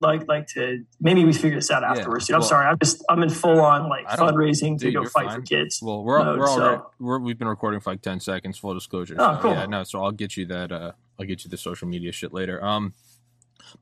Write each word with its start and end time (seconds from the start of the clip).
like 0.00 0.28
like 0.28 0.46
to 0.48 0.84
maybe 1.00 1.24
we 1.24 1.32
figure 1.32 1.56
this 1.58 1.70
out 1.70 1.82
afterwards. 1.82 2.26
Dude, 2.26 2.34
I'm 2.34 2.40
well- 2.40 2.48
sorry. 2.48 2.66
I'm 2.66 2.78
just 2.78 3.04
I'm 3.08 3.22
in 3.22 3.30
full 3.30 3.60
on 3.60 3.88
like 3.88 4.06
fundraising 4.08 4.78
to 4.80 4.92
go 4.92 5.04
fight 5.04 5.26
fine. 5.26 5.40
for 5.40 5.42
kids. 5.42 5.80
Well, 5.82 6.04
we're 6.04 6.22
mode, 6.22 6.38
we're 6.38 6.48
all 6.48 6.56
so- 6.56 6.90
We're, 7.00 7.18
we've 7.18 7.38
been 7.38 7.48
recording 7.48 7.80
for 7.80 7.90
like 7.90 8.02
ten 8.02 8.20
seconds. 8.20 8.58
Full 8.58 8.74
disclosure. 8.74 9.16
Oh, 9.18 9.34
so, 9.36 9.42
cool. 9.42 9.50
Yeah, 9.52 9.66
no. 9.66 9.82
So 9.84 10.02
I'll 10.02 10.12
get 10.12 10.36
you 10.36 10.46
that. 10.46 10.70
Uh, 10.70 10.92
I'll 11.18 11.26
get 11.26 11.44
you 11.44 11.50
the 11.50 11.56
social 11.56 11.88
media 11.88 12.12
shit 12.12 12.32
later. 12.32 12.64
Um, 12.64 12.94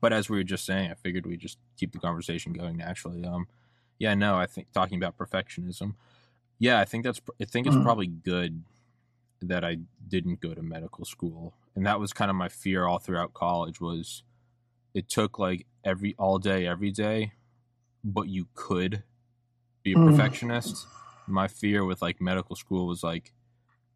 but 0.01 0.11
as 0.11 0.27
we 0.29 0.37
were 0.37 0.43
just 0.43 0.65
saying, 0.65 0.89
I 0.91 0.95
figured 0.95 1.25
we 1.25 1.37
just 1.37 1.57
keep 1.77 1.91
the 1.91 1.99
conversation 1.99 2.51
going 2.51 2.77
naturally. 2.77 3.23
Um, 3.23 3.47
yeah, 3.99 4.15
no. 4.15 4.35
I 4.35 4.45
think 4.47 4.71
talking 4.71 4.97
about 4.97 5.17
perfectionism. 5.17 5.93
Yeah, 6.59 6.79
I 6.79 6.85
think 6.85 7.03
that's. 7.03 7.21
I 7.39 7.45
think 7.45 7.67
it's 7.67 7.75
Mhm. 7.75 7.83
probably 7.83 8.07
good 8.07 8.63
that 9.43 9.63
I 9.63 9.77
didn't 10.07 10.39
go 10.39 10.55
to 10.55 10.63
medical 10.63 11.05
school, 11.05 11.53
and 11.75 11.85
that 11.85 11.99
was 11.99 12.11
kind 12.11 12.31
of 12.31 12.35
my 12.35 12.49
fear 12.49 12.85
all 12.87 12.97
throughout 12.97 13.35
college. 13.35 13.79
Was 13.79 14.23
it 14.95 15.07
took 15.07 15.37
like 15.37 15.67
every 15.87 16.13
all 16.19 16.37
day, 16.37 16.67
every 16.67 16.91
day, 16.91 17.31
but 18.03 18.27
you 18.27 18.47
could 18.53 19.03
be 19.83 19.93
a 19.93 19.95
Mm. 19.95 20.05
perfectionist. 20.09 20.85
My 21.27 21.47
fear 21.47 21.85
with 21.85 22.01
like 22.01 22.19
medical 22.21 22.55
school 22.55 22.87
was 22.87 23.03
like, 23.03 23.33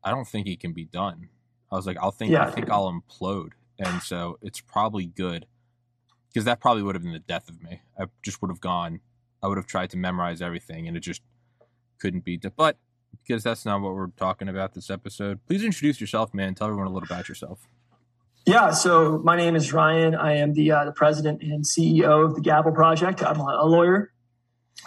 I 0.04 0.10
don't 0.12 0.28
think 0.28 0.48
it 0.48 0.60
can 0.60 0.74
be 0.74 0.86
done. 0.86 1.30
I 1.72 1.76
was 1.76 1.86
like, 1.86 1.98
I'll 2.02 2.12
think, 2.12 2.32
I 2.48 2.52
think 2.52 2.70
I'll 2.70 2.92
implode, 2.92 3.52
and 3.80 4.02
so 4.02 4.38
it's 4.42 4.60
probably 4.62 5.06
good 5.06 5.46
because 6.28 6.46
that 6.46 6.60
probably 6.60 6.84
would 6.84 6.96
have 6.96 7.04
been 7.04 7.14
the 7.14 7.20
death 7.20 7.50
of 7.50 7.62
me. 7.62 7.82
I 8.00 8.06
just 8.24 8.42
would 8.42 8.50
have 8.52 8.62
gone. 8.62 9.02
I 9.44 9.48
would 9.48 9.58
have 9.58 9.68
tried 9.68 9.90
to 9.92 9.98
memorize 9.98 10.42
everything, 10.42 10.88
and 10.88 10.96
it 10.98 11.02
just 11.02 11.22
couldn't 12.00 12.24
be. 12.26 12.38
done. 12.38 12.54
But 12.56 12.78
because 13.24 13.44
that's 13.44 13.66
not 13.66 13.82
what 13.82 13.94
we're 13.94 14.08
talking 14.08 14.48
about 14.50 14.74
this 14.74 14.90
episode, 14.90 15.40
please 15.46 15.64
introduce 15.64 16.00
yourself, 16.02 16.34
man. 16.34 16.56
Tell 16.56 16.68
everyone 16.68 16.88
a 16.88 16.92
little 16.92 17.08
about 17.08 17.28
yourself. 17.30 17.68
Yeah, 18.52 18.72
so 18.72 19.22
my 19.24 19.38
name 19.38 19.56
is 19.56 19.72
Ryan. 19.72 20.14
I 20.14 20.34
am 20.34 20.52
the 20.52 20.72
uh, 20.74 20.84
the 20.84 20.92
president 20.92 21.42
and 21.42 21.64
CEO 21.64 22.26
of 22.26 22.36
the 22.36 22.42
Gavel 22.42 22.74
Project. 22.74 23.24
I'm 23.24 23.40
a, 23.40 23.60
a 23.62 23.66
lawyer 23.66 24.12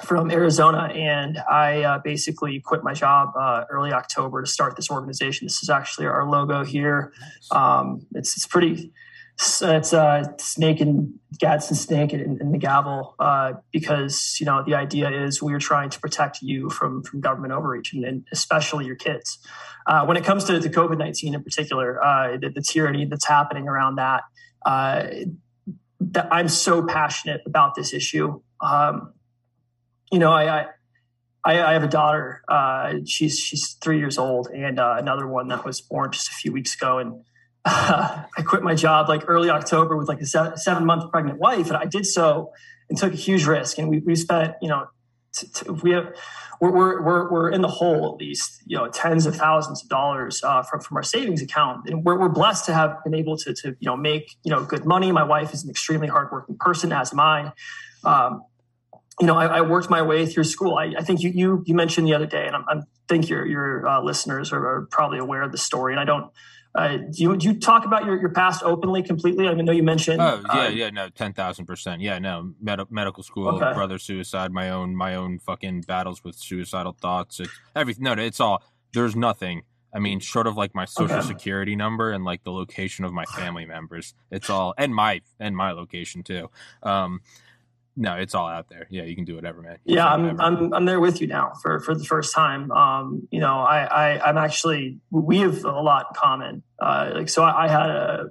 from 0.05 0.31
Arizona, 0.31 0.93
and 0.93 1.39
I 1.51 1.83
uh, 1.83 1.99
basically 2.05 2.61
quit 2.61 2.85
my 2.85 2.93
job 2.93 3.31
uh, 3.41 3.65
early 3.71 3.91
October 3.91 4.43
to 4.43 4.47
start 4.47 4.77
this 4.77 4.91
organization. 4.91 5.47
This 5.47 5.63
is 5.63 5.71
actually 5.71 6.09
our 6.09 6.29
logo 6.29 6.63
here. 6.63 7.15
Um, 7.53 8.07
it's 8.13 8.37
it's 8.37 8.47
pretty. 8.47 8.93
It's, 9.35 9.63
it's 9.63 9.93
uh, 9.93 10.25
snake 10.39 10.81
and 10.81 11.15
Gadsden 11.39 11.77
snake 11.77 12.13
and, 12.13 12.55
the 12.55 12.59
gavel 12.59 13.17
uh, 13.19 13.55
because 13.73 14.37
you 14.39 14.47
know 14.47 14.63
the 14.65 14.75
idea 14.75 15.11
is 15.11 15.43
we 15.43 15.53
are 15.53 15.59
trying 15.59 15.91
to 15.91 15.99
protect 15.99 16.41
you 16.41 16.71
from 16.71 17.03
from 17.03 17.21
government 17.21 17.53
overreach 17.53 17.93
and, 17.93 18.05
and 18.05 18.27
especially 18.31 18.87
your 18.87 18.95
kids. 18.95 19.39
Uh, 19.87 20.05
when 20.05 20.17
it 20.17 20.25
comes 20.25 20.45
to, 20.45 20.61
to 20.61 20.69
COVID 20.69 20.99
nineteen 20.99 21.35
in 21.35 21.43
particular, 21.43 22.03
uh, 22.03 22.37
the, 22.37 22.51
the 22.51 22.63
tyranny 22.63 23.05
that's 23.07 23.27
happening 23.27 23.67
around 23.67 23.97
that, 23.97 24.23
uh, 24.65 25.07
that 26.01 26.29
I'm 26.31 26.49
so 26.49 26.87
passionate 26.87 27.41
about 27.45 27.75
this 27.75 27.93
issue. 27.93 28.41
Um, 28.61 29.15
you 30.13 30.21
know, 30.21 30.31
I, 30.31 30.61
I 30.61 30.67
I, 31.45 31.73
have 31.73 31.83
a 31.83 31.89
daughter. 31.89 32.43
She's 33.05 33.41
she's 33.41 33.73
three 33.83 33.99
years 33.99 34.17
old, 34.17 34.47
and 34.55 34.79
another 34.79 35.27
one 35.27 35.49
that 35.49 35.65
was 35.65 35.81
born 35.81 36.13
just 36.13 36.29
a 36.29 36.35
few 36.35 36.53
weeks 36.53 36.77
ago. 36.77 36.99
And 36.99 37.25
uh, 37.65 38.25
I 38.37 38.43
quit 38.43 38.63
my 38.63 38.75
job 38.75 39.09
like 39.09 39.25
early 39.27 39.51
October 39.51 39.97
with 39.97 40.09
like 40.09 40.21
a 40.21 40.27
seven, 40.27 40.85
month 40.85 41.11
pregnant 41.11 41.39
wife, 41.39 41.69
and 41.69 41.77
I 41.77 41.87
did 41.87 42.07
so 42.07 42.53
and 42.89 42.99
took 42.99 43.13
a 43.13 43.17
huge 43.17 43.47
risk. 43.47 43.79
And 43.79 43.89
we 43.89 44.01
we 44.01 44.15
spent 44.17 44.55
you 44.61 44.69
know 44.69 44.87
t- 45.35 45.47
t- 45.47 45.71
we 45.71 45.93
have, 45.93 46.15
we're, 46.61 46.73
we're 46.73 47.03
we're 47.03 47.31
we're 47.31 47.51
in 47.51 47.63
the 47.63 47.69
hole 47.69 48.13
at 48.13 48.21
least 48.21 48.63
you 48.67 48.77
know 48.77 48.89
tens 48.89 49.27
of 49.27 49.37
thousands 49.37 49.83
of 49.83 49.89
dollars 49.89 50.43
uh, 50.45 50.63
from 50.63 50.81
from 50.81 50.97
our 50.97 51.03
savings 51.03 51.43
account, 51.43 51.89
and 51.89 52.05
we're 52.05 52.19
we're 52.19 52.29
blessed 52.29 52.67
to 52.67 52.75
have 52.75 53.03
been 53.05 53.15
able 53.15 53.37
to 53.39 53.55
to 53.55 53.69
you 53.81 53.87
know 53.87 53.97
make 53.97 54.37
you 54.45 54.51
know 54.51 54.65
good 54.65 54.85
money. 54.85 55.11
My 55.13 55.25
wife 55.25 55.55
is 55.55 55.65
an 55.65 55.71
extremely 55.71 56.09
hardworking 56.09 56.57
person, 56.59 56.93
as 56.93 57.13
am 57.13 57.21
I. 57.21 57.53
Um, 58.05 58.43
you 59.21 59.27
know, 59.27 59.37
I, 59.37 59.47
I 59.47 59.61
worked 59.61 59.91
my 59.91 60.03
way 60.03 60.27
through 60.27 60.45
school. 60.45 60.77
I, 60.77 60.95
I 60.99 61.03
think 61.03 61.23
you, 61.23 61.31
you 61.31 61.63
you 61.67 61.75
mentioned 61.75 62.07
the 62.07 62.15
other 62.15 62.27
day, 62.27 62.47
and 62.47 62.57
I'm, 62.57 62.65
I 62.69 62.81
think 63.09 63.29
your 63.29 63.47
your 63.47 63.87
uh, 63.87 64.03
listeners 64.03 64.53
are, 64.53 64.67
are 64.67 64.89
probably 64.91 65.19
aware 65.19 65.43
of 65.43 65.53
the 65.53 65.59
story. 65.59 65.93
And 65.93 66.01
I 66.01 66.05
don't. 66.05 66.31
Uh, 66.75 66.97
do 66.97 67.23
you 67.23 67.37
do 67.37 67.49
you 67.49 67.55
talk 67.61 67.85
about 67.85 68.05
your, 68.05 68.21
your 68.21 68.31
past 68.31 68.63
openly, 68.65 69.03
completely? 69.03 69.47
I 69.47 69.55
mean, 69.55 69.65
know 69.65 69.73
you 69.73 69.83
mentioned. 69.85 70.21
Oh 70.21 70.43
yeah, 70.53 70.61
uh, 70.61 70.69
yeah, 70.71 70.91
no, 70.91 71.09
ten 71.09 71.33
thousand 71.33 71.67
percent. 71.67 72.03
Yeah, 72.03 72.19
no, 72.19 72.53
med- 72.61 72.91
medical 72.91 73.23
school, 73.23 73.49
Okay. 73.49 73.73
brother 73.75 73.99
suicide, 73.99 74.51
my 74.53 74.71
own, 74.71 74.97
my 74.97 75.15
own 75.15 75.39
fucking 75.39 75.83
battles 75.83 76.25
with 76.25 76.35
suicidal 76.35 76.97
thoughts. 77.01 77.39
It's 77.39 77.53
everything. 77.77 78.03
No, 78.05 78.13
it's 78.13 78.41
all. 78.41 78.63
There's 78.93 79.15
nothing. 79.15 79.63
I 79.95 80.01
mean, 80.01 80.19
short 80.19 80.49
of 80.49 80.57
like 80.57 80.75
my 80.75 80.87
social 80.87 81.19
Okay. 81.19 81.27
security 81.29 81.77
number 81.77 82.11
and 82.11 82.25
like 82.25 82.43
the 82.43 82.51
location 82.51 83.05
of 83.05 83.13
my 83.13 83.25
family 83.27 83.65
members. 83.65 84.13
It's 84.33 84.51
all 84.51 84.75
and 84.77 84.93
my 84.93 85.21
and 85.39 85.57
my 85.57 85.71
location 85.71 86.25
too. 86.25 86.51
Um, 86.83 87.21
no, 87.97 88.15
it's 88.17 88.35
all 88.35 88.49
out 88.49 88.69
there. 88.69 88.87
Yeah, 88.91 89.05
you 89.05 89.15
can 89.15 89.25
do 89.25 89.37
whatever, 89.37 89.63
man. 89.63 89.79
You 89.85 89.97
yeah, 89.97 90.09
I'm, 90.09 90.23
whatever. 90.23 90.43
I'm 90.43 90.75
I'm 90.75 90.85
there 90.85 91.01
with 91.01 91.21
you 91.21 91.27
now 91.27 91.53
for 91.63 91.79
for 91.81 91.95
the 91.95 92.05
first 92.05 92.35
time. 92.35 92.71
Um, 92.73 93.29
you 93.31 93.41
know, 93.41 93.61
I, 93.61 93.85
I 93.85 94.29
I'm 94.29 94.37
actually 94.37 94.99
we 95.11 95.39
have 95.39 95.65
a 95.65 95.81
lot 95.81 96.07
in 96.11 96.15
common. 96.17 96.63
Uh, 96.79 97.13
like 97.15 97.29
so, 97.29 97.45
I, 97.45 97.65
I 97.65 97.69
had 97.69 97.91
a 97.91 98.25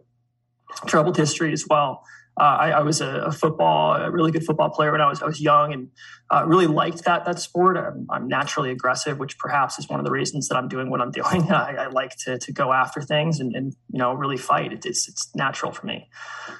troubled 0.85 1.15
history 1.15 1.53
as 1.53 1.65
well. 1.69 2.03
Uh, 2.35 2.43
I, 2.43 2.69
I 2.71 2.79
was 2.81 2.99
a, 2.99 3.25
a 3.25 3.31
football, 3.31 3.93
a 3.95 4.09
really 4.09 4.31
good 4.31 4.43
football 4.43 4.71
player 4.71 4.91
when 4.91 5.01
I 5.01 5.07
was 5.07 5.21
I 5.21 5.25
was 5.25 5.39
young, 5.39 5.71
and 5.71 5.89
uh, 6.33 6.43
really 6.45 6.67
liked 6.67 7.05
that 7.05 7.25
that 7.25 7.39
sport. 7.39 7.77
I'm, 7.77 8.07
I'm 8.09 8.27
naturally 8.27 8.71
aggressive, 8.71 9.19
which 9.19 9.37
perhaps 9.37 9.77
is 9.77 9.87
one 9.87 9.99
of 9.99 10.05
the 10.05 10.11
reasons 10.11 10.47
that 10.49 10.57
I'm 10.57 10.67
doing 10.67 10.89
what 10.89 10.99
I'm 10.99 11.11
doing. 11.11 11.25
I, 11.51 11.75
I 11.75 11.87
like 11.87 12.15
to 12.25 12.39
to 12.39 12.51
go 12.51 12.73
after 12.73 13.01
things 13.01 13.39
and, 13.39 13.55
and 13.55 13.73
you 13.91 13.99
know 13.99 14.13
really 14.13 14.37
fight. 14.37 14.73
It, 14.73 14.85
it's 14.85 15.07
it's 15.07 15.33
natural 15.35 15.71
for 15.71 15.85
me. 15.85 16.09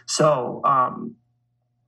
So 0.06 0.62
um, 0.64 1.16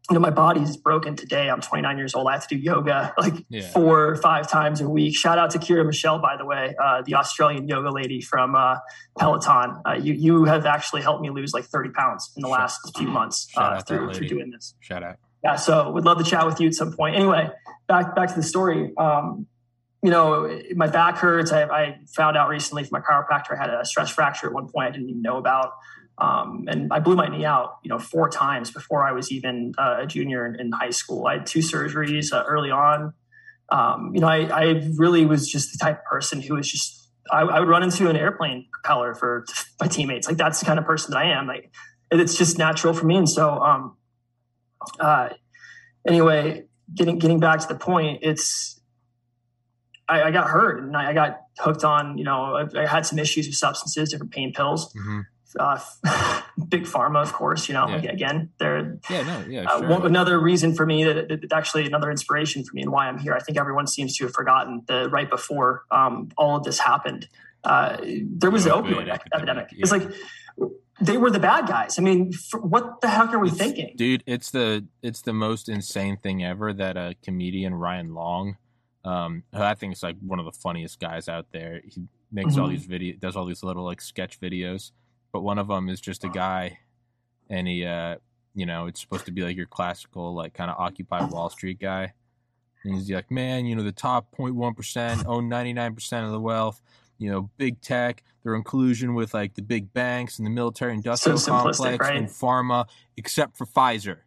you 0.10 0.14
know, 0.14 0.20
my 0.20 0.30
body 0.30 0.62
is 0.62 0.78
broken 0.78 1.16
today. 1.16 1.50
I'm 1.50 1.62
29 1.62 1.98
years 1.98 2.14
old. 2.14 2.28
I 2.28 2.34
have 2.34 2.48
to 2.48 2.56
do 2.56 2.62
yoga 2.62 3.14
like 3.18 3.34
Yeah. 3.50 3.68
four 3.72 4.08
or 4.10 4.16
five 4.16 4.48
times 4.50 4.80
a 4.80 4.88
week. 4.88 5.16
Shout 5.18 5.40
out 5.40 5.50
to 5.52 5.60
Kirra 5.60 5.84
Michel, 5.86 6.20
by 6.20 6.38
the 6.38 6.46
way, 6.46 6.76
uh, 6.82 7.02
the 7.04 7.16
Australian 7.16 7.68
yoga 7.68 7.90
lady 7.90 8.22
from 8.22 8.56
uh, 8.56 8.78
Peloton. 9.18 9.82
Uh, 9.88 9.94
you 9.94 10.14
you 10.14 10.44
have 10.46 10.66
actually 10.68 11.02
helped 11.02 11.22
me 11.22 11.32
lose 11.32 11.54
like 11.54 11.64
30 11.66 11.90
pounds 11.90 12.32
in 12.36 12.44
the 12.44 12.50
Shout- 12.50 12.60
last 12.60 12.98
few 12.98 13.08
months 13.08 13.48
uh, 13.58 13.82
through, 13.82 14.14
through 14.14 14.28
doing 14.28 14.52
this. 14.52 14.76
Shout 14.80 15.02
out. 15.02 15.16
Yeah, 15.44 15.56
so 15.56 15.92
would 15.92 16.06
love 16.06 16.18
to 16.20 16.24
chat 16.24 16.46
with 16.46 16.60
you 16.60 16.68
at 16.68 16.74
some 16.76 16.94
point. 16.94 17.16
Anyway, 17.16 17.50
back 17.88 18.16
back 18.16 18.30
to 18.30 18.36
the 18.36 18.44
story. 18.44 18.92
Um, 18.98 19.48
you 20.04 20.12
know, 20.12 20.60
my 20.76 20.86
back 20.88 21.18
hurts. 21.18 21.52
I, 21.52 21.64
I 21.64 21.98
found 22.16 22.38
out 22.38 22.50
recently 22.50 22.84
from 22.84 22.92
my 22.92 23.00
chiropractor 23.00 23.58
I 23.58 23.60
had 23.60 23.70
a 23.72 23.84
stress 23.86 24.12
fracture 24.12 24.46
at 24.48 24.54
one 24.54 24.68
point 24.68 24.88
I 24.90 24.92
didn't 24.92 25.10
even 25.10 25.24
know 25.24 25.38
about. 25.38 25.72
Um, 26.18 26.66
and 26.70 26.92
I 26.94 27.00
blew 27.00 27.16
my 27.16 27.28
knee 27.28 27.46
out, 27.46 27.78
you 27.84 27.90
know, 27.90 28.00
four 28.00 28.30
times 28.30 28.72
before 28.72 29.04
I 29.04 29.12
was 29.12 29.32
even 29.32 29.74
uh, 29.78 29.98
a 30.02 30.08
junior 30.08 30.46
in, 30.46 30.60
in 30.60 30.72
high 30.72 30.92
school. 30.92 31.28
I 31.28 31.34
had 31.34 31.46
two 31.46 31.60
surgeries 31.60 32.32
uh, 32.32 32.44
early 32.48 32.72
on. 32.72 33.14
Um, 33.70 34.12
you 34.14 34.22
know, 34.22 34.28
I, 34.28 34.46
I 34.46 34.64
really 34.96 35.26
was 35.26 35.50
just 35.50 35.72
the 35.72 35.78
type 35.78 36.00
of 36.00 36.06
person 36.06 36.42
who 36.42 36.56
was 36.56 36.72
just, 36.72 37.10
I, 37.32 37.42
I 37.42 37.60
would 37.60 37.68
run 37.68 37.84
into 37.84 38.10
an 38.10 38.16
airplane 38.16 38.68
propeller 38.72 39.14
for 39.14 39.46
my 39.82 39.88
teammates. 39.88 40.28
Like 40.28 40.38
that's 40.38 40.60
the 40.60 40.66
kind 40.66 40.80
of 40.80 40.86
person 40.86 41.12
that 41.12 41.18
I 41.18 41.32
am. 41.32 41.48
Like 41.48 41.72
it's 42.12 42.38
just 42.38 42.58
natural 42.58 42.94
for 42.94 43.06
me. 43.06 43.18
And 43.18 43.30
so, 43.30 43.60
um, 43.60 43.98
uh, 45.00 45.30
anyway, 46.08 46.66
getting 46.94 47.18
getting 47.18 47.40
back 47.40 47.60
to 47.60 47.68
the 47.68 47.76
point, 47.76 48.20
it's 48.22 48.80
I, 50.08 50.24
I 50.24 50.32
got 50.32 50.48
hurt 50.48 50.84
and 50.84 50.96
I, 50.96 51.14
got 51.14 51.42
hooked 51.58 51.84
on. 51.84 52.18
You 52.18 52.24
know, 52.24 52.68
I, 52.76 52.86
had 52.86 53.06
some 53.06 53.18
issues 53.18 53.48
with 53.48 53.56
substances, 53.56 54.12
different 54.12 54.32
pain 54.32 54.54
pills. 54.54 54.94
hmm 54.94 55.22
Uh, 55.60 55.80
big 56.70 56.84
pharma, 56.84 57.22
of 57.22 57.34
course. 57.34 57.68
You 57.68 57.74
know, 57.76 57.88
Yeah. 57.88 58.12
again, 58.12 58.50
they're 58.58 58.98
Yeah, 59.10 59.22
no, 59.24 59.46
yeah, 59.48 59.64
uh, 59.66 59.82
one, 59.88 60.06
another 60.06 60.40
reason 60.40 60.74
for 60.76 60.86
me 60.86 61.04
that, 61.04 61.28
that, 61.30 61.54
actually 61.54 61.86
another 61.86 62.10
inspiration 62.12 62.64
for 62.64 62.74
me 62.74 62.82
and 62.82 62.92
why 62.92 63.08
I'm 63.08 63.18
here. 63.20 63.34
I 63.34 63.40
think 63.40 63.58
everyone 63.58 63.88
seems 63.88 64.16
to 64.18 64.26
have 64.26 64.34
forgotten 64.34 64.84
that 64.88 65.12
right 65.12 65.30
before 65.30 65.84
um, 65.92 66.30
all 66.38 66.58
of 66.58 66.64
this 66.64 66.80
happened, 66.80 67.28
uh, 67.64 67.98
there 68.24 68.52
was 68.52 68.64
The 68.66 68.76
an 68.76 68.84
opioid 68.84 68.94
opioid 69.06 69.10
ep- 69.14 69.28
epidemic, 69.34 69.66
epidemic. 69.66 69.68
It's 69.78 69.92
like 69.92 70.08
they 71.02 71.18
were 71.18 71.30
the 71.30 71.40
bad 71.40 71.68
guys. 71.68 72.00
I 72.00 72.02
mean, 72.02 72.32
what 72.60 73.02
the 73.02 73.10
heck 73.10 73.34
are 73.34 73.40
we 73.40 73.48
It's- 73.50 73.58
thinking? 73.60 73.94
dude 73.98 74.24
it's 74.26 74.52
the 74.52 74.86
it's 75.02 75.22
the 75.22 75.34
most 75.34 75.68
insane 75.70 76.18
thing 76.18 76.44
ever 76.44 76.74
that 76.74 76.96
a 76.98 77.16
comedian 77.24 77.74
ryan 77.76 78.14
long 78.14 78.58
um 79.04 79.44
who 79.54 79.62
i 79.62 79.74
think 79.76 79.94
is 79.94 80.02
like 80.04 80.16
one 80.22 80.40
of 80.40 80.46
the 80.46 80.52
funniest 80.52 81.00
guys 81.00 81.28
out 81.30 81.48
there 81.52 81.82
he 81.86 82.04
makes 82.32 82.58
all 82.58 82.68
Mhm. 82.68 82.72
these 82.72 82.86
video 82.86 83.16
does 83.20 83.36
all 83.36 83.46
these 83.46 83.62
little 83.62 83.84
like 83.84 84.02
sketch 84.02 84.40
videos 84.40 84.92
but 85.36 85.42
one 85.42 85.60
of 85.60 85.68
them 85.68 85.90
is 85.90 86.00
just 86.00 86.24
a 86.24 86.30
guy 86.30 86.80
and 87.50 87.68
he 87.68 87.84
uh 87.84 88.16
you 88.54 88.66
know 88.66 88.86
it's 88.86 89.02
supposed 89.02 89.26
to 89.26 89.34
be 89.34 89.42
like 89.42 89.58
your 89.58 89.66
classical 89.66 90.34
like 90.34 90.54
kind 90.54 90.72
of 90.72 90.78
occupy 90.80 91.22
wall 91.26 91.50
street 91.50 91.78
guy. 91.78 92.14
And 92.86 92.96
he's 92.96 93.12
like 93.12 93.30
man 93.30 93.66
you 93.66 93.76
know 93.76 93.84
the 93.84 93.92
top 93.92 94.34
0.1% 94.34 95.26
own 95.26 95.50
99% 95.50 96.26
of 96.26 96.32
the 96.32 96.40
wealth 96.40 96.82
you 97.18 97.30
know 97.30 97.50
big 97.58 97.82
tech 97.82 98.24
they're 98.44 98.56
in 98.56 98.64
collusion 98.64 99.14
with 99.14 99.34
like 99.34 99.56
the 99.56 99.62
big 99.62 99.92
banks 99.92 100.40
and 100.40 100.46
the 100.46 100.52
military 100.52 100.94
industrial 100.94 101.38
So 101.38 101.52
complex 101.52 102.08
right? 102.08 102.16
and 102.16 102.30
pharma 102.30 102.88
except 103.18 103.58
for 103.58 103.66
pfizer. 103.66 104.20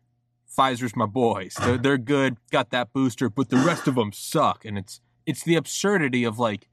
Pfizer's 0.58 0.94
my 0.94 1.06
boys. 1.06 1.54
They're, 1.58 1.78
they're 1.78 1.96
good 1.96 2.36
got 2.50 2.68
that 2.72 2.92
booster 2.92 3.30
but 3.30 3.48
the 3.48 3.56
rest 3.56 3.88
of 3.88 3.94
them 3.94 4.12
suck. 4.12 4.66
And 4.66 4.76
it's 4.76 5.00
it's 5.24 5.42
the 5.42 5.54
absurdity 5.54 6.24
of 6.24 6.38
like 6.38 6.68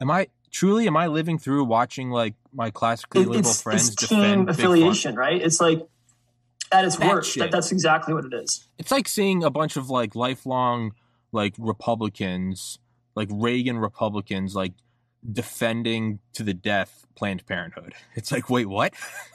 am 0.00 0.12
i 0.12 0.28
truly 0.52 0.86
am 0.86 0.96
i 0.96 1.06
living 1.06 1.38
through 1.38 1.64
watching 1.64 2.10
like 2.10 2.34
my 2.54 2.70
classically 2.70 3.24
liberal 3.24 3.40
it's, 3.40 3.62
friends 3.62 3.88
it's 3.88 3.96
defend 3.96 4.22
team 4.22 4.44
big 4.46 4.54
pharma? 4.54 4.58
affiliation, 4.58 5.16
right? 5.16 5.42
It's 5.42 5.60
like 5.60 5.86
at 6.70 6.84
its 6.84 6.98
worst. 6.98 7.38
That, 7.38 7.50
that's 7.50 7.72
exactly 7.72 8.14
what 8.14 8.24
it 8.24 8.32
is. 8.32 8.66
It's 8.78 8.90
like 8.90 9.08
seeing 9.08 9.44
a 9.44 9.50
bunch 9.50 9.76
of 9.76 9.90
like 9.90 10.14
lifelong 10.14 10.92
like 11.32 11.54
Republicans, 11.58 12.78
like 13.14 13.28
Reagan 13.32 13.78
Republicans, 13.78 14.54
like 14.54 14.72
defending 15.30 16.18
to 16.34 16.42
the 16.42 16.54
death 16.54 17.06
Planned 17.14 17.46
Parenthood. 17.46 17.94
It's 18.14 18.32
like, 18.32 18.50
wait, 18.50 18.66
what? 18.66 18.94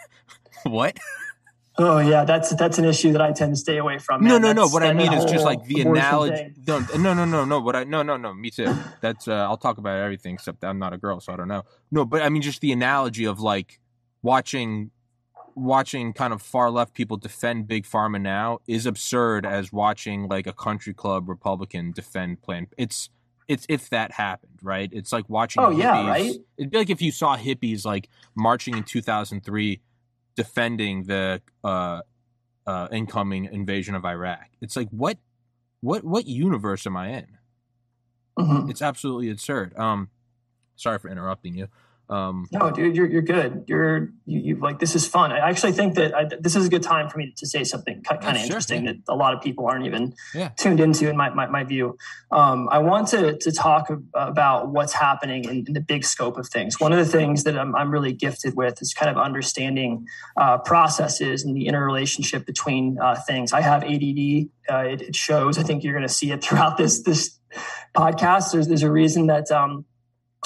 what? 0.63 0.97
Oh 1.79 1.99
yeah, 1.99 2.25
that's 2.25 2.55
that's 2.55 2.79
an 2.79 2.85
issue 2.85 3.11
that 3.11 3.21
I 3.21 3.31
tend 3.31 3.53
to 3.53 3.59
stay 3.59 3.77
away 3.77 3.99
from. 3.99 4.23
Man. 4.23 4.29
No, 4.29 4.37
no, 4.39 4.47
that's, 4.47 4.57
no. 4.57 4.67
What 4.73 4.83
I 4.83 4.93
mean 4.93 5.13
is 5.13 5.25
just 5.25 5.45
like 5.45 5.63
the 5.65 5.81
analogy. 5.81 6.53
No, 6.65 6.79
no, 6.97 7.13
no, 7.13 7.25
no, 7.25 7.45
no. 7.45 7.59
What 7.59 7.75
I 7.75 7.83
no, 7.83 8.01
no, 8.01 8.17
no. 8.17 8.33
Me 8.33 8.49
too. 8.49 8.75
That's 9.01 9.27
uh, 9.27 9.33
I'll 9.33 9.57
talk 9.57 9.77
about 9.77 9.99
everything 9.99 10.33
except 10.33 10.63
I'm 10.63 10.79
not 10.79 10.93
a 10.93 10.97
girl, 10.97 11.19
so 11.19 11.33
I 11.33 11.35
don't 11.35 11.47
know. 11.47 11.63
No, 11.91 12.03
but 12.03 12.23
I 12.23 12.29
mean 12.29 12.41
just 12.41 12.61
the 12.61 12.71
analogy 12.71 13.25
of 13.25 13.39
like 13.39 13.79
watching 14.23 14.89
watching 15.55 16.13
kind 16.13 16.33
of 16.33 16.41
far 16.41 16.69
left 16.69 16.93
people 16.93 17.17
defend 17.17 17.67
big 17.67 17.83
pharma 17.83 18.21
now 18.21 18.59
is 18.67 18.85
absurd 18.85 19.45
as 19.45 19.71
watching 19.71 20.27
like 20.27 20.45
a 20.47 20.53
country 20.53 20.93
club 20.93 21.29
Republican 21.29 21.91
defend 21.91 22.41
Planned. 22.41 22.67
It's 22.77 23.09
it's 23.47 23.65
if 23.69 23.89
that 23.91 24.11
happened, 24.11 24.59
right? 24.61 24.89
It's 24.91 25.11
like 25.13 25.29
watching. 25.29 25.63
Oh 25.63 25.69
hippies. 25.69 25.79
yeah, 25.79 26.07
right. 26.07 26.35
It'd 26.57 26.71
be 26.71 26.77
like 26.77 26.89
if 26.89 27.01
you 27.01 27.11
saw 27.11 27.37
hippies 27.37 27.85
like 27.85 28.09
marching 28.35 28.77
in 28.77 28.83
2003, 28.83 29.79
defending 30.37 31.03
the 31.03 31.41
uh, 31.63 32.01
uh, 32.65 32.87
incoming 32.91 33.45
invasion 33.45 33.95
of 33.95 34.05
Iraq. 34.05 34.47
It's 34.61 34.77
like 34.77 34.87
what, 34.91 35.17
what, 35.81 36.05
what 36.05 36.27
universe 36.27 36.87
am 36.87 36.95
I 36.95 37.09
in? 37.09 37.27
Mm-hmm. 38.39 38.69
It's 38.69 38.81
absolutely 38.81 39.29
absurd. 39.29 39.77
Um, 39.77 40.09
sorry 40.75 40.99
for 40.99 41.09
interrupting 41.09 41.55
you. 41.55 41.67
Um, 42.09 42.47
no, 42.53 42.71
dude, 42.71 42.95
you're 42.95 43.05
you're 43.05 43.21
good. 43.21 43.65
You're 43.67 44.13
you, 44.25 44.39
you 44.39 44.55
like 44.55 44.79
this 44.79 44.95
is 44.95 45.05
fun. 45.05 45.33
I 45.33 45.49
actually 45.49 45.73
think 45.73 45.95
that 45.95 46.15
I, 46.15 46.29
this 46.39 46.55
is 46.55 46.65
a 46.65 46.69
good 46.69 46.83
time 46.83 47.09
for 47.09 47.17
me 47.17 47.33
to 47.35 47.45
say 47.45 47.65
something 47.65 48.01
kind 48.01 48.23
of 48.23 48.37
sure, 48.37 48.45
interesting 48.45 48.85
yeah. 48.85 48.93
that 48.93 49.11
a 49.11 49.15
lot 49.15 49.33
of 49.33 49.41
people 49.41 49.67
aren't 49.67 49.85
even 49.85 50.13
yeah. 50.33 50.49
tuned 50.57 50.79
into 50.79 51.09
in 51.09 51.17
my 51.17 51.29
my, 51.31 51.47
my 51.47 51.65
view. 51.65 51.97
Um, 52.31 52.69
I 52.71 52.77
want 52.79 53.09
to 53.09 53.37
to 53.37 53.51
talk 53.51 53.89
about 54.13 54.69
what's 54.69 54.93
happening 54.93 55.43
in, 55.43 55.65
in, 55.67 55.73
the 55.73 55.81
big 55.81 56.05
scope 56.05 56.37
of 56.37 56.47
things. 56.47 56.79
One 56.79 56.93
of 56.93 56.99
the 56.99 57.11
things 57.11 57.43
that 57.43 57.57
I'm 57.57 57.75
I'm 57.75 57.91
really 57.91 58.13
gifted 58.13 58.55
with 58.55 58.81
is 58.81 58.93
kind 58.93 59.11
of 59.11 59.17
understanding 59.17 60.07
uh, 60.37 60.59
processes 60.59 61.43
and 61.43 61.57
the 61.57 61.67
interrelationship 61.67 62.45
between 62.45 62.97
uh, 63.01 63.15
things. 63.27 63.51
I 63.51 63.59
have 63.61 63.83
ADD. 63.83 64.47
Uh, 64.69 64.83
it, 64.83 65.01
it, 65.01 65.15
shows. 65.15 65.57
I 65.57 65.63
think 65.63 65.83
you're 65.83 65.93
going 65.93 66.07
to 66.07 66.13
see 66.13 66.31
it 66.31 66.41
throughout 66.43 66.77
this 66.77 67.03
this 67.03 67.37
podcast. 67.93 68.53
There's 68.53 68.69
there's 68.69 68.83
a 68.83 68.91
reason 68.91 69.27
that. 69.27 69.51
Um, 69.51 69.83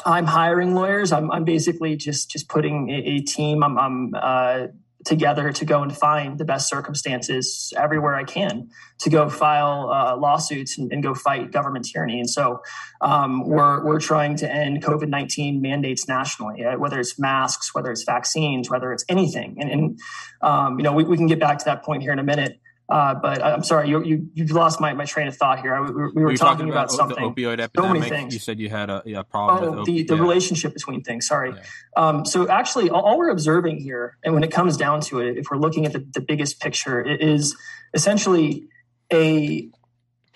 I'm 0.05 0.25
hiring 0.25 0.73
lawyers. 0.73 1.11
I'm, 1.11 1.31
I'm 1.31 1.43
basically 1.43 1.95
just 1.95 2.29
just 2.31 2.49
putting 2.49 2.89
a, 2.89 2.93
a 2.93 3.19
team. 3.21 3.63
I'm, 3.63 3.77
I'm 3.77 4.13
uh, 4.15 4.67
together 5.05 5.51
to 5.51 5.65
go 5.65 5.81
and 5.81 5.95
find 5.95 6.37
the 6.37 6.45
best 6.45 6.69
circumstances 6.69 7.73
everywhere 7.77 8.15
I 8.15 8.23
can 8.23 8.69
to 8.99 9.09
go 9.09 9.29
file 9.29 9.89
uh, 9.89 10.15
lawsuits 10.15 10.77
and, 10.77 10.91
and, 10.91 11.01
go 11.01 11.15
fight 11.15 11.51
government 11.51 11.87
tyranny. 11.91 12.19
And 12.19 12.29
so 12.29 12.61
um, 13.01 13.47
we're 13.47 13.83
we're 13.83 13.99
trying 13.99 14.35
to 14.37 14.51
end 14.51 14.83
COVID 14.83 15.09
nineteen 15.09 15.61
mandates 15.61 16.07
nationally, 16.07 16.63
uh, 16.63 16.77
whether 16.77 16.99
it's 16.99 17.17
masks, 17.17 17.73
whether 17.73 17.91
it's 17.91 18.03
vaccines, 18.03 18.69
whether 18.69 18.91
it's 18.93 19.03
anything. 19.09 19.57
And, 19.59 19.71
and 19.71 19.99
um, 20.41 20.77
you 20.77 20.83
know 20.83 20.93
we, 20.93 21.03
we 21.03 21.17
can 21.17 21.27
get 21.27 21.39
back 21.39 21.57
to 21.59 21.65
that 21.65 21.83
point 21.83 22.03
here 22.03 22.13
in 22.13 22.19
a 22.19 22.23
minute. 22.23 22.60
Uh, 22.91 23.15
but 23.15 23.41
I'm 23.41 23.63
sorry, 23.63 23.87
you, 23.87 24.03
you 24.03 24.29
you've 24.33 24.51
lost 24.51 24.81
my, 24.81 24.93
my 24.93 25.05
train 25.05 25.29
of 25.29 25.37
thought 25.37 25.61
here. 25.61 25.73
I, 25.73 25.79
we, 25.79 25.87
we 25.87 25.93
were, 25.93 26.09
were 26.11 26.35
talking, 26.35 26.37
talking, 26.37 26.69
about, 26.69 26.85
about 26.87 26.91
something. 26.91 27.33
The 27.33 27.41
opioid 27.41 27.61
epidemic. 27.61 28.09
So 28.09 28.15
you 28.15 28.39
said 28.39 28.59
you 28.59 28.69
had 28.69 28.89
a, 28.89 29.01
a 29.19 29.23
problem. 29.23 29.79
Oh, 29.79 29.85
the, 29.85 30.03
the 30.03 30.15
yeah. 30.15 30.21
relationship 30.21 30.73
between 30.73 31.01
things. 31.01 31.25
Sorry. 31.25 31.53
Yeah. 31.55 31.63
Um, 31.95 32.25
so 32.25 32.49
actually, 32.49 32.89
all, 32.89 33.01
all, 33.01 33.17
we're 33.17 33.29
observing 33.29 33.77
here, 33.77 34.17
and 34.25 34.33
when 34.33 34.43
it 34.43 34.51
comes 34.51 34.75
down 34.75 34.99
to 35.03 35.21
it, 35.21 35.37
if 35.37 35.49
we're 35.49 35.57
looking 35.57 35.85
at 35.85 35.93
the, 35.93 36.05
the 36.13 36.19
biggest 36.19 36.59
picture, 36.59 36.99
it 36.99 37.21
is 37.21 37.55
essentially 37.93 38.67
a 39.13 39.69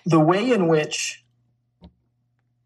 the 0.06 0.20
way 0.20 0.50
in 0.50 0.66
which 0.66 1.24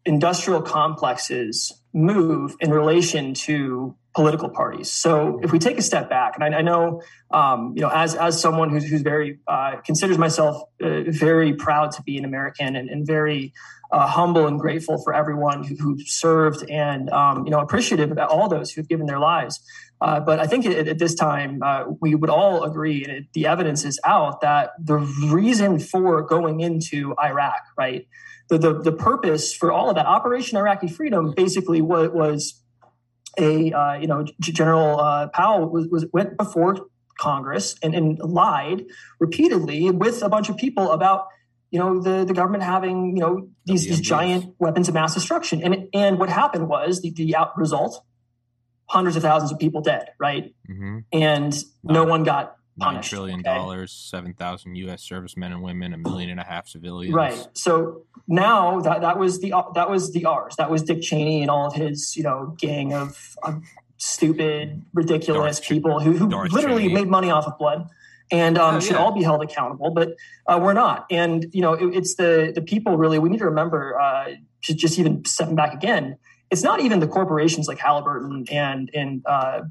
industrial 0.05 0.61
complexes 0.61 1.81
move 1.91 2.55
in 2.61 2.71
relation 2.71 3.33
to 3.33 3.97
political 4.13 4.49
parties. 4.49 4.91
So 4.91 5.39
if 5.41 5.51
we 5.51 5.59
take 5.59 5.77
a 5.77 5.81
step 5.81 6.09
back, 6.09 6.35
and 6.35 6.43
I, 6.43 6.59
I 6.59 6.61
know, 6.61 7.01
um, 7.31 7.73
you 7.75 7.81
know, 7.81 7.89
as 7.89 8.15
as 8.15 8.39
someone 8.39 8.69
who's 8.69 8.85
who's 8.85 9.01
very 9.01 9.39
uh, 9.47 9.77
considers 9.85 10.17
myself 10.17 10.61
uh, 10.83 11.03
very 11.07 11.53
proud 11.53 11.91
to 11.93 12.03
be 12.03 12.17
an 12.17 12.25
American 12.25 12.75
and, 12.75 12.89
and 12.89 13.07
very 13.07 13.53
uh, 13.91 14.07
humble 14.07 14.47
and 14.47 14.59
grateful 14.59 15.01
for 15.01 15.13
everyone 15.13 15.63
who, 15.63 15.75
who 15.75 15.99
served 16.05 16.69
and 16.69 17.09
um, 17.11 17.45
you 17.45 17.51
know 17.51 17.59
appreciative 17.59 18.11
about 18.11 18.29
all 18.29 18.49
those 18.49 18.71
who've 18.71 18.87
given 18.87 19.05
their 19.05 19.19
lives. 19.19 19.61
Uh, 20.01 20.19
but 20.19 20.39
I 20.39 20.47
think 20.47 20.65
at, 20.65 20.87
at 20.87 20.97
this 20.97 21.13
time 21.13 21.61
uh, 21.63 21.85
we 22.01 22.15
would 22.15 22.29
all 22.29 22.63
agree, 22.63 23.03
and 23.03 23.13
it, 23.13 23.25
the 23.33 23.47
evidence 23.47 23.85
is 23.85 23.99
out 24.03 24.41
that 24.41 24.71
the 24.79 24.97
reason 24.97 25.79
for 25.79 26.21
going 26.23 26.59
into 26.59 27.15
Iraq, 27.21 27.61
right, 27.77 28.07
the 28.49 28.57
the, 28.57 28.81
the 28.81 28.91
purpose 28.91 29.53
for 29.53 29.71
all 29.71 29.89
of 29.89 29.95
that 29.95 30.05
Operation 30.05 30.57
Iraqi 30.57 30.87
Freedom, 30.87 31.33
basically 31.35 31.81
what 31.81 32.13
was 32.13 32.61
a 33.37 33.71
uh, 33.71 33.93
you 33.93 34.07
know 34.07 34.25
General 34.39 34.99
uh, 34.99 35.27
Powell 35.29 35.69
was, 35.69 35.87
was 35.87 36.05
went 36.11 36.37
before 36.37 36.87
Congress 37.17 37.75
and, 37.83 37.93
and 37.93 38.19
lied 38.19 38.85
repeatedly 39.19 39.91
with 39.91 40.21
a 40.21 40.29
bunch 40.29 40.49
of 40.49 40.57
people 40.57 40.91
about 40.91 41.27
you 41.69 41.79
know 41.79 42.01
the, 42.01 42.25
the 42.25 42.33
government 42.33 42.63
having 42.63 43.15
you 43.15 43.21
know 43.21 43.49
these, 43.65 43.87
these 43.87 44.01
giant 44.01 44.55
weapons 44.59 44.87
of 44.87 44.93
mass 44.93 45.13
destruction. 45.13 45.63
And 45.63 45.87
and 45.93 46.19
what 46.19 46.29
happened 46.29 46.67
was 46.67 47.01
the, 47.01 47.11
the 47.11 47.35
out 47.35 47.57
result 47.57 48.03
hundreds 48.87 49.15
of 49.15 49.23
thousands 49.23 49.51
of 49.51 49.59
people 49.59 49.81
dead 49.81 50.09
right? 50.19 50.53
Mm-hmm. 50.69 50.99
and 51.13 51.63
no 51.83 52.03
one 52.03 52.23
got 52.23 52.55
Nine 52.81 53.01
trillion 53.01 53.41
dollars, 53.41 53.91
seven 53.91 54.33
thousand 54.33 54.75
U.S. 54.75 55.01
servicemen 55.01 55.51
and 55.51 55.61
women, 55.61 55.93
a 55.93 55.97
million 55.97 56.29
and 56.29 56.39
a 56.39 56.43
half 56.43 56.67
civilians. 56.67 57.13
Right. 57.13 57.47
So 57.53 58.03
now 58.27 58.79
that 58.81 59.01
that 59.01 59.17
was 59.17 59.39
the 59.39 59.53
that 59.75 59.89
was 59.89 60.11
the 60.13 60.25
ours. 60.25 60.55
That 60.57 60.69
was 60.69 60.83
Dick 60.83 61.01
Cheney 61.01 61.41
and 61.41 61.49
all 61.49 61.67
of 61.67 61.73
his 61.73 62.15
you 62.15 62.23
know 62.23 62.55
gang 62.59 62.93
of, 62.93 63.35
of 63.43 63.63
stupid, 63.97 64.83
ridiculous 64.93 65.59
Darth 65.59 65.69
people 65.69 65.99
who, 65.99 66.13
who 66.13 66.27
literally 66.27 66.83
Cheney. 66.83 66.93
made 66.93 67.07
money 67.07 67.29
off 67.29 67.45
of 67.45 67.57
blood 67.57 67.87
and 68.31 68.57
um, 68.57 68.75
oh, 68.75 68.79
should 68.79 68.95
all 68.95 69.11
be 69.11 69.23
held 69.23 69.43
accountable. 69.43 69.91
But 69.91 70.15
uh, 70.47 70.59
we're 70.61 70.73
not. 70.73 71.05
And 71.11 71.47
you 71.53 71.61
know, 71.61 71.73
it, 71.73 71.95
it's 71.95 72.15
the 72.15 72.51
the 72.53 72.61
people 72.61 72.97
really. 72.97 73.19
We 73.19 73.29
need 73.29 73.39
to 73.39 73.45
remember. 73.45 73.99
Uh, 73.99 74.35
just, 74.61 74.77
just 74.77 74.99
even 74.99 75.25
stepping 75.25 75.55
back 75.55 75.73
again, 75.73 76.17
it's 76.51 76.63
not 76.63 76.81
even 76.81 76.99
the 76.99 77.07
corporations 77.07 77.67
like 77.67 77.79
Halliburton 77.79 78.45
and 78.51 78.89
and 78.93 79.23
uh, 79.25 79.61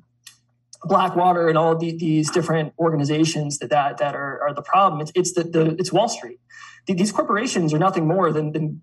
Blackwater 0.85 1.49
and 1.49 1.59
all 1.59 1.77
the, 1.77 1.97
these 1.97 2.31
different 2.31 2.73
organizations 2.79 3.59
that 3.59 3.71
that, 3.71 3.99
that 3.99 4.15
are, 4.15 4.41
are 4.43 4.55
the 4.55 4.63
problem. 4.63 5.01
It's, 5.01 5.13
it's 5.15 5.33
the, 5.35 5.45
the 5.45 5.77
it's 5.79 5.93
Wall 5.93 6.09
Street. 6.09 6.41
These 6.87 7.13
corporations 7.13 7.75
are 7.75 7.79
nothing 7.79 8.09
more 8.09 8.33
than, 8.33 8.53
than 8.53 8.83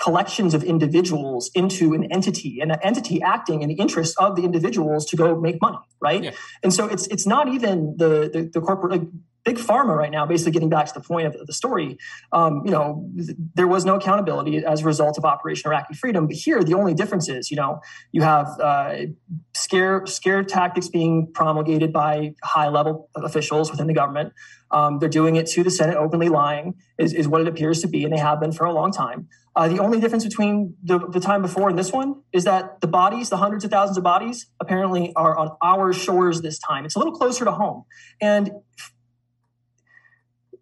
collections 0.00 0.52
of 0.52 0.64
individuals 0.64 1.50
into 1.54 1.94
an 1.94 2.12
entity, 2.12 2.58
and 2.60 2.72
an 2.72 2.78
entity 2.82 3.22
acting 3.22 3.62
in 3.62 3.68
the 3.68 3.76
interest 3.76 4.18
of 4.18 4.34
the 4.34 4.42
individuals 4.42 5.06
to 5.06 5.16
go 5.16 5.40
make 5.40 5.62
money, 5.62 5.78
right? 6.00 6.24
Yeah. 6.24 6.30
And 6.62 6.74
so 6.74 6.86
it's 6.86 7.06
it's 7.06 7.26
not 7.26 7.48
even 7.48 7.94
the 7.96 8.28
the, 8.32 8.50
the 8.52 8.60
corporate. 8.60 8.92
Like, 8.92 9.08
big 9.46 9.56
pharma 9.58 9.96
right 9.96 10.10
now, 10.10 10.26
basically 10.26 10.50
getting 10.50 10.68
back 10.68 10.86
to 10.86 10.92
the 10.92 11.00
point 11.00 11.26
of 11.26 11.46
the 11.46 11.52
story, 11.52 11.96
um, 12.32 12.62
you 12.64 12.72
know, 12.72 13.08
th- 13.16 13.38
there 13.54 13.68
was 13.68 13.84
no 13.84 13.94
accountability 13.94 14.58
as 14.64 14.82
a 14.82 14.84
result 14.84 15.16
of 15.16 15.24
Operation 15.24 15.70
Iraqi 15.70 15.94
Freedom. 15.94 16.26
But 16.26 16.34
here, 16.34 16.62
the 16.64 16.74
only 16.74 16.94
difference 16.94 17.28
is, 17.28 17.50
you 17.50 17.56
know, 17.56 17.80
you 18.10 18.22
have 18.22 18.48
uh, 18.60 18.96
scare 19.54 20.04
scare 20.06 20.42
tactics 20.42 20.88
being 20.88 21.30
promulgated 21.32 21.92
by 21.92 22.34
high 22.42 22.68
level 22.68 23.08
officials 23.14 23.70
within 23.70 23.86
the 23.86 23.94
government. 23.94 24.32
Um, 24.72 24.98
they're 24.98 25.08
doing 25.08 25.36
it 25.36 25.46
to 25.54 25.62
the 25.62 25.70
Senate, 25.70 25.96
openly 25.96 26.28
lying 26.28 26.74
is, 26.98 27.12
is 27.12 27.28
what 27.28 27.40
it 27.40 27.46
appears 27.46 27.80
to 27.82 27.88
be, 27.88 28.02
and 28.02 28.12
they 28.12 28.18
have 28.18 28.40
been 28.40 28.50
for 28.50 28.66
a 28.66 28.72
long 28.72 28.90
time. 28.90 29.28
Uh, 29.54 29.68
the 29.68 29.78
only 29.78 30.00
difference 30.00 30.24
between 30.24 30.74
the, 30.82 30.98
the 30.98 31.20
time 31.20 31.40
before 31.40 31.68
and 31.70 31.78
this 31.78 31.92
one 31.92 32.16
is 32.32 32.44
that 32.44 32.80
the 32.80 32.86
bodies, 32.86 33.30
the 33.30 33.36
hundreds 33.38 33.64
of 33.64 33.70
thousands 33.70 33.96
of 33.96 34.02
bodies, 34.02 34.46
apparently 34.60 35.12
are 35.14 35.38
on 35.38 35.56
our 35.62 35.92
shores 35.92 36.42
this 36.42 36.58
time. 36.58 36.84
It's 36.84 36.96
a 36.96 36.98
little 36.98 37.14
closer 37.14 37.44
to 37.44 37.52
home. 37.52 37.84
And 38.20 38.50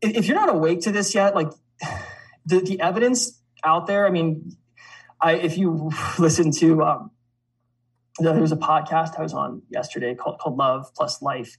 if 0.04 0.26
you're 0.26 0.36
not 0.36 0.48
awake 0.48 0.80
to 0.82 0.92
this 0.92 1.14
yet, 1.14 1.34
like 1.34 1.50
the, 2.46 2.60
the 2.60 2.80
evidence 2.80 3.40
out 3.62 3.86
there, 3.86 4.06
I 4.06 4.10
mean, 4.10 4.56
I, 5.20 5.34
if 5.34 5.56
you 5.56 5.90
listen 6.18 6.50
to, 6.52 6.82
um, 6.82 7.10
there 8.18 8.40
was 8.40 8.52
a 8.52 8.56
podcast 8.56 9.18
I 9.18 9.22
was 9.22 9.34
on 9.34 9.62
yesterday 9.70 10.14
called, 10.14 10.38
called 10.38 10.56
Love 10.56 10.92
Plus 10.94 11.20
Life 11.20 11.56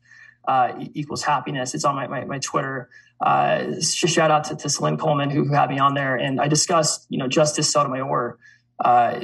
uh, 0.47 0.73
equals 0.93 1.23
Happiness. 1.23 1.73
It's 1.73 1.83
on 1.83 1.95
my, 1.95 2.07
my, 2.07 2.23
my 2.25 2.39
Twitter. 2.39 2.89
Uh, 3.19 3.79
shout 3.81 4.31
out 4.31 4.45
to, 4.45 4.55
to 4.55 4.69
Celine 4.69 4.97
Coleman 4.97 5.29
who, 5.29 5.45
who 5.45 5.53
had 5.53 5.69
me 5.69 5.79
on 5.79 5.95
there. 5.95 6.15
And 6.15 6.39
I 6.39 6.47
discussed, 6.47 7.07
you 7.09 7.17
know, 7.17 7.27
Justice 7.27 7.71
Sotomayor 7.71 8.37
uh, 8.83 9.21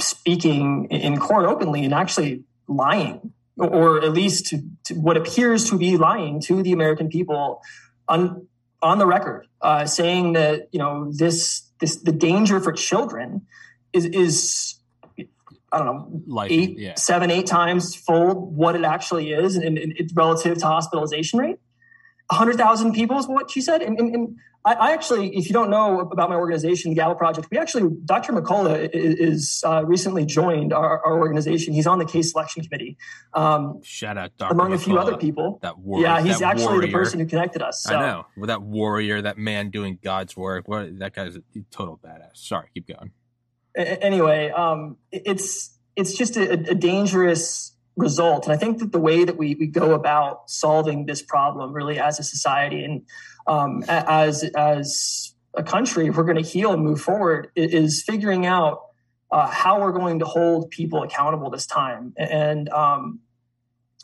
speaking 0.00 0.86
in 0.90 1.18
court 1.18 1.46
openly 1.46 1.84
and 1.84 1.94
actually 1.94 2.44
lying 2.66 3.32
or 3.60 4.02
at 4.02 4.12
least 4.12 4.46
to, 4.46 4.62
to, 4.84 4.94
what 4.94 5.16
appears 5.16 5.68
to 5.70 5.76
be 5.76 5.96
lying 5.96 6.40
to 6.40 6.62
the 6.62 6.72
American 6.72 7.08
people 7.08 7.60
on 8.10 8.46
on 8.82 8.98
the 8.98 9.06
record, 9.06 9.46
uh, 9.62 9.86
saying 9.86 10.34
that 10.34 10.68
you 10.72 10.78
know 10.78 11.10
this 11.12 11.70
this 11.80 11.96
the 11.96 12.12
danger 12.12 12.60
for 12.60 12.72
children 12.72 13.46
is 13.92 14.04
is 14.04 14.76
I 15.72 15.78
don't 15.78 15.86
know 15.86 16.22
Life, 16.26 16.50
eight 16.50 16.78
yeah. 16.78 16.94
seven 16.96 17.30
eight 17.30 17.46
times 17.46 17.94
fold 17.94 18.56
what 18.56 18.74
it 18.74 18.84
actually 18.84 19.32
is, 19.32 19.56
and, 19.56 19.78
and, 19.78 19.94
and 19.98 20.10
relative 20.14 20.58
to 20.58 20.66
hospitalization 20.66 21.38
rate. 21.38 21.56
Hundred 22.30 22.56
thousand 22.56 22.92
people 22.92 23.18
is 23.18 23.26
what 23.26 23.50
she 23.50 23.60
said. 23.60 23.82
And, 23.82 23.98
and, 23.98 24.14
and 24.14 24.36
I, 24.64 24.74
I, 24.74 24.92
actually, 24.92 25.36
if 25.36 25.48
you 25.48 25.52
don't 25.52 25.70
know 25.70 26.00
about 26.00 26.28
my 26.28 26.36
organization, 26.36 26.90
the 26.90 26.94
Gavel 26.94 27.14
Project, 27.14 27.48
we 27.50 27.58
actually, 27.58 27.90
Dr. 28.04 28.32
McCullough 28.32 28.90
is 28.92 29.64
uh, 29.66 29.84
recently 29.84 30.26
joined 30.26 30.72
our, 30.72 31.04
our, 31.04 31.18
organization. 31.18 31.72
He's 31.72 31.86
on 31.86 31.98
the 31.98 32.04
case 32.04 32.32
selection 32.32 32.62
committee. 32.62 32.98
Um, 33.32 33.80
Shout 33.82 34.18
out, 34.18 34.36
Dr. 34.36 34.52
Among 34.52 34.70
McCullough, 34.70 34.74
a 34.74 34.78
few 34.78 34.98
other 34.98 35.16
people. 35.16 35.58
That 35.62 35.78
warrior. 35.78 36.06
Yeah, 36.06 36.22
he's 36.22 36.42
actually 36.42 36.66
warrior. 36.66 36.86
the 36.86 36.92
person 36.92 37.20
who 37.20 37.26
connected 37.26 37.62
us. 37.62 37.82
So. 37.82 37.94
I 37.94 38.00
know. 38.00 38.26
Well, 38.36 38.46
that 38.46 38.62
warrior, 38.62 39.22
that 39.22 39.38
man 39.38 39.70
doing 39.70 39.98
God's 40.02 40.36
work. 40.36 40.68
What 40.68 40.98
that 40.98 41.14
guy's 41.14 41.36
a 41.36 41.42
total 41.70 41.98
badass. 42.04 42.36
Sorry, 42.36 42.68
keep 42.74 42.86
going. 42.86 43.12
Anyway, 43.74 44.50
um, 44.50 44.96
it's 45.10 45.78
it's 45.96 46.16
just 46.16 46.36
a, 46.36 46.52
a 46.52 46.74
dangerous 46.74 47.76
result. 48.00 48.46
And 48.46 48.52
I 48.52 48.56
think 48.56 48.78
that 48.78 48.92
the 48.92 48.98
way 48.98 49.24
that 49.24 49.36
we, 49.36 49.54
we 49.54 49.66
go 49.66 49.94
about 49.94 50.50
solving 50.50 51.06
this 51.06 51.22
problem 51.22 51.72
really 51.72 51.98
as 51.98 52.18
a 52.18 52.22
society 52.22 52.84
and 52.84 53.02
um, 53.46 53.84
as, 53.88 54.44
as 54.56 55.34
a 55.54 55.62
country, 55.62 56.06
if 56.06 56.16
we're 56.16 56.24
going 56.24 56.42
to 56.42 56.48
heal 56.48 56.72
and 56.72 56.82
move 56.82 57.00
forward, 57.00 57.50
is 57.56 58.02
figuring 58.02 58.46
out 58.46 58.82
uh, 59.30 59.46
how 59.46 59.80
we're 59.80 59.92
going 59.92 60.18
to 60.18 60.24
hold 60.24 60.70
people 60.70 61.02
accountable 61.02 61.50
this 61.50 61.66
time. 61.66 62.12
And 62.16 62.68
um, 62.70 63.20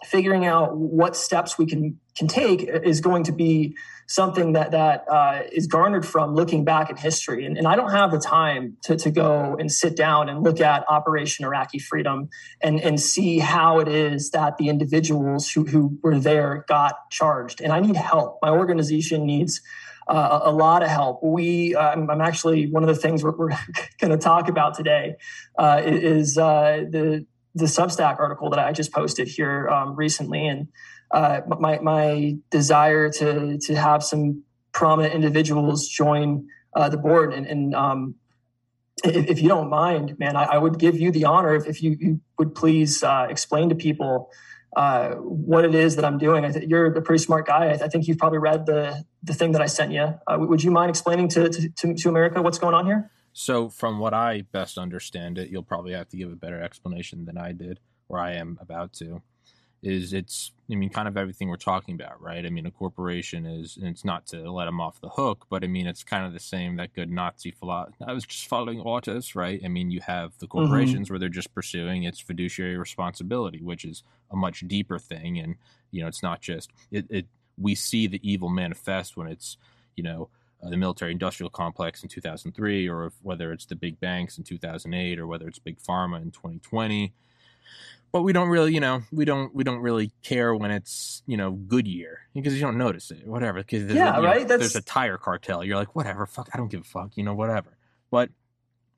figuring 0.05 0.45
out 0.45 0.77
what 0.77 1.17
steps 1.17 1.59
we 1.59 1.67
can 1.67 1.99
can 2.17 2.29
take 2.29 2.63
is 2.63 3.01
going 3.01 3.25
to 3.25 3.33
be 3.33 3.77
something 4.09 4.53
that 4.53 4.71
that 4.71 5.05
uh, 5.11 5.43
is 5.53 5.67
garnered 5.67 6.07
from 6.07 6.35
looking 6.35 6.65
back 6.65 6.89
in 6.91 6.97
history. 6.97 7.45
And, 7.45 7.59
and, 7.59 7.67
I 7.67 7.75
don't 7.75 7.91
have 7.91 8.11
the 8.13 8.19
time 8.19 8.77
to, 8.85 8.97
to 8.97 9.11
go 9.11 9.57
and 9.59 9.71
sit 9.71 9.97
down 9.97 10.29
and 10.29 10.43
look 10.43 10.61
at 10.61 10.85
Operation 10.89 11.45
Iraqi 11.45 11.79
Freedom 11.79 12.29
and, 12.63 12.81
and 12.81 13.01
see 13.01 13.39
how 13.39 13.81
it 13.81 13.89
is 13.89 14.31
that 14.31 14.59
the 14.59 14.69
individuals 14.69 15.51
who, 15.51 15.65
who 15.65 15.99
were 16.03 16.19
there 16.19 16.65
got 16.69 17.11
charged. 17.11 17.61
And 17.61 17.73
I 17.73 17.81
need 17.81 17.97
help. 17.97 18.39
My 18.43 18.51
organization 18.51 19.27
needs 19.27 19.61
uh, 20.07 20.41
a 20.45 20.53
lot 20.53 20.83
of 20.83 20.89
help. 20.89 21.21
We, 21.23 21.75
uh, 21.75 21.91
I'm, 21.91 22.21
actually 22.21 22.71
one 22.71 22.85
of 22.85 22.89
the 22.89 22.95
things 22.95 23.25
we're, 23.25 23.37
we're 23.37 23.51
going 24.01 24.13
to 24.13 24.19
talk 24.19 24.49
about 24.49 24.75
today 24.75 25.17
uh, 25.59 25.83
is 25.85 26.39
uh, 26.39 26.85
the 26.89 27.27
the 27.57 27.65
Substack 27.65 28.21
article 28.21 28.51
that 28.51 28.59
I 28.59 28.71
just 28.73 28.93
posted 28.93 29.29
here 29.29 29.69
um, 29.69 29.97
recently, 29.97 30.47
and 30.47 30.69
uh, 31.11 31.41
my 31.47 31.79
my 31.81 32.37
desire 32.51 33.11
to 33.13 33.59
to 33.59 33.75
have 33.75 34.05
some 34.05 34.43
prominent 34.73 35.15
individuals 35.15 35.89
join 35.89 36.49
uh, 36.77 36.91
the 36.91 36.99
board, 36.99 37.33
and, 37.33 37.47
and 37.47 37.75
um, 37.75 38.15
if, 39.03 39.31
if, 39.31 39.43
you 39.43 39.49
don't 39.49 39.71
mind, 39.71 40.19
man, 40.19 40.37
I, 40.37 40.45
I, 40.45 40.59
would 40.59 40.79
give 40.79 40.99
you 40.99 41.11
the 41.11 41.25
honor 41.25 41.55
if, 41.55 41.67
if 41.67 41.83
you, 41.83 41.97
you 41.99 42.21
would 42.39 42.55
please 42.55 43.03
uh, 43.03 43.27
explain 43.31 43.71
to 43.71 43.75
people 43.75 44.31
uh, 44.77 45.13
what 45.15 45.65
it 45.65 45.75
is 45.75 45.97
that 45.97 46.05
I'm 46.05 46.19
doing. 46.19 46.45
I 46.45 46.53
th- 46.53 46.69
you're 46.69 46.87
a 46.87 47.01
pretty 47.01 47.23
smart 47.23 47.47
guy. 47.47 47.67
I, 47.67 47.71
th- 47.71 47.83
I, 47.83 47.89
think 47.89 48.07
you've 48.07 48.19
probably 48.19 48.39
read 48.39 48.67
the 48.67 49.05
the 49.23 49.33
thing 49.33 49.53
that 49.53 49.63
I 49.63 49.67
sent 49.67 49.93
you. 49.93 50.15
Uh, 50.27 50.37
would 50.39 50.63
you 50.63 50.71
mind 50.71 50.91
explaining 50.91 51.29
to, 51.29 51.49
to 51.49 51.95
to 51.95 52.09
America 52.11 52.43
what's 52.43 52.59
going 52.59 52.75
on 52.75 52.85
here? 52.85 53.11
So, 53.39 53.69
from 53.69 53.99
what 53.99 54.15
I 54.15 54.45
best 54.51 54.79
understand 54.79 55.37
it, 55.37 55.51
you'll 55.51 55.63
probably 55.63 55.93
have 55.93 56.09
to 56.09 56.17
give 56.17 56.33
a 56.33 56.37
better 56.37 56.59
explanation 56.59 57.27
than 57.27 57.37
I 57.37 57.53
did, 57.53 57.81
or 58.09 58.19
I 58.19 58.33
am 58.33 58.59
about 58.63 58.95
to. 58.95 59.21
Is 59.83 60.15
it's, 60.15 60.53
I 60.71 60.75
mean, 60.75 60.89
kind 60.89 61.07
of 61.07 61.19
everything 61.19 61.49
we're 61.49 61.57
talking 61.57 61.95
about, 61.95 62.19
right? 62.23 62.47
I 62.47 62.49
mean, 62.49 62.65
a 62.65 62.71
corporation 62.71 63.45
is, 63.45 63.77
and 63.77 63.89
it's 63.89 64.07
not 64.07 64.27
to 64.29 64.51
let 64.51 64.65
them 64.65 64.81
off 64.81 65.03
the 65.03 65.11
hook, 65.11 65.45
but 65.51 65.63
I 65.63 65.67
mean, 65.67 65.87
it's 65.87 66.03
kind 66.03 66.25
of 66.25 66.33
the 66.33 66.41
same 66.41 66.77
that 66.77 66.95
good 66.95 67.11
Nazi 67.11 67.51
philosophy. 67.51 67.97
I 68.07 68.15
was 68.15 68.25
just 68.25 68.47
following 68.47 68.81
orders, 68.81 69.37
right? 69.37 69.61
I 69.63 69.69
mean, 69.69 69.91
you 69.91 70.01
have 70.01 70.33
the 70.39 70.47
mm-hmm. 70.47 70.59
corporations 70.59 70.95
mm-hmm. 71.05 71.13
where 71.13 71.21
they're 71.21 71.29
just 71.29 71.55
pursuing 71.55 72.05
its 72.05 72.19
fiduciary 72.19 72.79
responsibility, 72.79 73.61
which 73.61 73.85
is 73.85 74.03
a 74.31 74.37
much 74.37 74.67
deeper 74.67 74.99
thing. 74.99 75.39
And, 75.39 75.57
you 75.91 76.01
know, 76.01 76.09
it's 76.09 76.23
not 76.23 76.41
just, 76.41 76.71
it, 76.91 77.05
it 77.11 77.27
we 77.59 77.75
see 77.75 78.07
the 78.07 78.21
evil 78.27 78.49
manifest 78.49 79.15
when 79.15 79.27
it's, 79.27 79.59
you 79.95 80.03
know, 80.05 80.31
uh, 80.63 80.71
the 80.71 80.77
military 80.77 81.13
industrial 81.13 81.51
complex 81.51 82.03
in 82.03 82.09
2003, 82.09 82.89
or 82.89 83.07
if, 83.07 83.15
whether 83.23 83.53
it's 83.53 83.67
the 83.67 83.77
big 83.77 84.01
banks 84.01 84.39
in 84.39 84.45
2008, 84.45 85.19
or 85.19 85.27
whether 85.27 85.47
it's 85.47 85.59
big 85.59 85.79
pharma 85.79 86.21
in 86.23 86.31
2020. 86.31 87.13
But 88.13 88.23
we 88.23 88.33
don't 88.33 88.49
really, 88.49 88.73
you 88.73 88.81
know, 88.81 89.03
we 89.13 89.25
don't 89.25 89.55
we 89.55 89.65
don't 89.65 89.81
really 89.81 90.13
care 90.23 90.55
when 90.55 90.71
it's 90.71 91.23
you 91.27 91.37
know 91.37 91.51
Goodyear 91.51 92.21
because 92.35 92.55
you 92.55 92.61
don't 92.61 92.79
notice 92.79 93.11
it, 93.11 93.27
whatever. 93.27 93.59
Because 93.59 93.93
yeah, 93.93 94.19
right. 94.21 94.47
Know, 94.47 94.57
there's 94.57 94.77
a 94.77 94.83
tire 94.83 95.19
cartel. 95.19 95.63
You're 95.63 95.77
like, 95.77 95.95
whatever, 95.95 96.25
fuck, 96.25 96.49
I 96.55 96.57
don't 96.57 96.71
give 96.71 96.81
a 96.81 96.85
fuck, 96.85 97.17
you 97.17 97.25
know, 97.25 97.35
whatever. 97.35 97.77
But 98.11 98.31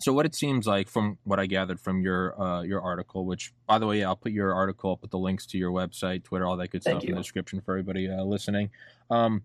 so 0.01 0.13
what 0.13 0.27
it 0.27 0.35
seems 0.35 0.67
like 0.67 0.89
from 0.89 1.19
what 1.25 1.41
I 1.41 1.47
gathered 1.47 1.81
from 1.81 2.01
your 2.01 2.41
uh, 2.41 2.63
your 2.63 2.81
article, 2.81 3.25
which 3.25 3.53
by 3.67 3.79
the 3.79 3.87
way, 3.87 4.01
yeah, 4.01 4.07
I'll 4.07 4.17
put 4.17 4.33
your 4.33 4.55
article 4.55 4.93
up 4.93 5.03
with 5.03 5.11
the 5.11 5.19
links 5.19 5.47
to 5.47 5.59
your 5.59 5.73
website, 5.73 6.23
Twitter, 6.23 6.47
all 6.47 6.57
that 6.57 6.71
good 6.71 6.85
Thank 6.85 7.01
stuff 7.01 7.05
you. 7.05 7.11
in 7.11 7.15
the 7.17 7.23
description 7.23 7.61
for 7.61 7.73
everybody 7.73 8.09
uh, 8.09 8.23
listening. 8.23 8.71
Um, 9.11 9.43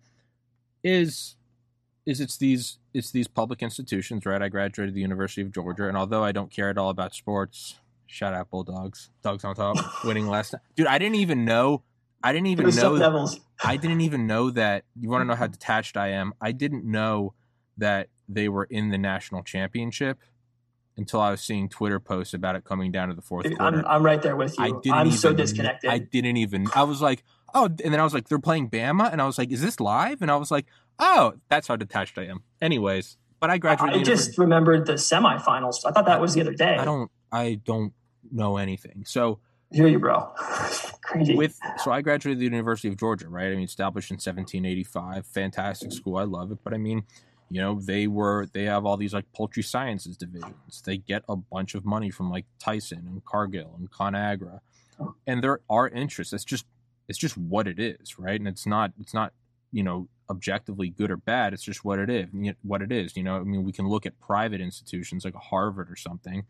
is 0.83 1.35
is 2.05 2.19
it's 2.19 2.37
these 2.37 2.79
it's 2.93 3.11
these 3.11 3.27
public 3.27 3.61
institutions, 3.61 4.25
right? 4.25 4.41
I 4.41 4.49
graduated 4.49 4.93
the 4.93 5.01
University 5.01 5.41
of 5.41 5.51
Georgia, 5.51 5.87
and 5.87 5.97
although 5.97 6.23
I 6.23 6.31
don't 6.31 6.51
care 6.51 6.69
at 6.69 6.77
all 6.77 6.89
about 6.89 7.15
sports, 7.15 7.75
shout 8.07 8.33
out 8.33 8.49
Bulldogs, 8.49 9.09
dogs 9.23 9.43
on 9.43 9.55
top, 9.55 9.77
winning 10.03 10.27
last. 10.27 10.55
Dude, 10.75 10.87
I 10.87 10.97
didn't 10.97 11.15
even 11.15 11.45
know. 11.45 11.83
I 12.21 12.31
didn't 12.31 12.47
even 12.47 12.69
know. 12.75 12.97
Devils. 12.97 13.39
I 13.63 13.77
didn't 13.77 14.01
even 14.01 14.27
know 14.27 14.49
that. 14.51 14.85
You 14.99 15.09
want 15.09 15.21
to 15.21 15.25
know 15.25 15.35
how 15.35 15.47
detached 15.47 15.97
I 15.97 16.09
am? 16.09 16.33
I 16.41 16.51
didn't 16.51 16.85
know 16.85 17.33
that 17.77 18.09
they 18.29 18.47
were 18.49 18.65
in 18.65 18.89
the 18.89 18.97
national 18.97 19.43
championship 19.43 20.19
until 20.95 21.19
I 21.19 21.31
was 21.31 21.41
seeing 21.41 21.69
Twitter 21.69 21.99
posts 21.99 22.33
about 22.33 22.55
it 22.55 22.63
coming 22.63 22.91
down 22.91 23.09
to 23.09 23.15
the 23.15 23.21
fourth 23.21 23.45
Dude, 23.45 23.57
quarter. 23.57 23.79
I'm, 23.79 23.85
I'm, 23.85 24.05
right 24.05 24.21
there 24.21 24.35
with 24.35 24.57
you. 24.57 24.63
I 24.63 24.71
didn't 24.71 24.93
I'm 24.93 25.07
even, 25.07 25.17
so 25.17 25.33
disconnected. 25.33 25.89
I 25.89 25.97
didn't 25.97 26.37
even. 26.37 26.67
I 26.75 26.83
was 26.83 27.01
like, 27.01 27.23
oh, 27.53 27.65
and 27.65 27.93
then 27.93 27.99
I 27.99 28.03
was 28.03 28.13
like, 28.13 28.29
they're 28.29 28.39
playing 28.39 28.69
Bama, 28.69 29.11
and 29.11 29.21
I 29.21 29.25
was 29.25 29.37
like, 29.37 29.51
is 29.51 29.61
this 29.61 29.79
live? 29.79 30.21
And 30.21 30.29
I 30.29 30.35
was 30.35 30.51
like, 30.51 30.65
Oh, 31.05 31.33
that's 31.49 31.67
how 31.67 31.75
detached 31.75 32.17
I 32.17 32.27
am. 32.27 32.43
Anyways, 32.61 33.17
but 33.41 33.49
I 33.49 33.57
graduated. 33.57 34.01
I 34.01 34.03
just 34.03 34.37
remembered 34.37 34.85
the 34.85 34.93
semifinals. 34.93 35.85
I 35.85 35.91
thought 35.91 36.05
that 36.05 36.21
was 36.21 36.33
the 36.33 36.41
other 36.41 36.53
day. 36.53 36.77
I 36.77 36.85
don't. 36.85 37.11
I 37.29 37.59
don't 37.65 37.91
know 38.31 38.55
anything. 38.55 39.03
So 39.05 39.39
hear 39.69 39.87
you, 39.87 39.99
bro. 39.99 40.31
Crazy. 41.01 41.35
With 41.35 41.59
so 41.83 41.91
I 41.91 42.01
graduated 42.01 42.39
the 42.39 42.45
University 42.45 42.87
of 42.87 42.95
Georgia, 42.95 43.27
right? 43.27 43.47
I 43.47 43.55
mean, 43.55 43.65
established 43.65 44.11
in 44.11 44.15
1785. 44.15 45.25
Fantastic 45.27 45.91
school. 45.91 46.15
I 46.15 46.23
love 46.23 46.53
it. 46.53 46.59
But 46.63 46.73
I 46.73 46.77
mean, 46.77 47.03
you 47.49 47.59
know, 47.59 47.81
they 47.81 48.07
were 48.07 48.47
they 48.53 48.63
have 48.63 48.85
all 48.85 48.95
these 48.95 49.13
like 49.13 49.25
poultry 49.33 49.63
sciences 49.63 50.15
divisions. 50.15 50.81
They 50.85 50.97
get 50.97 51.23
a 51.27 51.35
bunch 51.35 51.75
of 51.75 51.83
money 51.85 52.11
from 52.11 52.31
like 52.31 52.45
Tyson 52.59 53.03
and 53.07 53.25
Cargill 53.25 53.75
and 53.77 53.91
Conagra, 53.91 54.61
oh. 55.01 55.15
and 55.27 55.43
there 55.43 55.59
are 55.69 55.89
interests. 55.89 56.31
It's 56.31 56.45
just 56.45 56.65
it's 57.09 57.19
just 57.19 57.37
what 57.37 57.67
it 57.67 57.77
is, 57.77 58.17
right? 58.17 58.39
And 58.39 58.47
it's 58.47 58.65
not 58.65 58.93
it's 59.01 59.13
not 59.13 59.33
you 59.73 59.83
know 59.83 60.07
objectively 60.29 60.89
good 60.89 61.11
or 61.11 61.17
bad. 61.17 61.53
It's 61.53 61.63
just 61.63 61.83
what 61.83 61.99
it 61.99 62.09
is. 62.09 62.27
What 62.61 62.81
it 62.81 62.91
is. 62.91 63.17
You 63.17 63.23
know, 63.23 63.35
I 63.35 63.43
mean, 63.43 63.63
we 63.63 63.73
can 63.73 63.87
look 63.87 64.05
at 64.05 64.19
private 64.19 64.61
institutions 64.61 65.25
like 65.25 65.35
Harvard 65.35 65.91
or 65.91 65.97
something, 65.97 66.45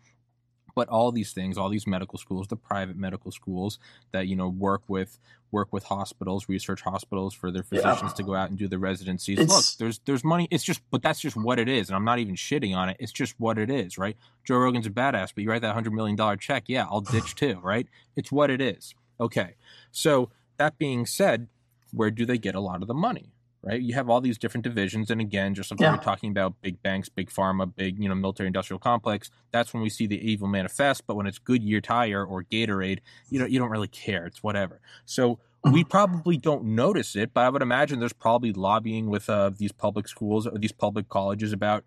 but 0.75 0.87
all 0.89 1.11
these 1.11 1.31
things, 1.33 1.57
all 1.57 1.69
these 1.69 1.87
medical 1.87 2.19
schools, 2.19 2.47
the 2.47 2.55
private 2.55 2.97
medical 2.97 3.31
schools 3.31 3.79
that 4.11 4.27
you 4.27 4.35
know 4.35 4.49
work 4.49 4.83
with 4.87 5.19
work 5.51 5.71
with 5.71 5.83
hospitals, 5.83 6.49
research 6.49 6.81
hospitals 6.81 7.33
for 7.33 7.51
their 7.51 7.63
physicians 7.63 8.11
yeah. 8.11 8.15
to 8.15 8.23
go 8.23 8.35
out 8.35 8.49
and 8.49 8.57
do 8.57 8.67
the 8.67 8.79
residencies. 8.79 9.39
It's, 9.39 9.53
Look, 9.53 9.65
there's 9.77 9.99
there's 10.05 10.23
money. 10.23 10.47
It's 10.51 10.63
just, 10.63 10.81
but 10.91 11.01
that's 11.01 11.19
just 11.19 11.37
what 11.37 11.59
it 11.59 11.69
is, 11.69 11.89
and 11.89 11.95
I'm 11.95 12.05
not 12.05 12.19
even 12.19 12.35
shitting 12.35 12.75
on 12.75 12.89
it. 12.89 12.97
It's 12.99 13.11
just 13.11 13.35
what 13.39 13.57
it 13.57 13.69
is, 13.69 13.97
right? 13.97 14.17
Joe 14.43 14.57
Rogan's 14.57 14.87
a 14.87 14.89
badass, 14.89 15.31
but 15.33 15.43
you 15.43 15.49
write 15.49 15.61
that 15.61 15.73
hundred 15.73 15.93
million 15.93 16.15
dollar 16.15 16.35
check, 16.35 16.63
yeah, 16.67 16.85
I'll 16.89 17.01
ditch 17.01 17.35
too, 17.43 17.59
right? 17.61 17.87
It's 18.15 18.31
what 18.31 18.49
it 18.49 18.61
is. 18.61 18.95
Okay, 19.19 19.55
so 19.91 20.29
that 20.57 20.77
being 20.77 21.05
said, 21.05 21.47
where 21.93 22.11
do 22.11 22.25
they 22.25 22.37
get 22.37 22.55
a 22.55 22.59
lot 22.59 22.81
of 22.81 22.87
the 22.87 22.93
money? 22.93 23.33
right? 23.63 23.81
You 23.81 23.93
have 23.95 24.09
all 24.09 24.21
these 24.21 24.37
different 24.37 24.63
divisions, 24.63 25.09
and 25.09 25.19
again, 25.21 25.55
just 25.55 25.71
like 25.71 25.79
yeah. 25.79 25.91
we 25.91 25.97
are 25.97 26.03
talking 26.03 26.29
about 26.29 26.61
big 26.61 26.83
banks, 26.83 27.09
big 27.09 27.29
pharma, 27.29 27.73
big 27.73 27.97
you 27.97 28.09
know 28.09 28.15
military 28.15 28.47
industrial 28.47 28.79
complex. 28.79 29.31
That's 29.51 29.73
when 29.73 29.81
we 29.81 29.89
see 29.89 30.05
the 30.05 30.19
evil 30.19 30.47
manifest. 30.47 31.07
But 31.07 31.15
when 31.15 31.25
it's 31.25 31.39
Goodyear 31.39 31.81
tire 31.81 32.23
or 32.23 32.43
Gatorade, 32.43 32.99
you 33.29 33.39
know 33.39 33.45
you 33.45 33.57
don't 33.57 33.71
really 33.71 33.87
care. 33.87 34.25
It's 34.25 34.43
whatever. 34.43 34.81
So 35.05 35.39
we 35.63 35.81
mm-hmm. 35.81 35.89
probably 35.89 36.37
don't 36.37 36.65
notice 36.65 37.15
it, 37.15 37.33
but 37.33 37.41
I 37.45 37.49
would 37.49 37.61
imagine 37.61 37.99
there's 37.99 38.13
probably 38.13 38.51
lobbying 38.51 39.07
with 39.07 39.29
uh, 39.29 39.51
these 39.57 39.71
public 39.71 40.07
schools 40.07 40.45
or 40.45 40.57
these 40.57 40.73
public 40.73 41.07
colleges 41.07 41.53
about 41.53 41.85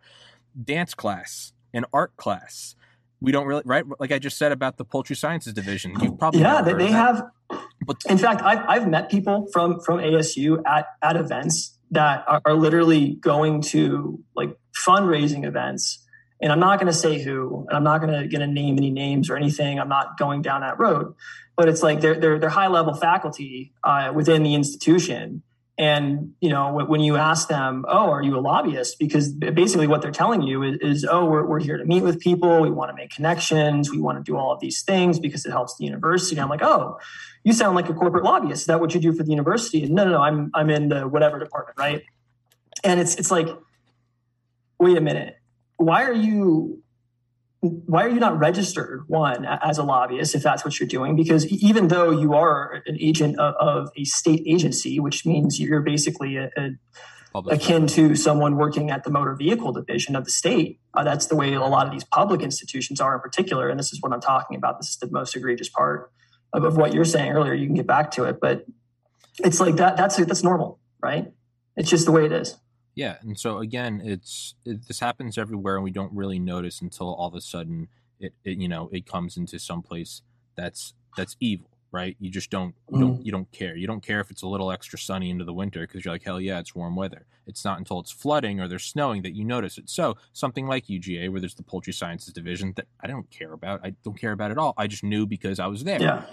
dance 0.64 0.94
class 0.94 1.52
and 1.74 1.84
art 1.92 2.16
class. 2.16 2.74
We 3.20 3.32
don't 3.32 3.46
really, 3.46 3.62
right? 3.64 3.84
Like 3.98 4.12
I 4.12 4.18
just 4.18 4.38
said 4.38 4.52
about 4.52 4.76
the 4.78 4.84
poultry 4.84 5.16
sciences 5.16 5.52
division. 5.52 5.94
You've 6.00 6.18
probably 6.18 6.40
yeah, 6.40 6.62
they, 6.62 6.74
they 6.74 6.90
have 6.90 7.22
in 8.08 8.18
fact, 8.18 8.42
I've, 8.42 8.64
I've 8.68 8.88
met 8.88 9.10
people 9.10 9.48
from 9.52 9.80
from 9.80 9.98
ASU 9.98 10.62
at 10.66 10.86
at 11.02 11.16
events 11.16 11.78
that 11.90 12.24
are, 12.26 12.40
are 12.44 12.54
literally 12.54 13.14
going 13.14 13.62
to 13.62 14.22
like 14.34 14.56
fundraising 14.74 15.44
events, 15.44 16.04
and 16.40 16.52
I'm 16.52 16.60
not 16.60 16.78
going 16.78 16.92
to 16.92 16.98
say 16.98 17.20
who, 17.20 17.66
and 17.68 17.76
I'm 17.76 17.84
not 17.84 18.00
going 18.00 18.12
to 18.12 18.28
going 18.28 18.46
to 18.46 18.52
name 18.52 18.76
any 18.76 18.90
names 18.90 19.30
or 19.30 19.36
anything. 19.36 19.78
I'm 19.78 19.88
not 19.88 20.18
going 20.18 20.42
down 20.42 20.62
that 20.62 20.78
road, 20.78 21.14
but 21.56 21.68
it's 21.68 21.82
like 21.82 22.00
they're 22.00 22.18
they're, 22.18 22.38
they're 22.38 22.48
high 22.48 22.68
level 22.68 22.94
faculty 22.94 23.72
uh, 23.84 24.12
within 24.14 24.42
the 24.42 24.54
institution, 24.54 25.42
And 25.78 26.32
you 26.40 26.48
know, 26.48 26.72
when 26.72 27.00
you 27.00 27.16
ask 27.16 27.48
them, 27.48 27.84
"Oh, 27.86 28.10
are 28.10 28.22
you 28.22 28.38
a 28.38 28.40
lobbyist?" 28.40 28.98
Because 28.98 29.30
basically, 29.32 29.86
what 29.86 30.00
they're 30.00 30.10
telling 30.10 30.40
you 30.40 30.62
is, 30.62 30.78
is 30.80 31.04
"Oh, 31.04 31.26
we're, 31.26 31.44
we're 31.44 31.60
here 31.60 31.76
to 31.76 31.84
meet 31.84 32.02
with 32.02 32.18
people. 32.18 32.62
We 32.62 32.70
want 32.70 32.90
to 32.90 32.94
make 32.94 33.10
connections. 33.10 33.90
We 33.90 33.98
want 33.98 34.16
to 34.16 34.24
do 34.24 34.38
all 34.38 34.52
of 34.52 34.60
these 34.60 34.82
things 34.82 35.18
because 35.18 35.44
it 35.44 35.50
helps 35.50 35.76
the 35.76 35.84
university." 35.84 36.40
I'm 36.40 36.48
like, 36.48 36.62
"Oh, 36.62 36.98
you 37.44 37.52
sound 37.52 37.76
like 37.76 37.90
a 37.90 37.94
corporate 37.94 38.24
lobbyist. 38.24 38.62
Is 38.62 38.66
that 38.66 38.80
what 38.80 38.94
you 38.94 39.00
do 39.00 39.12
for 39.12 39.22
the 39.22 39.30
university?" 39.30 39.82
And 39.82 39.94
no, 39.94 40.04
no, 40.04 40.12
no. 40.12 40.22
I'm 40.22 40.50
I'm 40.54 40.70
in 40.70 40.88
the 40.88 41.06
whatever 41.06 41.38
department, 41.38 41.78
right? 41.78 42.02
And 42.82 42.98
it's 42.98 43.14
it's 43.16 43.30
like, 43.30 43.48
wait 44.78 44.96
a 44.96 45.02
minute. 45.02 45.36
Why 45.76 46.04
are 46.04 46.14
you 46.14 46.82
why 47.60 48.04
are 48.04 48.08
you 48.08 48.20
not 48.20 48.38
registered 48.38 49.04
one 49.08 49.44
as 49.44 49.78
a 49.78 49.82
lobbyist 49.82 50.34
if 50.34 50.42
that's 50.42 50.64
what 50.64 50.78
you're 50.78 50.88
doing? 50.88 51.16
Because 51.16 51.46
even 51.46 51.88
though 51.88 52.10
you 52.10 52.34
are 52.34 52.82
an 52.86 52.96
agent 53.00 53.38
of, 53.38 53.54
of 53.54 53.88
a 53.96 54.04
state 54.04 54.42
agency 54.46 55.00
which 55.00 55.24
means 55.24 55.58
you're 55.58 55.80
basically 55.80 56.36
a, 56.36 56.50
a 56.56 56.70
akin 57.48 57.86
to 57.86 58.14
someone 58.14 58.56
working 58.56 58.90
at 58.90 59.04
the 59.04 59.10
motor 59.10 59.34
vehicle 59.34 59.72
division 59.72 60.16
of 60.16 60.24
the 60.24 60.30
state. 60.30 60.80
Uh, 60.94 61.04
that's 61.04 61.26
the 61.26 61.36
way 61.36 61.52
a 61.52 61.60
lot 61.60 61.86
of 61.86 61.92
these 61.92 62.04
public 62.04 62.40
institutions 62.40 63.00
are 63.00 63.14
in 63.14 63.20
particular 63.20 63.68
and 63.68 63.78
this 63.78 63.92
is 63.92 64.00
what 64.00 64.12
i'm 64.12 64.20
talking 64.20 64.56
about. 64.56 64.78
This 64.78 64.90
is 64.90 64.96
the 64.96 65.10
most 65.10 65.36
egregious 65.36 65.68
part 65.68 66.10
of, 66.52 66.64
of 66.64 66.76
what 66.76 66.94
you're 66.94 67.04
saying 67.04 67.32
earlier. 67.32 67.52
You 67.52 67.66
can 67.66 67.74
get 67.74 67.86
back 67.86 68.10
to 68.12 68.24
it 68.24 68.38
but 68.40 68.64
it's 69.38 69.60
like 69.60 69.76
that 69.76 69.96
that's 69.96 70.16
that's 70.16 70.42
normal 70.42 70.78
right? 71.02 71.32
It's 71.76 71.90
just 71.90 72.06
the 72.06 72.12
way 72.12 72.24
it 72.24 72.32
is 72.32 72.56
yeah, 72.96 73.18
and 73.20 73.38
so 73.38 73.58
again, 73.58 74.00
it's 74.02 74.54
it, 74.64 74.88
this 74.88 75.00
happens 75.00 75.36
everywhere, 75.36 75.76
and 75.76 75.84
we 75.84 75.90
don't 75.90 76.12
really 76.14 76.38
notice 76.38 76.80
until 76.80 77.14
all 77.14 77.28
of 77.28 77.34
a 77.34 77.42
sudden 77.42 77.88
it, 78.18 78.32
it 78.42 78.56
you 78.56 78.68
know 78.68 78.88
it 78.90 79.06
comes 79.06 79.36
into 79.36 79.58
some 79.58 79.82
place 79.82 80.22
that's 80.56 80.94
that's 81.14 81.36
evil, 81.38 81.68
right? 81.92 82.16
You 82.18 82.30
just 82.30 82.50
don't 82.50 82.74
you 82.90 82.98
don't 82.98 83.20
mm. 83.20 83.24
you 83.26 83.30
don't 83.30 83.52
care. 83.52 83.76
You 83.76 83.86
don't 83.86 84.02
care 84.02 84.20
if 84.20 84.30
it's 84.30 84.40
a 84.40 84.48
little 84.48 84.72
extra 84.72 84.98
sunny 84.98 85.28
into 85.28 85.44
the 85.44 85.52
winter 85.52 85.82
because 85.82 86.06
you're 86.06 86.14
like 86.14 86.24
hell 86.24 86.40
yeah, 86.40 86.58
it's 86.58 86.74
warm 86.74 86.96
weather. 86.96 87.26
It's 87.46 87.66
not 87.66 87.78
until 87.78 88.00
it's 88.00 88.10
flooding 88.10 88.60
or 88.60 88.66
there's 88.66 88.84
snowing 88.84 89.20
that 89.22 89.36
you 89.36 89.44
notice 89.44 89.76
it. 89.76 89.90
So 89.90 90.16
something 90.32 90.66
like 90.66 90.86
UGA, 90.86 91.28
where 91.28 91.38
there's 91.38 91.54
the 91.54 91.62
poultry 91.62 91.92
sciences 91.92 92.32
division, 92.32 92.72
that 92.76 92.86
I 93.00 93.08
don't 93.08 93.30
care 93.30 93.52
about. 93.52 93.82
I 93.84 93.90
don't 94.04 94.18
care 94.18 94.32
about 94.32 94.52
at 94.52 94.58
all. 94.58 94.72
I 94.78 94.86
just 94.86 95.04
knew 95.04 95.26
because 95.26 95.60
I 95.60 95.66
was 95.66 95.84
there. 95.84 96.00
Yeah 96.00 96.24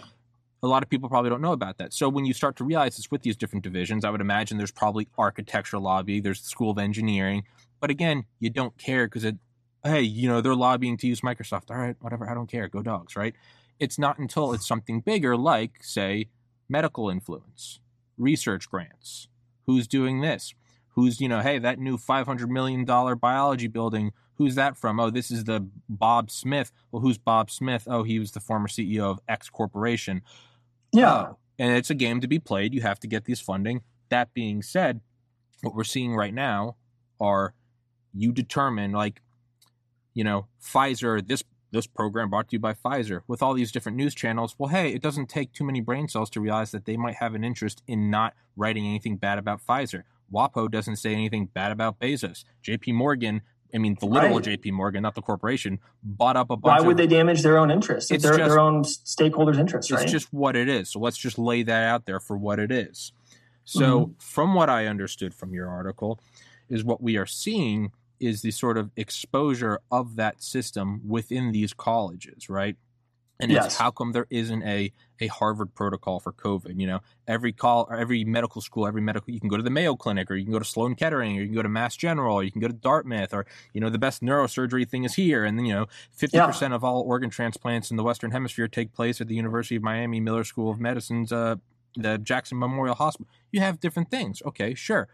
a 0.63 0.67
lot 0.67 0.82
of 0.82 0.89
people 0.89 1.10
probably 1.10 1.29
don't 1.29 1.41
know 1.41 1.51
about 1.51 1.77
that. 1.77 1.93
So 1.93 2.08
when 2.08 2.25
you 2.25 2.34
start 2.34 2.55
to 2.55 2.63
realize 2.63 2.98
it's 2.98 3.12
with 3.12 3.22
these 3.22 3.36
different 3.36 3.63
divisions, 3.63 4.05
I 4.05 4.10
would 4.10 4.22
imagine 4.22 4.58
there's 4.58 4.72
probably 4.72 5.10
architecture 5.17 5.77
lobby, 5.77 6.22
there's 6.22 6.41
the 6.41 6.48
School 6.48 6.72
of 6.72 6.77
Engineering, 6.77 7.43
but 7.82 7.89
again, 7.89 8.24
you 8.39 8.50
don't 8.50 8.77
care 8.77 9.05
because 9.05 9.25
it, 9.25 9.36
hey, 9.84 10.01
you 10.01 10.29
know, 10.29 10.39
they're 10.39 10.55
lobbying 10.55 10.96
to 10.98 11.08
use 11.08 11.20
Microsoft. 11.20 11.70
All 11.70 11.75
right, 11.75 11.98
whatever, 12.00 12.29
I 12.29 12.34
don't 12.34 12.50
care. 12.50 12.70
Go 12.70 12.82
dogs, 12.82 13.17
right? 13.17 13.36
It's 13.77 14.00
not 14.00 14.17
until 14.17 14.53
it's 14.53 14.65
something 14.65 15.01
bigger, 15.01 15.36
like 15.36 15.84
say 15.84 16.29
medical 16.70 17.10
influence, 17.10 17.82
research 18.17 18.70
grants. 18.70 19.27
Who's 19.65 19.86
doing 19.86 20.22
this? 20.22 20.53
Who's 20.96 21.20
you 21.20 21.27
know, 21.27 21.41
hey, 21.41 21.60
that 21.60 21.79
new 21.79 21.98
five 21.98 22.25
hundred 22.25 22.50
million 22.50 22.86
dollar 22.86 23.15
biology 23.15 23.67
building. 23.67 24.13
Who's 24.36 24.55
that 24.55 24.77
from? 24.77 25.00
Oh, 25.00 25.10
this 25.10 25.29
is 25.29 25.43
the 25.43 25.67
Bob 25.89 26.32
Smith. 26.32 26.72
Well, 26.91 27.01
who's 27.01 27.17
Bob 27.17 27.51
Smith? 27.51 27.88
Oh, 27.88 28.03
he 28.03 28.17
was 28.17 28.32
the 28.32 28.39
former 28.39 28.67
CEO 28.67 29.03
of 29.03 29.20
X 29.27 29.50
corporation 29.50 30.22
yeah. 30.93 31.13
Uh, 31.13 31.33
and 31.59 31.75
it's 31.75 31.89
a 31.89 31.95
game 31.95 32.21
to 32.21 32.27
be 32.27 32.39
played. 32.39 32.73
You 32.73 32.81
have 32.81 33.00
to 33.01 33.07
get 33.07 33.25
these 33.25 33.39
funding. 33.39 33.81
That 34.09 34.33
being 34.33 34.62
said, 34.62 35.01
what 35.62 35.75
we're 35.75 35.83
seeing 35.83 36.15
right 36.15 36.33
now 36.33 36.75
are 37.19 37.53
you 38.13 38.31
determine 38.31 38.91
like, 38.91 39.21
you 40.13 40.23
know, 40.23 40.47
Pfizer, 40.62 41.25
this 41.25 41.43
this 41.71 41.88
program 41.88 42.29
brought 42.29 42.50
to 42.50 42.55
you 42.55 42.59
by 42.59 42.73
Pfizer 42.73 43.21
with 43.27 43.41
all 43.41 43.55
these 43.55 43.71
different 43.71 43.97
news 43.97 44.13
channels. 44.13 44.55
Well, 44.59 44.69
hey, 44.69 44.93
it 44.93 45.01
doesn't 45.01 45.27
take 45.27 45.53
too 45.53 45.63
many 45.63 45.81
brain 45.81 46.07
cells 46.07 46.29
to 46.31 46.39
realize 46.39 46.69
that 46.69 46.85
they 46.85 46.97
might 46.97 47.15
have 47.15 47.33
an 47.33 47.43
interest 47.43 47.81
in 47.88 48.12
not 48.12 48.35
writing 48.55 48.85
anything 48.85 49.17
bad 49.17 49.39
about 49.39 49.59
Pfizer. 49.65 50.03
WAPO 50.31 50.69
doesn't 50.69 50.97
say 50.97 51.13
anything 51.13 51.47
bad 51.47 51.71
about 51.71 52.00
Bezos. 52.00 52.43
JP 52.63 52.93
Morgan 52.93 53.41
I 53.73 53.79
mean, 53.79 53.97
the 53.99 54.05
literal 54.05 54.35
right. 54.35 54.43
J.P. 54.43 54.71
Morgan, 54.71 55.01
not 55.01 55.15
the 55.15 55.21
corporation, 55.21 55.79
bought 56.03 56.37
up 56.37 56.51
a 56.51 56.57
bunch. 56.57 56.79
Why 56.79 56.85
would 56.85 56.91
of, 56.91 56.97
they 56.97 57.07
damage 57.07 57.41
their 57.41 57.57
own 57.57 57.71
interests? 57.71 58.11
It's 58.11 58.23
their, 58.23 58.37
just, 58.37 58.49
their 58.49 58.59
own 58.59 58.83
stakeholders' 58.83 59.57
interests. 59.57 59.91
It's 59.91 60.01
right? 60.01 60.09
just 60.09 60.31
what 60.31 60.55
it 60.55 60.69
is. 60.69 60.89
So 60.89 60.99
let's 60.99 61.17
just 61.17 61.39
lay 61.39 61.63
that 61.63 61.83
out 61.87 62.05
there 62.05 62.19
for 62.19 62.37
what 62.37 62.59
it 62.59 62.71
is. 62.71 63.13
So, 63.65 63.81
mm-hmm. 63.81 64.11
from 64.19 64.53
what 64.53 64.69
I 64.69 64.87
understood 64.87 65.33
from 65.33 65.53
your 65.53 65.69
article, 65.69 66.19
is 66.69 66.83
what 66.83 67.01
we 67.01 67.17
are 67.17 67.25
seeing 67.25 67.91
is 68.19 68.41
the 68.41 68.51
sort 68.51 68.77
of 68.77 68.91
exposure 68.95 69.79
of 69.91 70.15
that 70.15 70.41
system 70.41 71.01
within 71.05 71.51
these 71.51 71.73
colleges, 71.73 72.49
right? 72.49 72.75
And 73.43 73.51
yes. 73.51 73.65
it's 73.65 73.77
how 73.77 73.91
come 73.91 74.13
there 74.13 74.25
isn't 74.29 74.63
a 74.63 74.91
a 75.19 75.27
Harvard 75.27 75.75
protocol 75.75 76.21
for 76.21 76.32
COVID? 76.32 76.79
You 76.79 76.88
know, 76.88 76.99
every 77.27 77.51
call, 77.51 77.89
every 77.91 78.23
medical 78.23 78.62
school, 78.62 78.88
every 78.88 79.01
medical, 79.01 79.34
you 79.34 79.39
can 79.39 79.49
go 79.49 79.58
to 79.58 79.63
the 79.63 79.69
Mayo 79.69 79.95
Clinic, 79.95 80.32
or 80.32 80.36
you 80.36 80.45
can 80.45 80.53
go 80.53 80.60
to 80.60 80.65
Sloan 80.65 80.95
Kettering, 80.95 81.38
or 81.38 81.41
you 81.41 81.47
can 81.47 81.56
go 81.56 81.62
to 81.62 81.69
Mass 81.69 81.97
General, 81.97 82.38
or 82.38 82.43
you 82.43 82.51
can 82.51 82.62
go 82.62 82.67
to 82.67 82.73
Dartmouth, 82.73 83.34
or 83.34 83.45
you 83.73 83.82
know, 83.82 83.89
the 83.89 83.99
best 83.99 84.21
neurosurgery 84.21 84.88
thing 84.88 85.03
is 85.03 85.15
here, 85.15 85.43
and 85.43 85.60
then 85.60 85.65
you 85.65 85.73
know, 85.73 85.88
fifty 86.13 86.38
yeah. 86.38 86.47
percent 86.47 86.73
of 86.73 86.86
all 86.86 87.01
organ 87.01 87.29
transplants 87.29 87.91
in 87.91 87.97
the 87.97 88.03
Western 88.03 88.32
Hemisphere 88.32 88.69
take 88.69 88.93
place 88.93 89.19
at 89.19 89.27
the 89.27 89.36
University 89.36 89.75
of 89.75 89.84
Miami 89.84 90.21
Miller 90.21 90.45
School 90.45 90.71
of 90.71 90.79
Medicine's 90.79 91.34
uh, 91.34 91.58
the 91.97 92.17
Jackson 92.17 92.58
Memorial 92.58 92.95
Hospital. 92.95 93.27
You 93.51 93.60
have 93.60 93.82
different 93.82 94.10
things, 94.10 94.41
okay, 94.45 94.73
sure 94.73 95.10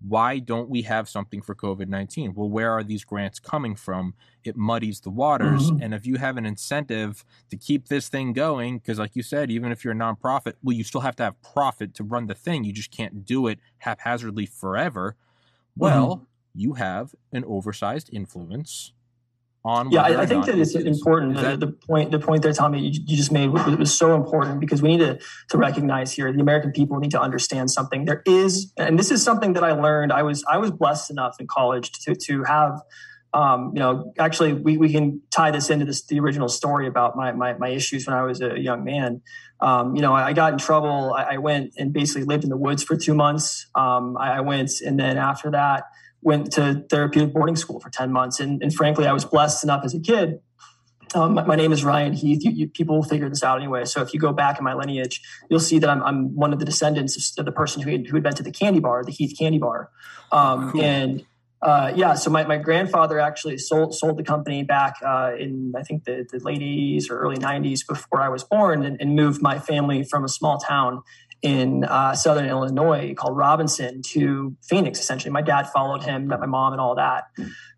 why 0.00 0.38
don't 0.38 0.68
we 0.68 0.82
have 0.82 1.08
something 1.08 1.42
for 1.42 1.54
COVID 1.54 1.88
19? 1.88 2.34
Well, 2.34 2.48
where 2.48 2.70
are 2.70 2.84
these 2.84 3.04
grants 3.04 3.40
coming 3.40 3.74
from? 3.74 4.14
It 4.44 4.56
muddies 4.56 5.00
the 5.00 5.10
waters. 5.10 5.70
Mm-hmm. 5.70 5.82
And 5.82 5.94
if 5.94 6.06
you 6.06 6.16
have 6.16 6.36
an 6.36 6.46
incentive 6.46 7.24
to 7.50 7.56
keep 7.56 7.88
this 7.88 8.08
thing 8.08 8.32
going, 8.32 8.78
because 8.78 8.98
like 8.98 9.16
you 9.16 9.22
said, 9.22 9.50
even 9.50 9.72
if 9.72 9.84
you're 9.84 9.94
a 9.94 9.96
nonprofit, 9.96 10.54
well, 10.62 10.76
you 10.76 10.84
still 10.84 11.00
have 11.00 11.16
to 11.16 11.24
have 11.24 11.42
profit 11.42 11.94
to 11.94 12.04
run 12.04 12.26
the 12.26 12.34
thing. 12.34 12.64
You 12.64 12.72
just 12.72 12.90
can't 12.90 13.24
do 13.24 13.46
it 13.48 13.58
haphazardly 13.78 14.46
forever. 14.46 15.16
Well, 15.76 16.16
mm-hmm. 16.16 16.24
you 16.54 16.74
have 16.74 17.14
an 17.32 17.44
oversized 17.44 18.10
influence 18.12 18.92
on 19.64 19.90
yeah 19.90 20.02
i, 20.02 20.22
I 20.22 20.26
think 20.26 20.46
that 20.46 20.58
it's 20.58 20.74
important 20.74 21.36
that, 21.36 21.60
the, 21.60 21.66
the, 21.66 21.72
point 21.72 22.10
the 22.10 22.18
point 22.18 22.42
there 22.42 22.52
tommy 22.52 22.80
you, 22.80 23.02
you 23.06 23.16
just 23.16 23.32
made 23.32 23.48
was, 23.48 23.64
was, 23.76 23.98
so 23.98 24.14
important 24.14 24.60
because 24.60 24.80
we 24.80 24.96
need 24.96 25.04
to 25.04 25.18
to 25.50 25.58
recognize 25.58 26.12
here 26.12 26.32
the 26.32 26.40
american 26.40 26.72
people 26.72 26.98
need 26.98 27.10
to 27.10 27.20
understand 27.20 27.70
something. 27.70 28.04
There 28.04 28.22
is 28.26 28.72
and 28.76 28.98
this 28.98 29.10
is 29.10 29.22
something 29.22 29.52
that 29.54 29.64
i 29.64 29.72
learned. 29.72 30.12
I 30.12 30.22
was 30.22 30.44
i 30.50 30.58
was 30.58 30.70
blessed 30.70 31.10
enough 31.10 31.36
in 31.40 31.46
college 31.46 31.92
to 32.04 32.14
to 32.14 32.44
have 32.44 32.80
um, 33.34 33.72
you 33.74 33.80
know 33.80 34.12
actually 34.18 34.54
we, 34.54 34.78
we 34.78 34.90
can 34.90 35.20
tie 35.30 35.50
this 35.50 35.68
into 35.68 35.84
this 35.84 36.04
the 36.06 36.18
original 36.20 36.48
story 36.48 36.86
about 36.86 37.16
my 37.16 37.32
my, 37.32 37.52
my 37.54 37.68
issues 37.68 38.06
when 38.06 38.16
i 38.16 38.22
was 38.22 38.40
a 38.40 38.58
young 38.58 38.84
man. 38.84 39.22
Um, 39.60 39.96
you 39.96 40.02
know 40.02 40.14
I, 40.14 40.28
I, 40.28 40.32
got 40.32 40.52
in 40.52 40.58
trouble. 40.58 41.12
I, 41.12 41.34
I, 41.34 41.36
went 41.38 41.74
and 41.76 41.92
basically 41.92 42.22
lived 42.22 42.44
in 42.44 42.50
the 42.50 42.56
woods 42.56 42.84
for 42.84 42.96
two 42.96 43.12
months. 43.12 43.66
Um, 43.74 44.16
I, 44.16 44.36
I 44.38 44.40
went 44.40 44.70
and 44.86 44.98
then 44.98 45.18
after 45.18 45.50
that 45.50 45.84
went 46.22 46.52
to 46.52 46.84
therapeutic 46.90 47.32
boarding 47.32 47.56
school 47.56 47.80
for 47.80 47.90
10 47.90 48.12
months. 48.12 48.40
And, 48.40 48.62
and 48.62 48.74
frankly, 48.74 49.06
I 49.06 49.12
was 49.12 49.24
blessed 49.24 49.64
enough 49.64 49.84
as 49.84 49.94
a 49.94 50.00
kid. 50.00 50.40
Um, 51.14 51.34
my, 51.34 51.44
my, 51.44 51.56
name 51.56 51.72
is 51.72 51.84
Ryan 51.84 52.12
Heath. 52.12 52.44
You, 52.44 52.50
you, 52.50 52.68
people 52.68 52.96
will 52.96 53.02
figure 53.02 53.28
this 53.28 53.42
out 53.42 53.58
anyway. 53.58 53.84
So 53.86 54.02
if 54.02 54.12
you 54.12 54.20
go 54.20 54.32
back 54.32 54.58
in 54.58 54.64
my 54.64 54.74
lineage, 54.74 55.22
you'll 55.48 55.60
see 55.60 55.78
that 55.78 55.88
I'm, 55.88 56.02
I'm 56.02 56.36
one 56.36 56.52
of 56.52 56.58
the 56.58 56.66
descendants 56.66 57.38
of 57.38 57.46
the 57.46 57.52
person 57.52 57.82
who 57.82 57.90
had, 57.90 58.06
who 58.06 58.16
invented 58.18 58.44
the 58.44 58.50
candy 58.50 58.80
bar, 58.80 59.02
the 59.04 59.12
Heath 59.12 59.34
candy 59.38 59.58
bar. 59.58 59.90
Um, 60.30 60.72
cool. 60.72 60.82
And 60.82 61.24
uh, 61.60 61.92
yeah, 61.96 62.14
so 62.14 62.30
my, 62.30 62.44
my 62.44 62.56
grandfather 62.56 63.18
actually 63.18 63.58
sold 63.58 63.92
sold 63.94 64.16
the 64.16 64.22
company 64.22 64.62
back 64.62 64.94
uh, 65.04 65.32
in 65.36 65.72
I 65.76 65.82
think 65.82 66.04
the, 66.04 66.24
the 66.30 66.38
late 66.38 66.60
80s 66.60 67.10
or 67.10 67.18
early 67.18 67.36
90s 67.36 67.86
before 67.86 68.20
I 68.20 68.28
was 68.28 68.44
born 68.44 68.84
and, 68.84 69.00
and 69.00 69.16
moved 69.16 69.42
my 69.42 69.58
family 69.58 70.04
from 70.04 70.24
a 70.24 70.28
small 70.28 70.58
town 70.58 71.02
in 71.42 71.84
uh, 71.84 72.14
southern 72.14 72.46
Illinois 72.46 73.14
called 73.16 73.36
Robinson 73.36 74.02
to 74.02 74.56
Phoenix. 74.62 74.98
Essentially, 74.98 75.30
my 75.30 75.42
dad 75.42 75.68
followed 75.68 76.02
him, 76.02 76.26
met 76.26 76.40
my 76.40 76.46
mom, 76.46 76.72
and 76.72 76.80
all 76.80 76.96
that. 76.96 77.24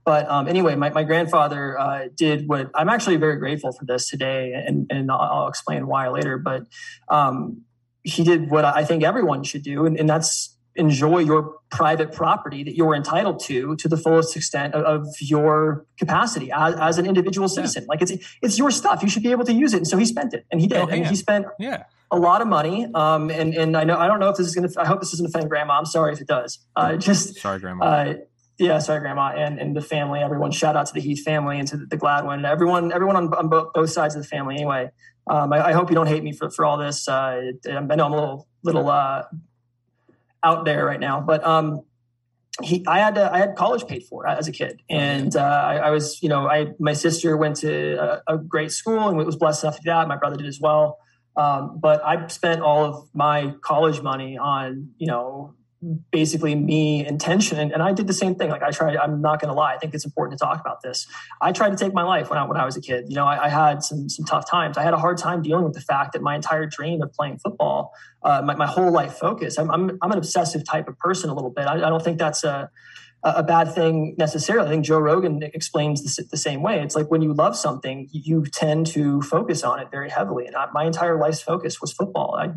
But 0.05 0.29
um, 0.31 0.49
anyway, 0.49 0.77
my, 0.77 0.91
my 0.91 1.05
grandfather 1.05 1.79
uh, 1.79 2.09
did 2.15 2.49
what 2.49 2.71
I'm 2.75 2.89
actually 2.89 3.17
very 3.17 3.37
grateful 3.37 3.73
for 3.73 3.85
this 3.85 4.09
today, 4.09 4.53
and, 4.55 4.87
and 4.91 5.11
I'll, 5.11 5.21
I'll 5.21 5.49
explain 5.49 5.87
why 5.87 6.09
later. 6.09 6.39
But 6.39 6.63
um, 7.09 7.63
he 8.03 8.25
did 8.25 8.51
what 8.51 8.65
I 8.65 8.85
think 8.85 9.05
everyone 9.05 9.45
should 9.45 9.63
do, 9.63 9.85
and, 9.85 9.99
and 9.99 10.09
that's 10.09 10.57
enjoy 10.77 11.19
your 11.19 11.57
private 11.71 12.13
property 12.13 12.63
that 12.63 12.77
you're 12.77 12.95
entitled 12.95 13.41
to 13.41 13.77
to 13.77 13.89
the 13.89 13.97
fullest 13.97 14.37
extent 14.37 14.73
of, 14.73 14.85
of 14.85 15.09
your 15.21 15.85
capacity 15.99 16.51
as, 16.53 16.75
as, 16.77 16.97
an 16.97 17.07
individual 17.07 17.49
citizen. 17.49 17.83
Yeah. 17.83 17.89
Like 17.89 18.03
it's 18.03 18.13
it's 18.41 18.59
your 18.59 18.71
stuff. 18.71 19.03
You 19.03 19.09
should 19.11 19.23
be 19.23 19.33
able 19.33 19.45
to 19.45 19.53
use 19.53 19.75
it. 19.75 19.79
And 19.79 19.89
so 19.89 19.99
he 19.99 20.07
spent 20.07 20.33
it, 20.33 20.47
and 20.51 20.61
he 20.61 20.67
did. 20.67 20.79
Oh, 20.79 20.87
and 20.87 21.07
he 21.07 21.17
spent 21.17 21.47
yeah 21.59 21.85
a 22.11 22.17
lot 22.17 22.43
of 22.43 22.49
money. 22.49 22.87
Um, 22.95 23.31
and 23.31 23.55
and 23.55 23.77
I 23.77 23.85
know 23.85 23.97
I 23.97 24.07
don't 24.07 24.21
know 24.21 24.29
if 24.29 24.37
this 24.37 24.47
is 24.47 24.55
going 24.55 24.69
to. 24.69 24.81
I 24.81 24.87
hope 24.87 25.01
this 25.01 25.11
doesn't 25.11 25.27
offend 25.27 25.49
Grandma. 25.49 25.79
I'm 25.79 25.87
sorry 25.87 26.13
if 26.13 26.21
it 26.21 26.27
does. 26.27 26.59
Uh, 26.77 26.97
just 26.97 27.37
sorry, 27.37 27.59
Grandma. 27.61 27.85
Uh, 27.85 28.15
yeah, 28.59 28.79
sorry, 28.79 29.01
Grandma, 29.01 29.33
and 29.37 29.59
and 29.59 29.75
the 29.75 29.81
family. 29.81 30.21
Everyone, 30.21 30.51
shout 30.51 30.77
out 30.77 30.87
to 30.87 30.93
the 30.93 31.01
Heath 31.01 31.23
family 31.25 31.59
and 31.59 31.69
to 31.69 31.77
the, 31.77 31.87
the 31.87 31.97
Gladwin. 31.97 32.45
Everyone, 32.45 32.93
everyone 32.93 33.17
on, 33.17 33.35
on 33.35 33.49
both, 33.49 33.73
both 33.73 33.91
sides 33.91 34.15
of 34.17 34.23
the 34.23 34.29
family. 34.29 34.57
Anyway, 34.57 34.91
um, 35.27 35.53
I, 35.53 35.69
I, 35.69 35.73
hope 35.73 35.89
you 35.89 35.95
don't 35.95 36.09
hate 36.09 36.23
me 36.23 36.33
for 36.33 36.51
for 36.51 36.65
all 36.65 36.77
this. 36.77 37.09
Uh, 37.09 37.53
I 37.67 37.71
know 37.71 38.07
I'm 38.07 38.13
a 38.13 38.15
little 38.15 38.49
little 38.63 38.89
uh, 38.91 39.25
out 40.43 40.65
there 40.65 40.85
right 40.85 41.01
now, 41.01 41.21
but 41.21 41.45
um, 41.45 41.85
he, 42.63 42.85
I 42.87 42.99
had 42.99 43.15
to, 43.15 43.33
I 43.33 43.39
had 43.39 43.57
college 43.57 43.87
paid 43.87 44.05
for 44.05 44.27
as 44.27 44.49
a 44.49 44.53
kid, 44.53 44.83
and 44.89 45.35
uh, 45.35 45.41
I, 45.41 45.77
I, 45.77 45.91
was, 45.91 46.23
you 46.23 46.29
know, 46.29 46.49
I 46.49 46.73
my 46.79 46.93
sister 46.93 47.37
went 47.37 47.57
to 47.57 47.95
a, 47.95 48.35
a, 48.35 48.39
great 48.39 48.73
school 48.73 49.09
and 49.09 49.17
was 49.17 49.37
blessed 49.37 49.65
enough 49.65 49.77
to 49.77 49.83
do 49.83 49.91
that. 49.91 50.09
My 50.09 50.17
brother 50.17 50.37
did 50.37 50.47
as 50.47 50.61
well. 50.61 50.99
Um, 51.37 51.79
but 51.81 52.05
I 52.05 52.27
spent 52.29 52.61
all 52.61 52.85
of 52.85 53.09
my 53.15 53.55
college 53.63 54.01
money 54.03 54.37
on, 54.37 54.91
you 54.99 55.07
know, 55.07 55.55
basically 56.13 56.55
me 56.55 57.07
intention 57.07 57.73
and 57.73 57.83
i 57.83 57.91
did 57.91 58.07
the 58.07 58.13
same 58.13 58.35
thing. 58.35 58.51
Like 58.51 58.63
i 58.63 58.71
tried 58.71 58.97
i'm 58.99 59.23
not 59.23 59.41
going 59.41 59.49
to 59.49 59.55
lie 59.55 59.73
i 59.73 59.79
think 59.79 59.95
it's 59.95 60.05
important 60.05 60.39
to 60.39 60.45
talk 60.45 60.61
about 60.61 60.83
this. 60.83 61.07
I 61.41 61.53
tried 61.53 61.71
to 61.71 61.77
take 61.77 61.95
my 61.95 62.03
life 62.03 62.29
when 62.29 62.39
i 62.39 62.45
when 62.45 62.59
i 62.59 62.67
was 62.67 62.77
a 62.77 62.83
kid. 62.83 63.07
You 63.09 63.15
know 63.15 63.25
i, 63.25 63.47
I 63.47 63.49
had 63.49 63.83
some 63.83 64.11
some 64.11 64.27
tough 64.27 64.49
times. 64.51 64.77
I 64.77 64.83
had 64.83 64.93
a 64.93 64.99
hard 64.99 65.17
time 65.17 65.41
dealing 65.41 65.65
with 65.65 65.73
the 65.73 65.81
fact 65.81 66.13
that 66.13 66.21
my 66.21 66.35
entire 66.35 66.67
dream 66.67 67.01
of 67.01 67.15
playing 67.15 67.39
football 67.39 67.95
uh, 68.23 68.43
my, 68.43 68.55
my 68.57 68.67
whole 68.67 68.93
life 68.93 69.15
focus 69.15 69.57
I'm, 69.57 69.71
I'm, 69.71 69.99
I'm 70.03 70.13
an 70.13 70.19
obsessive 70.19 70.67
type 70.67 70.87
of 70.87 70.99
person 70.99 71.31
a 71.31 71.35
little 71.35 71.51
bit. 71.51 71.67
I, 71.67 71.77
I 71.77 71.89
don't 71.89 72.05
think 72.05 72.19
that's 72.19 72.45
a 72.45 72.71
a 73.23 73.43
bad 73.43 73.75
thing 73.75 74.15
necessarily. 74.19 74.67
I 74.67 74.71
think 74.71 74.85
Joe 74.85 74.99
Rogan 74.99 75.43
explains 75.43 76.03
this 76.03 76.17
the 76.31 76.37
same 76.37 76.63
way. 76.63 76.81
It's 76.83 76.97
like 76.97 77.11
when 77.11 77.21
you 77.23 77.35
love 77.35 77.57
something, 77.57 78.09
you 78.13 78.45
tend 78.47 78.87
to 78.89 79.21
focus 79.23 79.63
on 79.63 79.79
it 79.79 79.91
very 79.91 80.09
heavily. 80.09 80.47
And 80.47 80.57
I, 80.57 80.67
my 80.73 80.85
entire 80.85 81.19
life's 81.19 81.43
focus 81.43 81.81
was 81.81 81.93
football. 81.93 82.35
I, 82.35 82.53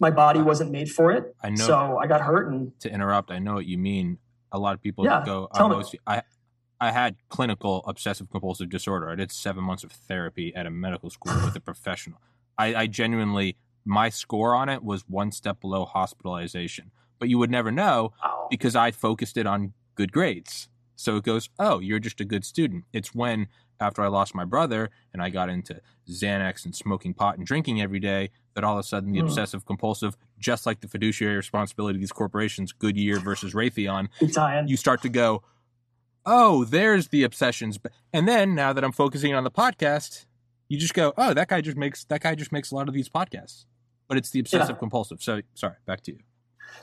my 0.00 0.10
body 0.10 0.40
wasn't 0.40 0.72
made 0.72 0.90
for 0.90 1.12
it. 1.12 1.34
I 1.42 1.50
know. 1.50 1.64
So 1.64 1.98
I 1.98 2.06
got 2.06 2.22
hurt. 2.22 2.50
And 2.50 2.72
to 2.80 2.92
interrupt, 2.92 3.30
I 3.30 3.38
know 3.38 3.54
what 3.54 3.66
you 3.66 3.78
mean. 3.78 4.18
A 4.52 4.58
lot 4.58 4.74
of 4.74 4.82
people 4.82 5.04
yeah, 5.04 5.22
go. 5.24 5.48
Oh, 5.52 5.56
tell 5.56 5.68
me. 5.68 5.84
I 6.06 6.22
I 6.80 6.92
had 6.92 7.16
clinical 7.28 7.84
obsessive 7.86 8.30
compulsive 8.30 8.70
disorder. 8.70 9.10
I 9.10 9.14
did 9.14 9.30
seven 9.30 9.62
months 9.62 9.84
of 9.84 9.92
therapy 9.92 10.52
at 10.56 10.66
a 10.66 10.70
medical 10.70 11.10
school 11.10 11.34
with 11.44 11.54
a 11.54 11.60
professional. 11.60 12.20
I, 12.58 12.74
I 12.74 12.86
genuinely, 12.86 13.58
my 13.84 14.08
score 14.08 14.54
on 14.54 14.68
it 14.68 14.82
was 14.82 15.02
one 15.06 15.30
step 15.30 15.60
below 15.60 15.84
hospitalization. 15.84 16.90
But 17.18 17.28
you 17.28 17.38
would 17.38 17.50
never 17.50 17.70
know 17.70 18.14
because 18.48 18.74
I 18.74 18.92
focused 18.92 19.36
it 19.36 19.46
on 19.46 19.74
good 20.00 20.12
grades. 20.12 20.66
So 20.96 21.16
it 21.16 21.24
goes, 21.24 21.50
oh, 21.58 21.78
you're 21.78 21.98
just 21.98 22.22
a 22.22 22.24
good 22.24 22.42
student. 22.42 22.84
It's 22.90 23.14
when 23.14 23.48
after 23.80 24.00
I 24.00 24.08
lost 24.08 24.34
my 24.34 24.46
brother 24.46 24.88
and 25.12 25.20
I 25.20 25.28
got 25.28 25.50
into 25.50 25.78
Xanax 26.08 26.64
and 26.64 26.74
smoking 26.74 27.12
pot 27.12 27.36
and 27.36 27.46
drinking 27.46 27.82
every 27.82 28.00
day 28.00 28.30
that 28.54 28.64
all 28.64 28.78
of 28.78 28.80
a 28.80 28.82
sudden 28.82 29.12
the 29.12 29.18
mm. 29.18 29.24
obsessive 29.24 29.66
compulsive, 29.66 30.16
just 30.38 30.64
like 30.64 30.80
the 30.80 30.88
fiduciary 30.88 31.36
responsibility 31.36 31.98
of 31.98 32.00
these 32.00 32.12
corporations, 32.12 32.72
Goodyear 32.72 33.20
versus 33.20 33.52
Raytheon, 33.52 34.08
you 34.70 34.78
start 34.78 35.02
to 35.02 35.10
go, 35.10 35.42
oh, 36.24 36.64
there's 36.64 37.08
the 37.08 37.24
obsessions. 37.24 37.78
And 38.14 38.26
then 38.26 38.54
now 38.54 38.72
that 38.72 38.82
I'm 38.82 38.92
focusing 38.92 39.34
on 39.34 39.44
the 39.44 39.50
podcast, 39.50 40.24
you 40.68 40.78
just 40.78 40.94
go, 40.94 41.12
oh, 41.18 41.34
that 41.34 41.48
guy 41.48 41.60
just 41.60 41.76
makes 41.76 42.04
that 42.04 42.22
guy 42.22 42.34
just 42.34 42.52
makes 42.52 42.70
a 42.70 42.74
lot 42.74 42.88
of 42.88 42.94
these 42.94 43.10
podcasts. 43.10 43.66
But 44.08 44.16
it's 44.16 44.30
the 44.30 44.40
obsessive 44.40 44.76
yeah. 44.76 44.78
compulsive. 44.78 45.22
So 45.22 45.42
sorry, 45.52 45.74
back 45.84 46.00
to 46.04 46.12
you. 46.12 46.20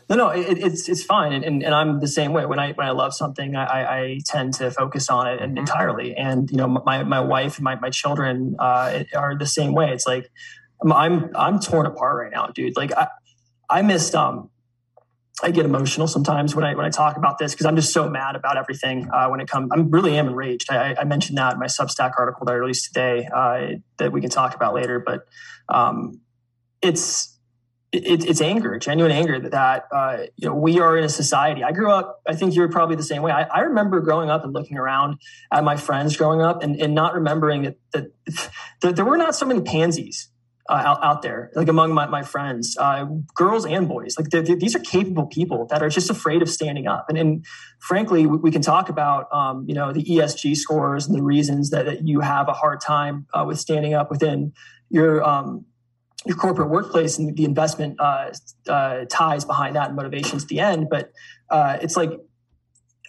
No, 0.09 0.15
no, 0.15 0.29
it, 0.29 0.57
it's 0.57 0.87
it's 0.87 1.03
fine, 1.03 1.33
and, 1.33 1.43
and, 1.43 1.63
and 1.63 1.75
I'm 1.75 1.99
the 1.99 2.07
same 2.07 2.31
way. 2.31 2.45
When 2.45 2.59
I 2.59 2.71
when 2.71 2.87
I 2.87 2.91
love 2.91 3.13
something, 3.13 3.57
I, 3.57 3.65
I 3.65 4.19
tend 4.25 4.53
to 4.55 4.71
focus 4.71 5.09
on 5.09 5.27
it 5.27 5.41
mm-hmm. 5.41 5.57
entirely. 5.57 6.15
And 6.15 6.49
you 6.49 6.57
know, 6.57 6.67
my 6.67 7.03
my 7.03 7.19
wife 7.19 7.57
and 7.57 7.65
my 7.65 7.75
my 7.75 7.89
children 7.89 8.55
uh, 8.57 9.03
are 9.15 9.37
the 9.37 9.45
same 9.45 9.73
way. 9.73 9.89
It's 9.91 10.07
like 10.07 10.31
I'm 10.89 11.35
I'm 11.35 11.59
torn 11.59 11.85
apart 11.85 12.23
right 12.23 12.31
now, 12.31 12.47
dude. 12.47 12.77
Like 12.77 12.93
I 12.93 13.07
I 13.69 13.81
missed 13.81 14.15
um 14.15 14.49
I 15.43 15.51
get 15.51 15.65
emotional 15.65 16.07
sometimes 16.07 16.55
when 16.55 16.65
I 16.65 16.73
when 16.73 16.85
I 16.85 16.89
talk 16.89 17.15
about 17.15 17.37
this 17.37 17.53
because 17.53 17.65
I'm 17.65 17.75
just 17.75 17.93
so 17.93 18.09
mad 18.09 18.35
about 18.35 18.57
everything. 18.57 19.07
Uh, 19.11 19.27
when 19.27 19.39
it 19.39 19.47
comes, 19.47 19.69
I'm 19.71 19.91
really 19.91 20.17
am 20.17 20.27
enraged. 20.27 20.71
I, 20.71 20.95
I, 20.99 21.03
mentioned 21.03 21.37
that 21.37 21.53
in 21.53 21.59
my 21.59 21.67
Substack 21.67 22.13
article 22.17 22.45
that 22.45 22.53
I 22.53 22.55
released 22.55 22.85
today 22.85 23.27
uh, 23.31 23.77
that 23.97 24.11
we 24.11 24.19
can 24.19 24.31
talk 24.31 24.55
about 24.55 24.73
later. 24.73 24.99
But 24.99 25.27
um, 25.69 26.21
it's 26.81 27.36
it, 27.91 28.25
it's 28.25 28.41
anger, 28.41 28.77
genuine 28.79 29.11
anger 29.11 29.39
that, 29.39 29.51
that 29.51 29.87
uh, 29.93 30.17
you 30.35 30.47
know 30.47 30.55
we 30.55 30.79
are 30.79 30.97
in 30.97 31.03
a 31.03 31.09
society. 31.09 31.63
I 31.63 31.71
grew 31.71 31.89
up. 31.89 32.21
I 32.27 32.35
think 32.35 32.55
you're 32.55 32.69
probably 32.69 32.95
the 32.95 33.03
same 33.03 33.21
way. 33.21 33.31
I, 33.31 33.43
I 33.43 33.59
remember 33.61 34.01
growing 34.01 34.29
up 34.29 34.43
and 34.43 34.53
looking 34.53 34.77
around 34.77 35.19
at 35.51 35.63
my 35.63 35.77
friends 35.77 36.17
growing 36.17 36.41
up 36.41 36.63
and, 36.63 36.75
and 36.81 36.93
not 36.93 37.13
remembering 37.13 37.63
that, 37.63 37.77
that, 37.93 38.51
that 38.81 38.95
there 38.95 39.05
were 39.05 39.17
not 39.17 39.35
so 39.35 39.45
many 39.45 39.61
pansies 39.61 40.29
uh, 40.69 40.73
out, 40.73 41.03
out 41.03 41.21
there, 41.21 41.49
like 41.55 41.69
among 41.69 41.93
my, 41.93 42.07
my 42.07 42.23
friends, 42.23 42.75
uh, 42.77 43.05
girls 43.35 43.65
and 43.65 43.87
boys. 43.87 44.17
Like 44.19 44.29
they're, 44.29 44.41
they're, 44.41 44.57
these 44.57 44.75
are 44.75 44.79
capable 44.79 45.25
people 45.25 45.65
that 45.67 45.81
are 45.81 45.89
just 45.89 46.09
afraid 46.09 46.41
of 46.41 46.49
standing 46.49 46.87
up. 46.87 47.05
And, 47.07 47.17
and 47.17 47.45
frankly, 47.79 48.25
we, 48.25 48.37
we, 48.37 48.51
can 48.51 48.61
talk 48.61 48.89
about 48.89 49.31
um, 49.31 49.65
you 49.65 49.73
know 49.73 49.93
the 49.93 50.03
ESG 50.03 50.57
scores 50.57 51.07
and 51.07 51.17
the 51.17 51.23
reasons 51.23 51.69
that, 51.69 51.85
that 51.85 52.05
you 52.05 52.19
have 52.19 52.49
a 52.49 52.53
hard 52.53 52.81
time 52.81 53.27
uh, 53.33 53.45
with 53.47 53.59
standing 53.59 53.93
up 53.93 54.11
within 54.11 54.51
your 54.89 55.23
um, 55.23 55.65
your 56.27 56.37
corporate 56.37 56.69
workplace 56.69 57.17
and 57.17 57.35
the 57.35 57.45
investment 57.45 57.99
uh, 57.99 58.31
uh, 58.67 59.05
ties 59.09 59.45
behind 59.45 59.75
that 59.75 59.87
and 59.87 59.95
motivations 59.95 60.43
at 60.43 60.49
the 60.49 60.59
end. 60.59 60.87
But 60.89 61.11
uh, 61.49 61.77
it's 61.81 61.95
like 61.95 62.11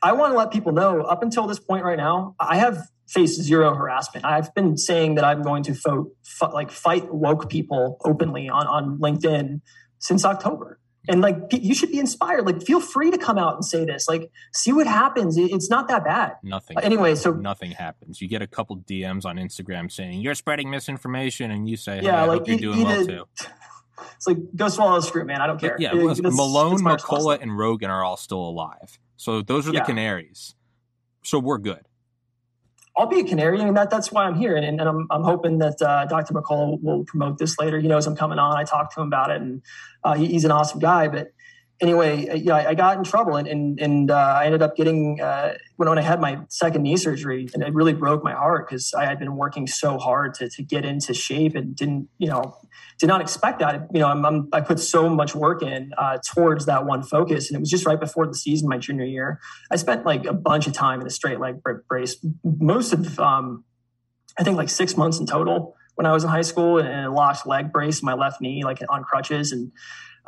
I 0.02 0.12
want 0.12 0.32
to 0.32 0.38
let 0.38 0.50
people 0.50 0.72
know 0.72 1.02
up 1.02 1.22
until 1.22 1.46
this 1.46 1.58
point 1.58 1.84
right 1.84 1.96
now, 1.96 2.34
I 2.38 2.56
have 2.56 2.88
faced 3.08 3.42
zero 3.42 3.74
harassment. 3.74 4.24
I've 4.24 4.54
been 4.54 4.76
saying 4.76 5.16
that 5.16 5.24
I'm 5.24 5.42
going 5.42 5.62
to 5.64 5.74
fo- 5.74 6.12
f- 6.40 6.52
like 6.52 6.70
fight 6.70 7.12
woke 7.12 7.48
people 7.48 7.98
openly 8.04 8.48
on 8.48 8.66
on 8.66 8.98
LinkedIn 8.98 9.60
since 9.98 10.24
October 10.24 10.78
and 11.08 11.20
like 11.20 11.36
you 11.52 11.74
should 11.74 11.90
be 11.90 11.98
inspired. 11.98 12.46
Like 12.46 12.62
feel 12.62 12.80
free 12.80 13.10
to 13.10 13.18
come 13.18 13.38
out 13.38 13.54
and 13.54 13.64
say 13.64 13.84
this. 13.84 14.08
Like 14.08 14.30
see 14.52 14.72
what 14.72 14.86
happens. 14.86 15.36
It's 15.36 15.70
not 15.70 15.88
that 15.88 16.04
bad. 16.04 16.36
Nothing 16.42 16.76
uh, 16.76 16.80
anyway 16.80 17.14
so 17.14 17.32
nothing 17.32 17.72
happens. 17.72 18.20
You 18.20 18.28
get 18.28 18.42
a 18.42 18.46
couple 18.46 18.76
dms 18.76 19.24
on 19.24 19.36
instagram 19.36 19.90
saying 19.90 20.20
you're 20.20 20.34
spreading 20.34 20.70
misinformation 20.70 21.50
and 21.50 21.68
you 21.68 21.76
say 21.76 21.96
hey, 21.96 22.04
yeah 22.04 22.22
I 22.22 22.26
like 22.26 22.40
hope 22.40 22.48
you're 22.48 22.58
doing 22.58 22.84
well 22.84 23.06
too. 23.06 23.24
It's 24.14 24.28
like 24.28 24.36
go 24.54 24.68
swallow 24.68 24.98
a 24.98 25.02
screw 25.02 25.24
man. 25.24 25.40
I 25.40 25.48
don't 25.48 25.60
care. 25.60 25.76
yeah 25.78 25.90
it, 25.92 26.22
malone 26.22 26.80
mccullough 26.80 27.42
and 27.42 27.56
rogan 27.56 27.90
are 27.90 28.04
all 28.04 28.16
still 28.16 28.40
alive. 28.40 28.98
So 29.16 29.42
those 29.42 29.66
are 29.66 29.72
the 29.72 29.78
yeah. 29.78 29.86
canaries. 29.86 30.54
So 31.24 31.40
we're 31.40 31.58
good 31.58 31.87
I'll 32.98 33.06
be 33.06 33.20
a 33.20 33.24
canary, 33.24 33.60
and 33.60 33.76
that 33.76 33.90
that's 33.90 34.10
why 34.10 34.24
I'm 34.24 34.34
here. 34.34 34.56
And, 34.56 34.66
and 34.66 34.88
I'm, 34.88 35.06
I'm 35.10 35.22
hoping 35.22 35.58
that 35.58 35.80
uh, 35.80 36.06
Dr. 36.06 36.34
McCullough 36.34 36.82
will 36.82 37.04
promote 37.04 37.38
this 37.38 37.56
later. 37.58 37.78
He 37.78 37.86
knows 37.86 38.08
I'm 38.08 38.16
coming 38.16 38.40
on. 38.40 38.56
I 38.56 38.64
talked 38.64 38.92
to 38.94 39.00
him 39.00 39.06
about 39.06 39.30
it, 39.30 39.40
and 39.40 39.62
uh, 40.02 40.14
he, 40.14 40.26
he's 40.26 40.44
an 40.44 40.50
awesome 40.50 40.80
guy. 40.80 41.06
But 41.06 41.32
anyway, 41.80 42.28
uh, 42.28 42.34
yeah, 42.34 42.56
I 42.56 42.74
got 42.74 42.98
in 42.98 43.04
trouble, 43.04 43.36
and 43.36 43.46
and, 43.48 43.80
and 43.80 44.10
uh, 44.10 44.14
I 44.14 44.46
ended 44.46 44.62
up 44.62 44.76
getting 44.76 45.20
uh, 45.20 45.54
when 45.76 45.88
when 45.88 45.98
I 45.98 46.02
had 46.02 46.20
my 46.20 46.40
second 46.48 46.82
knee 46.82 46.96
surgery, 46.96 47.48
and 47.54 47.62
it 47.62 47.72
really 47.74 47.92
broke 47.92 48.22
my 48.22 48.32
heart 48.32 48.68
because 48.68 48.94
I 48.94 49.06
had 49.06 49.18
been 49.18 49.36
working 49.36 49.66
so 49.66 49.98
hard 49.98 50.34
to 50.34 50.48
to 50.48 50.62
get 50.62 50.84
into 50.84 51.14
shape 51.14 51.54
and 51.54 51.74
didn't 51.74 52.08
you 52.18 52.28
know 52.28 52.56
did 52.98 53.06
not 53.06 53.20
expect 53.20 53.60
that. 53.60 53.88
You 53.92 54.00
know, 54.00 54.08
I'm, 54.08 54.24
I'm, 54.24 54.48
i 54.52 54.60
put 54.60 54.80
so 54.80 55.08
much 55.08 55.34
work 55.34 55.62
in 55.62 55.92
uh, 55.96 56.18
towards 56.26 56.66
that 56.66 56.84
one 56.84 57.02
focus, 57.02 57.48
and 57.48 57.56
it 57.56 57.60
was 57.60 57.70
just 57.70 57.86
right 57.86 58.00
before 58.00 58.26
the 58.26 58.34
season, 58.34 58.68
my 58.68 58.78
junior 58.78 59.04
year. 59.04 59.40
I 59.70 59.76
spent 59.76 60.04
like 60.04 60.24
a 60.26 60.34
bunch 60.34 60.66
of 60.66 60.72
time 60.72 61.00
in 61.00 61.06
a 61.06 61.10
straight 61.10 61.40
leg 61.40 61.56
brace, 61.88 62.16
most 62.42 62.92
of 62.92 63.18
um, 63.18 63.64
I 64.38 64.42
think 64.42 64.56
like 64.56 64.68
six 64.68 64.96
months 64.96 65.18
in 65.18 65.26
total 65.26 65.74
when 65.94 66.06
I 66.06 66.12
was 66.12 66.22
in 66.22 66.30
high 66.30 66.42
school, 66.42 66.78
and 66.78 67.06
a 67.06 67.10
locked 67.10 67.46
leg 67.46 67.72
brace, 67.72 68.02
my 68.02 68.14
left 68.14 68.40
knee, 68.40 68.62
like 68.64 68.80
on 68.88 69.02
crutches, 69.02 69.52
and 69.52 69.72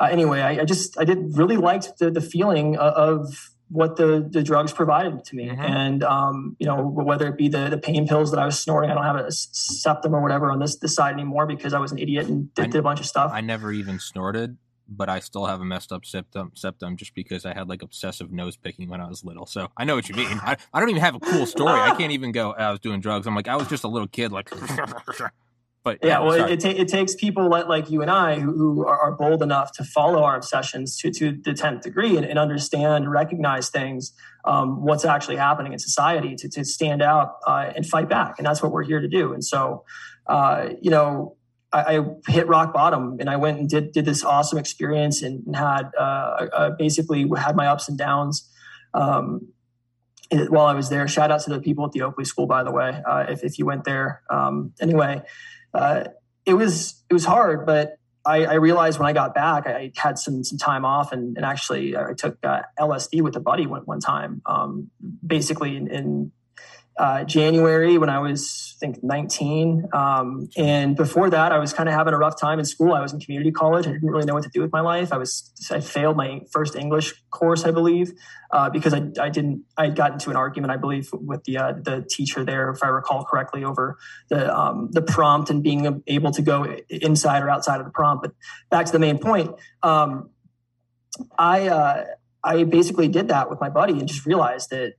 uh, 0.01 0.07
anyway, 0.09 0.41
I, 0.41 0.61
I, 0.61 0.65
just 0.65 0.99
I 0.99 1.05
did 1.05 1.37
really 1.37 1.57
liked 1.57 1.99
the, 1.99 2.09
the 2.09 2.21
feeling 2.21 2.75
of 2.77 3.51
what 3.69 3.97
the, 3.97 4.27
the 4.27 4.41
drugs 4.41 4.73
provided 4.73 5.23
to 5.25 5.35
me. 5.35 5.47
Mm-hmm. 5.47 5.61
And, 5.61 6.03
um, 6.03 6.55
you 6.59 6.65
know, 6.65 6.83
whether 6.83 7.27
it 7.27 7.37
be 7.37 7.49
the, 7.49 7.69
the 7.69 7.77
pain 7.77 8.07
pills 8.07 8.31
that 8.31 8.39
I 8.39 8.45
was 8.45 8.59
snoring, 8.59 8.89
I 8.89 8.95
don't 8.95 9.03
have 9.03 9.15
a 9.15 9.31
septum 9.31 10.15
or 10.15 10.21
whatever 10.21 10.51
on 10.51 10.59
this, 10.59 10.77
this 10.77 10.95
side 10.95 11.13
anymore 11.13 11.45
because 11.45 11.73
I 11.73 11.79
was 11.79 11.91
an 11.91 11.99
idiot 11.99 12.27
and 12.27 12.53
did, 12.55 12.71
did 12.71 12.79
a 12.79 12.81
bunch 12.81 12.99
of 12.99 13.05
stuff. 13.05 13.31
I 13.31 13.41
never 13.41 13.71
even 13.71 13.99
snorted, 13.99 14.57
but 14.89 15.07
I 15.07 15.19
still 15.19 15.45
have 15.45 15.61
a 15.61 15.65
messed 15.65 15.91
up 15.91 16.03
septum, 16.03 16.51
septum 16.55 16.97
just 16.97 17.13
because 17.13 17.45
I 17.45 17.53
had 17.53 17.69
like 17.69 17.83
obsessive 17.83 18.31
nose 18.31 18.57
picking 18.57 18.89
when 18.89 19.01
I 19.01 19.07
was 19.07 19.23
little. 19.23 19.45
So 19.45 19.69
I 19.77 19.85
know 19.85 19.95
what 19.95 20.09
you 20.09 20.15
mean. 20.15 20.39
I, 20.43 20.57
I 20.73 20.79
don't 20.79 20.89
even 20.89 21.01
have 21.01 21.15
a 21.15 21.19
cool 21.19 21.45
story. 21.45 21.79
I 21.79 21.95
can't 21.97 22.11
even 22.11 22.31
go, 22.31 22.53
I 22.53 22.71
was 22.71 22.79
doing 22.79 22.99
drugs. 23.01 23.27
I'm 23.27 23.35
like, 23.35 23.47
I 23.47 23.55
was 23.55 23.69
just 23.69 23.83
a 23.83 23.87
little 23.87 24.07
kid, 24.07 24.31
like, 24.31 24.49
But 25.83 25.97
yeah, 26.03 26.19
well, 26.19 26.33
it, 26.33 26.51
it, 26.51 26.59
ta- 26.59 26.81
it, 26.81 26.87
takes 26.89 27.15
people 27.15 27.49
like, 27.49 27.67
like 27.67 27.89
you 27.89 28.03
and 28.03 28.11
I 28.11 28.39
who, 28.39 28.55
who 28.55 28.85
are, 28.85 28.99
are, 28.99 29.11
bold 29.13 29.41
enough 29.41 29.71
to 29.73 29.83
follow 29.83 30.21
our 30.21 30.35
obsessions 30.35 30.95
to, 30.99 31.09
to 31.11 31.31
the 31.31 31.53
10th 31.53 31.81
degree 31.81 32.17
and, 32.17 32.25
and 32.25 32.37
understand, 32.37 33.11
recognize 33.11 33.69
things, 33.69 34.13
um, 34.45 34.83
what's 34.83 35.05
actually 35.05 35.37
happening 35.37 35.73
in 35.73 35.79
society 35.79 36.35
to, 36.35 36.49
to 36.49 36.63
stand 36.63 37.01
out 37.01 37.37
uh, 37.47 37.71
and 37.75 37.87
fight 37.87 38.09
back. 38.09 38.35
And 38.37 38.45
that's 38.45 38.61
what 38.61 38.71
we're 38.71 38.83
here 38.83 39.01
to 39.01 39.07
do. 39.07 39.33
And 39.33 39.43
so, 39.43 39.83
uh, 40.27 40.69
you 40.79 40.91
know, 40.91 41.35
I, 41.73 41.97
I, 41.97 42.05
hit 42.27 42.47
rock 42.47 42.73
bottom 42.73 43.17
and 43.19 43.27
I 43.27 43.37
went 43.37 43.57
and 43.57 43.67
did, 43.67 43.91
did 43.91 44.05
this 44.05 44.23
awesome 44.23 44.59
experience 44.59 45.23
and, 45.23 45.43
and 45.47 45.55
had 45.55 45.89
uh, 45.97 46.47
uh 46.53 46.69
basically 46.77 47.27
had 47.37 47.55
my 47.55 47.65
ups 47.65 47.89
and 47.89 47.97
downs. 47.97 48.47
Um, 48.93 49.47
while 50.49 50.65
I 50.65 50.73
was 50.73 50.89
there, 50.89 51.07
shout 51.07 51.31
out 51.31 51.41
to 51.41 51.49
the 51.49 51.59
people 51.59 51.85
at 51.85 51.91
the 51.91 52.03
Oakley 52.03 52.23
School, 52.23 52.45
by 52.45 52.63
the 52.63 52.71
way, 52.71 53.01
uh, 53.05 53.25
if, 53.27 53.43
if 53.43 53.59
you 53.59 53.65
went 53.65 53.83
there. 53.83 54.21
Um, 54.29 54.73
anyway, 54.79 55.21
uh, 55.73 56.05
it 56.45 56.53
was 56.53 57.03
it 57.09 57.13
was 57.13 57.25
hard, 57.25 57.65
but 57.65 57.97
I, 58.25 58.45
I, 58.45 58.53
realized 58.55 58.99
when 58.99 59.07
I 59.07 59.13
got 59.13 59.33
back, 59.33 59.65
I 59.65 59.91
had 59.95 60.19
some 60.19 60.43
some 60.43 60.57
time 60.57 60.85
off, 60.85 61.11
and, 61.11 61.35
and 61.37 61.45
actually 61.45 61.95
I 61.95 62.13
took 62.15 62.37
uh, 62.43 62.61
LSD 62.79 63.21
with 63.21 63.35
a 63.35 63.39
buddy 63.39 63.65
one, 63.65 63.81
one 63.83 63.99
time, 63.99 64.41
um, 64.45 64.91
basically 65.25 65.75
in, 65.75 65.87
in 65.87 66.31
uh, 67.01 67.23
January 67.23 67.97
when 67.97 68.11
I 68.11 68.19
was, 68.19 68.75
I 68.77 68.85
think, 68.85 69.03
19. 69.03 69.89
Um, 69.91 70.49
and 70.55 70.95
before 70.95 71.31
that, 71.31 71.51
I 71.51 71.57
was 71.57 71.73
kind 71.73 71.89
of 71.89 71.95
having 71.95 72.13
a 72.13 72.17
rough 72.17 72.39
time 72.39 72.59
in 72.59 72.65
school. 72.65 72.93
I 72.93 73.01
was 73.01 73.11
in 73.11 73.19
community 73.19 73.51
college. 73.51 73.87
I 73.87 73.93
didn't 73.93 74.07
really 74.07 74.25
know 74.25 74.35
what 74.35 74.43
to 74.43 74.51
do 74.53 74.61
with 74.61 74.71
my 74.71 74.81
life. 74.81 75.11
I 75.11 75.17
was, 75.17 75.51
I 75.71 75.79
failed 75.79 76.15
my 76.15 76.41
first 76.51 76.75
English 76.75 77.15
course, 77.31 77.63
I 77.63 77.71
believe, 77.71 78.11
uh, 78.51 78.69
because 78.69 78.93
I, 78.93 79.01
I 79.19 79.29
didn't, 79.29 79.63
I 79.75 79.89
got 79.89 80.11
into 80.11 80.29
an 80.29 80.35
argument, 80.35 80.71
I 80.71 80.77
believe, 80.77 81.09
with 81.11 81.43
the, 81.45 81.57
uh, 81.57 81.73
the 81.81 82.05
teacher 82.07 82.45
there, 82.45 82.69
if 82.69 82.83
I 82.83 82.89
recall 82.89 83.23
correctly, 83.23 83.63
over 83.63 83.97
the, 84.29 84.55
um, 84.55 84.89
the 84.91 85.01
prompt 85.01 85.49
and 85.49 85.63
being 85.63 86.03
able 86.05 86.29
to 86.29 86.43
go 86.43 86.77
inside 86.87 87.41
or 87.41 87.49
outside 87.49 87.79
of 87.79 87.87
the 87.87 87.91
prompt. 87.91 88.21
But 88.21 88.33
back 88.69 88.85
to 88.85 88.91
the 88.91 88.99
main 88.99 89.17
point. 89.17 89.55
Um, 89.81 90.29
I, 91.35 91.67
uh, 91.67 92.05
I 92.43 92.63
basically 92.63 93.07
did 93.07 93.29
that 93.29 93.49
with 93.49 93.59
my 93.59 93.69
buddy 93.69 93.93
and 93.93 94.07
just 94.07 94.27
realized 94.27 94.69
that 94.69 94.93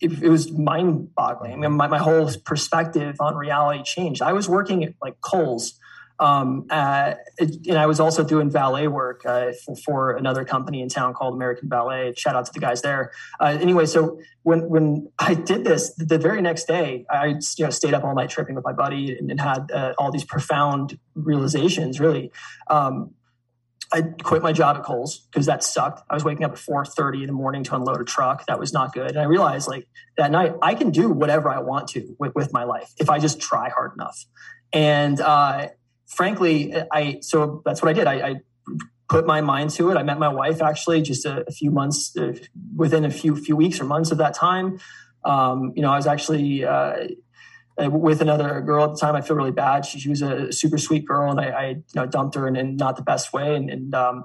it, 0.00 0.22
it 0.22 0.28
was 0.28 0.52
mind 0.52 1.14
boggling. 1.14 1.52
I 1.52 1.56
mean, 1.56 1.72
my, 1.72 1.86
my 1.88 1.98
whole 1.98 2.30
perspective 2.44 3.16
on 3.20 3.36
reality 3.36 3.82
changed. 3.82 4.22
I 4.22 4.32
was 4.32 4.48
working 4.48 4.84
at 4.84 4.94
like 5.02 5.20
Kohl's 5.20 5.78
um, 6.20 6.66
uh, 6.68 7.14
and 7.38 7.78
I 7.78 7.86
was 7.86 8.00
also 8.00 8.24
doing 8.24 8.50
valet 8.50 8.88
work 8.88 9.22
uh, 9.24 9.52
for, 9.64 9.76
for, 9.76 10.10
another 10.16 10.44
company 10.44 10.80
in 10.80 10.88
town 10.88 11.14
called 11.14 11.34
American 11.34 11.68
Valet. 11.68 12.14
Shout 12.16 12.34
out 12.34 12.44
to 12.46 12.52
the 12.52 12.58
guys 12.58 12.82
there. 12.82 13.12
Uh, 13.38 13.56
anyway, 13.60 13.86
so 13.86 14.18
when 14.42 14.68
when 14.68 15.12
I 15.18 15.34
did 15.34 15.64
this, 15.64 15.94
the 15.94 16.18
very 16.18 16.42
next 16.42 16.66
day, 16.66 17.06
I 17.08 17.26
you 17.26 17.64
know 17.64 17.70
stayed 17.70 17.94
up 17.94 18.02
all 18.02 18.14
night 18.14 18.30
tripping 18.30 18.56
with 18.56 18.64
my 18.64 18.72
buddy 18.72 19.16
and, 19.16 19.30
and 19.30 19.40
had 19.40 19.70
uh, 19.72 19.94
all 19.96 20.10
these 20.10 20.24
profound 20.24 20.98
realizations. 21.14 22.00
Really, 22.00 22.32
um, 22.68 23.14
I 23.92 24.02
quit 24.02 24.42
my 24.42 24.52
job 24.52 24.76
at 24.76 24.82
Kohl's 24.82 25.20
because 25.30 25.46
that 25.46 25.62
sucked. 25.62 26.02
I 26.10 26.14
was 26.14 26.24
waking 26.24 26.44
up 26.44 26.52
at 26.52 26.58
4:30 26.58 27.22
in 27.22 27.26
the 27.26 27.32
morning 27.32 27.64
to 27.64 27.74
unload 27.74 28.00
a 28.00 28.04
truck. 28.04 28.44
That 28.46 28.58
was 28.58 28.72
not 28.72 28.92
good. 28.92 29.10
And 29.10 29.18
I 29.18 29.24
realized 29.24 29.66
like 29.66 29.88
that 30.16 30.30
night 30.30 30.54
I 30.60 30.74
can 30.74 30.90
do 30.90 31.08
whatever 31.08 31.48
I 31.48 31.60
want 31.60 31.88
to 31.88 32.14
with, 32.18 32.34
with 32.34 32.52
my 32.52 32.64
life 32.64 32.92
if 32.98 33.08
I 33.08 33.18
just 33.18 33.40
try 33.40 33.70
hard 33.70 33.92
enough. 33.94 34.24
And 34.72 35.20
uh, 35.20 35.68
frankly, 36.06 36.74
I 36.92 37.18
so 37.22 37.62
that's 37.64 37.82
what 37.82 37.88
I 37.88 37.92
did. 37.92 38.06
I, 38.06 38.14
I, 38.28 38.34
put 39.08 39.26
my 39.26 39.40
mind 39.40 39.70
to 39.70 39.90
it. 39.90 39.96
I 39.96 40.02
met 40.02 40.18
my 40.18 40.28
wife 40.28 40.60
actually 40.60 41.00
just 41.00 41.24
a, 41.24 41.42
a 41.48 41.50
few 41.50 41.70
months 41.70 42.14
uh, 42.14 42.34
within 42.76 43.06
a 43.06 43.10
few 43.10 43.36
few 43.36 43.56
weeks 43.56 43.80
or 43.80 43.84
months 43.84 44.10
of 44.10 44.18
that 44.18 44.34
time. 44.34 44.78
Um, 45.24 45.72
you 45.74 45.80
know, 45.80 45.90
I 45.90 45.96
was 45.96 46.06
actually 46.06 46.64
uh, 46.64 47.08
with 47.78 48.20
another 48.20 48.60
girl 48.60 48.84
at 48.84 48.90
the 48.94 48.96
time. 48.96 49.14
I 49.14 49.20
feel 49.20 49.36
really 49.36 49.52
bad. 49.52 49.86
She, 49.86 50.00
she 50.00 50.08
was 50.08 50.22
a 50.22 50.52
super 50.52 50.78
sweet 50.78 51.06
girl, 51.06 51.30
and 51.30 51.40
I, 51.40 51.48
I 51.48 51.68
you 51.68 51.82
know 51.94 52.06
dumped 52.06 52.34
her 52.34 52.48
in, 52.48 52.56
in, 52.56 52.76
not 52.76 52.96
the 52.96 53.02
best 53.02 53.32
way. 53.32 53.54
And, 53.54 53.70
and 53.70 53.94
um, 53.94 54.24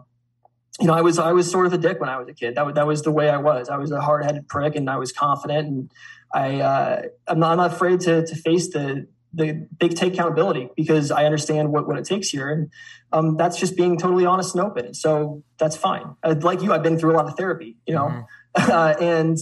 you 0.79 0.87
know, 0.87 0.93
I 0.93 1.01
was 1.01 1.19
I 1.19 1.33
was 1.33 1.49
sort 1.49 1.67
of 1.67 1.73
a 1.73 1.77
dick 1.77 1.99
when 1.99 2.09
I 2.09 2.17
was 2.17 2.27
a 2.27 2.33
kid. 2.33 2.55
That 2.55 2.65
was, 2.65 2.75
that 2.75 2.87
was 2.87 3.03
the 3.03 3.11
way 3.11 3.29
I 3.29 3.37
was. 3.37 3.69
I 3.69 3.77
was 3.77 3.91
a 3.91 4.01
hard 4.01 4.25
headed 4.25 4.47
prick, 4.47 4.75
and 4.75 4.89
I 4.89 4.97
was 4.97 5.11
confident. 5.11 5.67
And 5.67 5.91
I 6.33 6.61
uh, 6.61 7.01
I'm, 7.27 7.39
not, 7.39 7.51
I'm 7.51 7.57
not 7.57 7.73
afraid 7.73 7.99
to 8.01 8.25
to 8.25 8.35
face 8.35 8.71
the 8.73 9.07
the 9.33 9.67
big 9.79 9.95
take 9.95 10.13
accountability 10.13 10.69
because 10.75 11.11
I 11.11 11.25
understand 11.25 11.71
what, 11.71 11.87
what 11.87 11.97
it 11.97 12.05
takes 12.05 12.29
here. 12.29 12.49
And 12.49 12.71
um, 13.11 13.35
that's 13.35 13.59
just 13.59 13.75
being 13.75 13.97
totally 13.97 14.25
honest 14.25 14.55
and 14.55 14.63
open. 14.63 14.93
So 14.93 15.43
that's 15.57 15.75
fine. 15.75 16.15
Uh, 16.23 16.35
like 16.41 16.61
you, 16.61 16.71
I've 16.71 16.83
been 16.83 16.99
through 16.99 17.13
a 17.13 17.17
lot 17.17 17.25
of 17.25 17.35
therapy, 17.35 17.77
you 17.87 17.95
know, 17.95 18.23
mm-hmm. 18.55 18.71
uh, 18.71 18.93
and 19.01 19.37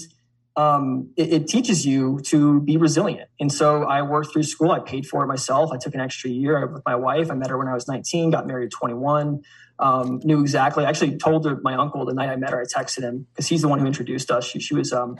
um, 0.56 1.12
it, 1.16 1.34
it, 1.34 1.48
teaches 1.48 1.86
you 1.86 2.20
to 2.26 2.60
be 2.62 2.76
resilient. 2.76 3.30
And 3.40 3.52
so 3.52 3.84
I 3.84 4.02
worked 4.02 4.34
through 4.34 4.44
school. 4.44 4.72
I 4.72 4.80
paid 4.80 5.06
for 5.06 5.24
it 5.24 5.28
myself. 5.28 5.72
I 5.72 5.78
took 5.78 5.94
an 5.94 6.02
extra 6.02 6.30
year 6.30 6.68
with 6.68 6.84
my 6.86 6.96
wife. 6.96 7.32
I 7.32 7.36
met 7.36 7.50
her 7.50 7.58
when 7.58 7.70
I 7.70 7.74
was 7.74 7.88
19, 7.88 8.32
got 8.32 8.48
married 8.48 8.66
at 8.66 8.72
21. 8.72 9.42
Um, 9.80 10.20
knew 10.24 10.42
exactly. 10.42 10.86
I 10.86 10.90
actually 10.90 11.18
told 11.18 11.46
her, 11.46 11.60
my 11.64 11.76
uncle 11.76 12.06
the 12.06 12.14
night 12.14 12.30
I 12.30 12.36
met 12.36 12.52
her. 12.52 12.62
I 12.62 12.66
texted 12.66 13.02
him 13.02 13.28
because 13.32 13.48
he's 13.48 13.62
the 13.62 13.70
one 13.70 13.80
who 13.80 13.86
introduced 13.86 14.30
us. 14.30 14.46
She, 14.46 14.60
she 14.60 14.76
was 14.76 14.92
um, 14.92 15.18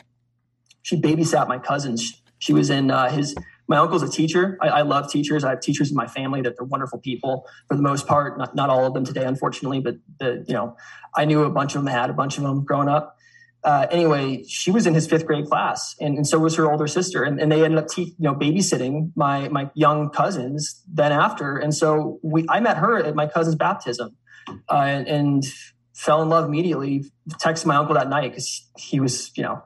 she 0.82 1.00
babysat 1.00 1.48
my 1.48 1.58
cousins. 1.58 2.22
She, 2.40 2.54
was 2.54 2.70
in 2.70 2.92
uh, 2.92 3.10
his 3.10 3.36
my 3.68 3.78
uncle's 3.78 4.04
a 4.04 4.10
teacher. 4.10 4.58
I, 4.62 4.68
I, 4.68 4.82
love 4.82 5.10
teachers. 5.10 5.44
I 5.44 5.52
have 5.52 5.62
teachers 5.62 5.92
in 5.92 5.96
my 5.96 6.08
family 6.08 6.42
that 6.42 6.58
they're 6.58 6.66
wonderful 6.66 7.00
people 7.00 7.48
for 7.68 7.78
the 7.78 7.82
most 7.82 8.06
part. 8.06 8.38
Not, 8.38 8.54
not 8.54 8.70
all 8.70 8.86
of 8.86 8.94
them 8.94 9.06
today, 9.06 9.24
unfortunately, 9.24 9.80
but 9.80 9.96
the, 10.20 10.44
you 10.48 10.54
know, 10.54 10.76
I 11.16 11.26
knew 11.26 11.44
a 11.44 11.50
bunch 11.50 11.76
of 11.76 11.82
them. 11.82 11.88
I 11.88 11.92
had 11.92 12.10
a 12.10 12.14
bunch 12.14 12.38
of 12.38 12.44
them 12.44 12.66
growing 12.66 12.90
up. 12.90 13.16
Uh, 13.64 13.86
anyway, 13.92 14.44
she 14.46 14.72
was 14.72 14.88
in 14.88 14.96
his 14.96 15.06
fifth 15.06 15.26
grade 15.26 15.46
class, 15.46 15.96
and, 16.00 16.18
and 16.18 16.28
so 16.28 16.40
was 16.40 16.56
her 16.56 16.72
older 16.72 16.88
sister, 16.88 17.24
and, 17.24 17.40
and 17.40 17.52
they 17.52 17.64
ended 17.64 17.78
up 17.78 17.88
te- 17.88 18.16
you 18.18 18.28
know 18.28 18.34
babysitting 18.34 19.12
my 19.16 19.50
my 19.50 19.70
young 19.76 20.10
cousins. 20.10 20.82
Then 20.92 21.12
after, 21.12 21.58
and 21.58 21.74
so 21.74 22.20
we 22.24 22.46
I 22.50 22.60
met 22.60 22.78
her 22.78 22.98
at 22.98 23.14
my 23.14 23.28
cousin's 23.28 23.56
baptism, 23.56 24.16
uh, 24.48 24.76
and, 24.78 25.08
and 25.08 25.46
fell 25.94 26.24
in 26.24 26.30
love 26.30 26.46
immediately. 26.46 27.06
Texted 27.34 27.68
my 27.68 27.76
uncle 27.76 27.94
that 27.94 28.10
night 28.10 28.32
because 28.32 28.68
he 28.78 29.00
was 29.00 29.32
you 29.38 29.44
know 29.44 29.62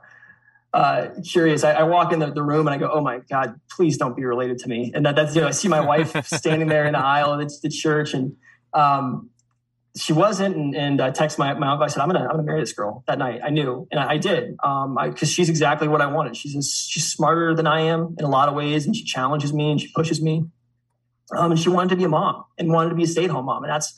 uh, 0.76 1.08
curious. 1.26 1.64
I, 1.64 1.72
I, 1.72 1.84
walk 1.84 2.12
in 2.12 2.20
the, 2.20 2.32
the, 2.32 2.44
room 2.44 2.68
and 2.68 2.74
I 2.74 2.78
go, 2.78 2.92
"Oh 2.92 3.00
my 3.00 3.20
God, 3.30 3.58
please 3.72 3.98
don't 3.98 4.14
be 4.14 4.26
related 4.26 4.60
to 4.60 4.68
me." 4.68 4.92
And 4.94 5.06
that, 5.06 5.16
that's 5.16 5.34
you 5.34 5.40
know, 5.40 5.48
I 5.48 5.52
see 5.52 5.70
my 5.70 5.80
wife 5.80 6.28
standing 6.28 6.68
there 6.68 6.86
in 6.86 6.92
the 6.92 7.00
aisle 7.00 7.32
of 7.32 7.40
the, 7.40 7.50
the 7.64 7.70
church, 7.70 8.14
and 8.14 8.36
um, 8.74 9.30
she 9.98 10.14
wasn't. 10.14 10.56
And, 10.56 10.76
and 10.76 11.02
I 11.02 11.12
text 11.12 11.40
my, 11.40 11.54
my 11.54 11.70
uncle. 11.70 11.86
I 11.86 11.88
said, 11.88 12.02
"I'm 12.02 12.10
gonna 12.10 12.26
I'm 12.26 12.32
gonna 12.32 12.44
marry 12.44 12.60
this 12.60 12.74
girl." 12.74 13.04
That 13.08 13.18
night, 13.18 13.42
I 13.44 13.50
knew, 13.50 13.88
and 13.92 14.00
I, 14.00 14.14
I 14.14 14.18
did, 14.18 14.52
because 14.52 15.24
um, 15.24 15.28
she's 15.28 15.50
exactly 15.50 15.88
what 15.88 16.02
I 16.02 16.08
wanted. 16.08 16.36
She's 16.36 16.56
a, 16.56 16.62
she's 16.62 17.08
smarter 17.08 17.56
than 17.56 17.68
I 17.68 17.82
am 17.82 18.16
in 18.20 18.26
a 18.26 18.30
lot 18.30 18.50
of 18.50 18.56
ways, 18.56 18.86
and 18.86 18.96
she 18.96 19.04
challenges 19.04 19.54
me 19.54 19.72
and 19.72 19.82
she 19.82 19.92
pushes 19.96 20.22
me. 20.22 20.46
Um, 21.36 21.52
and 21.52 21.60
she 21.60 21.70
wanted 21.70 21.90
to 21.90 21.96
be 21.96 22.04
a 22.04 22.10
mom 22.10 22.44
and 22.58 22.72
wanted 22.72 22.90
to 22.90 22.96
be 22.96 23.04
a 23.04 23.08
stay 23.08 23.26
at 23.26 23.32
home 23.32 23.46
mom, 23.46 23.64
and 23.64 23.72
that's 23.72 23.94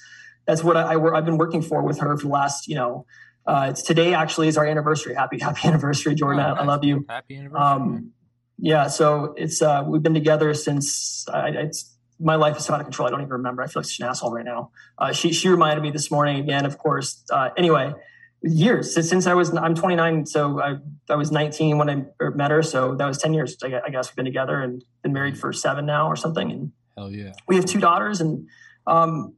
that's 0.45 0.63
what 0.63 0.77
I, 0.77 0.93
I 0.93 1.17
I've 1.17 1.25
been 1.25 1.37
working 1.37 1.61
for 1.61 1.81
with 1.83 1.99
her 1.99 2.15
for 2.17 2.23
the 2.23 2.29
last 2.29 2.67
you 2.67 2.75
know 2.75 3.05
uh, 3.47 3.67
it's 3.69 3.81
today 3.81 4.13
actually 4.13 4.49
is 4.49 4.57
our 4.57 4.65
anniversary. 4.65 5.15
Happy 5.15 5.39
happy 5.41 5.67
anniversary, 5.67 6.15
Jordan. 6.15 6.45
Oh, 6.45 6.53
nice. 6.53 6.61
I, 6.61 6.65
love 6.65 6.83
you. 6.83 7.05
Happy 7.09 7.37
anniversary. 7.37 7.65
Um, 7.65 8.11
yeah, 8.59 8.87
so 8.87 9.33
it's 9.37 9.61
uh, 9.61 9.83
we've 9.85 10.03
been 10.03 10.13
together 10.13 10.53
since 10.53 11.25
I, 11.31 11.49
it's 11.49 11.96
my 12.19 12.35
life 12.35 12.57
is 12.57 12.65
so 12.65 12.73
out 12.73 12.79
of 12.79 12.85
control. 12.85 13.07
I 13.07 13.11
don't 13.11 13.21
even 13.21 13.31
remember. 13.31 13.61
I 13.61 13.67
feel 13.67 13.81
like 13.81 13.87
such 13.87 13.99
an 13.99 14.07
asshole 14.07 14.31
right 14.31 14.45
now. 14.45 14.71
Uh, 14.97 15.11
she 15.13 15.33
she 15.33 15.49
reminded 15.49 15.81
me 15.81 15.91
this 15.91 16.09
morning 16.09 16.39
again. 16.39 16.65
Of 16.65 16.77
course. 16.77 17.23
Uh, 17.31 17.49
anyway, 17.57 17.93
years 18.41 18.93
since, 18.93 19.09
since 19.09 19.27
I 19.27 19.33
was 19.33 19.55
I'm 19.55 19.75
29, 19.75 20.25
so 20.25 20.59
I 20.59 20.77
I 21.09 21.15
was 21.15 21.31
19 21.31 21.77
when 21.77 21.89
I 21.89 22.05
met 22.35 22.51
her. 22.51 22.63
So 22.63 22.95
that 22.95 23.05
was 23.05 23.17
10 23.17 23.33
years. 23.33 23.57
I 23.63 23.89
guess 23.89 24.09
we've 24.09 24.15
been 24.15 24.25
together 24.25 24.61
and 24.61 24.83
been 25.03 25.13
married 25.13 25.37
for 25.37 25.53
seven 25.53 25.85
now 25.85 26.07
or 26.07 26.15
something. 26.15 26.51
And 26.51 26.71
hell 26.97 27.11
yeah, 27.11 27.33
we 27.47 27.55
have 27.55 27.65
two 27.65 27.79
daughters 27.79 28.21
and. 28.21 28.47
Um, 28.85 29.33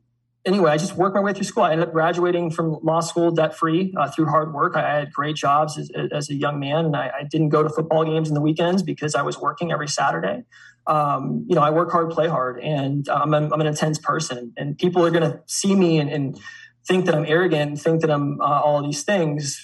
anyway, 0.46 0.72
I 0.72 0.78
just 0.78 0.96
worked 0.96 1.16
my 1.16 1.22
way 1.22 1.34
through 1.34 1.46
school. 1.46 1.64
I 1.64 1.72
ended 1.72 1.88
up 1.88 1.94
graduating 1.94 2.52
from 2.52 2.78
law 2.84 3.00
school 3.00 3.32
debt 3.32 3.56
free 3.56 3.94
uh, 3.98 4.10
through 4.10 4.28
hard 4.28 4.54
work. 4.54 4.76
I 4.76 5.00
had 5.00 5.12
great 5.12 5.36
jobs 5.36 5.78
as, 5.78 5.90
as 6.12 6.30
a 6.30 6.36
young 6.36 6.60
man, 6.60 6.86
and 6.86 6.96
I, 6.96 7.12
I, 7.20 7.24
didn't 7.24 7.50
go 7.50 7.64
to 7.64 7.70
football 7.70 8.06
games 8.06 8.30
in 8.30 8.36
the 8.36 8.42
weekends 8.42 8.84
because 8.84 9.16
I 9.16 9.22
was 9.22 9.40
working 9.40 9.72
every 9.72 9.88
Saturday. 9.88 10.44
Um, 10.90 11.46
you 11.48 11.56
know, 11.56 11.62
I 11.62 11.70
work 11.70 11.92
hard, 11.92 12.10
play 12.10 12.28
hard, 12.28 12.60
and 12.60 13.08
um, 13.10 13.34
I'm, 13.34 13.54
I'm, 13.54 13.62
an 13.62 13.68
intense 13.68 14.00
person. 14.00 14.54
And 14.58 14.78
people 14.78 15.06
are 15.06 15.12
going 15.12 15.24
to 15.24 15.42
see 15.46 15.76
me 15.76 16.00
and, 16.00 16.10
and, 16.10 16.40
think 16.88 17.06
that 17.06 17.14
I'm 17.14 17.26
arrogant, 17.26 17.80
think 17.80 18.02
that 18.02 18.10
I'm 18.10 18.42
uh, 18.42 18.62
all 18.62 18.82
these 18.82 19.04
things. 19.04 19.62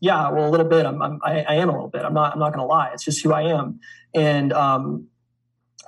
Yeah, 0.00 0.30
well, 0.30 0.48
a 0.48 0.50
little 0.50 0.66
bit. 0.66 0.86
I'm, 0.86 1.02
I'm 1.02 1.20
I, 1.22 1.42
I 1.42 1.54
am 1.56 1.68
a 1.68 1.72
little 1.72 1.88
bit. 1.88 2.02
I'm 2.02 2.14
not. 2.14 2.32
I'm 2.32 2.38
not 2.38 2.54
going 2.54 2.60
to 2.60 2.66
lie. 2.66 2.90
It's 2.94 3.04
just 3.04 3.22
who 3.22 3.34
I 3.34 3.42
am. 3.42 3.80
And 4.14 4.50
um, 4.54 5.08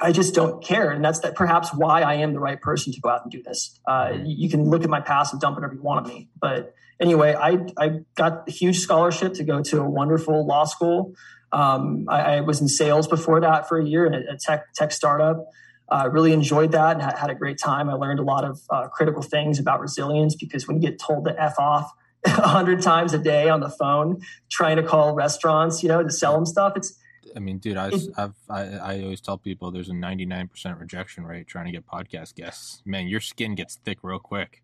I 0.00 0.12
just 0.12 0.34
don't 0.34 0.62
care. 0.62 0.90
And 0.90 1.04
that's 1.04 1.20
that 1.20 1.34
perhaps 1.34 1.72
why 1.72 2.02
I 2.02 2.14
am 2.14 2.32
the 2.32 2.40
right 2.40 2.60
person 2.60 2.92
to 2.92 3.00
go 3.00 3.08
out 3.08 3.22
and 3.22 3.32
do 3.32 3.42
this. 3.42 3.78
Uh, 3.86 4.08
mm-hmm. 4.08 4.24
you 4.26 4.48
can 4.48 4.68
look 4.68 4.84
at 4.84 4.90
my 4.90 5.00
past 5.00 5.32
and 5.32 5.40
dump 5.40 5.56
whatever 5.56 5.74
you 5.74 5.82
want 5.82 6.06
on 6.06 6.12
me. 6.12 6.28
But 6.38 6.74
anyway, 7.00 7.34
I, 7.34 7.58
I 7.78 8.00
got 8.14 8.48
a 8.48 8.50
huge 8.50 8.80
scholarship 8.80 9.34
to 9.34 9.44
go 9.44 9.62
to 9.62 9.80
a 9.80 9.88
wonderful 9.88 10.46
law 10.46 10.64
school. 10.64 11.14
Um, 11.52 12.06
I, 12.09 12.37
I, 12.37 12.40
was 12.40 12.61
in 12.61 12.68
sales 12.68 13.06
before 13.06 13.40
that 13.40 13.68
for 13.68 13.78
a 13.78 13.85
year 13.85 14.04
in 14.04 14.14
a, 14.14 14.35
a 14.35 14.37
tech, 14.37 14.72
tech 14.74 14.92
startup. 14.92 15.46
Uh, 15.88 16.09
really 16.11 16.32
enjoyed 16.32 16.72
that 16.72 16.94
and 16.94 17.02
had, 17.02 17.16
had, 17.16 17.30
a 17.30 17.35
great 17.35 17.59
time. 17.59 17.88
I 17.88 17.92
learned 17.92 18.18
a 18.18 18.24
lot 18.24 18.44
of 18.44 18.61
uh, 18.70 18.88
critical 18.88 19.22
things 19.22 19.61
about 19.61 19.80
resilience 19.80 20.35
because 20.35 20.66
when 20.66 20.82
you 20.82 20.90
get 20.90 20.98
told 20.98 21.24
to 21.26 21.40
F 21.40 21.54
off 21.59 21.92
a 22.24 22.30
hundred 22.48 22.82
times 22.82 23.14
a 23.14 23.18
day 23.18 23.48
on 23.48 23.61
the 23.61 23.68
phone, 23.68 24.20
trying 24.50 24.76
to 24.76 24.82
call 24.82 25.14
restaurants, 25.14 25.85
you 25.85 25.88
know, 25.88 26.02
to 26.02 26.11
sell 26.11 26.35
them 26.35 26.44
stuff, 26.44 26.72
it's, 26.76 26.98
I 27.37 27.38
mean, 27.38 27.59
dude, 27.59 27.76
I, 27.76 27.92
I've, 28.16 28.35
I, 28.48 28.62
I 28.62 29.02
always 29.02 29.20
tell 29.20 29.38
people 29.38 29.70
there's 29.70 29.88
a 29.88 29.92
99% 29.92 30.80
rejection 30.80 31.24
rate 31.24 31.46
trying 31.46 31.66
to 31.66 31.72
get 31.72 31.87
podcast 31.87 32.35
guests. 32.35 32.82
Man, 32.85 33.06
your 33.06 33.20
skin 33.20 33.54
gets 33.54 33.76
thick 33.76 33.98
real 34.02 34.18
quick. 34.18 34.62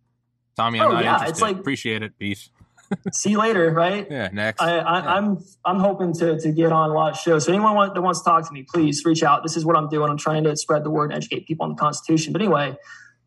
Tommy, 0.57 0.81
I'm 0.81 0.89
oh, 0.89 0.93
not 0.95 1.05
yeah, 1.05 1.13
interested. 1.13 1.31
It's 1.31 1.41
like, 1.43 1.59
Appreciate 1.59 2.03
it. 2.03 2.19
Peace. 2.19 2.51
See 3.13 3.31
you 3.31 3.39
later, 3.39 3.71
right? 3.71 4.07
Yeah, 4.11 4.29
next. 4.33 4.61
I, 4.61 4.79
I, 4.79 4.99
yeah. 4.99 5.15
I'm 5.15 5.39
I'm 5.65 5.79
hoping 5.79 6.13
to 6.15 6.39
to 6.39 6.53
get 6.53 6.73
on 6.73 6.91
a 6.91 6.95
lot 6.95 7.13
of 7.13 7.19
shows. 7.19 7.47
So 7.47 7.53
anyone 7.53 7.75
want, 7.75 7.95
that 7.95 8.03
wants 8.03 8.21
to 8.21 8.25
talk 8.25 8.47
to 8.47 8.53
me, 8.53 8.65
please 8.69 9.05
reach 9.05 9.23
out. 9.23 9.43
This 9.43 9.57
is 9.57 9.65
what 9.65 9.77
I'm 9.77 9.89
doing. 9.89 10.11
I'm 10.11 10.19
trying 10.19 10.45
to 10.45 10.57
spread 10.57 10.85
the 10.85 10.91
word 10.91 11.11
and 11.11 11.15
educate 11.15 11.47
people 11.47 11.65
on 11.65 11.71
the 11.71 11.77
Constitution. 11.77 12.33
But 12.33 12.43
anyway, 12.43 12.77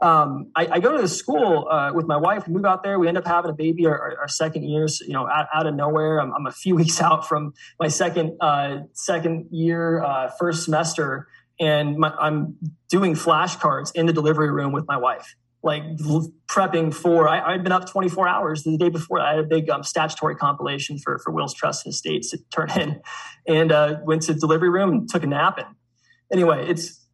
um, 0.01 0.51
I, 0.55 0.67
I, 0.73 0.79
go 0.79 0.95
to 0.95 1.01
the 1.01 1.07
school 1.07 1.67
uh, 1.69 1.91
with 1.93 2.05
my 2.05 2.17
wife. 2.17 2.47
We 2.47 2.53
move 2.53 2.65
out 2.65 2.83
there. 2.83 2.99
We 2.99 3.07
end 3.07 3.17
up 3.17 3.25
having 3.25 3.49
a 3.49 3.53
baby 3.53 3.85
our, 3.85 3.97
our, 3.97 4.19
our 4.21 4.27
second 4.27 4.63
years. 4.63 5.01
You 5.01 5.13
know, 5.13 5.27
out, 5.27 5.47
out 5.53 5.67
of 5.67 5.75
nowhere. 5.75 6.19
I'm, 6.19 6.33
I'm, 6.33 6.45
a 6.45 6.51
few 6.51 6.75
weeks 6.81 7.01
out 7.01 7.27
from 7.27 7.53
my 7.79 7.87
second 7.87 8.37
uh, 8.41 8.79
second 8.93 9.47
year, 9.51 10.03
uh, 10.03 10.29
first 10.37 10.65
semester, 10.65 11.27
and 11.59 11.97
my, 11.97 12.09
I'm 12.09 12.57
doing 12.89 13.13
flashcards 13.13 13.91
in 13.95 14.05
the 14.05 14.13
delivery 14.13 14.51
room 14.51 14.73
with 14.73 14.85
my 14.87 14.97
wife, 14.97 15.35
like 15.65 15.83
prepping 16.47 16.93
for. 16.93 17.27
I, 17.27 17.51
had 17.51 17.63
been 17.63 17.73
up 17.73 17.89
24 17.89 18.27
hours 18.27 18.63
the 18.63 18.77
day 18.77 18.89
before. 18.89 19.19
I 19.19 19.31
had 19.31 19.39
a 19.39 19.43
big 19.43 19.69
um, 19.69 19.83
statutory 19.83 20.35
compilation 20.35 20.97
for 20.99 21.19
for 21.19 21.31
Wills 21.31 21.53
Trust 21.53 21.85
and 21.85 21.93
Estates 21.93 22.29
to 22.29 22.37
turn 22.53 22.69
in, 22.79 23.01
and 23.47 23.71
uh, 23.71 23.97
went 24.03 24.21
to 24.23 24.33
delivery 24.33 24.69
room 24.69 24.91
and 24.91 25.09
took 25.09 25.23
a 25.23 25.27
nap. 25.27 25.57
And 25.57 25.67
anyway, 26.31 26.69
it's 26.69 27.05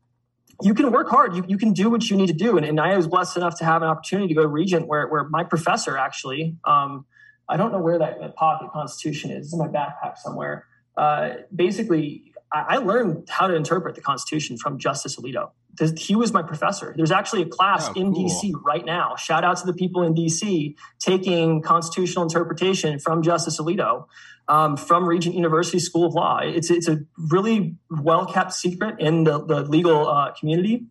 you 0.62 0.74
can 0.74 0.92
work 0.92 1.10
hard. 1.10 1.36
You, 1.36 1.44
you 1.48 1.58
can 1.58 1.74
do 1.74 1.90
what 1.90 2.10
you 2.10 2.18
need 2.18 2.28
to 2.28 2.34
do. 2.34 2.58
And, 2.58 2.66
and 2.66 2.80
I 2.80 2.96
was 2.96 3.08
blessed 3.08 3.38
enough 3.38 3.58
to 3.60 3.66
have 3.66 3.82
an 3.82 3.88
opportunity 3.88 4.28
to 4.28 4.34
go 4.34 4.42
to 4.42 4.48
Regent 4.48 4.88
where, 4.88 5.08
where 5.08 5.24
my 5.24 5.44
professor 5.44 5.98
actually, 5.98 6.56
um, 6.66 7.06
I 7.50 7.58
don't 7.58 7.72
know 7.72 7.80
where 7.80 7.98
that, 7.98 8.20
that, 8.20 8.36
pocket 8.36 8.72
constitution 8.72 9.32
is. 9.32 9.48
It's 9.48 9.54
in 9.54 9.60
my 9.60 9.68
backpack 9.68 10.18
somewhere. 10.18 10.68
Uh, 10.96 11.32
basically, 11.54 12.32
I, 12.54 12.76
I, 12.76 12.78
learned 12.78 13.28
how 13.30 13.48
to 13.48 13.56
interpret 13.56 13.96
the 13.96 14.02
Constitution 14.02 14.58
from 14.58 14.78
Justice 14.78 15.16
Alito. 15.16 15.52
He 15.98 16.16
was 16.16 16.34
my 16.34 16.42
professor. 16.42 16.94
There's 16.96 17.12
actually 17.12 17.44
a 17.44 17.46
class 17.48 17.90
oh, 17.90 17.94
in 17.94 18.14
cool. 18.14 18.30
DC 18.30 18.54
right 18.64 18.86
now. 18.86 19.16
Shout 19.16 19.44
out 19.44 19.58
to 19.58 19.66
the 19.66 19.74
people 19.74 20.04
in 20.04 20.14
DC 20.14 20.76
taking 21.00 21.62
constitutional 21.62 22.24
interpretation 22.24 23.00
from 23.00 23.22
Justice 23.22 23.60
Alito 23.60 24.06
um, 24.48 24.78
from 24.78 25.08
Regent 25.08 25.36
University 25.36 25.80
School 25.80 26.06
of 26.06 26.14
Law. 26.14 26.40
It's 26.40 26.70
it's 26.70 26.88
a 26.88 27.00
really 27.18 27.78
well 27.90 28.26
kept 28.26 28.54
secret 28.54 29.00
in 29.00 29.24
the, 29.24 29.44
the 29.44 29.64
legal 29.64 30.08
uh, 30.08 30.34
community. 30.34 30.86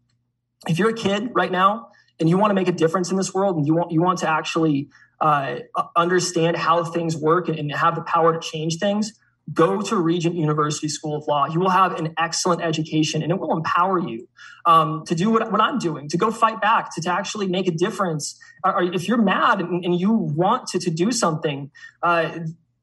If 0.68 0.78
you're 0.78 0.90
a 0.90 0.94
kid 0.94 1.30
right 1.34 1.52
now 1.52 1.90
and 2.18 2.28
you 2.28 2.38
want 2.38 2.50
to 2.50 2.54
make 2.54 2.68
a 2.68 2.72
difference 2.72 3.10
in 3.10 3.16
this 3.16 3.32
world 3.34 3.56
and 3.56 3.66
you 3.66 3.74
want 3.74 3.92
you 3.92 4.02
want 4.02 4.20
to 4.20 4.28
actually 4.28 4.88
uh, 5.20 5.60
understand 5.94 6.56
how 6.56 6.84
things 6.84 7.16
work 7.16 7.48
and 7.48 7.70
have 7.72 7.94
the 7.94 8.02
power 8.02 8.32
to 8.32 8.40
change 8.40 8.78
things, 8.78 9.12
go 9.52 9.80
to 9.80 9.96
Regent 9.96 10.36
University 10.36 10.88
School 10.88 11.16
of 11.16 11.26
Law. 11.26 11.46
You 11.46 11.60
will 11.60 11.70
have 11.70 11.98
an 11.98 12.14
excellent 12.18 12.62
education 12.62 13.22
and 13.22 13.32
it 13.32 13.38
will 13.38 13.56
empower 13.56 13.98
you 13.98 14.28
um, 14.66 15.04
to 15.06 15.14
do 15.14 15.30
what, 15.30 15.50
what, 15.50 15.60
I'm 15.60 15.78
doing, 15.78 16.08
to 16.08 16.18
go 16.18 16.30
fight 16.30 16.60
back, 16.60 16.94
to, 16.94 17.00
to 17.02 17.12
actually 17.12 17.48
make 17.48 17.66
a 17.66 17.70
difference. 17.70 18.38
Or, 18.64 18.76
or 18.76 18.82
if 18.82 19.08
you're 19.08 19.20
mad 19.22 19.60
and, 19.60 19.84
and, 19.84 19.98
you 19.98 20.12
want 20.12 20.68
to, 20.68 20.78
to 20.78 20.90
do 20.90 21.10
something, 21.10 21.70
uh, 22.02 22.38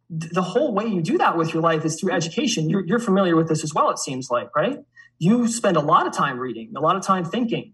the 0.10 0.42
whole 0.42 0.74
way 0.74 0.86
you 0.86 1.02
do 1.02 1.18
that 1.18 1.38
with 1.38 1.54
your 1.54 1.62
life 1.62 1.86
is 1.86 2.00
through 2.00 2.12
education. 2.12 2.70
You're, 2.70 2.86
you're 2.86 3.00
familiar 3.00 3.36
with 3.36 3.48
this 3.48 3.64
as 3.64 3.74
well, 3.74 3.90
it 3.90 4.00
seems 4.00 4.30
like, 4.30 4.56
right? 4.56 4.80
You 5.20 5.48
spend 5.48 5.78
a 5.78 5.82
lot 5.82 6.08
of 6.08 6.14
time 6.14 6.40
reading, 6.40 6.74
a 6.76 6.82
lot 6.82 6.96
of 6.96 7.04
time 7.04 7.26
thinking. 7.26 7.74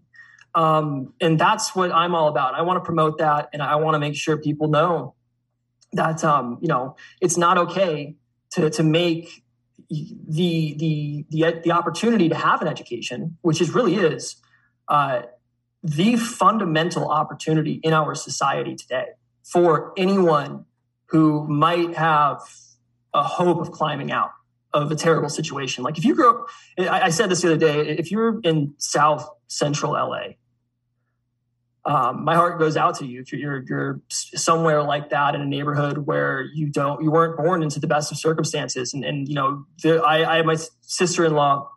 Um, 0.54 1.14
and 1.20 1.38
that's 1.38 1.74
what 1.74 1.92
I'm 1.92 2.14
all 2.14 2.28
about. 2.28 2.54
I 2.54 2.62
want 2.62 2.76
to 2.76 2.84
promote 2.84 3.18
that 3.18 3.48
and 3.52 3.62
I 3.62 3.76
want 3.76 3.94
to 3.94 3.98
make 3.98 4.14
sure 4.14 4.36
people 4.36 4.68
know 4.68 5.14
that, 5.92 6.22
um, 6.22 6.58
you 6.60 6.68
know, 6.68 6.96
it's 7.20 7.36
not 7.36 7.58
okay 7.58 8.16
to, 8.54 8.70
to 8.70 8.82
make 8.82 9.44
the, 9.90 10.74
the, 10.78 11.26
the, 11.30 11.60
the 11.64 11.72
opportunity 11.72 12.28
to 12.28 12.34
have 12.34 12.62
an 12.62 12.68
education, 12.68 13.38
which 13.42 13.60
is 13.60 13.74
really 13.74 13.96
is, 13.96 14.36
uh, 14.88 15.22
the 15.82 16.16
fundamental 16.16 17.08
opportunity 17.08 17.80
in 17.82 17.92
our 17.92 18.14
society 18.14 18.74
today 18.74 19.06
for 19.42 19.92
anyone 19.96 20.64
who 21.08 21.46
might 21.46 21.94
have 21.94 22.40
a 23.12 23.22
hope 23.22 23.60
of 23.60 23.70
climbing 23.70 24.10
out 24.10 24.30
of 24.72 24.90
a 24.90 24.96
terrible 24.96 25.28
situation. 25.28 25.84
Like 25.84 25.98
if 25.98 26.04
you 26.04 26.14
grew 26.14 26.30
up, 26.30 26.48
I, 26.78 27.10
said 27.10 27.30
this 27.30 27.42
the 27.42 27.48
other 27.48 27.56
day, 27.56 27.96
if 27.96 28.10
you're 28.10 28.40
in 28.42 28.74
South 28.78 29.28
Central 29.46 29.92
LA, 29.92 30.34
um, 31.86 32.24
my 32.24 32.34
heart 32.34 32.58
goes 32.58 32.76
out 32.76 32.94
to 32.96 33.06
you. 33.06 33.20
If 33.20 33.32
you're, 33.32 33.62
you're 33.66 34.00
somewhere 34.08 34.82
like 34.82 35.10
that 35.10 35.34
in 35.34 35.42
a 35.42 35.46
neighborhood 35.46 35.98
where 35.98 36.42
you 36.54 36.70
don't 36.70 37.02
you 37.02 37.10
weren't 37.10 37.36
born 37.36 37.62
into 37.62 37.78
the 37.78 37.86
best 37.86 38.10
of 38.10 38.18
circumstances. 38.18 38.94
And, 38.94 39.04
and 39.04 39.28
you 39.28 39.34
know 39.34 39.66
the, 39.82 40.02
I, 40.02 40.38
I 40.38 40.42
my 40.42 40.56
sister-in-law 40.80 41.70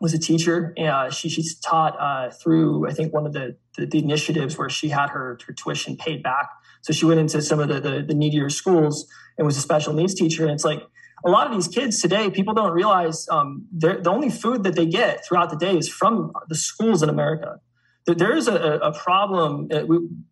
was 0.00 0.14
a 0.14 0.18
teacher. 0.18 0.72
And 0.76 0.88
uh, 0.88 1.10
she 1.10 1.28
she's 1.28 1.58
taught 1.58 1.96
uh, 1.98 2.30
through 2.30 2.88
I 2.88 2.92
think 2.92 3.12
one 3.12 3.26
of 3.26 3.32
the, 3.32 3.56
the, 3.76 3.86
the 3.86 3.98
initiatives 3.98 4.56
where 4.56 4.70
she 4.70 4.90
had 4.90 5.10
her 5.10 5.38
her 5.46 5.52
tuition 5.52 5.96
paid 5.96 6.22
back. 6.22 6.48
So 6.82 6.92
she 6.92 7.04
went 7.04 7.18
into 7.18 7.42
some 7.42 7.58
of 7.58 7.68
the, 7.68 7.80
the 7.80 8.04
the 8.06 8.14
needier 8.14 8.48
schools 8.48 9.08
and 9.36 9.44
was 9.44 9.56
a 9.56 9.60
special 9.60 9.92
needs 9.92 10.14
teacher. 10.14 10.44
And 10.44 10.52
it's 10.52 10.64
like 10.64 10.82
a 11.24 11.30
lot 11.30 11.48
of 11.48 11.52
these 11.52 11.68
kids 11.68 12.00
today, 12.00 12.30
people 12.30 12.54
don't 12.54 12.72
realize 12.72 13.28
um, 13.28 13.66
the 13.76 14.08
only 14.08 14.28
food 14.28 14.64
that 14.64 14.74
they 14.74 14.86
get 14.86 15.24
throughout 15.24 15.50
the 15.50 15.56
day 15.56 15.76
is 15.76 15.88
from 15.88 16.32
the 16.48 16.56
schools 16.56 17.02
in 17.02 17.08
America 17.08 17.60
there 18.06 18.36
is 18.36 18.48
a, 18.48 18.54
a 18.54 18.92
problem 18.92 19.68
uh, 19.72 19.84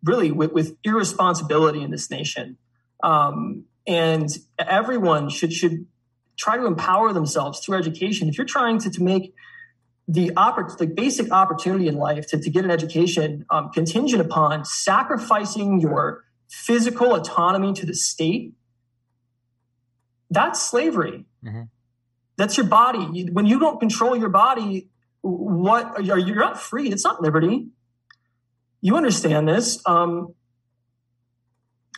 really 0.05 0.31
with, 0.33 0.53
with, 0.53 0.77
irresponsibility 0.85 1.83
in 1.83 1.91
this 1.91 2.11
nation. 2.11 2.57
Um, 3.03 3.65
and 3.87 4.29
everyone 4.59 5.29
should, 5.29 5.53
should 5.53 5.87
try 6.37 6.57
to 6.57 6.67
empower 6.67 7.13
themselves 7.13 7.61
through 7.61 7.79
education. 7.79 8.29
If 8.29 8.39
you're 8.39 8.47
trying 8.47 8.79
to, 8.81 8.91
to 8.91 9.03
make 9.03 9.35
the, 10.09 10.31
oppor- 10.31 10.77
the 10.77 10.87
basic 10.87 11.31
opportunity 11.31 11.87
in 11.87 11.97
life 11.97 12.27
to, 12.29 12.39
to 12.39 12.51
get 12.51 12.65
an 12.65 12.71
education 12.71 13.47
um, 13.51 13.71
contingent 13.71 14.21
upon 14.21 14.65
sacrificing 14.65 15.81
your 15.81 16.25
physical 16.49 17.15
autonomy 17.15 17.73
to 17.75 17.87
the 17.87 17.95
state, 17.95 18.55
that's 20.31 20.61
slavery. 20.61 21.27
Mm-hmm. 21.45 21.63
That's 22.37 22.57
your 22.57 22.67
body. 22.67 23.29
When 23.31 23.47
you 23.47 23.61
don't 23.61 23.79
control 23.79 24.17
your 24.17 24.31
body, 24.31 24.90
what 25.23 25.97
are 25.97 26.19
you're 26.19 26.37
not 26.37 26.61
free. 26.61 26.89
It's 26.89 27.05
not 27.05 27.23
liberty. 27.23 27.69
You 28.81 28.97
understand 28.97 29.49
this. 29.49 29.83
Um, 29.87 30.35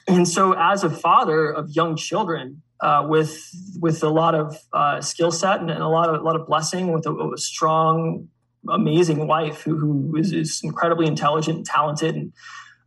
and 0.09 0.27
so, 0.27 0.53
as 0.53 0.83
a 0.83 0.91
father 0.91 1.51
of 1.51 1.71
young 1.71 1.97
children, 1.97 2.63
uh, 2.81 3.07
with 3.09 3.39
with 3.81 4.03
a 4.03 4.09
lot 4.09 4.35
of 4.35 4.57
uh, 4.73 5.01
skill 5.01 5.31
set 5.31 5.61
and, 5.61 5.71
and, 5.71 5.83
a 5.83 5.89
lot 5.89 6.09
of 6.09 6.21
a 6.21 6.25
lot 6.25 6.35
of 6.35 6.47
blessing, 6.47 6.93
with 6.93 7.07
a, 7.07 7.13
a 7.13 7.39
strong, 7.39 8.29
amazing 8.69 9.29
wife 9.29 9.63
who, 9.63 9.79
who 9.79 10.17
is, 10.17 10.33
is, 10.33 10.61
incredibly 10.65 11.07
intelligent 11.07 11.59
and 11.59 11.67
talented, 11.67 12.17
and 12.17 12.33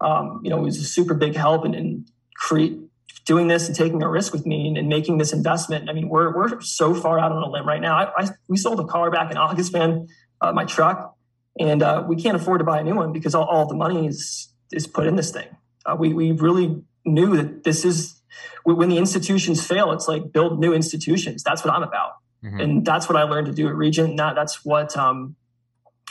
um, 0.01 0.41
you 0.43 0.49
know, 0.49 0.57
was 0.57 0.77
a 0.77 0.83
super 0.83 1.13
big 1.13 1.35
help 1.35 1.65
in, 1.65 1.73
in 1.73 2.05
create 2.35 2.77
doing 3.25 3.47
this 3.47 3.67
and 3.67 3.75
taking 3.75 4.03
a 4.03 4.09
risk 4.09 4.33
with 4.33 4.45
me 4.45 4.67
and, 4.67 4.77
and, 4.77 4.87
making 4.87 5.17
this 5.17 5.33
investment. 5.33 5.89
I 5.89 5.93
mean, 5.93 6.09
we're 6.09 6.35
we're 6.35 6.59
so 6.59 6.93
far 6.93 7.17
out 7.17 7.31
on 7.31 7.41
a 7.41 7.49
limb 7.49 7.65
right 7.65 7.81
now. 7.81 7.95
I, 7.95 8.23
I 8.23 8.29
we 8.49 8.57
sold 8.57 8.81
a 8.81 8.85
car 8.85 9.09
back 9.09 9.31
in 9.31 9.37
August, 9.37 9.71
man 9.71 10.07
uh, 10.41 10.51
my 10.51 10.65
truck, 10.65 11.15
and 11.59 11.81
uh, 11.81 12.03
we 12.07 12.15
can't 12.15 12.35
afford 12.35 12.59
to 12.59 12.65
buy 12.65 12.79
a 12.79 12.83
new 12.83 12.95
one 12.95 13.11
because 13.11 13.35
all, 13.35 13.45
all 13.45 13.67
the 13.67 13.75
money 13.75 14.07
is 14.07 14.49
is 14.71 14.87
put 14.87 15.07
in 15.07 15.15
this 15.15 15.31
thing. 15.31 15.47
Uh, 15.85 15.95
we 15.97 16.13
we 16.13 16.31
really 16.31 16.81
knew 17.05 17.35
that 17.37 17.63
this 17.63 17.85
is 17.85 18.21
when 18.63 18.89
the 18.89 18.97
institutions 18.97 19.65
fail, 19.65 19.91
it's 19.91 20.07
like 20.07 20.31
build 20.31 20.59
new 20.59 20.73
institutions. 20.73 21.43
That's 21.43 21.63
what 21.63 21.73
I'm 21.73 21.83
about, 21.83 22.13
mm-hmm. 22.43 22.59
and 22.59 22.85
that's 22.85 23.07
what 23.07 23.15
I 23.15 23.23
learned 23.23 23.47
to 23.47 23.53
do 23.53 23.67
at 23.67 23.75
Regent. 23.75 24.17
That 24.17 24.35
that's 24.35 24.65
what 24.65 24.97
um, 24.97 25.35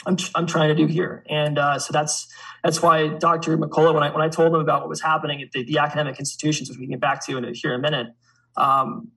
I'm 0.05 0.17
I'm 0.33 0.47
trying 0.47 0.69
to 0.69 0.75
do 0.75 0.85
here, 0.85 1.23
and 1.29 1.57
uh, 1.57 1.79
so 1.79 1.91
that's 1.91 2.27
that's 2.63 2.81
why 2.81 3.07
Dr. 3.07 3.57
McCullough, 3.57 3.93
when 3.93 4.03
I 4.03 4.11
when 4.11 4.21
I 4.21 4.29
told 4.29 4.53
him 4.53 4.61
about 4.61 4.81
what 4.81 4.89
was 4.89 5.01
happening 5.01 5.41
at 5.41 5.51
the, 5.51 5.63
the 5.63 5.79
academic 5.79 6.19
institutions, 6.19 6.69
which 6.69 6.79
we 6.79 6.85
can 6.85 6.91
get 6.91 7.01
back 7.01 7.25
to 7.27 7.37
in 7.37 7.53
here 7.53 7.73
in 7.73 7.79
a 7.79 7.81
minute, 7.81 8.07
um, 8.57 9.11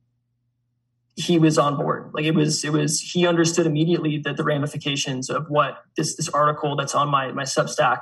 he 1.19 1.39
was 1.39 1.59
on 1.59 1.77
board. 1.77 2.11
Like 2.15 2.25
it 2.25 2.35
was, 2.35 2.65
it 2.65 2.73
was, 2.73 3.01
he 3.01 3.27
understood 3.27 3.67
immediately 3.67 4.19
that 4.19 4.37
the 4.37 4.45
ramifications 4.45 5.29
of 5.29 5.47
what 5.49 5.79
this, 5.97 6.15
this 6.15 6.29
article 6.29 6.77
that's 6.77 6.95
on 6.95 7.09
my, 7.09 7.33
my 7.33 7.43
Substack 7.43 7.99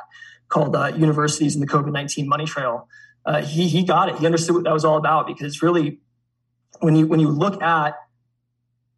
called 0.48 0.76
uh, 0.76 0.92
Universities 0.94 1.54
and 1.54 1.62
the 1.62 1.66
COVID 1.66 1.92
19 1.92 2.28
Money 2.28 2.44
Trail. 2.44 2.88
Uh, 3.24 3.40
he, 3.40 3.68
he 3.68 3.84
got 3.84 4.10
it. 4.10 4.16
He 4.18 4.26
understood 4.26 4.54
what 4.54 4.64
that 4.64 4.72
was 4.72 4.84
all 4.84 4.98
about 4.98 5.26
because 5.26 5.62
really, 5.62 5.98
when 6.80 6.94
you, 6.94 7.06
when 7.06 7.18
you 7.18 7.28
look 7.28 7.62
at 7.62 7.94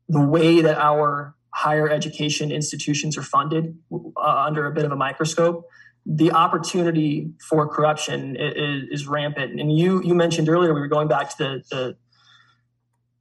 the 0.09 0.21
way 0.21 0.63
that 0.63 0.79
our 0.79 1.37
higher 1.55 1.89
education 1.89 2.51
institutions 2.51 3.17
are 3.17 3.23
funded 3.23 3.79
uh, 3.93 4.45
under 4.47 4.67
a 4.67 4.73
bit 4.73 4.85
of 4.85 4.91
a 4.91 4.97
microscope, 4.97 5.65
the 6.05 6.33
opportunity 6.33 7.31
for 7.49 7.69
corruption 7.69 8.35
is, 8.37 8.85
is, 8.91 9.07
rampant. 9.07 9.61
And 9.61 9.77
you 9.77 10.03
you 10.03 10.15
mentioned 10.15 10.49
earlier 10.49 10.73
we 10.73 10.81
were 10.81 10.89
going 10.89 11.07
back 11.07 11.37
to 11.37 11.37
the, 11.37 11.63
the 11.71 11.97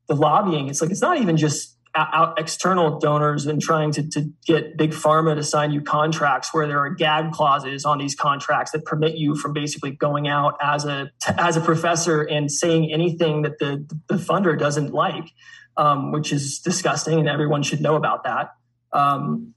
the 0.08 0.15
lobbying, 0.15 0.70
it's 0.70 0.82
like 0.82 0.91
it's 0.91 1.02
not 1.02 1.17
even 1.17 1.38
just 1.38 1.78
out 1.98 2.39
external 2.39 3.00
donors 3.00 3.46
and 3.46 3.62
trying 3.62 3.91
to, 3.91 4.08
to 4.10 4.30
get 4.46 4.78
big 4.78 4.91
pharma 4.91 5.36
to 5.36 5.43
sign 5.43 5.72
you 5.72 5.82
contracts 5.82 6.54
where 6.54 6.67
there 6.67 6.80
are 6.80 6.89
gag 6.89 7.32
clauses 7.32 7.86
on 7.86 7.98
these 7.98 8.13
contracts 8.13 8.72
that 8.72 8.86
permit 8.86 9.15
you 9.15 9.36
from 9.36 9.54
basically 9.54 9.91
going 9.91 10.28
out 10.28 10.56
as 10.62 10.86
a 10.86 11.12
as 11.38 11.58
a 11.58 11.62
professor 11.62 12.22
and 12.22 12.52
saying 12.52 12.91
anything 12.91 13.41
that 13.41 13.60
the 13.60 13.86
the 14.08 14.15
funder 14.15 14.58
doesn't 14.58 14.93
like, 14.93 15.32
um, 15.76 16.12
which 16.12 16.32
is 16.32 16.60
disgusting, 16.60 17.20
and 17.20 17.28
everyone 17.28 17.63
should 17.63 17.82
know 17.82 17.96
about 17.96 18.24
that. 18.24 18.54
Um, 18.93 19.54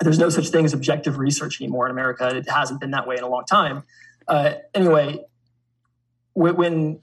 there's 0.00 0.18
no 0.18 0.28
such 0.28 0.48
thing 0.48 0.64
as 0.64 0.72
objective 0.72 1.18
research 1.18 1.60
anymore 1.60 1.86
in 1.86 1.92
America. 1.92 2.36
It 2.36 2.48
hasn't 2.48 2.80
been 2.80 2.92
that 2.92 3.06
way 3.06 3.16
in 3.16 3.22
a 3.22 3.28
long 3.28 3.44
time. 3.44 3.84
Uh, 4.26 4.54
anyway, 4.74 5.24
when 6.34 7.00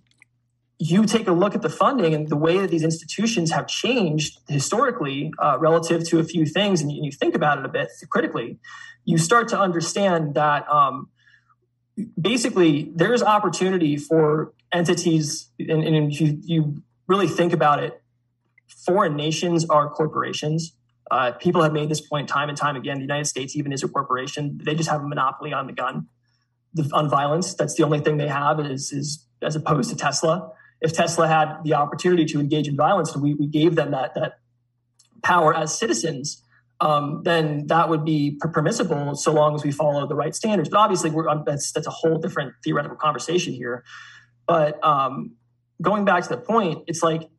you 0.82 1.06
take 1.06 1.28
a 1.28 1.32
look 1.32 1.54
at 1.54 1.62
the 1.62 1.70
funding 1.70 2.16
and 2.16 2.28
the 2.28 2.36
way 2.36 2.58
that 2.58 2.72
these 2.72 2.82
institutions 2.82 3.52
have 3.52 3.68
changed 3.68 4.40
historically 4.50 5.32
uh, 5.38 5.56
relative 5.60 6.04
to 6.10 6.18
a 6.18 6.24
few 6.24 6.44
things, 6.44 6.82
and 6.82 6.92
you, 6.92 7.04
you, 7.04 7.12
think 7.12 7.36
about 7.36 7.60
it 7.60 7.66
a 7.66 7.70
bit 7.70 7.90
critically, 8.10 8.58
you 9.06 9.20
start 9.20 9.48
to 9.50 9.60
understand 9.60 10.34
that 10.34 10.68
um, 10.68 11.10
basically 12.20 12.92
there's 12.96 13.22
opportunity 13.22 13.96
for 13.96 14.54
entities, 14.72 15.52
and, 15.60 15.84
and 15.84 16.20
you, 16.20 16.40
you, 16.42 16.84
really 17.08 17.28
think 17.28 17.52
about 17.52 17.84
it, 17.84 18.02
foreign 18.68 19.18
nations 19.18 19.66
are 19.70 19.90
corporations. 19.90 20.74
Uh, 21.12 21.34
people 21.34 21.62
have 21.62 21.74
made 21.74 21.90
this 21.90 22.00
point 22.00 22.28
time 22.28 22.48
and 22.48 22.58
time 22.58 22.78
again. 22.78 22.98
The 22.98 23.04
United 23.04 23.26
States 23.26 23.56
even 23.56 23.74
is 23.74 23.84
a 23.84 23.88
corporation. 23.90 24.60
They 24.64 24.76
just 24.76 24.90
have 24.90 25.02
a 25.02 25.08
monopoly 25.08 25.52
on 25.52 25.68
the 25.68 25.74
gun, 25.74 26.08
the, 26.74 26.90
on 26.94 27.10
violence. 27.10 27.54
That's 27.54 27.76
the 27.76 27.84
only 27.84 28.00
thing 28.00 28.16
they 28.16 28.30
have 28.30 28.62
is, 28.62 28.94
is 28.94 29.28
as 29.42 29.58
opposed 29.58 29.90
to 29.90 29.98
Tesla 29.98 30.54
if 30.82 30.94
Tesla 30.94 31.28
had 31.28 31.64
the 31.64 31.76
opportunity 31.76 32.26
to 32.26 32.40
engage 32.40 32.68
in 32.68 32.76
violence 32.76 33.14
and 33.14 33.22
we, 33.22 33.36
we 33.36 33.48
gave 33.48 33.76
them 33.76 33.92
that, 33.92 34.16
that 34.16 34.40
power 35.24 35.56
as 35.56 35.78
citizens, 35.78 36.44
um, 36.80 37.22
then 37.24 37.68
that 37.68 37.90
would 37.90 38.04
be 38.04 38.40
permissible 38.40 39.16
so 39.16 39.32
long 39.32 39.54
as 39.54 39.64
we 39.64 39.72
follow 39.72 40.08
the 40.08 40.16
right 40.16 40.36
standards. 40.36 40.70
But 40.70 40.80
obviously, 40.80 41.12
um, 41.30 41.44
that's, 41.46 41.72
that's 41.72 41.86
a 41.86 41.92
whole 41.92 42.18
different 42.18 42.56
theoretical 42.64 42.98
conversation 42.98 43.54
here. 43.54 43.84
But 44.48 44.84
um, 44.84 45.36
going 45.82 46.06
back 46.06 46.24
to 46.24 46.30
the 46.30 46.38
point, 46.38 46.86
it's 46.88 47.04
like 47.04 47.30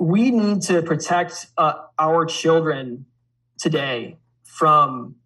we 0.00 0.30
need 0.30 0.62
to 0.62 0.80
protect 0.80 1.46
uh, 1.58 1.74
our 1.98 2.24
children 2.24 3.04
today 3.58 4.18
from 4.44 5.16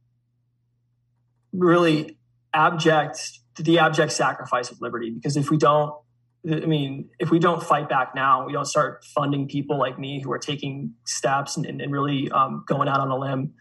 really 1.53 2.19
abject 2.53 3.39
the 3.57 3.79
abject 3.79 4.11
sacrifice 4.11 4.73
of 4.73 4.81
liberty 4.81 5.11
because 5.11 5.37
if 5.37 5.49
we 5.49 5.57
don't 5.57 5.95
I 6.51 6.67
mean, 6.67 7.09
if 7.19 7.31
we 7.31 7.39
don't 7.39 7.63
fight 7.63 7.89
back 7.89 8.15
now, 8.15 8.47
we 8.47 8.53
don't 8.53 8.67
start 8.67 9.05
funding 9.05 9.49
people 9.49 9.79
like 9.79 9.99
me 9.99 10.21
who 10.21 10.31
are 10.31 10.39
taking 10.39 10.95
steps 11.07 11.57
and, 11.57 11.65
and 11.67 11.91
really 11.91 12.31
um, 12.31 12.65
going 12.67 12.89
out 12.89 13.01
on 13.01 13.11
a 13.11 13.17
limb 13.17 13.55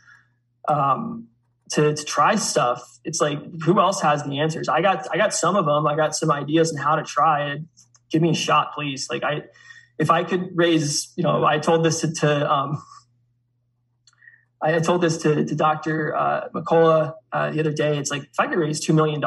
um, 0.68 1.28
to, 1.72 1.96
to 1.96 2.06
try 2.06 2.36
stuff. 2.36 3.00
It's 3.06 3.22
like, 3.22 3.40
who 3.64 3.80
else 3.80 4.02
has 4.02 4.24
the 4.24 4.40
answers? 4.40 4.68
I 4.68 4.82
got, 4.82 5.08
I 5.12 5.18
got 5.18 5.34
some 5.34 5.56
of 5.56 5.66
them. 5.66 5.88
I 5.88 5.96
got 5.96 6.14
some 6.14 6.30
ideas 6.30 6.74
on 6.74 6.78
how 6.78 6.96
to 6.98 7.04
try 7.04 7.52
it. 7.52 7.62
Give 8.12 8.22
me 8.22 8.32
a 8.32 8.36
shot, 8.36 8.74
please. 8.74 9.08
Like 9.10 9.24
I, 9.24 9.44
if 9.98 10.12
I 10.12 10.26
could 10.26 10.50
raise, 10.54 11.14
you 11.16 11.24
know, 11.24 11.46
I 11.46 11.60
told 11.60 11.86
this 11.86 12.02
to, 12.02 12.14
to 12.14 12.52
um, 12.52 12.84
I 14.62 14.80
told 14.80 15.02
this 15.02 15.18
to, 15.18 15.46
to 15.46 15.56
Dr. 15.56 16.16
Uh, 16.16 16.50
McCullough 16.56 17.14
uh, 17.32 17.52
the 17.52 17.60
other 17.60 17.74
day. 17.74 17.98
It's 17.98 18.10
like 18.10 18.24
if 18.24 18.40
I 18.40 18.48
could 18.48 18.58
raise 18.58 18.86
$2 18.86 18.96
million 18.96 19.22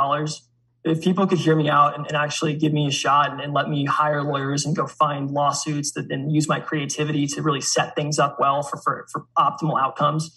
if 0.87 1.01
people 1.03 1.27
could 1.27 1.39
hear 1.39 1.57
me 1.57 1.69
out 1.69 1.97
and, 1.97 2.07
and 2.07 2.17
actually 2.17 2.55
give 2.55 2.73
me 2.73 2.87
a 2.87 2.91
shot 2.91 3.31
and, 3.31 3.41
and, 3.41 3.53
let 3.53 3.69
me 3.69 3.85
hire 3.85 4.23
lawyers 4.23 4.65
and 4.65 4.77
go 4.77 4.87
find 4.87 5.31
lawsuits 5.31 5.93
that 5.93 6.09
then 6.09 6.31
use 6.31 6.49
my 6.49 6.61
creativity 6.61 7.27
to 7.27 7.43
really 7.43 7.61
set 7.61 7.97
things 7.97 8.19
up 8.19 8.39
well 8.39 8.63
for 8.63 8.79
for, 8.79 9.07
for 9.11 9.27
optimal 9.37 9.81
outcomes, 9.81 10.37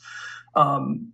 um, 0.55 1.13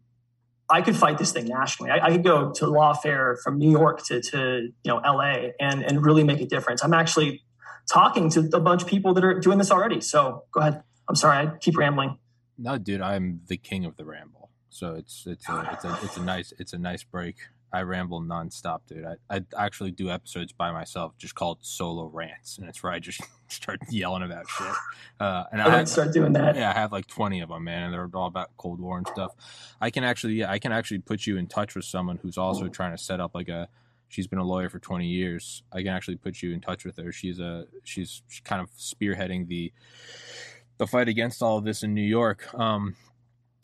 I 0.70 0.82
could 0.82 0.96
fight 0.96 1.18
this 1.18 1.32
thing 1.32 1.46
nationally. 1.46 1.92
I, 1.92 2.06
I, 2.06 2.12
could 2.12 2.24
go 2.24 2.52
to 2.52 2.66
lawfare 2.66 3.38
from 3.44 3.58
New 3.58 3.70
York 3.70 4.04
to, 4.08 4.22
to 4.22 4.70
you 4.84 4.92
know 4.92 4.98
LA 4.98 5.50
and 5.60 5.84
and 5.84 6.04
really 6.04 6.24
make 6.24 6.42
a 6.42 6.46
difference. 6.46 6.84
I'm 6.84 6.94
actually 6.94 7.44
talking 7.90 8.30
to 8.32 8.50
a 8.54 8.60
bunch 8.60 8.82
of 8.82 8.88
people 8.88 9.14
that 9.14 9.24
are 9.24 9.40
doing 9.40 9.58
this 9.58 9.72
already. 9.72 10.02
So 10.02 10.44
go 10.52 10.62
ahead. 10.62 10.84
I'm 11.08 11.16
sorry, 11.16 11.48
I 11.48 11.58
keep 11.58 11.78
rambling. 11.78 12.18
No, 12.58 12.78
dude, 12.78 13.02
I'm 13.02 13.42
the 13.48 13.58
king 13.58 13.86
of 13.86 13.96
the 13.98 14.06
ramble. 14.06 14.50
So 14.70 14.96
it's 14.96 15.26
it's 15.28 15.48
a, 15.48 15.70
it's 15.72 15.86
a 15.86 16.00
it's 16.04 16.18
a 16.18 16.24
nice 16.24 16.54
it's 16.58 16.74
a 16.74 16.78
nice 16.78 17.04
break. 17.04 17.36
I 17.76 17.82
ramble 17.82 18.22
nonstop, 18.22 18.86
dude. 18.88 19.04
I, 19.06 19.18
I 19.30 19.42
actually 19.58 19.92
do 19.92 20.10
episodes 20.10 20.54
by 20.54 20.72
myself, 20.72 21.18
just 21.18 21.36
called 21.36 21.58
solo 21.60 22.06
rants, 22.06 22.58
and 22.58 22.70
it's 22.70 22.82
where 22.82 22.94
I 22.94 23.00
just 23.00 23.20
start 23.50 23.82
yelling 23.90 24.24
about 24.24 24.48
shit. 24.50 24.74
Uh, 25.20 25.44
and 25.52 25.62
I, 25.62 25.82
I 25.82 25.84
start 25.84 26.14
doing 26.14 26.32
that. 26.34 26.56
Yeah, 26.56 26.70
I 26.70 26.74
have 26.74 26.94
like 26.94 27.08
twenty 27.08 27.42
of 27.42 27.50
them, 27.50 27.66
man, 27.66 27.84
and 27.84 27.94
they're 27.94 28.10
all 28.14 28.28
about 28.28 28.52
Cold 28.56 28.80
War 28.80 28.98
and 28.98 29.06
stuff. 29.10 29.32
I 29.82 29.90
can 29.90 30.06
actually, 30.06 30.36
yeah, 30.36 30.50
I 30.50 30.58
can 30.58 30.72
actually 30.72 31.00
put 31.00 31.28
you 31.28 31.36
in 31.36 31.48
touch 31.48 31.76
with 31.76 31.84
someone 31.84 32.18
who's 32.22 32.38
also 32.38 32.70
trying 32.70 32.92
to 32.92 32.98
set 32.98 33.20
up 33.20 33.36
like 33.36 33.50
a. 33.50 33.68
She's 34.08 34.28
been 34.28 34.40
a 34.40 34.46
lawyer 34.46 34.70
for 34.70 34.80
twenty 34.80 35.08
years. 35.08 35.64
I 35.74 35.80
can 35.80 35.90
actually 35.90 36.16
put 36.16 36.42
you 36.42 36.54
in 36.54 36.62
touch 36.62 36.86
with 36.86 36.96
her. 36.96 37.12
She's 37.12 37.40
a 37.40 37.66
she's 37.84 38.22
kind 38.46 38.62
of 38.62 38.70
spearheading 38.78 39.50
the 39.50 39.74
the 40.78 40.88
fight 40.88 41.10
against 41.10 41.42
all 41.42 41.58
of 41.58 41.66
this 41.66 41.84
in 41.84 41.94
New 41.94 42.02
York. 42.02 42.54
Um, 42.58 42.96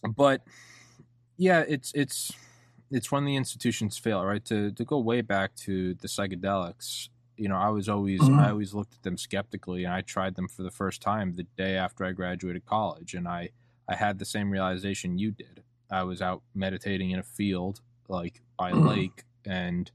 but 0.04 0.42
yeah, 1.38 1.64
it's 1.66 1.94
it's 1.94 2.34
it's 2.92 3.12
when 3.12 3.26
the 3.26 3.36
institutions 3.36 3.98
fail, 3.98 4.24
right? 4.24 4.44
To 4.46 4.72
to 4.72 4.86
go 4.86 5.00
way 5.00 5.22
back 5.22 5.56
to 5.68 5.94
the 5.96 6.08
psychedelics, 6.08 7.10
you 7.38 7.48
know, 7.48 7.56
I 7.56 7.70
was 7.70 7.90
always 7.90 8.20
mm-hmm. 8.20 8.40
I 8.40 8.52
always 8.52 8.74
looked 8.74 8.94
at 8.94 9.04
them 9.04 9.18
skeptically, 9.18 9.86
and 9.86 9.94
I 9.94 10.02
tried 10.02 10.36
them 10.36 10.48
for 10.48 10.64
the 10.64 10.72
first 10.72 11.02
time 11.02 11.34
the 11.34 11.48
day 11.58 11.76
after 11.76 12.06
I 12.06 12.12
graduated 12.12 12.66
college, 12.66 13.14
and 13.14 13.28
I 13.28 13.50
I 13.88 13.96
had 13.96 14.20
the 14.20 14.26
same 14.26 14.52
realization 14.52 15.18
you 15.18 15.32
did. 15.32 15.64
I 15.90 16.04
was 16.04 16.22
out 16.22 16.44
meditating 16.54 17.12
in 17.12 17.20
a 17.20 17.24
field 17.24 17.82
like 18.08 18.42
by 18.58 18.70
a 18.70 18.74
mm-hmm. 18.74 18.88
lake, 18.88 19.24
and 19.46 19.90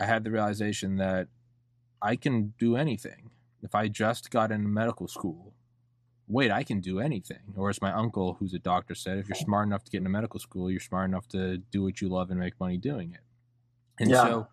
I 0.00 0.06
had 0.06 0.24
the 0.24 0.30
realization 0.30 0.96
that 0.96 1.28
I 2.00 2.16
can 2.16 2.54
do 2.58 2.76
anything. 2.76 3.30
If 3.62 3.74
I 3.74 3.88
just 3.88 4.30
got 4.30 4.50
into 4.50 4.68
medical 4.68 5.08
school, 5.08 5.52
wait, 6.30 6.50
I 6.50 6.62
can 6.62 6.80
do 6.80 7.00
anything. 7.00 7.54
Or 7.56 7.68
as 7.68 7.82
my 7.82 7.92
uncle, 7.92 8.34
who's 8.38 8.54
a 8.54 8.58
doctor, 8.58 8.94
said, 8.94 9.18
if 9.18 9.28
you're 9.28 9.36
smart 9.36 9.66
enough 9.66 9.84
to 9.84 9.90
get 9.90 9.98
into 9.98 10.10
medical 10.10 10.38
school, 10.38 10.70
you're 10.70 10.80
smart 10.80 11.08
enough 11.08 11.26
to 11.28 11.58
do 11.58 11.82
what 11.82 12.00
you 12.00 12.08
love 12.08 12.30
and 12.30 12.38
make 12.38 12.58
money 12.60 12.76
doing 12.76 13.12
it. 13.12 13.20
And 13.98 14.10
yeah. 14.10 14.22
so 14.22 14.48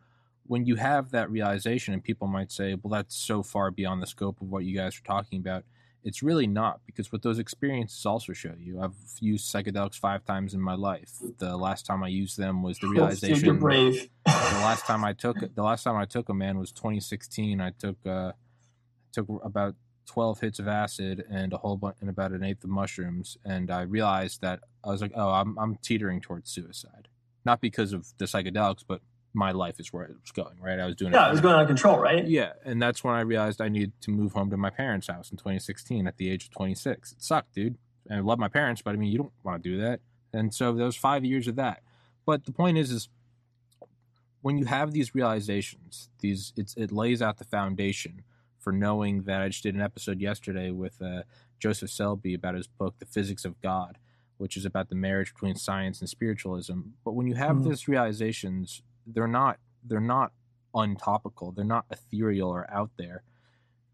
when 0.47 0.65
you 0.65 0.75
have 0.75 1.11
that 1.11 1.29
realization, 1.29 1.93
and 1.93 2.03
people 2.03 2.27
might 2.27 2.51
say, 2.51 2.75
well, 2.81 2.91
that's 2.91 3.15
so 3.15 3.43
far 3.43 3.69
beyond 3.69 4.01
the 4.01 4.07
scope 4.07 4.41
of 4.41 4.49
what 4.49 4.63
you 4.63 4.75
guys 4.75 4.97
are 4.97 5.03
talking 5.03 5.39
about. 5.39 5.63
It's 6.03 6.23
really 6.23 6.47
not 6.47 6.79
because 6.85 7.11
what 7.11 7.21
those 7.21 7.37
experiences 7.37 8.05
also 8.05 8.31
show 8.31 8.53
you. 8.57 8.79
I've 8.79 8.95
used 9.19 9.53
psychedelics 9.53 9.95
five 9.95 10.23
times 10.23 10.53
in 10.53 10.61
my 10.61 10.75
life. 10.75 11.11
The 11.37 11.57
last 11.57 11.85
time 11.85 12.01
I 12.01 12.07
used 12.07 12.37
them 12.37 12.63
was 12.63 12.79
the 12.79 12.87
realization. 12.95 13.45
You're 13.45 13.55
brave. 13.55 14.07
the 14.25 14.31
last 14.31 14.85
time 14.87 15.03
I 15.03 15.11
took 15.11 15.37
the 15.53 15.63
last 15.63 15.83
time 15.83 15.97
I 15.97 16.05
took 16.05 16.29
a 16.29 16.33
man 16.33 16.59
was 16.59 16.71
2016. 16.71 17.59
I 17.59 17.71
took 17.71 17.97
uh, 18.05 18.31
took 19.11 19.27
about 19.43 19.75
12 20.07 20.39
hits 20.39 20.59
of 20.59 20.67
acid 20.67 21.23
and 21.29 21.53
a 21.53 21.57
whole 21.57 21.77
bunch 21.77 21.97
and 22.01 22.09
about 22.09 22.31
an 22.31 22.43
eighth 22.43 22.63
of 22.63 22.69
mushrooms 22.69 23.37
and 23.45 23.69
i 23.69 23.81
realized 23.81 24.41
that 24.41 24.61
i 24.83 24.89
was 24.89 25.01
like 25.01 25.11
oh 25.15 25.29
i'm, 25.29 25.57
I'm 25.59 25.77
teetering 25.81 26.21
towards 26.21 26.49
suicide. 26.49 27.07
Not 27.45 27.61
because 27.61 27.93
of 27.93 28.07
the 28.17 28.25
psychedelics 28.25 28.83
but 28.87 29.01
my 29.33 29.51
life 29.51 29.79
is 29.79 29.93
where 29.93 30.03
it 30.05 30.15
was 30.21 30.31
going 30.31 30.59
right? 30.61 30.79
I 30.79 30.85
was 30.85 30.95
doing 30.95 31.13
yeah 31.13 31.27
it 31.27 31.31
was 31.31 31.41
going 31.41 31.55
out 31.55 31.61
of 31.61 31.67
control 31.67 31.99
right? 31.99 32.25
Yeah 32.25 32.53
and 32.65 32.81
that's 32.81 33.03
when 33.03 33.13
i 33.13 33.21
realized 33.21 33.61
i 33.61 33.69
needed 33.69 33.93
to 34.01 34.11
move 34.11 34.31
home 34.33 34.49
to 34.49 34.57
my 34.57 34.69
parents 34.69 35.07
house 35.07 35.29
in 35.31 35.37
2016 35.37 36.07
at 36.07 36.17
the 36.17 36.29
age 36.29 36.45
of 36.45 36.51
26 36.51 37.11
it 37.11 37.21
sucked 37.21 37.53
dude. 37.53 37.77
And 38.09 38.19
i 38.19 38.21
love 38.21 38.39
my 38.39 38.47
parents 38.47 38.81
but 38.81 38.93
i 38.93 38.97
mean 38.97 39.11
you 39.11 39.17
don't 39.19 39.31
want 39.43 39.61
to 39.61 39.69
do 39.69 39.77
that. 39.81 39.99
And 40.33 40.53
so 40.53 40.73
there 40.73 40.85
was 40.85 40.95
five 40.95 41.23
years 41.23 41.47
of 41.47 41.55
that. 41.55 41.81
But 42.25 42.45
the 42.45 42.51
point 42.51 42.77
is 42.77 42.91
is 42.91 43.09
when 44.41 44.57
you 44.57 44.65
have 44.65 44.91
these 44.91 45.13
realizations 45.15 46.09
these 46.19 46.53
it's, 46.55 46.75
it 46.75 46.91
lays 46.91 47.21
out 47.21 47.37
the 47.37 47.43
foundation 47.43 48.23
for 48.67 48.73
knowing 48.73 49.23
that 49.23 49.41
I 49.41 49.47
just 49.47 49.63
did 49.63 49.75
an 49.75 49.81
episode 49.81 50.19
yesterday 50.19 50.71
with 50.71 51.01
uh, 51.01 51.21
Joseph 51.57 51.89
Selbie 51.89 52.35
about 52.35 52.53
his 52.53 52.67
book, 52.67 52.95
The 52.99 53.05
Physics 53.05 53.45
of 53.45 53.61
God, 53.61 53.97
which 54.39 54.57
is 54.57 54.65
about 54.65 54.89
the 54.89 54.95
marriage 54.95 55.33
between 55.33 55.55
science 55.55 56.01
and 56.01 56.09
spiritualism. 56.09 56.81
But 57.05 57.13
when 57.13 57.27
you 57.27 57.35
have 57.35 57.55
mm. 57.55 57.63
those 57.63 57.87
realizations, 57.87 58.81
they're 59.05 59.25
not 59.25 59.59
they're 59.85 60.01
not 60.01 60.33
untopical. 60.75 61.53
They're 61.53 61.63
not 61.63 61.85
ethereal 61.89 62.49
or 62.49 62.69
out 62.69 62.91
there. 62.97 63.23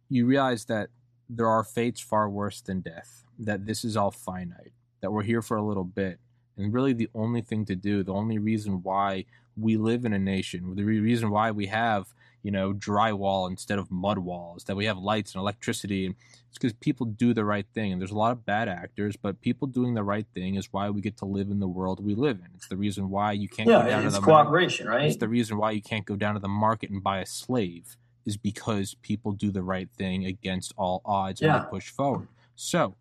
You 0.10 0.26
realize 0.26 0.66
that 0.66 0.90
there 1.30 1.48
are 1.48 1.64
fates 1.64 2.02
far 2.02 2.28
worse 2.28 2.60
than 2.60 2.82
death. 2.82 3.26
That 3.38 3.68
this 3.68 3.86
is 3.86 3.96
all 3.96 4.10
finite. 4.10 4.74
That 5.02 5.12
we're 5.12 5.22
here 5.22 5.44
for 5.44 5.56
a 5.56 5.64
little 5.64 5.84
bit. 5.84 6.18
And 6.58 6.74
really, 6.74 6.94
the 6.94 7.12
only 7.14 7.42
thing 7.42 7.64
to 7.66 7.76
do, 7.76 8.02
the 8.02 8.12
only 8.12 8.40
reason 8.40 8.82
why 8.82 9.26
we 9.56 9.78
live 9.78 10.04
in 10.04 10.14
a 10.14 10.20
nation, 10.20 10.74
the 10.74 10.84
reason 10.84 11.30
why 11.30 11.52
we 11.52 11.68
have 11.68 12.12
you 12.44 12.52
know 12.52 12.74
drywall 12.74 13.50
instead 13.50 13.80
of 13.80 13.90
mud 13.90 14.20
walls 14.20 14.66
that 14.66 14.76
we 14.76 14.86
have 14.86 14.98
lights 14.98 15.34
and 15.34 15.40
electricity 15.40 16.14
it's 16.50 16.58
because 16.60 16.74
people 16.74 17.06
do 17.06 17.34
the 17.34 17.44
right 17.44 17.66
thing 17.74 17.92
and 17.92 18.00
there's 18.00 18.12
a 18.12 18.18
lot 18.18 18.32
of 18.32 18.46
bad 18.46 18.68
actors 18.68 19.16
but 19.16 19.42
people 19.42 19.68
doing 19.68 19.96
the 19.96 20.04
right 20.04 20.28
thing 20.34 20.56
is 20.56 20.72
why 20.72 20.90
we 20.90 21.02
get 21.02 21.18
to 21.18 21.26
live 21.26 21.50
in 21.50 21.60
the 21.60 21.68
world 21.68 22.04
we 22.04 22.14
live 22.14 22.38
in 22.40 22.50
it's 22.54 22.68
the 22.68 22.78
reason 22.78 23.10
why 23.10 23.32
you 23.32 23.48
can't 23.48 23.68
yeah, 23.68 23.82
go 23.82 23.90
down 23.90 24.04
to 24.04 24.10
the 24.10 24.20
cooperation 24.20 24.86
market. 24.86 25.00
right 25.00 25.08
it's 25.08 25.18
the 25.18 25.28
reason 25.28 25.58
why 25.58 25.72
you 25.72 25.82
can't 25.82 26.06
go 26.06 26.16
down 26.16 26.36
to 26.36 26.40
the 26.40 26.48
market 26.48 26.90
and 26.90 27.02
buy 27.02 27.20
a 27.20 27.26
slave 27.26 27.98
is 28.26 28.38
because 28.38 28.96
people 29.02 29.32
do 29.32 29.52
the 29.52 29.64
right 29.64 29.90
thing 29.98 30.26
against 30.26 30.74
all 30.78 31.02
odds 31.06 31.42
yeah. 31.42 31.56
and 31.56 31.66
they 31.66 31.70
push 31.70 31.90
forward 31.90 32.28
so 32.56 32.96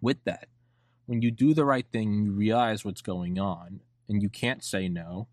with 0.00 0.22
that 0.24 0.48
when 1.06 1.20
you 1.20 1.30
do 1.30 1.52
the 1.52 1.64
right 1.64 1.86
thing 1.92 2.24
you 2.24 2.30
realize 2.30 2.84
what's 2.84 3.02
going 3.02 3.38
on 3.38 3.80
and 4.08 4.22
you 4.22 4.28
can't 4.28 4.62
say 4.62 4.88
no 4.88 5.26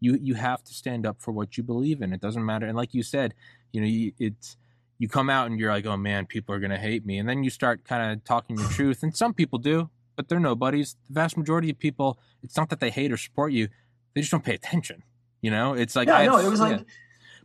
you 0.00 0.18
you 0.20 0.34
have 0.34 0.62
to 0.64 0.74
stand 0.74 1.06
up 1.06 1.20
for 1.20 1.32
what 1.32 1.56
you 1.56 1.62
believe 1.62 2.02
in. 2.02 2.12
It 2.12 2.20
doesn't 2.20 2.44
matter. 2.44 2.66
And 2.66 2.76
like 2.76 2.94
you 2.94 3.02
said, 3.02 3.34
you 3.72 3.80
know, 3.80 3.86
you, 3.86 4.12
it's 4.18 4.56
you 4.98 5.08
come 5.08 5.28
out 5.28 5.48
and 5.48 5.58
you're 5.58 5.70
like, 5.70 5.86
oh 5.86 5.96
man, 5.96 6.26
people 6.26 6.54
are 6.54 6.60
gonna 6.60 6.78
hate 6.78 7.04
me, 7.04 7.18
and 7.18 7.28
then 7.28 7.44
you 7.44 7.50
start 7.50 7.84
kind 7.84 8.12
of 8.12 8.24
talking 8.24 8.58
your 8.58 8.68
truth. 8.70 9.02
And 9.02 9.16
some 9.16 9.34
people 9.34 9.58
do, 9.58 9.90
but 10.16 10.28
they're 10.28 10.40
nobodies. 10.40 10.96
The 11.08 11.14
vast 11.14 11.36
majority 11.36 11.70
of 11.70 11.78
people, 11.78 12.18
it's 12.42 12.56
not 12.56 12.68
that 12.70 12.80
they 12.80 12.90
hate 12.90 13.12
or 13.12 13.16
support 13.16 13.52
you; 13.52 13.68
they 14.14 14.20
just 14.20 14.30
don't 14.30 14.44
pay 14.44 14.54
attention. 14.54 15.02
You 15.40 15.50
know, 15.50 15.74
it's 15.74 15.96
like 15.96 16.08
yeah, 16.08 16.26
no, 16.26 16.38
it 16.38 16.50
was 16.50 16.60
yeah. 16.60 16.66
like. 16.66 16.86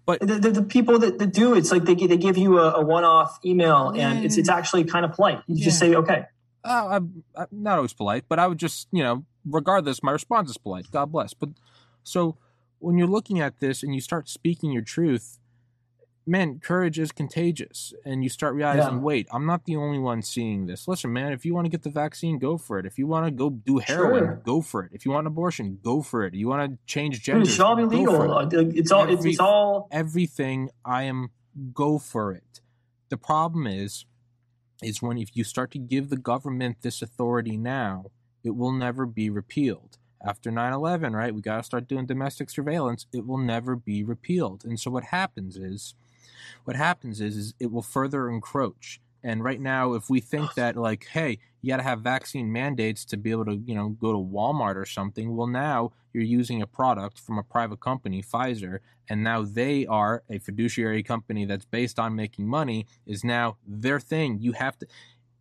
But 0.04 0.20
the, 0.20 0.39
the, 0.39 0.49
the, 0.49 0.64
people 0.64 0.97
that, 0.97 1.20
that, 1.20 1.32
do 1.32 1.54
it's 1.54 1.72
like 1.72 1.86
they 1.86 1.93
they 1.93 2.18
give 2.18 2.36
you 2.36 2.58
a, 2.58 2.72
a 2.72 2.84
one 2.84 3.04
off 3.04 3.39
email 3.45 3.93
and 3.95 4.26
it's 4.26 4.36
it's 4.36 4.49
actually 4.49 4.84
kind 4.84 5.06
of 5.06 5.14
polite. 5.14 5.43
You 5.45 5.58
yeah. 5.58 5.66
just 5.66 5.78
say 5.78 5.93
okay. 5.93 6.26
Uh, 6.64 6.88
I'm, 6.89 7.24
I'm 7.36 7.47
not 7.52 7.78
always 7.78 7.93
polite, 7.93 8.26
but 8.28 8.39
I 8.39 8.47
would 8.47 8.58
just 8.58 8.88
you 8.91 9.04
know 9.04 9.26
regardless, 9.45 10.02
my 10.04 10.12
response 10.12 10.49
is 10.49 10.58
polite. 10.58 10.89
God 10.91 11.12
bless. 11.12 11.34
But 11.34 11.49
so 12.04 12.38
when 12.80 12.97
you're 12.97 13.08
looking 13.08 13.39
at 13.39 13.60
this 13.60 13.84
and 13.84 13.93
you 13.93 14.02
start 14.02 14.28
speaking 14.28 14.72
your 14.72 14.82
truth, 14.82 15.39
man, 16.26 16.60
courage 16.60 16.99
is 16.99 17.12
contagious. 17.12 17.93
And 18.06 18.24
you 18.24 18.30
start 18.30 18.56
realizing, 18.56 18.95
yeah. 18.95 18.99
wait, 18.99 19.28
I'm 19.32 19.45
not 19.45 19.66
the 19.66 19.76
only 19.76 19.99
one 19.99 20.22
seeing 20.22 20.66
this. 20.66 20.88
Listen, 20.88 21.14
man, 21.14 21.32
if 21.32 21.45
you 21.45 21.54
want 21.54 21.66
to 21.66 21.70
get 21.70 21.84
the 21.84 21.89
vaccine, 21.89 22.39
go 22.39 22.58
for 22.58 22.80
it. 22.80 22.86
If 22.86 22.97
you 22.97 23.08
want 23.08 23.26
to 23.26 23.32
go 23.32 23.49
do 23.49 23.78
heroin, 23.80 24.24
sure. 24.24 24.41
go 24.43 24.62
for 24.62 24.84
it. 24.84 24.91
If 24.93 25.06
you 25.06 25.12
want 25.12 25.26
an 25.26 25.28
abortion, 25.28 25.80
go 25.84 26.02
for 26.02 26.26
it. 26.26 26.34
You 26.34 26.47
want 26.47 26.72
to 26.72 26.78
change 26.86 27.22
gender, 27.22 27.43
it's 27.43 27.60
all 27.60 27.78
illegal. 27.78 28.39
It. 28.39 28.78
It's 28.78 28.91
all. 28.91 29.04
Every, 29.04 29.16
it's, 29.16 29.26
it's 29.26 29.39
all 29.39 29.88
everything. 29.91 30.70
I 30.84 31.04
am 31.04 31.30
go 31.74 31.99
for 31.99 32.32
it. 32.32 32.62
The 33.10 33.18
problem 33.18 33.68
is, 33.68 34.06
is 34.82 35.02
when 35.02 35.18
if 35.18 35.36
you 35.36 35.43
start 35.43 35.72
to 35.72 35.80
give 35.80 36.10
the 36.10 36.18
government 36.18 36.78
this 36.82 37.02
authority 37.02 37.58
now, 37.58 38.06
it 38.43 38.56
will 38.56 38.72
never 38.72 39.06
be 39.06 39.30
repealed 39.30 39.97
after 40.26 40.51
9-11 40.51 41.13
right 41.13 41.34
we 41.36 41.41
got 41.41 41.57
to 41.57 41.63
start 41.63 41.88
doing 41.88 42.05
domestic 42.05 42.49
surveillance 42.49 43.05
it 43.13 43.26
will 43.26 43.38
never 43.38 43.76
be 43.76 44.03
repealed 44.03 44.63
and 44.65 44.80
so 44.80 44.91
what 44.91 45.05
happens 45.05 45.57
is 45.57 45.95
what 46.63 46.76
happens 46.76 47.22
is, 47.22 47.38
is 47.38 47.53
it 47.59 47.72
will 47.72 47.82
further 47.82 48.30
encroach 48.30 48.99
And 49.24 49.43
right 49.43 49.61
now, 49.61 49.93
if 49.93 50.09
we 50.09 50.19
think 50.19 50.55
that 50.55 50.76
like, 50.76 51.05
hey, 51.13 51.38
you 51.61 51.69
got 51.69 51.78
to 51.78 51.84
have 51.84 52.01
vaccine 52.01 52.51
mandates 52.51 53.05
to 53.05 53.17
be 53.17 53.30
able 53.32 53.45
to, 53.45 53.55
you 53.65 53.76
know, 53.76 53.89
go 53.89 54.11
to 54.11 54.17
Walmart 54.17 54.76
or 54.76 54.86
something. 54.86 55.36
Well, 55.36 55.47
now 55.47 55.91
you're 56.11 56.24
using 56.24 56.61
a 56.61 56.67
product 56.67 57.19
from 57.19 57.38
a 57.38 57.43
private 57.43 57.80
company, 57.80 58.24
Pfizer, 58.24 58.80
and 59.07 59.24
now 59.24 59.43
they 59.43 59.86
are 59.86 60.24
a 60.30 60.39
fiduciary 60.39 61.03
company 61.03 61.45
that's 61.45 61.65
based 61.65 61.99
on 61.99 62.15
making 62.15 62.47
money. 62.47 62.88
Is 63.05 63.24
now 63.24 63.57
their 63.67 63.99
thing. 63.99 64.39
You 64.39 64.53
have 64.53 64.78
to. 64.80 64.88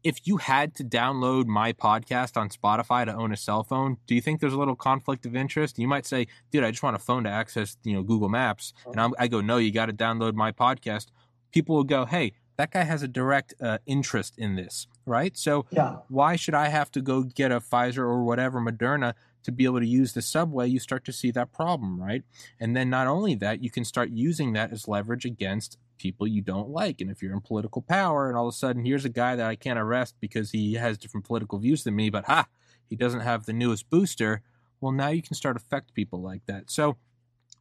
If 0.03 0.27
you 0.27 0.39
had 0.39 0.75
to 0.77 0.85
download 0.85 1.47
my 1.47 1.73
podcast 1.73 2.37
on 2.37 2.49
Spotify 2.49 3.05
to 3.05 3.15
own 3.15 3.33
a 3.33 3.37
cell 3.37 3.63
phone, 3.63 3.99
do 4.07 4.15
you 4.15 4.21
think 4.21 4.41
there's 4.41 4.55
a 4.55 4.59
little 4.59 4.77
conflict 4.77 5.27
of 5.27 5.37
interest? 5.37 5.79
You 5.79 5.89
might 5.89 6.07
say, 6.07 6.27
"Dude, 6.51 6.65
I 6.65 6.71
just 6.71 6.83
want 6.83 6.97
a 6.97 6.99
phone 6.99 7.25
to 7.25 7.31
access, 7.31 7.77
you 7.85 7.93
know, 7.93 8.03
Google 8.03 8.31
Maps," 8.31 8.73
and 8.87 8.99
I'm, 8.99 9.13
I 9.19 9.29
go, 9.29 9.41
"No, 9.41 9.59
you 9.59 9.71
got 9.71 9.87
to 9.87 9.93
download 9.93 10.35
my 10.35 10.53
podcast." 10.53 11.07
People 11.53 11.77
will 11.77 11.85
go, 11.85 12.07
"Hey, 12.07 12.33
that 12.61 12.73
guy 12.73 12.85
has 12.85 13.03
a 13.03 13.09
direct 13.09 13.55
uh, 13.61 13.79
interest 13.87 14.35
in 14.37 14.55
this, 14.55 14.87
right? 15.07 15.37
So 15.37 15.65
yeah. 15.71 15.97
why 16.09 16.37
should 16.37 16.55
I 16.55 16.69
have 16.69 16.91
to 16.93 17.01
go 17.01 17.23
get 17.23 17.51
a 17.51 17.59
Pfizer 17.59 17.99
or 17.99 18.23
whatever 18.23 18.61
Moderna 18.61 19.15
to 19.45 19.53
be 19.53 19.65
able 19.65 19.81
to 19.81 19.87
use 19.87 20.13
the 20.13 20.21
subway? 20.21 20.69
You 20.69 20.79
start 20.79 21.05
to 21.07 21.13
see 21.13 21.31
that 21.31 21.53
problem, 21.53 21.99
right? 21.99 22.23
And 22.59 22.77
then 22.77 22.91
not 22.91 23.07
only 23.07 23.35
that, 23.37 23.63
you 23.63 23.71
can 23.71 23.85
start 23.85 24.11
using 24.11 24.53
that 24.53 24.73
as 24.73 24.87
leverage 24.87 25.25
against 25.25 25.79
people 26.01 26.27
you 26.27 26.41
don't 26.41 26.71
like. 26.71 27.01
And 27.01 27.11
if 27.11 27.23
you're 27.23 27.33
in 27.33 27.41
political 27.41 27.83
power 27.83 28.29
and 28.29 28.37
all 28.37 28.49
of 28.49 28.55
a 28.55 28.57
sudden 28.57 28.85
here's 28.85 29.05
a 29.05 29.11
guy 29.11 29.37
that 29.37 29.47
I 29.47 29.55
can't 29.55 29.79
arrest 29.79 30.17
because 30.19 30.51
he 30.51 30.75
has 30.75 30.97
different 30.97 31.27
political 31.27 31.59
views 31.59 31.85
than 31.85 31.95
me, 31.95 32.11
but 32.11 32.25
ha, 32.25 32.47
he 32.89 32.97
doesn't 32.97 33.21
have 33.21 33.45
the 33.45 33.53
newest 33.53 33.91
booster. 33.91 34.43
Well, 34.81 34.93
now 34.93 35.09
you 35.09 35.23
can 35.23 35.35
start 35.35 35.57
affect 35.57 35.95
people 35.95 36.23
like 36.23 36.47
that. 36.47 36.71
So 36.71 36.97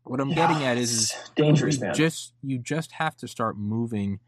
what 0.04 0.22
I'm 0.22 0.30
yeah, 0.30 0.36
getting 0.36 0.64
at 0.64 0.78
is, 0.78 0.92
is 0.92 1.32
dangerous, 1.36 1.80
man. 1.80 1.94
Just 1.94 2.34
you 2.42 2.58
just 2.58 2.94
have 2.94 3.18
to 3.18 3.28
start 3.28 3.58
moving 3.58 4.20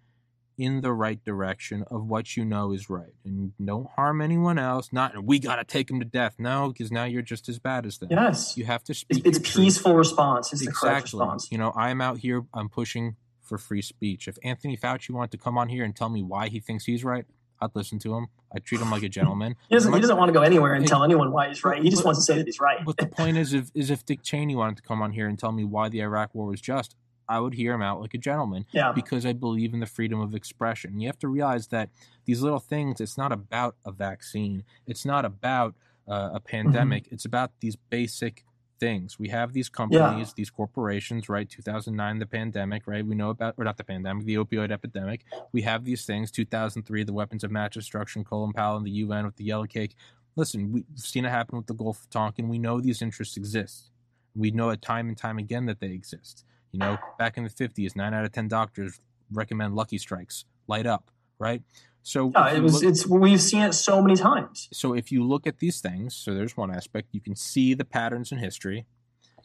in 0.57 0.81
the 0.81 0.93
right 0.93 1.23
direction 1.23 1.83
of 1.89 2.05
what 2.05 2.37
you 2.37 2.45
know 2.45 2.71
is 2.71 2.89
right 2.89 3.13
and 3.25 3.51
don't 3.63 3.89
harm 3.95 4.21
anyone 4.21 4.59
else 4.59 4.89
not 4.91 5.23
we 5.23 5.39
got 5.39 5.55
to 5.55 5.63
take 5.63 5.89
him 5.89 5.99
to 5.99 6.05
death 6.05 6.35
no 6.37 6.67
because 6.67 6.91
now 6.91 7.03
you're 7.03 7.21
just 7.21 7.49
as 7.49 7.57
bad 7.57 7.85
as 7.85 7.97
them 7.97 8.09
yes 8.11 8.55
you 8.57 8.65
have 8.65 8.83
to 8.83 8.93
speak 8.93 9.25
it's, 9.25 9.39
it's 9.39 9.55
peaceful 9.55 9.95
response 9.95 10.53
it's 10.53 10.61
exactly. 10.61 10.87
the 10.87 10.91
correct 10.91 11.03
response 11.05 11.47
you 11.51 11.57
know 11.57 11.71
i'm 11.75 11.99
out 11.99 12.19
here 12.19 12.43
i'm 12.53 12.69
pushing 12.69 13.15
for 13.51 13.57
free 13.57 13.81
speech. 13.81 14.29
If 14.29 14.37
anthony 14.45 14.77
fauci 14.77 15.09
wanted 15.09 15.31
to 15.31 15.37
come 15.37 15.57
on 15.57 15.67
here 15.67 15.83
and 15.83 15.93
tell 15.93 16.07
me 16.07 16.23
why 16.23 16.47
he 16.47 16.61
thinks 16.61 16.85
he's 16.85 17.03
right 17.03 17.25
i'd 17.61 17.75
listen 17.75 17.99
to 17.99 18.15
him. 18.15 18.27
I 18.55 18.59
treat 18.59 18.79
him 18.79 18.89
like 18.89 19.03
a 19.03 19.09
gentleman. 19.09 19.57
He 19.67 19.75
doesn't, 19.75 19.93
he 19.93 19.99
doesn't 19.99 20.17
want 20.17 20.29
to 20.29 20.33
go 20.33 20.41
anywhere 20.41 20.73
and 20.73 20.87
tell 20.87 21.03
anyone 21.03 21.31
why 21.31 21.49
he's 21.49 21.63
right. 21.63 21.81
He 21.83 21.89
just 21.89 22.03
wants 22.03 22.19
to 22.19 22.23
say 22.23 22.37
that 22.37 22.45
he's 22.45 22.59
right. 22.61 22.83
but 22.85 22.97
the 22.97 23.07
point 23.07 23.37
is 23.37 23.53
if, 23.53 23.69
is 23.75 23.91
if 23.91 24.05
dick 24.05 24.23
cheney 24.23 24.55
wanted 24.55 24.77
to 24.77 24.83
come 24.83 25.01
on 25.01 25.11
here 25.11 25.27
and 25.27 25.37
tell 25.37 25.51
me 25.51 25.65
why 25.65 25.89
the 25.89 25.99
iraq 25.99 26.33
war 26.33 26.47
was 26.47 26.61
just 26.61 26.95
I 27.29 27.39
would 27.39 27.53
hear 27.53 27.73
him 27.73 27.81
out 27.81 28.01
like 28.01 28.13
a 28.13 28.17
gentleman 28.17 28.65
yeah. 28.71 28.91
because 28.93 29.25
I 29.25 29.33
believe 29.33 29.73
in 29.73 29.79
the 29.79 29.85
freedom 29.85 30.19
of 30.19 30.33
expression. 30.33 30.99
You 30.99 31.07
have 31.07 31.19
to 31.19 31.27
realize 31.27 31.67
that 31.67 31.89
these 32.25 32.41
little 32.41 32.59
things, 32.59 32.99
it's 32.99 33.17
not 33.17 33.31
about 33.31 33.75
a 33.85 33.91
vaccine, 33.91 34.63
it's 34.85 35.05
not 35.05 35.23
about 35.23 35.75
uh, 36.07 36.31
a 36.33 36.39
pandemic, 36.41 37.05
mm-hmm. 37.05 37.15
it's 37.15 37.25
about 37.25 37.51
these 37.61 37.77
basic 37.77 38.43
things. 38.81 39.19
We 39.19 39.29
have 39.29 39.53
these 39.53 39.69
companies, 39.69 40.27
yeah. 40.27 40.33
these 40.35 40.49
corporations, 40.49 41.29
right? 41.29 41.47
2009, 41.47 42.19
the 42.19 42.25
pandemic, 42.25 42.87
right? 42.87 43.05
We 43.05 43.15
know 43.15 43.29
about, 43.29 43.53
or 43.57 43.63
not 43.63 43.77
the 43.77 43.83
pandemic, 43.83 44.25
the 44.25 44.35
opioid 44.35 44.71
epidemic. 44.71 45.23
We 45.53 45.61
have 45.61 45.85
these 45.85 46.03
things. 46.03 46.31
2003, 46.31 47.03
the 47.03 47.13
weapons 47.13 47.43
of 47.45 47.51
mass 47.51 47.73
destruction, 47.75 48.25
Colin 48.25 48.51
Powell 48.51 48.77
and 48.77 48.85
the 48.85 48.91
UN 49.03 49.25
with 49.25 49.37
the 49.37 49.45
yellow 49.45 49.67
cake. 49.67 49.95
Listen, 50.35 50.73
we've 50.73 50.85
seen 50.95 51.25
it 51.25 51.29
happen 51.29 51.57
with 51.57 51.67
the 51.67 51.75
Gulf 51.75 52.01
of 52.01 52.09
Tonkin. 52.09 52.49
We 52.49 52.57
know 52.57 52.81
these 52.81 53.01
interests 53.01 53.37
exist. 53.37 53.91
We 54.35 54.49
know 54.49 54.71
it 54.71 54.81
time 54.81 55.07
and 55.07 55.17
time 55.17 55.37
again 55.37 55.67
that 55.67 55.79
they 55.79 55.91
exist. 55.91 56.43
You 56.71 56.79
know, 56.79 56.97
back 57.19 57.37
in 57.37 57.43
the 57.43 57.49
50s, 57.49 57.95
nine 57.95 58.13
out 58.15 58.25
of 58.25 58.31
10 58.31 58.47
doctors 58.47 58.99
recommend 59.31 59.75
Lucky 59.75 59.99
Strikes, 59.99 60.45
light 60.67 60.87
up, 60.87 61.11
right? 61.37 61.61
So 62.03 62.31
yeah, 62.33 62.53
it 62.53 62.61
was. 62.61 62.75
Look, 62.75 62.83
it's 62.83 63.05
we've 63.05 63.41
seen 63.41 63.61
it 63.61 63.73
so 63.73 64.01
many 64.01 64.15
times. 64.15 64.69
So 64.73 64.93
if 64.93 65.11
you 65.11 65.23
look 65.23 65.45
at 65.45 65.59
these 65.59 65.81
things, 65.81 66.15
so 66.15 66.33
there's 66.33 66.57
one 66.57 66.73
aspect 66.73 67.09
you 67.11 67.21
can 67.21 67.35
see 67.35 67.73
the 67.73 67.85
patterns 67.85 68.31
in 68.31 68.39
history, 68.39 68.85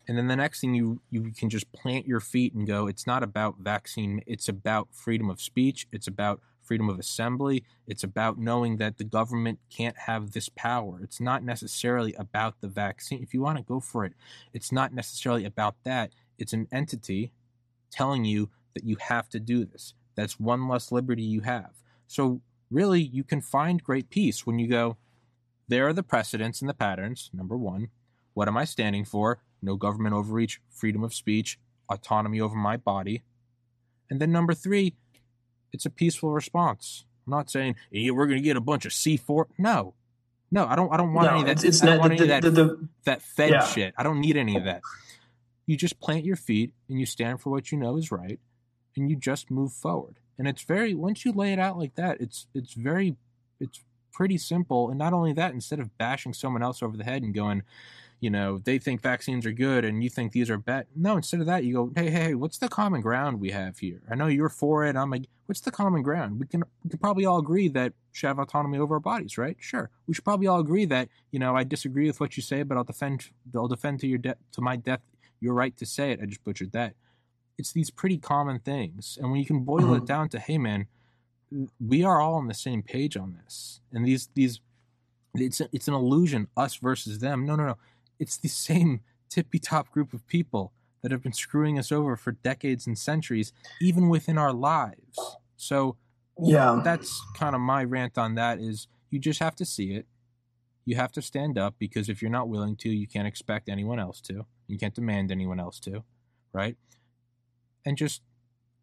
and 0.09 0.17
then 0.17 0.29
the 0.29 0.37
next 0.37 0.61
thing 0.61 0.75
you 0.75 1.01
you 1.11 1.33
can 1.37 1.51
just 1.51 1.71
plant 1.73 2.07
your 2.07 2.21
feet 2.21 2.55
and 2.55 2.67
go. 2.67 2.87
It's 2.87 3.07
not 3.07 3.23
about 3.23 3.59
vaccine. 3.59 4.23
It's 4.27 4.49
about 4.49 4.89
freedom 4.93 5.29
of 5.29 5.41
speech. 5.41 5.87
It's 5.93 6.07
about 6.07 6.41
freedom 6.63 6.89
of 6.89 6.99
assembly. 6.99 7.65
It's 7.87 8.03
about 8.03 8.39
knowing 8.39 8.79
that 8.79 8.99
the 8.99 9.05
government 9.05 9.61
can't 9.71 9.97
have 9.99 10.33
this 10.33 10.49
power. 10.49 11.01
It's 11.03 11.21
not 11.21 11.45
necessarily 11.45 12.13
about 12.15 12.61
the 12.61 12.69
vaccine. 12.69 13.23
If 13.23 13.33
you 13.33 13.41
want 13.41 13.59
to 13.59 13.65
go 13.65 13.81
for 13.81 14.05
it, 14.05 14.15
it's 14.53 14.73
not 14.73 14.93
necessarily 14.93 15.45
about 15.45 15.77
that. 15.85 16.11
It's 16.39 16.53
an 16.53 16.67
entity 16.73 17.33
telling 17.91 18.25
you 18.25 18.51
that 18.75 18.85
you 18.85 18.97
have 19.01 19.29
to 19.31 19.41
do 19.41 19.65
this. 19.65 19.95
That's 20.17 20.41
one 20.41 20.69
less 20.69 20.91
liberty 20.91 21.23
you 21.23 21.43
have. 21.43 21.71
So, 22.07 22.41
really, 22.71 23.01
you 23.01 23.25
can 23.25 23.41
find 23.41 23.83
great 23.83 24.11
peace 24.11 24.47
when 24.47 24.59
you 24.59 24.69
go, 24.69 24.97
there 25.69 25.89
are 25.89 25.93
the 25.93 26.03
precedents 26.03 26.61
and 26.61 26.69
the 26.69 26.75
patterns. 26.75 27.31
Number 27.33 27.57
one, 27.57 27.89
what 28.35 28.49
am 28.49 28.57
I 28.57 28.65
standing 28.65 29.05
for? 29.05 29.41
No 29.61 29.77
government 29.77 30.15
overreach, 30.15 30.61
freedom 30.71 31.03
of 31.03 31.15
speech, 31.15 31.59
autonomy 31.89 32.41
over 32.41 32.55
my 32.55 32.77
body. 32.77 33.23
And 34.09 34.21
then 34.21 34.31
number 34.31 34.55
three, 34.55 34.95
it's 35.73 35.87
a 35.87 35.91
peaceful 35.91 36.31
response. 36.31 37.05
I'm 37.27 37.33
not 37.33 37.51
saying 37.51 37.75
we're 37.93 38.27
going 38.27 38.39
to 38.39 38.45
get 38.45 38.57
a 38.57 38.61
bunch 38.61 38.87
of 38.87 38.93
C4. 38.93 39.47
No, 39.59 39.95
no, 40.53 40.67
I 40.67 40.77
don't. 40.77 40.93
I 40.93 40.97
don't 40.97 41.13
want 41.13 41.27
no, 41.27 41.33
any 41.33 41.41
of 41.41 41.47
that. 41.47 41.53
It's, 41.53 41.65
it's 41.65 41.83
I 41.83 41.87
don't 41.87 41.99
want 41.99 42.19
the, 42.19 42.27
that. 42.27 42.43
The, 42.43 42.51
the, 42.51 42.89
that 43.05 43.23
Fed 43.23 43.51
yeah. 43.51 43.67
shit. 43.67 43.95
I 43.99 44.05
don't 44.05 44.21
need 44.21 44.37
any 44.37 44.57
of 44.57 44.65
that 44.65 44.83
you 45.67 45.77
just 45.77 46.01
plant 46.01 46.25
your 46.25 46.37
feet 46.37 46.73
and 46.89 46.99
you 46.99 47.07
stand 47.07 47.41
for 47.41 47.51
what 47.51 47.71
you 47.71 47.79
know 47.79 47.97
is 47.97 48.11
right 48.11 48.39
and 48.97 49.11
you 49.11 49.17
just 49.17 49.51
move 49.51 49.73
forward 49.73 50.19
and 50.39 50.47
it's 50.47 50.63
very 50.63 50.95
once 50.95 51.25
you 51.25 51.33
lay 51.33 51.53
it 51.53 51.59
out 51.59 51.79
like 51.79 51.95
that 51.95 52.21
it's 52.21 52.47
it's 52.55 52.75
very 52.75 53.17
it's 53.61 53.81
pretty 54.13 54.39
simple. 54.39 54.89
And 54.89 54.99
not 54.99 55.13
only 55.13 55.35
that 55.35 55.53
instead 55.53 55.79
of 55.79 55.97
bashing 55.99 56.33
someone 56.33 56.63
else 56.63 56.83
over 56.83 56.97
the 56.97 57.05
head 57.05 57.23
and 57.23 57.35
going 57.35 57.63
you 58.19 58.31
know 58.31 58.57
they 58.57 58.79
think 58.79 59.03
vaccines 59.03 59.45
are 59.45 59.53
good 59.53 59.85
and 59.85 60.03
you 60.03 60.09
think 60.09 60.33
these 60.33 60.49
are 60.49 60.57
bad 60.57 60.87
no 60.97 61.17
instead 61.17 61.39
of 61.39 61.45
that 61.45 61.65
you 61.65 61.75
go 61.75 61.93
hey 61.95 62.09
hey 62.09 62.35
what's 62.35 62.57
the 62.57 62.69
common 62.69 63.03
ground 63.03 63.39
we 63.39 63.51
have 63.51 63.79
here? 63.79 64.01
I 64.11 64.15
know 64.15 64.27
you're 64.27 64.49
for 64.49 64.87
it. 64.87 64.97
I'm 64.97 65.11
like 65.11 65.27
what's 65.45 65.61
the 65.61 65.71
common 65.71 66.03
ground? 66.03 66.41
We 66.41 66.47
can 66.47 66.65
we 66.83 66.89
can 66.89 66.99
probably 66.99 67.27
all 67.27 67.39
agree 67.39 67.69
that 67.69 67.93
we 67.93 68.17
should 68.17 68.29
have 68.29 68.39
autonomy 68.39 68.79
over 68.79 68.95
our 68.95 69.01
bodies 69.01 69.37
right? 69.37 69.59
Sure. 69.61 69.91
We 70.07 70.15
should 70.15 70.25
probably 70.25 70.47
all 70.47 70.61
agree 70.61 70.87
that 70.87 71.11
you 71.31 71.39
know 71.39 71.55
i 71.55 71.63
disagree 71.63 72.07
with 72.07 72.19
what 72.21 72.39
you 72.39 72.43
say 72.43 72.63
but 72.63 72.79
i'll 72.79 72.85
defend 72.85 73.27
i'll 73.55 73.69
defend 73.69 74.01
to 74.01 74.07
your 74.07 74.19
death 74.19 74.39
to 74.53 74.63
my 74.63 74.77
death 74.77 75.01
you're 75.41 75.55
right 75.55 75.77
to 75.77 75.87
say 75.87 76.13
it. 76.13 76.21
I 76.23 76.27
just 76.27 76.45
butchered 76.45 76.73
that. 76.73 76.95
It's 77.59 77.73
these 77.73 77.91
pretty 77.91 78.19
common 78.19 78.59
things. 78.59 79.19
And 79.21 79.31
when 79.31 79.41
you 79.41 79.47
can 79.47 79.61
boil 79.61 79.83
mm-hmm. 79.83 79.97
it 79.97 80.07
down 80.07 80.29
to, 80.31 80.39
hey, 80.39 80.59
man, 80.59 80.87
we 81.81 82.05
are 82.05 82.21
all 82.21 82.35
on 82.35 82.49
the 82.49 82.55
same 82.55 82.83
page 82.83 83.17
on 83.17 83.39
this. 83.43 83.81
And 83.93 84.05
these, 84.05 84.29
these, 84.35 84.61
it's, 85.35 85.61
it's 85.73 85.89
an 85.89 85.95
illusion, 85.95 86.49
us 86.57 86.77
versus 86.77 87.21
them. 87.21 87.47
No, 87.47 87.57
no, 87.57 87.67
no. 87.67 87.79
It's 88.19 88.37
the 88.37 88.49
same 88.49 89.01
tippy 89.29 89.59
top 89.59 89.91
group 89.91 90.13
of 90.13 90.27
people 90.27 90.73
that 91.03 91.13
have 91.13 91.23
been 91.23 91.33
screwing 91.33 91.79
us 91.79 91.93
over 91.93 92.17
for 92.17 92.33
decades 92.33 92.87
and 92.87 92.99
centuries, 92.99 93.53
even 93.81 94.09
within 94.09 94.39
our 94.39 94.53
lives. 94.53 95.37
So, 95.57 95.97
yeah, 96.43 96.81
that's 96.83 97.23
kind 97.37 97.55
of 97.55 97.61
my 97.61 97.85
rant 97.85 98.19
on 98.19 98.35
that 98.35 98.59
is 98.59 98.89
you 99.11 99.19
just 99.19 99.41
have 99.41 99.55
to 99.57 99.65
see 99.65 99.93
it. 99.95 100.07
You 100.85 100.97
have 100.97 101.13
to 101.13 101.23
stand 101.23 101.59
up 101.59 101.75
because 101.79 102.09
if 102.09 102.21
you're 102.21 102.31
not 102.31 102.49
willing 102.49 102.77
to, 102.77 102.89
you 102.89 103.07
can't 103.07 103.27
expect 103.27 103.69
anyone 103.69 103.99
else 103.99 104.21
to. 104.23 104.47
You 104.67 104.79
can't 104.79 104.95
demand 104.95 105.31
anyone 105.31 105.61
else 105.61 105.81
to, 105.81 106.05
right? 106.53 106.77
And 107.87 107.97
just 107.97 108.21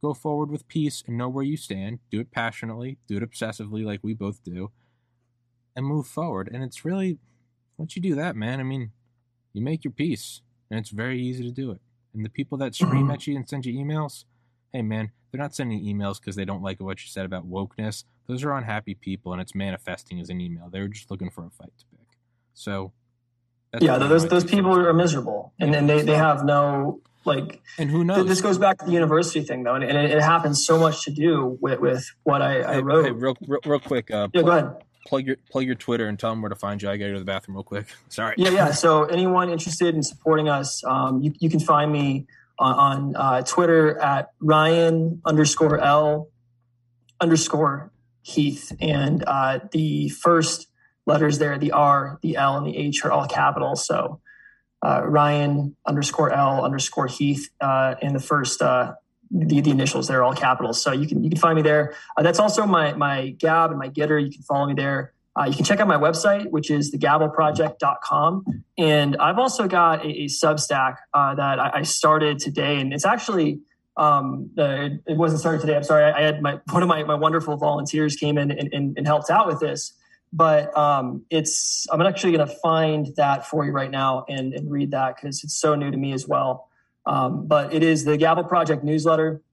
go 0.02 0.14
forward 0.16 0.50
with 0.50 0.68
peace 0.68 1.04
and 1.06 1.18
know 1.18 1.30
where 1.30 1.44
you 1.44 1.58
stand. 1.58 2.00
Do 2.10 2.20
it 2.20 2.32
passionately, 2.32 2.98
do 3.08 3.18
it 3.18 3.30
obsessively, 3.30 3.86
like 3.86 4.00
we 4.02 4.14
both 4.14 4.44
do, 4.44 4.72
and 5.76 5.86
move 5.86 6.08
forward. 6.08 6.50
And 6.52 6.64
it's 6.64 6.84
really, 6.84 7.20
once 7.78 7.96
you 7.96 8.02
do 8.02 8.16
that, 8.16 8.36
man, 8.36 8.60
I 8.60 8.64
mean, 8.64 8.92
you 9.54 9.62
make 9.62 9.84
your 9.84 9.94
peace, 9.94 10.42
and 10.72 10.80
it's 10.80 10.90
very 10.90 11.22
easy 11.22 11.44
to 11.44 11.52
do 11.52 11.72
it. 11.72 11.82
And 12.14 12.26
the 12.26 12.30
people 12.30 12.58
that 12.60 12.74
scream 12.74 13.04
mm-hmm. 13.04 13.12
at 13.12 13.28
you 13.28 13.36
and 13.36 13.48
send 13.48 13.66
you 13.66 13.74
emails, 13.74 14.26
hey, 14.72 14.82
man, 14.82 15.12
they're 15.32 15.42
not 15.42 15.56
sending 15.56 15.84
emails 15.84 16.20
because 16.20 16.36
they 16.36 16.46
don't 16.46 16.62
like 16.62 16.80
what 16.80 17.04
you 17.04 17.10
said 17.10 17.26
about 17.26 17.50
wokeness. 17.50 18.04
Those 18.28 18.44
are 18.44 18.54
unhappy 18.54 18.96
people, 18.96 19.34
and 19.34 19.42
it's 19.42 19.54
manifesting 19.56 20.20
as 20.20 20.30
an 20.30 20.40
email. 20.40 20.70
They're 20.72 20.88
just 20.88 21.12
looking 21.12 21.30
for 21.30 21.46
a 21.46 21.50
fight 21.50 21.74
to 21.78 21.86
pick. 21.92 22.08
So 22.54 22.94
that's 23.72 23.84
yeah, 23.84 23.98
those 23.98 24.28
those 24.28 24.46
people 24.46 24.74
are 24.76 24.94
miserable, 24.94 25.54
and 25.60 25.74
then 25.74 25.88
they, 25.88 26.04
they 26.04 26.16
have 26.16 26.46
no 26.46 27.02
like. 27.26 27.62
And 27.78 27.90
who 27.90 28.04
knows? 28.04 28.28
This 28.28 28.42
goes 28.42 28.58
back 28.58 28.80
to 28.80 28.86
the 28.86 28.92
university 28.92 29.42
thing 29.42 29.64
though, 29.64 29.76
and, 29.76 29.84
and 29.84 29.98
it, 29.98 30.12
it, 30.12 30.22
happens 30.22 30.66
so 30.66 30.78
much 30.78 31.04
to 31.06 31.12
do 31.12 31.58
with, 31.62 31.80
with 31.80 32.12
what 32.24 32.42
I, 32.42 32.62
I 32.62 32.80
wrote. 32.80 33.06
Hey, 33.06 33.12
real, 33.12 33.36
real, 33.48 33.60
real 33.66 33.80
quick. 33.80 34.12
Uh, 34.12 34.28
yeah, 34.34 34.42
go 34.42 34.52
ahead. 34.52 34.72
Plug 35.06 35.26
your 35.26 35.36
plug 35.52 35.66
your 35.66 35.76
Twitter 35.76 36.08
and 36.08 36.18
tell 36.18 36.32
them 36.32 36.42
where 36.42 36.50
to 36.50 36.56
find 36.56 36.82
you. 36.82 36.90
I 36.90 36.98
got 36.98 37.06
to 37.06 37.10
go 37.12 37.14
to 37.14 37.20
the 37.20 37.26
bathroom 37.26 37.58
real 37.58 37.64
quick. 37.64 37.88
Sorry. 38.10 38.36
Yeah, 38.38 38.50
yeah. 38.50 38.72
So 38.72 39.06
anyone 39.06 39.50
interested 39.50 39.96
in 39.96 40.04
supporting 40.04 40.50
us, 40.50 40.84
um, 40.86 41.22
you 41.22 41.34
you 41.40 41.50
can 41.50 41.60
find 41.60 41.92
me 41.92 42.26
on, 42.60 42.74
on 42.74 43.16
uh, 43.16 43.42
Twitter 43.42 44.00
at 44.00 44.32
Ryan 44.40 45.22
underscore 45.26 45.80
L 45.80 46.30
underscore 47.20 47.92
Heath, 48.22 48.72
and 48.80 49.24
uh, 49.28 49.60
the 49.72 50.10
first 50.10 50.68
letters 51.06 51.40
there, 51.40 51.58
the 51.58 51.72
R, 51.72 52.20
the 52.22 52.38
L, 52.38 52.58
and 52.58 52.66
the 52.66 52.78
H 52.78 53.04
are 53.04 53.12
all 53.12 53.28
capital. 53.28 53.76
So 53.76 54.22
uh, 54.84 55.02
Ryan 55.06 55.76
underscore 55.86 56.32
L 56.32 56.64
underscore 56.64 57.08
Heath 57.08 57.50
uh, 57.62 57.96
in 58.02 58.14
the 58.14 58.20
first 58.20 58.62
uh, 58.62 58.94
the, 59.32 59.62
the 59.62 59.72
initials 59.72 60.08
there, 60.08 60.24
all 60.24 60.36
capitals. 60.36 60.82
So 60.82 60.92
you 60.92 61.08
can 61.08 61.24
you 61.24 61.30
can 61.30 61.40
find 61.40 61.56
me 61.56 61.62
there. 61.62 61.96
Uh, 62.18 62.24
that's 62.24 62.40
also 62.40 62.66
my 62.66 62.94
my 62.94 63.30
Gab 63.30 63.72
and 63.72 63.80
my 63.80 63.90
GETTR. 63.90 64.24
You 64.24 64.32
can 64.32 64.44
follow 64.44 64.68
me 64.68 64.74
there. 64.74 65.14
Uh, 65.36 65.46
you 65.46 65.56
can 65.56 65.66
check 65.66 65.80
out 65.80 65.88
my 65.88 65.98
website, 65.98 66.52
which 66.52 66.70
is 66.70 66.94
thegavelproject.com. 66.94 68.64
And 68.78 69.18
I've 69.18 69.40
also 69.40 69.68
got 69.68 70.06
a, 70.06 70.10
a 70.10 70.26
Substack 70.26 70.98
uh, 71.14 71.34
that 71.36 71.60
I, 71.60 71.80
I, 71.80 71.82
started 71.82 72.38
today. 72.38 72.80
And 72.80 72.94
it's 72.94 73.06
actually, 73.06 73.62
um, 73.98 74.52
uh, 74.56 74.90
it 75.08 75.18
wasn't 75.18 75.40
started 75.40 75.62
today. 75.62 75.76
I'm 75.76 75.84
sorry. 75.84 76.04
I, 76.04 76.20
I, 76.20 76.22
had 76.22 76.44
my, 76.44 76.60
one 76.70 76.84
of 76.84 76.90
my, 76.90 77.04
my 77.04 77.16
wonderful 77.16 77.58
volunteers 77.58 78.16
came 78.16 78.38
in 78.38 78.52
and, 78.52 78.72
and, 78.72 78.96
and 78.96 79.08
helped 79.08 79.32
out 79.32 79.48
with 79.48 79.60
this. 79.60 79.94
But 80.36 80.76
um, 80.76 81.26
it's, 81.30 81.86
I'm 81.92 82.02
actually 82.02 82.36
going 82.36 82.48
to 82.48 82.56
find 82.56 83.14
that 83.18 83.46
for 83.46 83.64
you 83.66 83.72
right 83.72 83.92
now 83.92 84.26
and, 84.28 84.52
and 84.54 84.72
read 84.72 84.90
that 84.92 85.16
because 85.16 85.44
it's 85.44 85.54
so 85.54 85.76
new 85.76 85.92
to 85.92 85.98
me 85.98 86.12
as 86.12 86.28
well. 86.28 86.70
Um, 87.06 87.46
but 87.48 87.72
it 87.72 87.84
is 87.84 88.04
the 88.04 88.18
Gavel 88.18 88.46
Project 88.46 88.84
newsletter. 88.84 89.44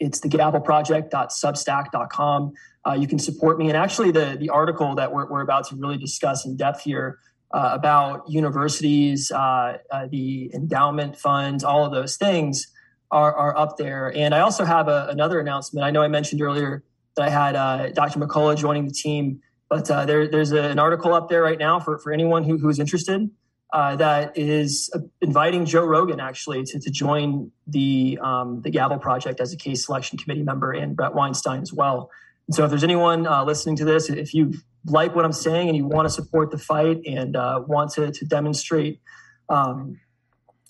It's 0.00 0.18
the 0.18 0.28
thegavelproject.substack.com. 0.28 2.52
Uh, 2.86 2.92
you 2.94 3.06
can 3.06 3.20
support 3.20 3.56
me. 3.58 3.68
And 3.68 3.76
actually, 3.76 4.10
the, 4.10 4.36
the 4.38 4.50
article 4.50 4.96
that 4.96 5.12
we're, 5.12 5.26
we're 5.26 5.42
about 5.42 5.68
to 5.68 5.76
really 5.76 5.96
discuss 5.96 6.44
in 6.44 6.56
depth 6.56 6.82
here 6.82 7.20
uh, 7.52 7.70
about 7.72 8.28
universities, 8.28 9.30
uh, 9.30 9.78
uh 9.92 10.08
the 10.10 10.50
endowment 10.52 11.16
funds, 11.16 11.62
all 11.62 11.86
of 11.86 11.92
those 11.92 12.16
things 12.16 12.66
are, 13.12 13.32
are 13.32 13.56
up 13.56 13.76
there. 13.76 14.12
And 14.14 14.34
I 14.34 14.40
also 14.40 14.64
have 14.64 14.88
a, 14.88 15.06
another 15.08 15.38
announcement. 15.38 15.84
I 15.84 15.92
know 15.92 16.02
I 16.02 16.08
mentioned 16.08 16.42
earlier 16.42 16.82
that 17.14 17.22
I 17.22 17.30
had 17.30 17.54
uh, 17.54 17.90
Dr. 17.90 18.18
McCullough 18.18 18.56
joining 18.56 18.86
the 18.86 18.92
team, 18.92 19.40
but 19.74 19.90
uh, 19.90 20.06
there, 20.06 20.28
there's 20.28 20.52
a, 20.52 20.62
an 20.62 20.78
article 20.78 21.12
up 21.12 21.28
there 21.28 21.42
right 21.42 21.58
now 21.58 21.80
for, 21.80 21.98
for 21.98 22.12
anyone 22.12 22.44
who, 22.44 22.58
who's 22.58 22.78
interested 22.78 23.28
uh, 23.72 23.96
that 23.96 24.38
is 24.38 24.88
inviting 25.20 25.64
Joe 25.64 25.84
Rogan 25.84 26.20
actually 26.20 26.62
to, 26.62 26.78
to 26.78 26.90
join 26.92 27.50
the 27.66 28.16
um, 28.22 28.62
the 28.62 28.70
Gavel 28.70 28.98
Project 28.98 29.40
as 29.40 29.52
a 29.52 29.56
case 29.56 29.84
selection 29.84 30.16
committee 30.16 30.44
member 30.44 30.70
and 30.70 30.94
Bret 30.94 31.12
Weinstein 31.12 31.60
as 31.60 31.72
well. 31.72 32.08
And 32.46 32.54
so, 32.54 32.62
if 32.62 32.70
there's 32.70 32.84
anyone 32.84 33.26
uh, 33.26 33.42
listening 33.42 33.74
to 33.78 33.84
this, 33.84 34.08
if 34.08 34.32
you 34.32 34.54
like 34.84 35.16
what 35.16 35.24
I'm 35.24 35.32
saying 35.32 35.66
and 35.66 35.76
you 35.76 35.86
want 35.86 36.06
to 36.06 36.14
support 36.14 36.52
the 36.52 36.58
fight 36.58 37.00
and 37.04 37.34
uh, 37.34 37.64
want 37.66 37.90
to, 37.94 38.12
to 38.12 38.24
demonstrate 38.26 39.00
um, 39.48 39.98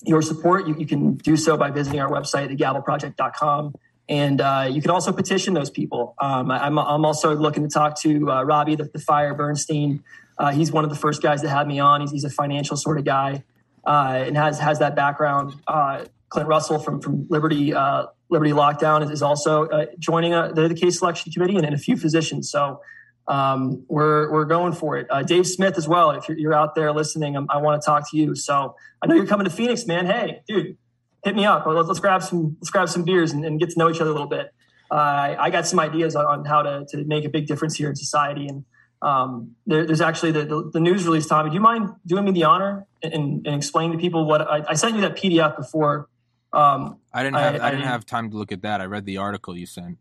your 0.06 0.22
support, 0.22 0.66
you, 0.66 0.76
you, 0.78 0.86
can 0.86 1.16
do 1.16 1.36
so 1.36 1.58
by 1.58 1.70
visiting 1.70 2.00
our 2.00 2.08
website, 2.08 2.56
thegavelproject.com. 2.56 3.74
And 4.08 4.40
uh, 4.40 4.68
you 4.70 4.82
can 4.82 4.90
also 4.90 5.12
petition 5.12 5.54
those 5.54 5.70
people. 5.70 6.14
Um, 6.18 6.50
I, 6.50 6.66
am 6.66 6.78
I'm 6.78 7.04
also 7.06 7.34
looking 7.34 7.62
to 7.62 7.70
talk 7.70 8.00
to 8.02 8.30
uh, 8.30 8.42
Robbie, 8.42 8.76
the, 8.76 8.84
the 8.84 8.98
Fire 8.98 9.32
Bernstein, 9.34 10.04
uh, 10.38 10.52
he's 10.52 10.72
one 10.72 10.84
of 10.84 10.90
the 10.90 10.96
first 10.96 11.22
guys 11.22 11.42
that 11.42 11.48
had 11.48 11.66
me 11.66 11.78
on. 11.78 12.00
He's, 12.00 12.10
he's 12.10 12.24
a 12.24 12.30
financial 12.30 12.76
sort 12.76 12.98
of 12.98 13.04
guy 13.04 13.44
uh, 13.86 14.24
and 14.26 14.36
has 14.36 14.58
has 14.58 14.78
that 14.80 14.96
background. 14.96 15.54
Uh, 15.66 16.06
Clint 16.28 16.48
Russell 16.48 16.78
from 16.78 17.00
from 17.00 17.26
Liberty 17.30 17.72
uh, 17.72 18.06
Liberty 18.30 18.52
Lockdown 18.52 19.04
is, 19.04 19.10
is 19.10 19.22
also 19.22 19.86
joining 19.98 20.32
the, 20.32 20.68
the, 20.68 20.74
case 20.74 20.98
selection 20.98 21.30
committee 21.30 21.56
and, 21.56 21.64
and 21.64 21.74
a 21.74 21.78
few 21.78 21.96
physicians. 21.96 22.50
So 22.50 22.80
um, 23.28 23.84
we're 23.88 24.32
we're 24.32 24.44
going 24.44 24.72
for 24.72 24.96
it. 24.96 25.06
Dave 25.26 25.46
Smith 25.46 25.78
as 25.78 25.86
well. 25.86 26.10
If 26.10 26.28
you're, 26.28 26.38
you're 26.38 26.54
out 26.54 26.74
there 26.74 26.92
listening, 26.92 27.36
I'm, 27.36 27.46
i 27.50 27.58
want 27.58 27.80
to 27.80 27.86
talk 27.86 28.10
to 28.10 28.16
you. 28.16 28.34
So 28.34 28.74
I 29.00 29.06
know 29.06 29.14
you're 29.14 29.26
coming 29.26 29.44
to 29.44 29.52
Phoenix, 29.52 29.86
man. 29.86 30.06
Hey, 30.06 30.42
dude, 30.48 30.76
hit 31.24 31.34
me 31.34 31.44
up. 31.46 31.66
Let's, 31.66 31.88
let's 31.88 32.00
grab 32.00 32.22
some 32.22 32.56
let's 32.60 32.70
grab 32.70 32.88
some 32.88 33.04
beers 33.04 33.32
and, 33.32 33.44
and, 33.44 33.58
get 33.58 33.70
to 33.70 33.78
know 33.78 33.90
each 33.90 34.00
other 34.00 34.10
a 34.10 34.12
little 34.12 34.28
bit. 34.28 34.52
I 34.90 35.50
got 35.50 35.66
some 35.66 35.80
ideas 35.80 36.14
on, 36.14 36.44
how 36.44 36.62
to, 36.62 36.86
to 36.90 37.04
make 37.04 37.24
a 37.24 37.28
big 37.28 37.46
difference 37.48 37.74
here 37.74 37.88
in 37.88 37.96
society 37.96 38.46
and 38.46 38.64
um, 39.04 39.54
there, 39.66 39.84
there's 39.84 40.00
actually 40.00 40.32
the, 40.32 40.46
the, 40.46 40.70
the, 40.72 40.80
news 40.80 41.04
release, 41.04 41.26
Tommy. 41.26 41.50
Do 41.50 41.54
you 41.54 41.60
mind 41.60 41.90
doing 42.06 42.24
me 42.24 42.32
the 42.32 42.44
honor 42.44 42.86
and, 43.02 43.46
and 43.46 43.54
explain 43.54 43.92
to 43.92 43.98
people 43.98 44.24
what 44.24 44.40
I, 44.40 44.64
I, 44.66 44.74
sent 44.74 44.94
you 44.94 45.02
that 45.02 45.14
PDF 45.14 45.58
before? 45.58 46.08
Um, 46.54 46.98
I 47.12 47.22
didn't 47.22 47.36
have 47.36 47.60
I, 47.60 47.66
I, 47.66 47.70
didn't 47.70 47.84
have 47.84 48.06
time 48.06 48.30
to 48.30 48.36
look 48.36 48.50
at 48.50 48.62
that. 48.62 48.80
I 48.80 48.86
read 48.86 49.04
the 49.04 49.18
article 49.18 49.58
you 49.58 49.66
sent. 49.66 49.98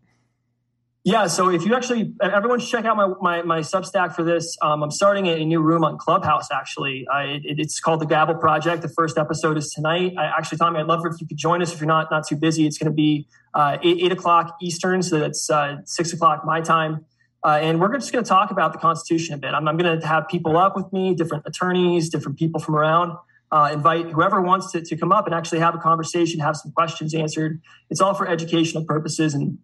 Yeah, 1.05 1.27
so 1.27 1.49
if 1.49 1.65
you 1.65 1.75
actually, 1.75 2.13
everyone 2.21 2.61
should 2.61 2.69
check 2.69 2.85
out 2.85 2.95
my 2.95 3.07
my, 3.21 3.41
my 3.41 3.59
Substack 3.59 4.15
for 4.15 4.23
this. 4.23 4.57
Um, 4.61 4.83
I'm 4.83 4.91
starting 4.91 5.27
a 5.27 5.43
new 5.43 5.59
room 5.59 5.83
on 5.83 5.97
Clubhouse. 5.97 6.47
Actually, 6.49 7.05
it, 7.13 7.59
it's 7.59 7.81
called 7.81 7.99
the 7.99 8.05
Gavel 8.05 8.35
Project. 8.35 8.83
The 8.83 8.87
first 8.87 9.17
episode 9.17 9.57
is 9.57 9.69
tonight. 9.71 10.13
I 10.17 10.23
actually, 10.27 10.59
Tommy, 10.59 10.79
I'd 10.79 10.85
love 10.85 11.01
if 11.05 11.19
you 11.19 11.27
could 11.27 11.35
join 11.35 11.61
us 11.61 11.73
if 11.73 11.81
you're 11.81 11.87
not 11.87 12.09
not 12.09 12.25
too 12.25 12.37
busy. 12.37 12.65
It's 12.65 12.77
going 12.77 12.89
to 12.89 12.95
be 12.95 13.27
uh, 13.53 13.79
eight, 13.83 13.97
eight 14.01 14.11
o'clock 14.13 14.55
Eastern, 14.61 15.03
so 15.03 15.19
that's 15.19 15.49
uh, 15.49 15.77
six 15.83 16.13
o'clock 16.13 16.45
my 16.45 16.61
time. 16.61 17.05
Uh, 17.45 17.59
and 17.61 17.81
we're 17.81 17.93
just 17.97 18.13
going 18.13 18.23
to 18.23 18.29
talk 18.29 18.51
about 18.51 18.71
the 18.71 18.79
Constitution 18.79 19.35
a 19.35 19.37
bit. 19.37 19.53
I'm, 19.53 19.67
I'm 19.67 19.75
going 19.75 19.99
to 19.99 20.07
have 20.07 20.29
people 20.29 20.55
up 20.55 20.77
with 20.77 20.93
me, 20.93 21.13
different 21.13 21.43
attorneys, 21.45 22.07
different 22.07 22.39
people 22.39 22.61
from 22.61 22.75
around. 22.77 23.17
Uh, 23.51 23.71
invite 23.73 24.07
whoever 24.07 24.41
wants 24.41 24.71
to, 24.71 24.81
to 24.81 24.95
come 24.95 25.11
up 25.11 25.25
and 25.25 25.35
actually 25.35 25.59
have 25.59 25.75
a 25.75 25.79
conversation, 25.79 26.39
have 26.39 26.55
some 26.55 26.71
questions 26.71 27.13
answered. 27.13 27.61
It's 27.89 27.99
all 27.99 28.13
for 28.13 28.25
educational 28.25 28.85
purposes. 28.85 29.33
And 29.33 29.57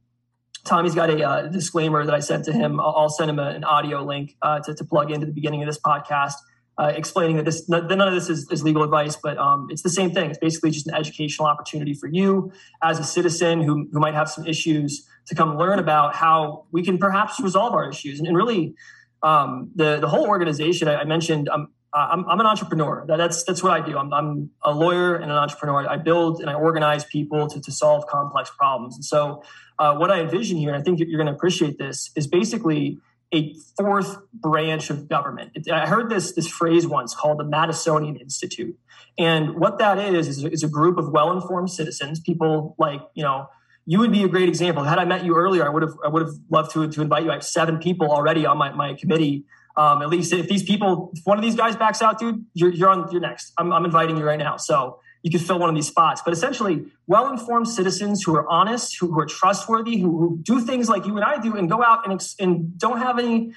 Tommy's 0.66 0.96
got 0.96 1.10
a 1.10 1.24
uh, 1.24 1.48
disclaimer 1.48 2.06
that 2.06 2.14
I 2.14 2.20
sent 2.20 2.46
to 2.46 2.54
him. 2.54 2.80
I'll, 2.80 2.96
I'll 2.98 3.10
send 3.10 3.30
him 3.30 3.40
a, 3.40 3.50
an 3.50 3.64
audio 3.64 4.04
link 4.04 4.36
uh, 4.42 4.60
to, 4.60 4.74
to 4.76 4.84
plug 4.84 5.12
into 5.12 5.26
the 5.26 5.32
beginning 5.32 5.64
of 5.64 5.68
this 5.68 5.80
podcast 5.80 6.34
uh, 6.80 6.94
explaining 6.96 7.36
that 7.36 7.44
this 7.44 7.68
none 7.68 8.00
of 8.00 8.14
this 8.14 8.30
is, 8.30 8.50
is 8.50 8.64
legal 8.64 8.84
advice, 8.84 9.18
but 9.22 9.38
um, 9.38 9.68
it's 9.70 9.82
the 9.82 9.90
same 9.90 10.12
thing. 10.12 10.30
It's 10.30 10.40
basically 10.40 10.72
just 10.72 10.88
an 10.88 10.96
educational 10.96 11.46
opportunity 11.46 11.94
for 11.94 12.08
you 12.08 12.54
as 12.82 13.00
a 13.00 13.04
citizen 13.04 13.62
who, 13.62 13.90
who 13.92 14.00
might 14.00 14.14
have 14.14 14.30
some 14.30 14.48
issues 14.48 15.06
to 15.28 15.36
come 15.36 15.58
learn 15.58 15.78
about 15.78 16.16
how 16.16 16.66
we 16.72 16.82
can 16.82 16.98
perhaps 16.98 17.38
resolve 17.42 17.74
our 17.74 17.90
issues. 17.90 18.20
And, 18.20 18.30
and 18.30 18.38
really, 18.38 18.76
um, 19.22 19.72
the 19.76 20.00
the 20.00 20.08
whole 20.08 20.28
organization 20.28 20.88
I, 20.88 21.02
I 21.02 21.04
mentioned. 21.04 21.50
Um, 21.50 21.68
I'm, 21.94 22.28
I'm, 22.30 22.40
an 22.40 22.46
entrepreneur. 22.46 23.04
That, 23.08 23.18
that's 23.18 23.44
that's 23.44 23.64
what 23.64 23.72
I 23.72 23.84
do. 23.86 23.98
I'm, 23.98 24.14
I'm, 24.14 24.52
a 24.64 24.72
lawyer 24.72 25.16
and 25.16 25.32
an 25.32 25.38
entrepreneur. 25.38 25.90
I 25.90 25.98
build 25.98 26.40
and 26.40 26.50
I 26.50 26.54
organize 26.54 27.04
people 27.04 27.48
to, 27.48 27.60
to 27.60 27.72
solve 27.72 28.06
complex 28.08 28.52
problems. 28.58 28.96
And 28.96 29.04
so, 29.04 29.44
uh, 29.80 29.96
what 29.96 30.12
I 30.12 30.22
envision 30.22 30.58
here, 30.58 30.74
and 30.74 30.80
I 30.80 30.84
think 30.84 31.00
you're 31.00 31.18
going 31.18 31.28
to 31.28 31.34
appreciate 31.34 31.78
this, 31.80 32.12
is 32.16 32.28
basically 32.28 33.00
a 33.34 33.56
fourth 33.78 34.18
branch 34.34 34.90
of 34.90 35.08
government. 35.08 35.52
I 35.72 35.88
heard 35.88 36.10
this, 36.10 36.34
this 36.34 36.48
phrase 36.48 36.88
once 36.88 37.14
called 37.14 37.40
the 37.40 37.44
Madisonian 37.44 38.20
Institute. 38.20 38.78
And 39.18 39.56
what 39.56 39.78
that 39.80 40.00
is, 40.00 40.28
is, 40.28 40.44
is 40.44 40.64
a 40.64 40.68
group 40.68 40.98
of 40.98 41.12
well-informed 41.12 41.70
citizens, 41.70 42.20
people 42.20 42.76
like, 42.80 43.02
you 43.14 43.24
know, 43.24 43.48
you 43.86 44.00
would 44.00 44.12
be 44.12 44.24
a 44.24 44.28
great 44.28 44.50
example. 44.50 44.84
Had 44.84 45.00
I 45.00 45.06
met 45.06 45.26
you 45.26 45.36
earlier, 45.36 45.66
I 45.66 45.70
would 45.70 45.84
have, 45.84 45.94
I 46.04 46.08
would 46.08 46.22
have 46.22 46.36
loved 46.50 46.72
to, 46.74 46.88
to 46.88 47.02
invite 47.02 47.24
you. 47.24 47.32
I 47.32 47.34
have 47.34 47.44
seven 47.44 47.80
people 47.80 48.12
already 48.12 48.46
on 48.46 48.58
my, 48.58 48.72
my 48.72 48.94
committee. 48.94 49.46
Um, 49.76 50.02
at 50.02 50.10
least 50.10 50.34
if 50.34 50.48
these 50.48 50.64
people, 50.64 51.12
if 51.16 51.22
one 51.26 51.38
of 51.38 51.44
these 51.44 51.56
guys 51.56 51.76
backs 51.76 52.02
out, 52.02 52.20
dude, 52.20 52.46
you're, 52.54 52.72
you're 52.72 52.90
on, 52.90 53.10
you're 53.12 53.22
next. 53.22 53.54
I'm, 53.58 53.72
I'm 53.72 53.86
inviting 53.86 54.18
you 54.18 54.26
right 54.26 54.40
now. 54.40 54.58
So 54.58 55.00
you 55.24 55.32
can 55.32 55.40
fill 55.40 55.60
one 55.60 55.70
of 55.70 55.76
these 55.76 55.88
spots. 55.88 56.22
But 56.24 56.34
essentially, 56.34 56.86
well 57.08 57.30
informed 57.30 57.68
citizens 57.68 58.24
who 58.24 58.36
are 58.36 58.50
honest, 58.50 58.98
who, 59.00 59.12
who 59.12 59.20
are 59.20 59.26
trustworthy, 59.26 60.00
who, 60.00 60.18
who, 60.18 60.40
do 60.42 60.62
things 60.62 60.90
like 60.90 61.06
you 61.06 61.16
and 61.16 61.26
I 61.26 61.40
do 61.40 61.56
and 61.56 61.70
go 61.70 61.84
out 61.84 62.10
and, 62.10 62.22
and 62.40 62.78
don't 62.78 63.00
have 63.00 63.20
any, 63.20 63.54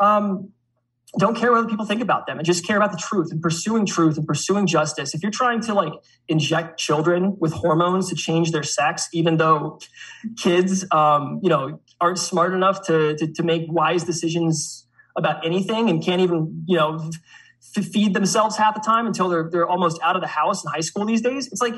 um, 0.00 0.50
don't 1.18 1.36
care 1.36 1.52
what 1.52 1.58
other 1.58 1.68
people 1.68 1.86
think 1.86 2.02
about 2.02 2.26
them 2.26 2.38
and 2.38 2.46
just 2.46 2.66
care 2.66 2.76
about 2.76 2.90
the 2.90 2.98
truth 2.98 3.30
and 3.30 3.40
pursuing 3.40 3.86
truth 3.86 4.16
and 4.16 4.26
pursuing 4.26 4.66
justice. 4.66 5.14
If 5.14 5.22
you're 5.22 5.30
trying 5.30 5.60
to 5.62 5.74
like 5.74 5.92
inject 6.26 6.78
children 6.78 7.36
with 7.38 7.52
hormones 7.52 8.08
to 8.10 8.16
change 8.16 8.50
their 8.50 8.64
sex, 8.64 9.08
even 9.12 9.36
though 9.36 9.78
kids, 10.36 10.84
um, 10.90 11.38
you 11.42 11.48
know, 11.48 11.80
aren't 12.00 12.18
smart 12.18 12.52
enough 12.52 12.84
to, 12.86 13.16
to, 13.16 13.32
to 13.32 13.42
make 13.44 13.70
wise 13.70 14.02
decisions 14.02 14.83
about 15.16 15.44
anything 15.46 15.88
and 15.88 16.04
can't 16.04 16.20
even, 16.20 16.64
you 16.66 16.76
know, 16.76 17.10
feed 17.60 18.14
themselves 18.14 18.56
half 18.56 18.74
the 18.74 18.80
time 18.80 19.06
until 19.06 19.28
they're 19.28 19.48
they're 19.50 19.68
almost 19.68 20.00
out 20.02 20.16
of 20.16 20.22
the 20.22 20.28
house 20.28 20.64
in 20.64 20.70
high 20.70 20.80
school 20.80 21.04
these 21.04 21.22
days. 21.22 21.48
It's 21.48 21.60
like 21.60 21.74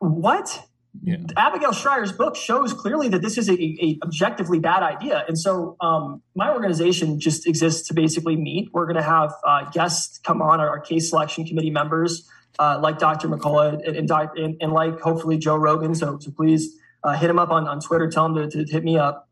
what? 0.00 0.66
Yeah. 1.02 1.16
Abigail 1.36 1.72
Shrier's 1.72 2.12
book 2.12 2.34
shows 2.34 2.72
clearly 2.72 3.08
that 3.08 3.22
this 3.22 3.38
is 3.38 3.48
a, 3.48 3.52
a 3.52 3.98
objectively 4.02 4.58
bad 4.58 4.82
idea, 4.82 5.24
and 5.28 5.38
so 5.38 5.76
um, 5.80 6.22
my 6.34 6.52
organization 6.52 7.20
just 7.20 7.46
exists 7.46 7.86
to 7.88 7.94
basically 7.94 8.36
meet. 8.36 8.70
We're 8.72 8.86
going 8.86 8.96
to 8.96 9.02
have 9.02 9.32
uh, 9.46 9.70
guests 9.70 10.18
come 10.18 10.42
on, 10.42 10.60
our, 10.60 10.68
our, 10.68 10.80
case 10.80 11.10
selection 11.10 11.44
committee 11.44 11.70
members, 11.70 12.28
uh, 12.58 12.80
like 12.82 12.98
Dr. 12.98 13.28
McCullough 13.28 13.86
and, 13.86 13.96
and, 13.96 14.10
and, 14.10 14.56
and, 14.60 14.72
like 14.72 14.98
hopefully 14.98 15.38
Joe 15.38 15.56
Rogan. 15.56 15.94
So, 15.94 16.18
so 16.18 16.30
please 16.32 16.76
uh, 17.04 17.12
hit 17.12 17.30
him 17.30 17.38
up 17.38 17.50
on, 17.50 17.68
on 17.68 17.80
Twitter. 17.80 18.10
Tell 18.10 18.26
him 18.26 18.34
to, 18.34 18.64
to 18.64 18.72
hit 18.72 18.82
me 18.82 18.98
up. 18.98 19.28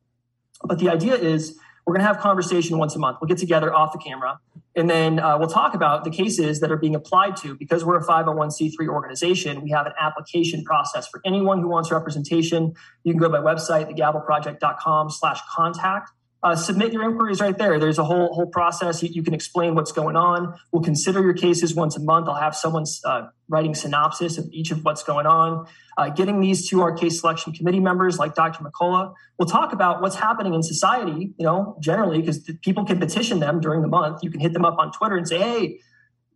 But 0.63 0.79
the 0.79 0.91
idea 0.91 1.15
is 1.15 1.59
we're 1.87 1.95
going 1.95 2.05
to 2.05 2.07
have 2.07 2.19
conversation 2.19 2.79
once 2.79 2.97
a 2.97 2.99
month. 2.99 3.19
We'll 3.21 3.29
get 3.29 3.39
together 3.39 3.73
off 3.73 3.93
the 3.93 3.99
camera, 3.99 4.41
and 4.75 4.91
then 4.91 5.21
uh, 5.21 5.39
we'll 5.39 5.49
talk 5.49 5.73
about 5.75 6.03
the 6.03 6.11
cases 6.11 6.59
that 6.61 6.73
are 6.73 6.77
being 6.77 6.97
applied 6.97 7.37
to. 7.39 7.55
Because 7.55 7.85
we're 7.85 7.99
a 7.99 8.05
501c3 8.05 8.89
organization, 8.89 9.63
we 9.63 9.71
have 9.71 9.87
an 9.87 9.93
application 9.99 10.65
process 10.65 11.07
for 11.07 11.21
anyone 11.25 11.61
who 11.61 11.69
wants 11.69 11.93
representation. 11.93 12.75
You 13.05 13.13
can 13.13 13.21
go 13.21 13.31
to 13.31 13.41
my 13.41 13.55
website, 13.55 13.89
thegavelproject.com 13.97 15.11
slash 15.11 15.41
contact 15.55 16.11
uh, 16.43 16.55
submit 16.55 16.93
your 16.93 17.03
inquiries 17.03 17.41
right 17.41 17.57
there. 17.57 17.79
There's 17.79 17.99
a 17.99 18.05
whole 18.05 18.33
whole 18.35 18.47
process. 18.47 19.03
You, 19.03 19.09
you, 19.13 19.23
can 19.23 19.35
explain 19.35 19.75
what's 19.75 19.93
going 19.93 20.17
on. 20.17 20.55
We'll 20.71 20.83
consider 20.83 21.23
your 21.23 21.35
cases 21.35 21.75
once 21.75 21.97
a 21.97 22.01
month. 22.01 22.29
I'll 22.29 22.35
have 22.35 22.55
someone 22.55 22.85
uh, 23.05 23.29
writing 23.49 23.75
synopsis 23.75 24.39
of 24.39 24.47
each 24.53 24.71
of 24.71 24.85
what's 24.85 25.03
going 25.03 25.27
on. 25.27 25.67
Uh, 25.97 26.11
getting 26.11 26.41
these 26.41 26.69
to 26.69 26.83
our 26.83 26.95
case 26.95 27.21
selection 27.21 27.53
committee 27.53 27.81
members, 27.81 28.19
like 28.19 28.35
Dr. 28.35 28.63
McCullough. 28.63 29.15
We'll 29.39 29.49
talk 29.49 29.73
about 29.73 30.03
what's 30.03 30.17
happening 30.17 30.55
in 30.55 30.63
society. 30.63 31.35
You 31.39 31.47
know, 31.47 31.77
generally, 31.81 32.21
because 32.21 32.49
people 32.63 32.85
can 32.85 33.01
petition 33.01 33.41
them 33.41 33.61
during 33.61 33.83
the 33.83 33.89
month. 33.89 34.23
You 34.23 34.31
can 34.31 34.41
hit 34.41 34.53
them 34.53 34.65
up 34.65 34.79
on 34.79 34.93
Twitter 34.93 35.17
and 35.17 35.27
say, 35.27 35.39
"Hey, 35.39 35.81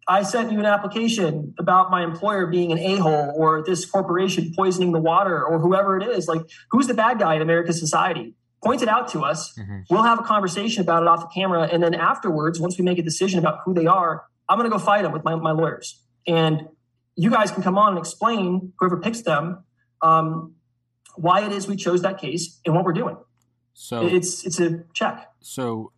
I 0.08 0.22
sent 0.22 0.50
you 0.50 0.58
an 0.58 0.66
application 0.66 1.54
about 1.58 1.90
my 1.90 2.02
employer 2.02 2.46
being 2.46 2.72
an 2.72 2.78
a 2.78 2.96
hole 2.96 3.32
or 3.36 3.62
this 3.62 3.84
corporation 3.86 4.52
poisoning 4.56 4.92
the 4.92 4.98
water 4.98 5.44
or 5.44 5.60
whoever 5.60 5.96
it 5.98 6.08
is. 6.08 6.26
Like, 6.26 6.42
who's 6.70 6.88
the 6.88 6.94
bad 6.94 7.20
guy 7.20 7.36
in 7.36 7.42
American 7.42 7.74
society? 7.74 8.34
Point 8.62 8.82
it 8.82 8.88
out 8.88 9.08
to 9.10 9.20
us. 9.20 9.56
Mm-hmm. 9.58 9.80
We'll 9.88 10.02
have 10.02 10.20
a 10.20 10.22
conversation 10.22 10.82
about 10.82 11.02
it 11.02 11.08
off 11.08 11.20
the 11.20 11.40
camera. 11.40 11.62
And 11.62 11.82
then 11.82 11.94
afterwards, 11.94 12.60
once 12.60 12.78
we 12.78 12.84
make 12.84 12.98
a 12.98 13.02
decision 13.02 13.38
about 13.38 13.60
who 13.64 13.72
they 13.72 13.86
are, 13.86 14.24
I'm 14.48 14.58
going 14.58 14.70
to 14.70 14.76
go 14.76 14.82
fight 14.82 15.02
them 15.02 15.12
with 15.12 15.24
my, 15.24 15.34
my 15.34 15.52
lawyers. 15.52 16.02
And 16.26 16.68
you 17.16 17.30
guys 17.30 17.50
can 17.50 17.62
come 17.62 17.78
on 17.78 17.90
and 17.90 17.98
explain, 17.98 18.72
whoever 18.78 18.98
picks 18.98 19.22
them, 19.22 19.64
um, 20.02 20.54
why 21.16 21.44
it 21.44 21.52
is 21.52 21.66
we 21.66 21.76
chose 21.76 22.02
that 22.02 22.18
case 22.18 22.60
and 22.64 22.74
what 22.74 22.84
we're 22.84 22.92
doing. 22.92 23.16
So 23.74 24.06
it's 24.06 24.44
it's 24.44 24.60
a 24.60 24.84
check. 24.92 25.30
So 25.40 25.92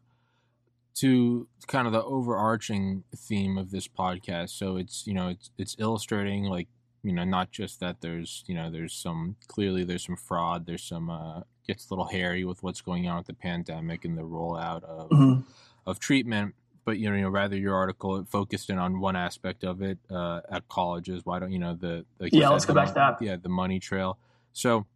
to 0.96 1.48
kind 1.66 1.86
of 1.86 1.92
the 1.92 2.02
overarching 2.02 3.04
theme 3.14 3.58
of 3.58 3.70
this 3.70 3.88
podcast, 3.88 4.50
so 4.50 4.76
it's 4.76 5.06
you 5.06 5.14
know 5.14 5.28
it's 5.28 5.50
it's 5.58 5.76
illustrating 5.78 6.44
like 6.44 6.68
you 7.02 7.12
know 7.12 7.24
not 7.24 7.50
just 7.50 7.80
that 7.80 8.00
there's 8.00 8.44
you 8.46 8.54
know 8.54 8.70
there's 8.70 8.94
some 8.94 9.36
clearly 9.48 9.84
there's 9.84 10.04
some 10.04 10.16
fraud 10.16 10.66
there's 10.66 10.84
some 10.84 11.10
uh 11.10 11.40
gets 11.66 11.88
a 11.88 11.94
little 11.94 12.06
hairy 12.06 12.44
with 12.44 12.62
what's 12.62 12.80
going 12.80 13.08
on 13.08 13.18
with 13.18 13.26
the 13.26 13.34
pandemic 13.34 14.04
and 14.04 14.16
the 14.16 14.22
rollout 14.22 14.84
of 14.84 15.10
mm-hmm. 15.10 15.40
of 15.86 15.98
treatment 15.98 16.54
but 16.84 16.98
you 16.98 17.08
know, 17.08 17.16
you 17.16 17.22
know, 17.22 17.28
rather 17.28 17.56
your 17.56 17.74
article 17.74 18.24
focused 18.28 18.70
in 18.70 18.78
on 18.78 19.00
one 19.00 19.16
aspect 19.16 19.64
of 19.64 19.82
it 19.82 19.98
uh, 20.10 20.40
at 20.50 20.68
colleges. 20.68 21.24
Why 21.24 21.38
don't 21.38 21.52
you 21.52 21.58
know 21.58 21.74
the, 21.74 22.04
the 22.18 22.30
yeah? 22.32 22.48
Let's 22.48 22.64
go 22.64 22.74
back 22.74 22.88
to 22.88 22.94
that. 22.94 23.22
Yeah, 23.22 23.36
the 23.36 23.48
money 23.48 23.78
trail. 23.78 24.18
So, 24.52 24.86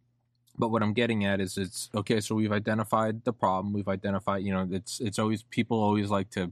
but 0.57 0.69
what 0.69 0.83
I'm 0.83 0.93
getting 0.93 1.23
at 1.25 1.39
is 1.39 1.57
it's 1.57 1.89
okay. 1.95 2.19
So 2.19 2.35
we've 2.35 2.51
identified 2.51 3.23
the 3.23 3.33
problem. 3.33 3.73
We've 3.73 3.87
identified, 3.87 4.43
you 4.43 4.53
know, 4.53 4.67
it's 4.69 4.99
it's 4.99 5.17
always 5.17 5.43
people 5.43 5.79
always 5.79 6.09
like 6.09 6.29
to 6.31 6.51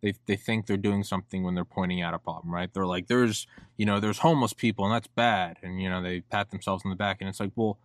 they 0.00 0.14
they 0.26 0.36
think 0.36 0.66
they're 0.66 0.78
doing 0.78 1.04
something 1.04 1.42
when 1.42 1.54
they're 1.54 1.64
pointing 1.64 2.00
out 2.00 2.14
a 2.14 2.18
problem, 2.18 2.52
right? 2.52 2.72
They're 2.72 2.86
like, 2.86 3.06
there's 3.06 3.46
you 3.76 3.84
know, 3.84 4.00
there's 4.00 4.18
homeless 4.18 4.54
people 4.54 4.86
and 4.86 4.94
that's 4.94 5.08
bad, 5.08 5.58
and 5.62 5.80
you 5.80 5.90
know, 5.90 6.02
they 6.02 6.20
pat 6.20 6.50
themselves 6.50 6.84
on 6.86 6.90
the 6.90 6.96
back, 6.96 7.18
and 7.20 7.28
it's 7.28 7.40
like, 7.40 7.52
well, 7.54 7.76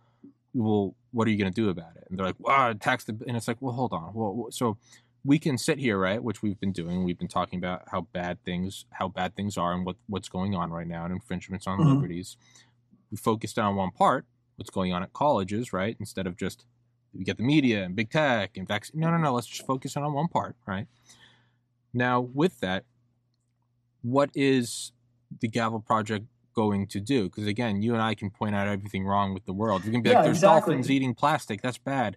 well, 0.56 0.94
what 1.12 1.28
are 1.28 1.30
you 1.30 1.38
going 1.38 1.52
to 1.52 1.60
do 1.60 1.68
about 1.68 1.96
it? 1.96 2.04
And 2.08 2.18
they're 2.18 2.26
like, 2.26 2.36
well, 2.38 2.74
tax 2.74 3.04
the, 3.04 3.18
and 3.26 3.36
it's 3.36 3.48
like, 3.48 3.60
well, 3.60 3.74
hold 3.74 3.92
on, 3.92 4.12
well, 4.14 4.48
so 4.50 4.78
we 5.24 5.38
can 5.38 5.58
sit 5.58 5.78
here, 5.78 5.98
right, 5.98 6.22
which 6.22 6.42
we've 6.42 6.58
been 6.58 6.72
doing. 6.72 7.04
We've 7.04 7.18
been 7.18 7.28
talking 7.28 7.58
about 7.58 7.82
how 7.90 8.02
bad 8.12 8.42
things, 8.44 8.86
how 8.92 9.08
bad 9.08 9.34
things 9.34 9.58
are, 9.58 9.72
and 9.72 9.84
what 9.84 9.96
what's 10.06 10.28
going 10.28 10.54
on 10.54 10.70
right 10.70 10.86
now, 10.86 11.04
and 11.04 11.12
infringements 11.12 11.66
on 11.66 11.78
mm-hmm. 11.78 11.94
liberties. 11.94 12.36
We 13.10 13.16
focused 13.16 13.58
on 13.58 13.76
one 13.76 13.90
part, 13.90 14.24
what's 14.56 14.70
going 14.70 14.92
on 14.92 15.02
at 15.02 15.12
colleges, 15.12 15.72
right? 15.72 15.96
Instead 15.98 16.26
of 16.26 16.36
just 16.36 16.64
we 17.12 17.24
get 17.24 17.38
the 17.38 17.42
media 17.42 17.82
and 17.82 17.96
big 17.96 18.10
tech 18.10 18.56
and 18.56 18.68
vaccine. 18.68 19.00
No, 19.00 19.10
no, 19.10 19.18
no. 19.18 19.34
Let's 19.34 19.46
just 19.46 19.66
focus 19.66 19.96
on 19.96 20.12
one 20.12 20.28
part, 20.28 20.56
right? 20.66 20.86
Now, 21.92 22.20
with 22.20 22.60
that, 22.60 22.84
what 24.02 24.30
is 24.34 24.92
the 25.40 25.48
Gavel 25.48 25.80
Project 25.80 26.26
going 26.56 26.86
to 26.88 27.00
do? 27.00 27.24
Because 27.24 27.46
again, 27.46 27.82
you 27.82 27.92
and 27.92 28.02
I 28.02 28.14
can 28.14 28.30
point 28.30 28.54
out 28.54 28.66
everything 28.66 29.04
wrong 29.04 29.34
with 29.34 29.44
the 29.44 29.52
world. 29.52 29.84
We 29.84 29.92
can 29.92 30.02
be 30.02 30.10
yeah, 30.10 30.16
like, 30.16 30.24
"There's 30.24 30.38
exactly. 30.38 30.72
dolphins 30.72 30.90
eating 30.90 31.14
plastic. 31.14 31.62
That's 31.62 31.78
bad." 31.78 32.16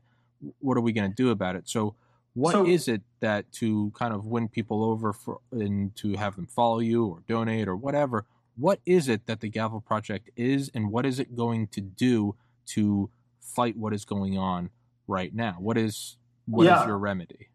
What 0.60 0.78
are 0.78 0.82
we 0.82 0.94
going 0.94 1.10
to 1.10 1.16
do 1.16 1.32
about 1.32 1.58
it? 1.58 1.68
So 1.68 1.96
what 2.34 2.54
so, 2.54 2.66
is 2.66 2.88
it 2.88 3.02
that 3.20 3.52
to 3.54 3.92
kind 3.92 4.14
of 4.14 4.26
win 4.26 4.48
people 4.48 4.84
over 4.84 5.12
for 5.12 5.40
and 5.52 5.94
to 5.98 6.16
have 6.16 6.38
them 6.38 6.48
follow 6.48 6.80
you 6.80 7.06
or 7.06 7.24
donate 7.28 7.68
or 7.68 7.76
whatever? 7.76 8.26
What 8.56 8.80
is 8.86 9.10
it 9.10 9.26
that 9.26 9.42
the 9.42 9.50
Gavel 9.50 9.82
Project 9.82 10.30
is, 10.36 10.70
and 10.74 10.92
what 10.92 11.06
is 11.06 11.20
it 11.20 11.36
going 11.36 11.68
to 11.68 11.82
do 11.82 12.36
to 12.68 13.10
fight 13.42 13.78
what 13.78 13.94
is 13.94 14.06
going 14.06 14.38
on 14.38 14.70
right 15.08 15.34
now? 15.34 15.58
What 15.60 15.78
is 15.78 16.18
what 16.46 16.66
yeah. 16.66 16.82
is 16.82 16.88
your 16.88 16.98
remedy? 16.98 17.50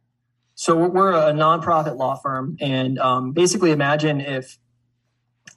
So 0.54 0.76
we're 0.76 1.12
a 1.12 1.32
nonprofit 1.32 1.96
law 1.96 2.16
firm, 2.16 2.56
and 2.60 2.98
um, 2.98 3.32
basically, 3.32 3.70
imagine 3.70 4.20
if 4.20 4.58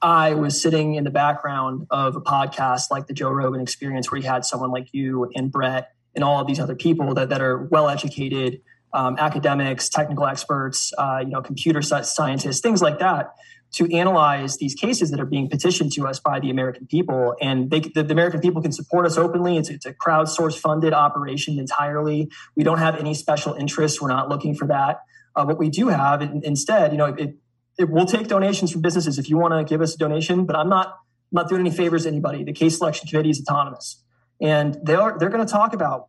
I 0.01 0.33
was 0.33 0.61
sitting 0.61 0.95
in 0.95 1.03
the 1.03 1.11
background 1.11 1.87
of 1.89 2.15
a 2.15 2.21
podcast 2.21 2.91
like 2.91 3.07
the 3.07 3.13
Joe 3.13 3.29
Rogan 3.29 3.61
Experience, 3.61 4.11
where 4.11 4.21
you 4.21 4.27
had 4.27 4.45
someone 4.45 4.71
like 4.71 4.89
you 4.93 5.31
and 5.35 5.51
Brett 5.51 5.91
and 6.15 6.23
all 6.23 6.41
of 6.41 6.47
these 6.47 6.59
other 6.59 6.75
people 6.75 7.13
that 7.15 7.29
that 7.29 7.41
are 7.41 7.57
well 7.57 7.89
educated 7.89 8.61
um, 8.93 9.17
academics, 9.19 9.89
technical 9.89 10.25
experts, 10.25 10.93
uh, 10.97 11.19
you 11.23 11.29
know, 11.29 11.41
computer 11.41 11.81
scientists, 11.81 12.61
things 12.61 12.81
like 12.81 12.99
that, 12.99 13.33
to 13.73 13.91
analyze 13.93 14.57
these 14.57 14.73
cases 14.73 15.11
that 15.11 15.19
are 15.19 15.25
being 15.25 15.49
petitioned 15.49 15.91
to 15.91 16.07
us 16.07 16.19
by 16.19 16.39
the 16.39 16.49
American 16.49 16.87
people. 16.87 17.35
And 17.41 17.69
they, 17.69 17.81
the, 17.81 18.01
the, 18.03 18.13
American 18.13 18.39
people 18.39 18.61
can 18.61 18.71
support 18.71 19.05
us 19.05 19.17
openly. 19.17 19.57
It's, 19.57 19.69
it's 19.69 19.85
a 19.85 19.93
crowdsource 19.93 20.57
funded 20.57 20.93
operation 20.93 21.59
entirely. 21.59 22.31
We 22.55 22.63
don't 22.63 22.79
have 22.79 22.95
any 22.95 23.13
special 23.13 23.53
interests. 23.55 24.01
We're 24.01 24.07
not 24.07 24.29
looking 24.29 24.55
for 24.55 24.67
that. 24.67 25.01
Uh, 25.35 25.45
what 25.45 25.59
we 25.59 25.69
do 25.69 25.89
have 25.89 26.21
instead, 26.21 26.91
you 26.91 26.97
know, 26.97 27.05
it, 27.05 27.35
it 27.77 27.89
will 27.89 28.05
take 28.05 28.27
donations 28.27 28.71
from 28.71 28.81
businesses 28.81 29.19
if 29.19 29.29
you 29.29 29.37
want 29.37 29.53
to 29.53 29.63
give 29.63 29.81
us 29.81 29.95
a 29.95 29.97
donation, 29.97 30.45
but 30.45 30.55
I'm 30.55 30.69
not, 30.69 30.87
I'm 30.87 31.33
not 31.33 31.49
doing 31.49 31.61
any 31.61 31.71
favors 31.71 32.03
to 32.03 32.09
anybody. 32.09 32.43
The 32.43 32.53
case 32.53 32.77
selection 32.77 33.07
committee 33.07 33.29
is 33.29 33.41
autonomous. 33.41 34.03
And 34.41 34.77
they're, 34.83 35.15
they're 35.19 35.29
going 35.29 35.45
to 35.45 35.51
talk 35.51 35.73
about 35.73 36.07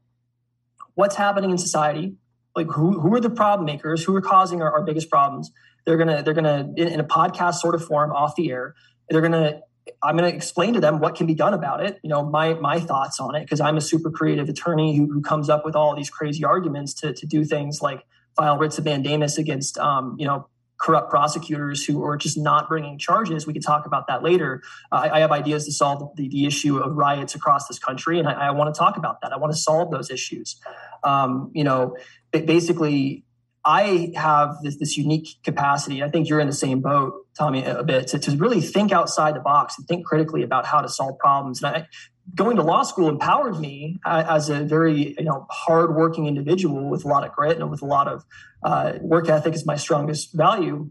what's 0.95 1.16
happening 1.16 1.51
in 1.51 1.59
society, 1.59 2.16
like 2.59 2.66
who 2.73 3.01
who 3.01 3.14
are 3.14 3.21
the 3.21 3.31
problem 3.31 3.66
makers 3.66 4.05
who 4.05 4.14
are 4.16 4.21
causing 4.21 4.61
our, 4.61 4.73
our 4.73 4.83
biggest 4.83 5.09
problems 5.09 5.51
they're 5.87 5.97
gonna 5.97 6.23
they're 6.23 6.35
gonna 6.35 6.73
in, 6.77 6.89
in, 6.89 7.01
a 7.01 7.05
podcast 7.05 7.55
sort 7.55 7.75
of 7.75 7.85
form 7.85 8.11
off 8.12 8.35
the 8.37 8.51
air 8.51 8.75
they're 9.09 9.23
gonna 9.23 9.61
i'm 10.03 10.16
gonna 10.16 10.29
explain 10.29 10.75
to 10.75 10.81
them 10.81 10.99
what 10.99 11.14
can 11.14 11.27
be 11.27 11.35
done 11.35 11.55
about 11.55 11.85
it 11.85 11.99
you 12.03 12.11
know 12.11 12.23
my 12.25 12.55
my 12.55 12.81
thoughts 12.81 13.21
on 13.21 13.35
it 13.35 13.41
because 13.41 13.61
i'm 13.61 13.77
a 13.77 13.81
super 13.81 14.11
creative 14.11 14.49
attorney 14.49 14.97
who, 14.97 15.07
who 15.07 15.23
comes 15.23 15.49
up 15.49 15.64
with 15.64 15.77
all 15.77 15.95
these 15.97 16.11
crazy 16.11 16.45
arguments 16.45 16.93
to, 16.93 17.12
to 17.12 17.27
do 17.27 17.45
things 17.45 17.81
like 17.81 18.05
file 18.37 18.59
writs 18.59 18.77
of 18.77 18.85
mandamus 18.85 19.39
against 19.39 19.79
um, 19.79 20.16
you 20.19 20.27
know 20.27 20.49
corrupt 20.79 21.11
prosecutors 21.11 21.85
who 21.85 22.05
are 22.05 22.16
just 22.16 22.39
not 22.39 22.68
bringing 22.68 22.99
charges. 22.99 23.47
We 23.47 23.53
can 23.53 23.62
talk 23.62 23.85
about 23.85 24.07
that 24.07 24.22
later. 24.22 24.62
I, 24.93 25.11
I, 25.11 25.20
have 25.20 25.33
ideas 25.33 25.64
to 25.64 25.72
solve 25.72 26.14
the, 26.16 26.29
the, 26.29 26.47
issue 26.47 26.79
of 26.79 26.97
riots 26.97 27.35
across 27.35 27.66
this 27.66 27.81
country, 27.81 28.18
and 28.18 28.29
I, 28.29 28.33
I 28.33 28.51
want 28.53 28.72
to 28.72 28.79
talk 28.79 28.97
about 28.97 29.20
that. 29.22 29.33
I 29.33 29.37
want 29.37 29.53
to 29.53 29.59
solve 29.59 29.91
those 29.91 30.09
issues. 30.11 30.61
Um, 31.03 31.51
you 31.53 31.64
know, 31.64 31.97
basically, 32.31 33.24
I 33.69 34.12
have 34.16 34.62
this, 34.62 34.79
this 34.79 34.97
unique 34.97 35.29
capacity. 35.45 36.03
I 36.03 36.09
think 36.09 36.27
you're 36.27 36.41
in 36.41 36.47
the 36.47 36.55
same 36.55 36.81
boat, 36.81 37.27
Tommy, 37.37 37.62
a 37.64 37.85
bit 37.85 38.07
to, 38.09 38.19
to 38.19 38.31
really 38.39 38.62
think 38.62 38.93
outside 38.93 39.35
the 39.35 39.41
box 39.41 39.77
and 39.77 39.87
think 39.87 40.07
critically 40.07 40.43
about 40.43 40.64
how 40.64 40.81
to 40.81 40.89
solve 40.89 41.19
problems. 41.19 41.62
And 41.62 41.77
I, 41.77 41.87
going 42.35 42.57
to 42.57 42.62
law 42.62 42.83
school 42.83 43.11
empowered 43.11 43.61
me 43.61 43.99
uh, 44.07 44.25
as 44.27 44.49
a 44.49 44.64
very 44.64 45.14
you 45.19 45.25
know 45.25 45.47
hardworking 45.51 46.27
individual 46.27 46.89
with 46.89 47.05
a 47.05 47.09
lot 47.09 47.27
of 47.27 47.33
grit 47.33 47.59
and 47.59 47.71
with 47.71 47.83
a 47.83 47.87
lot 47.87 48.09
of 48.09 48.25
uh, 48.62 48.95
work 49.03 49.29
ethic 49.29 49.55
is 49.55 49.66
my 49.66 49.77
strongest 49.77 50.35
value 50.35 50.91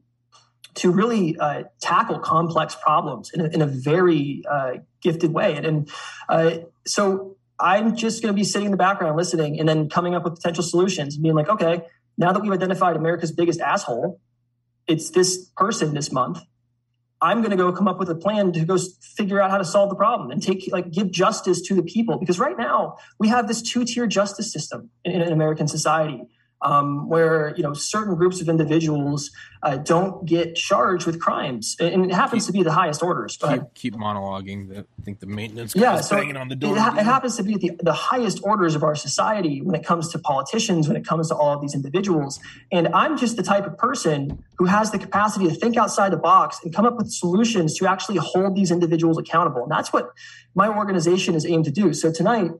to 0.75 0.91
really 0.91 1.36
uh, 1.39 1.63
tackle 1.82 2.19
complex 2.19 2.75
problems 2.75 3.32
in 3.34 3.41
a, 3.41 3.45
in 3.45 3.61
a 3.61 3.67
very 3.67 4.43
uh, 4.49 4.73
gifted 5.01 5.34
way 5.34 5.55
and, 5.55 5.65
and 5.65 5.91
uh, 6.30 6.57
so 6.86 7.36
i'm 7.59 7.95
just 7.95 8.21
going 8.21 8.34
to 8.34 8.36
be 8.36 8.43
sitting 8.43 8.65
in 8.67 8.71
the 8.71 8.78
background 8.78 9.15
listening 9.15 9.59
and 9.59 9.67
then 9.67 9.89
coming 9.89 10.15
up 10.15 10.23
with 10.23 10.36
potential 10.36 10.63
solutions 10.63 11.15
and 11.15 11.23
being 11.23 11.36
like 11.36 11.49
okay 11.49 11.82
now 12.18 12.32
that 12.32 12.41
we've 12.41 12.51
identified 12.51 12.95
america's 12.95 13.32
biggest 13.32 13.59
asshole 13.59 14.20
it's 14.88 15.09
this 15.09 15.51
person 15.57 15.93
this 15.93 16.11
month. 16.11 16.39
I'm 17.22 17.39
going 17.39 17.51
to 17.51 17.57
go 17.57 17.72
come 17.74 17.88
up 17.88 17.97
with 17.99 18.09
a 18.09 18.15
plan 18.15 18.51
to 18.53 18.63
go 18.63 18.78
figure 19.01 19.41
out 19.41 19.49
how 19.49 19.57
to 19.57 19.65
solve 19.65 19.89
the 19.89 19.95
problem 19.95 20.30
and 20.30 20.41
take 20.41 20.70
like 20.72 20.91
give 20.91 21.11
justice 21.11 21.61
to 21.63 21.74
the 21.74 21.82
people. 21.82 22.18
Because 22.18 22.39
right 22.39 22.57
now 22.57 22.97
we 23.20 23.28
have 23.28 23.47
this 23.47 23.61
two 23.61 23.86
tier 23.86 24.07
justice 24.07 24.51
system 24.51 24.91
in, 25.03 25.22
in 25.22 25.34
American 25.34 25.68
society 25.68 26.24
um, 26.61 27.07
where 27.07 27.53
you 27.55 27.63
know 27.63 27.73
certain 27.73 28.15
groups 28.15 28.41
of 28.41 28.49
individuals 28.49 29.31
uh, 29.63 29.77
don't 29.77 30.25
get 30.25 30.55
charged 30.55 31.05
with 31.05 31.19
crimes, 31.19 31.75
and 31.79 32.05
it 32.05 32.13
happens 32.13 32.45
keep, 32.45 32.53
to 32.53 32.59
be 32.59 32.63
the 32.63 32.71
highest 32.71 33.03
orders. 33.03 33.37
Keep, 33.37 33.73
keep 33.73 33.95
monologuing. 33.95 34.69
The, 34.69 34.79
I 34.79 35.03
think 35.03 35.19
the 35.19 35.27
maintenance 35.27 35.75
yeah, 35.75 36.01
so 36.01 36.15
banging 36.15 36.37
on 36.37 36.47
the 36.47 36.55
door. 36.55 36.75
It, 36.75 36.79
ha- 36.79 36.95
it 36.97 37.03
happens 37.03 37.37
to 37.37 37.43
be 37.43 37.57
the, 37.57 37.71
the 37.81 37.93
highest 37.93 38.39
orders 38.43 38.75
of 38.75 38.83
our 38.83 38.95
society 38.95 39.61
when 39.61 39.75
it 39.75 39.85
comes 39.85 40.11
to 40.11 40.19
politicians, 40.19 40.87
when 40.87 40.97
it 40.97 41.05
comes 41.05 41.29
to 41.29 41.35
all 41.35 41.53
of 41.53 41.61
these 41.61 41.75
individuals. 41.75 42.39
And 42.71 42.87
I'm 42.89 43.17
just 43.17 43.37
the 43.37 43.43
type 43.43 43.65
of 43.65 43.77
person 43.77 44.43
who 44.57 44.65
has 44.65 44.91
the 44.91 44.99
capacity 44.99 45.47
to 45.47 45.53
think 45.53 45.77
outside 45.77 46.11
the 46.11 46.17
box 46.17 46.59
and 46.63 46.73
come 46.73 46.85
up 46.85 46.97
with 46.97 47.11
solutions 47.11 47.77
to 47.77 47.87
actually 47.87 48.17
hold 48.17 48.55
these 48.55 48.71
individuals 48.71 49.17
accountable. 49.17 49.63
And 49.63 49.71
that's 49.71 49.93
what 49.93 50.09
my 50.55 50.67
organization 50.67 51.35
is 51.35 51.45
aimed 51.45 51.65
to 51.65 51.71
do. 51.71 51.93
So 51.93 52.11
tonight 52.11 52.51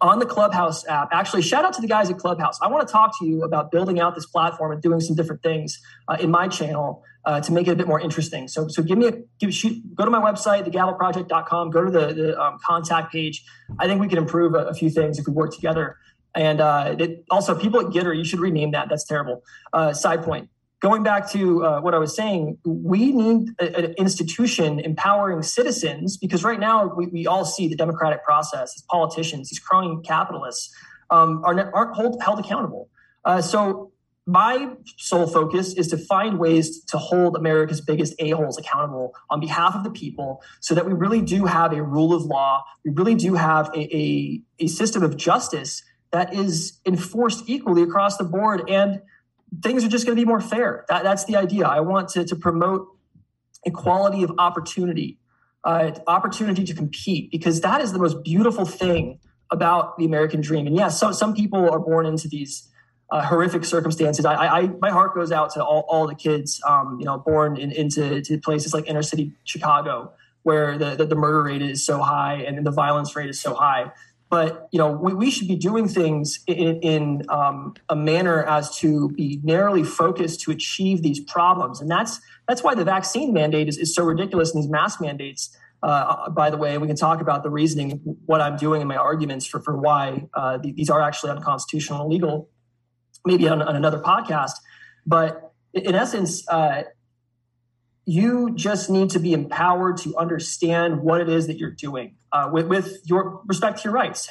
on 0.00 0.18
the 0.18 0.26
Clubhouse 0.26 0.86
app. 0.86 1.10
Actually, 1.12 1.42
shout 1.42 1.64
out 1.64 1.74
to 1.74 1.80
the 1.80 1.86
guys 1.86 2.10
at 2.10 2.18
Clubhouse. 2.18 2.58
I 2.62 2.68
want 2.68 2.86
to 2.86 2.92
talk 2.92 3.18
to 3.18 3.26
you 3.26 3.42
about 3.42 3.70
building 3.70 4.00
out 4.00 4.14
this 4.14 4.26
platform 4.26 4.72
and 4.72 4.80
doing 4.80 5.00
some 5.00 5.14
different 5.14 5.42
things 5.42 5.80
uh, 6.08 6.16
in 6.18 6.30
my 6.30 6.48
channel 6.48 7.04
uh, 7.24 7.40
to 7.40 7.52
make 7.52 7.68
it 7.68 7.72
a 7.72 7.76
bit 7.76 7.86
more 7.86 8.00
interesting. 8.00 8.48
So, 8.48 8.68
so 8.68 8.82
give 8.82 8.96
me 8.96 9.08
a 9.08 9.12
give 9.38 9.52
shoot, 9.54 9.94
go 9.94 10.04
to 10.04 10.10
my 10.10 10.20
website, 10.20 10.66
thegavelproject.com. 10.66 11.70
Go 11.70 11.84
to 11.84 11.90
the, 11.90 12.14
the 12.14 12.40
um, 12.40 12.58
contact 12.64 13.12
page. 13.12 13.44
I 13.78 13.86
think 13.86 14.00
we 14.00 14.08
can 14.08 14.18
improve 14.18 14.54
a, 14.54 14.68
a, 14.68 14.74
few 14.74 14.90
things 14.90 15.18
if 15.18 15.26
we 15.26 15.32
work 15.32 15.54
together. 15.54 15.98
And 16.34 16.60
uh, 16.60 16.96
it, 16.98 17.24
also, 17.30 17.58
people 17.58 17.80
at 17.80 17.86
GETTR, 17.86 18.16
you 18.16 18.24
should 18.24 18.40
rename 18.40 18.70
that. 18.70 18.88
That's 18.88 19.04
terrible. 19.04 19.42
Uh, 19.72 19.92
side 19.92 20.22
point 20.22 20.48
going 20.80 21.02
back 21.02 21.30
to 21.30 21.64
uh, 21.64 21.80
what 21.80 21.94
I 21.94 21.98
was 21.98 22.16
saying, 22.16 22.58
we 22.64 23.12
need 23.12 23.50
an 23.60 23.94
institution 23.98 24.80
empowering 24.80 25.42
citizens 25.42 26.16
because 26.16 26.42
right 26.42 26.58
now 26.58 26.92
we, 26.94 27.06
we 27.06 27.26
all 27.26 27.44
see 27.44 27.68
the 27.68 27.76
democratic 27.76 28.24
process 28.24 28.74
as 28.74 28.82
politicians, 28.90 29.50
these 29.50 29.58
crony 29.58 30.00
capitalists 30.02 30.74
um, 31.10 31.42
are, 31.44 31.70
aren't 31.74 31.94
hold, 31.94 32.22
held 32.22 32.40
accountable. 32.40 32.88
Uh, 33.24 33.42
so 33.42 33.92
my 34.26 34.70
sole 34.96 35.26
focus 35.26 35.74
is 35.74 35.88
to 35.88 35.98
find 35.98 36.38
ways 36.38 36.82
to 36.84 36.96
hold 36.96 37.36
America's 37.36 37.80
biggest 37.80 38.14
a-holes 38.18 38.56
accountable 38.56 39.14
on 39.28 39.40
behalf 39.40 39.74
of 39.74 39.84
the 39.84 39.90
people 39.90 40.42
so 40.60 40.74
that 40.74 40.86
we 40.86 40.92
really 40.94 41.20
do 41.20 41.44
have 41.44 41.72
a 41.72 41.82
rule 41.82 42.14
of 42.14 42.22
law. 42.22 42.62
We 42.84 42.92
really 42.92 43.16
do 43.16 43.34
have 43.34 43.68
a, 43.74 43.94
a, 43.94 44.40
a 44.60 44.66
system 44.68 45.02
of 45.02 45.16
justice 45.16 45.82
that 46.12 46.32
is 46.32 46.78
enforced 46.86 47.44
equally 47.46 47.82
across 47.82 48.16
the 48.16 48.24
board 48.24 48.68
and 48.68 49.02
things 49.62 49.84
are 49.84 49.88
just 49.88 50.06
going 50.06 50.16
to 50.16 50.20
be 50.20 50.26
more 50.26 50.40
fair. 50.40 50.84
That, 50.88 51.02
that's 51.02 51.24
the 51.24 51.36
idea. 51.36 51.66
I 51.66 51.80
want 51.80 52.08
to, 52.10 52.24
to 52.24 52.36
promote 52.36 52.88
equality 53.64 54.22
of 54.22 54.32
opportunity, 54.38 55.18
uh, 55.64 55.92
opportunity 56.06 56.64
to 56.64 56.74
compete, 56.74 57.30
because 57.30 57.60
that 57.60 57.80
is 57.80 57.92
the 57.92 57.98
most 57.98 58.22
beautiful 58.22 58.64
thing 58.64 59.18
about 59.50 59.98
the 59.98 60.04
American 60.04 60.40
dream. 60.40 60.66
And 60.66 60.76
yes, 60.76 60.98
so, 60.98 61.12
some 61.12 61.34
people 61.34 61.68
are 61.68 61.80
born 61.80 62.06
into 62.06 62.28
these 62.28 62.68
uh, 63.10 63.26
horrific 63.26 63.64
circumstances. 63.64 64.24
I, 64.24 64.34
I, 64.34 64.66
my 64.80 64.90
heart 64.90 65.14
goes 65.14 65.32
out 65.32 65.50
to 65.54 65.64
all, 65.64 65.84
all 65.88 66.06
the 66.06 66.14
kids, 66.14 66.60
um, 66.66 66.98
you 67.00 67.06
know, 67.06 67.18
born 67.18 67.56
in, 67.56 67.72
into 67.72 68.22
places 68.38 68.72
like 68.72 68.86
inner 68.86 69.02
city 69.02 69.32
Chicago, 69.44 70.12
where 70.42 70.78
the, 70.78 70.94
the, 70.94 71.06
the 71.06 71.16
murder 71.16 71.42
rate 71.42 71.62
is 71.62 71.84
so 71.84 72.00
high 72.00 72.34
and 72.34 72.64
the 72.64 72.70
violence 72.70 73.16
rate 73.16 73.28
is 73.28 73.40
so 73.40 73.54
high 73.54 73.90
but 74.30 74.68
you 74.72 74.78
know 74.78 74.90
we, 74.92 75.12
we 75.12 75.30
should 75.30 75.48
be 75.48 75.56
doing 75.56 75.88
things 75.88 76.40
in, 76.46 76.80
in 76.80 77.22
um, 77.28 77.74
a 77.88 77.96
manner 77.96 78.42
as 78.44 78.76
to 78.78 79.10
be 79.10 79.40
narrowly 79.42 79.84
focused 79.84 80.40
to 80.42 80.50
achieve 80.50 81.02
these 81.02 81.20
problems. 81.20 81.80
And 81.80 81.90
that's 81.90 82.20
that's 82.48 82.62
why 82.62 82.74
the 82.74 82.84
vaccine 82.84 83.32
mandate 83.32 83.68
is, 83.68 83.76
is 83.76 83.94
so 83.94 84.04
ridiculous 84.04 84.54
and 84.54 84.62
these 84.62 84.70
mask 84.70 85.00
mandates. 85.00 85.56
Uh, 85.82 86.28
by 86.28 86.50
the 86.50 86.58
way 86.58 86.76
we 86.76 86.86
can 86.86 86.94
talk 86.94 87.22
about 87.22 87.42
the 87.42 87.48
reasoning 87.48 88.02
what 88.26 88.42
i'm 88.42 88.54
doing 88.58 88.82
in 88.82 88.86
my 88.86 88.96
arguments 88.96 89.46
for, 89.46 89.60
for 89.60 89.78
why 89.78 90.28
uh, 90.34 90.58
these 90.62 90.90
are 90.90 91.00
actually 91.00 91.30
unconstitutional 91.30 92.02
and 92.02 92.12
illegal 92.12 92.50
maybe 93.24 93.48
on, 93.48 93.62
on 93.62 93.76
another 93.76 94.00
podcast. 94.00 94.52
But 95.06 95.52
in 95.74 95.94
essence 95.94 96.46
uh, 96.48 96.82
you 98.10 98.52
just 98.56 98.90
need 98.90 99.08
to 99.10 99.20
be 99.20 99.32
empowered 99.32 99.96
to 99.96 100.16
understand 100.16 101.00
what 101.00 101.20
it 101.20 101.28
is 101.28 101.46
that 101.46 101.58
you're 101.58 101.70
doing 101.70 102.16
uh, 102.32 102.50
with, 102.52 102.66
with, 102.66 102.98
your 103.04 103.40
respect 103.46 103.78
to 103.78 103.84
your 103.84 103.92
rights. 103.92 104.28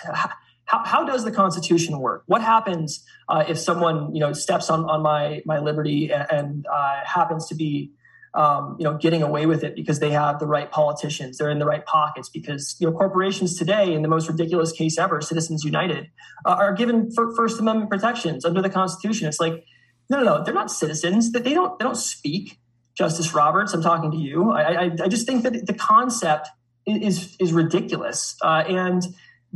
How, 0.65 0.83
how, 0.85 1.05
does 1.05 1.23
the 1.23 1.31
Constitution 1.31 1.97
work? 1.99 2.23
What 2.27 2.41
happens 2.41 3.03
uh, 3.29 3.45
if 3.47 3.57
someone 3.57 4.13
you 4.13 4.19
know 4.19 4.33
steps 4.33 4.69
on, 4.69 4.83
on 4.87 5.01
my 5.01 5.41
my 5.45 5.57
liberty 5.57 6.11
and, 6.11 6.27
and 6.29 6.65
uh, 6.71 6.99
happens 7.05 7.47
to 7.47 7.55
be 7.55 7.91
um, 8.33 8.75
you 8.77 8.83
know 8.83 8.95
getting 8.97 9.23
away 9.23 9.47
with 9.47 9.63
it 9.63 9.75
because 9.75 9.99
they 9.99 10.11
have 10.11 10.39
the 10.39 10.45
right 10.45 10.69
politicians, 10.69 11.37
they're 11.37 11.49
in 11.49 11.57
the 11.57 11.65
right 11.65 11.85
pockets 11.85 12.29
because 12.29 12.75
you 12.79 12.85
know 12.85 12.95
corporations 12.95 13.57
today, 13.57 13.93
in 13.93 14.03
the 14.03 14.09
most 14.09 14.27
ridiculous 14.27 14.71
case 14.73 14.99
ever, 14.99 15.21
Citizens 15.21 15.63
United, 15.63 16.11
uh, 16.45 16.51
are 16.59 16.73
given 16.73 17.09
First 17.11 17.59
Amendment 17.59 17.89
protections 17.89 18.45
under 18.45 18.61
the 18.61 18.69
Constitution. 18.69 19.27
It's 19.27 19.39
like 19.39 19.63
no, 20.09 20.17
no, 20.17 20.23
no, 20.23 20.43
they're 20.43 20.53
not 20.53 20.69
citizens. 20.69 21.31
That 21.31 21.43
they 21.43 21.53
don't 21.53 21.79
they 21.79 21.85
don't 21.85 21.97
speak. 21.97 22.58
Justice 22.99 23.33
Roberts, 23.33 23.73
I'm 23.73 23.81
talking 23.81 24.11
to 24.11 24.17
you. 24.17 24.51
I, 24.51 24.61
I, 24.61 24.91
I 25.05 25.07
just 25.07 25.25
think 25.25 25.43
that 25.43 25.65
the 25.65 25.73
concept 25.73 26.49
is 26.85 27.37
is 27.39 27.53
ridiculous. 27.53 28.35
Uh, 28.41 28.65
and 28.67 29.01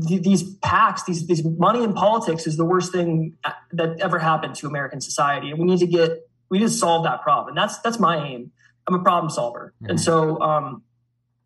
th- 0.08 0.24
these 0.24 0.56
PACs, 0.60 1.04
these 1.06 1.28
these 1.28 1.44
money 1.44 1.84
in 1.84 1.91
politics, 1.94 2.48
is 2.48 2.56
the 2.56 2.64
worst 2.64 2.94
thing 2.94 3.36
that 3.74 4.00
ever 4.00 4.18
happened 4.18 4.56
to 4.56 4.68
American 4.68 5.02
society. 5.02 5.52
And 5.52 5.60
we 5.60 5.66
need 5.66 5.80
to 5.80 5.88
get 5.88 6.26
we 6.50 6.60
need 6.60 6.68
to 6.68 6.72
solve 6.72 7.04
that 7.04 7.22
problem. 7.22 7.50
And 7.50 7.58
that's 7.58 7.80
that's 7.80 8.00
my 8.00 8.16
aim. 8.26 8.52
I'm 8.88 8.96
a 8.96 9.04
problem 9.04 9.30
solver, 9.30 9.74
mm-hmm. 9.76 9.89
and 9.89 10.00
so 10.00 10.39
um, 10.39 10.84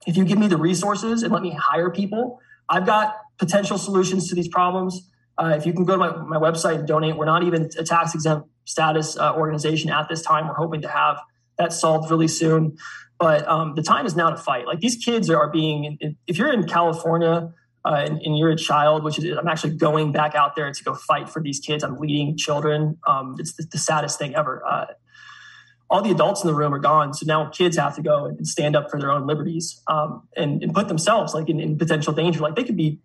if 0.06 0.16
you 0.18 0.24
give 0.24 0.38
me 0.38 0.48
the 0.48 0.58
resources 0.58 1.24
and 1.24 1.34
let 1.34 1.42
me 1.42 1.58
hire 1.60 1.90
people, 1.90 2.40
I've 2.70 2.86
got 2.86 3.16
potential 3.40 3.80
solutions 3.80 4.30
to 4.30 4.36
these 4.36 4.48
problems. 4.48 5.10
Uh, 5.40 5.56
if 5.58 5.66
you 5.66 5.74
can 5.74 5.84
go 5.84 5.94
to 5.94 6.00
my, 6.00 6.16
my 6.18 6.38
website 6.38 6.76
and 6.76 6.88
donate, 6.88 7.18
we're 7.18 7.26
not 7.26 7.44
even 7.44 7.70
a 7.78 7.84
tax 7.84 8.14
exempt 8.14 8.48
status 8.66 9.18
uh, 9.18 9.34
organization 9.34 9.90
at 9.90 10.08
this 10.10 10.22
time. 10.22 10.48
We're 10.48 10.56
hoping 10.56 10.82
to 10.82 10.88
have 10.88 11.18
that 11.58 11.74
solved 11.74 12.10
really 12.12 12.28
soon. 12.28 12.78
But 13.20 13.48
um, 13.48 13.74
the 13.76 13.82
time 13.82 14.06
is 14.06 14.16
now 14.16 14.30
to 14.30 14.38
fight. 14.38 14.68
Like 14.68 14.80
these 14.80 14.96
kids 14.96 15.30
are 15.30 15.50
being, 15.50 15.98
if 16.28 16.38
you're 16.38 16.54
in 16.54 16.68
California 16.68 17.52
uh, 17.84 18.04
and, 18.06 18.22
and, 18.22 18.38
you're 18.38 18.50
a 18.50 18.56
child, 18.56 19.04
which 19.04 19.18
is, 19.18 19.38
I'm 19.38 19.48
actually 19.48 19.76
going 19.76 20.12
back 20.12 20.36
out 20.36 20.56
there 20.56 20.72
to 20.72 20.84
go 20.84 20.94
fight 20.94 21.30
for 21.30 21.42
these 21.42 21.60
kids. 21.60 21.84
I'm 21.84 21.98
leading 21.98 22.38
children. 22.38 22.98
Um, 23.08 23.36
it's 23.40 23.54
the, 23.54 23.66
the, 23.72 23.78
saddest 23.78 24.20
thing 24.20 24.36
ever. 24.36 24.62
Uh, 24.66 24.86
all 25.90 26.02
the 26.02 26.12
adults 26.12 26.44
in 26.44 26.48
the 26.48 26.54
room 26.54 26.74
are 26.74 26.80
gone. 26.80 27.14
So 27.14 27.26
now 27.26 27.50
kids 27.50 27.78
have 27.78 27.96
to 27.96 28.02
go 28.02 28.26
and 28.26 28.46
stand 28.46 28.76
up 28.76 28.92
for 28.92 29.00
their 29.00 29.10
own 29.10 29.26
liberties 29.26 29.82
um, 29.88 30.28
and, 30.36 30.62
and, 30.62 30.74
put 30.74 30.90
themselves 30.90 31.34
like 31.34 31.50
in, 31.50 31.60
in, 31.60 31.78
potential 31.78 32.14
danger. 32.14 32.42
Like 32.42 32.56
they 32.56 32.66
could 32.66 32.78
be, 32.78 33.00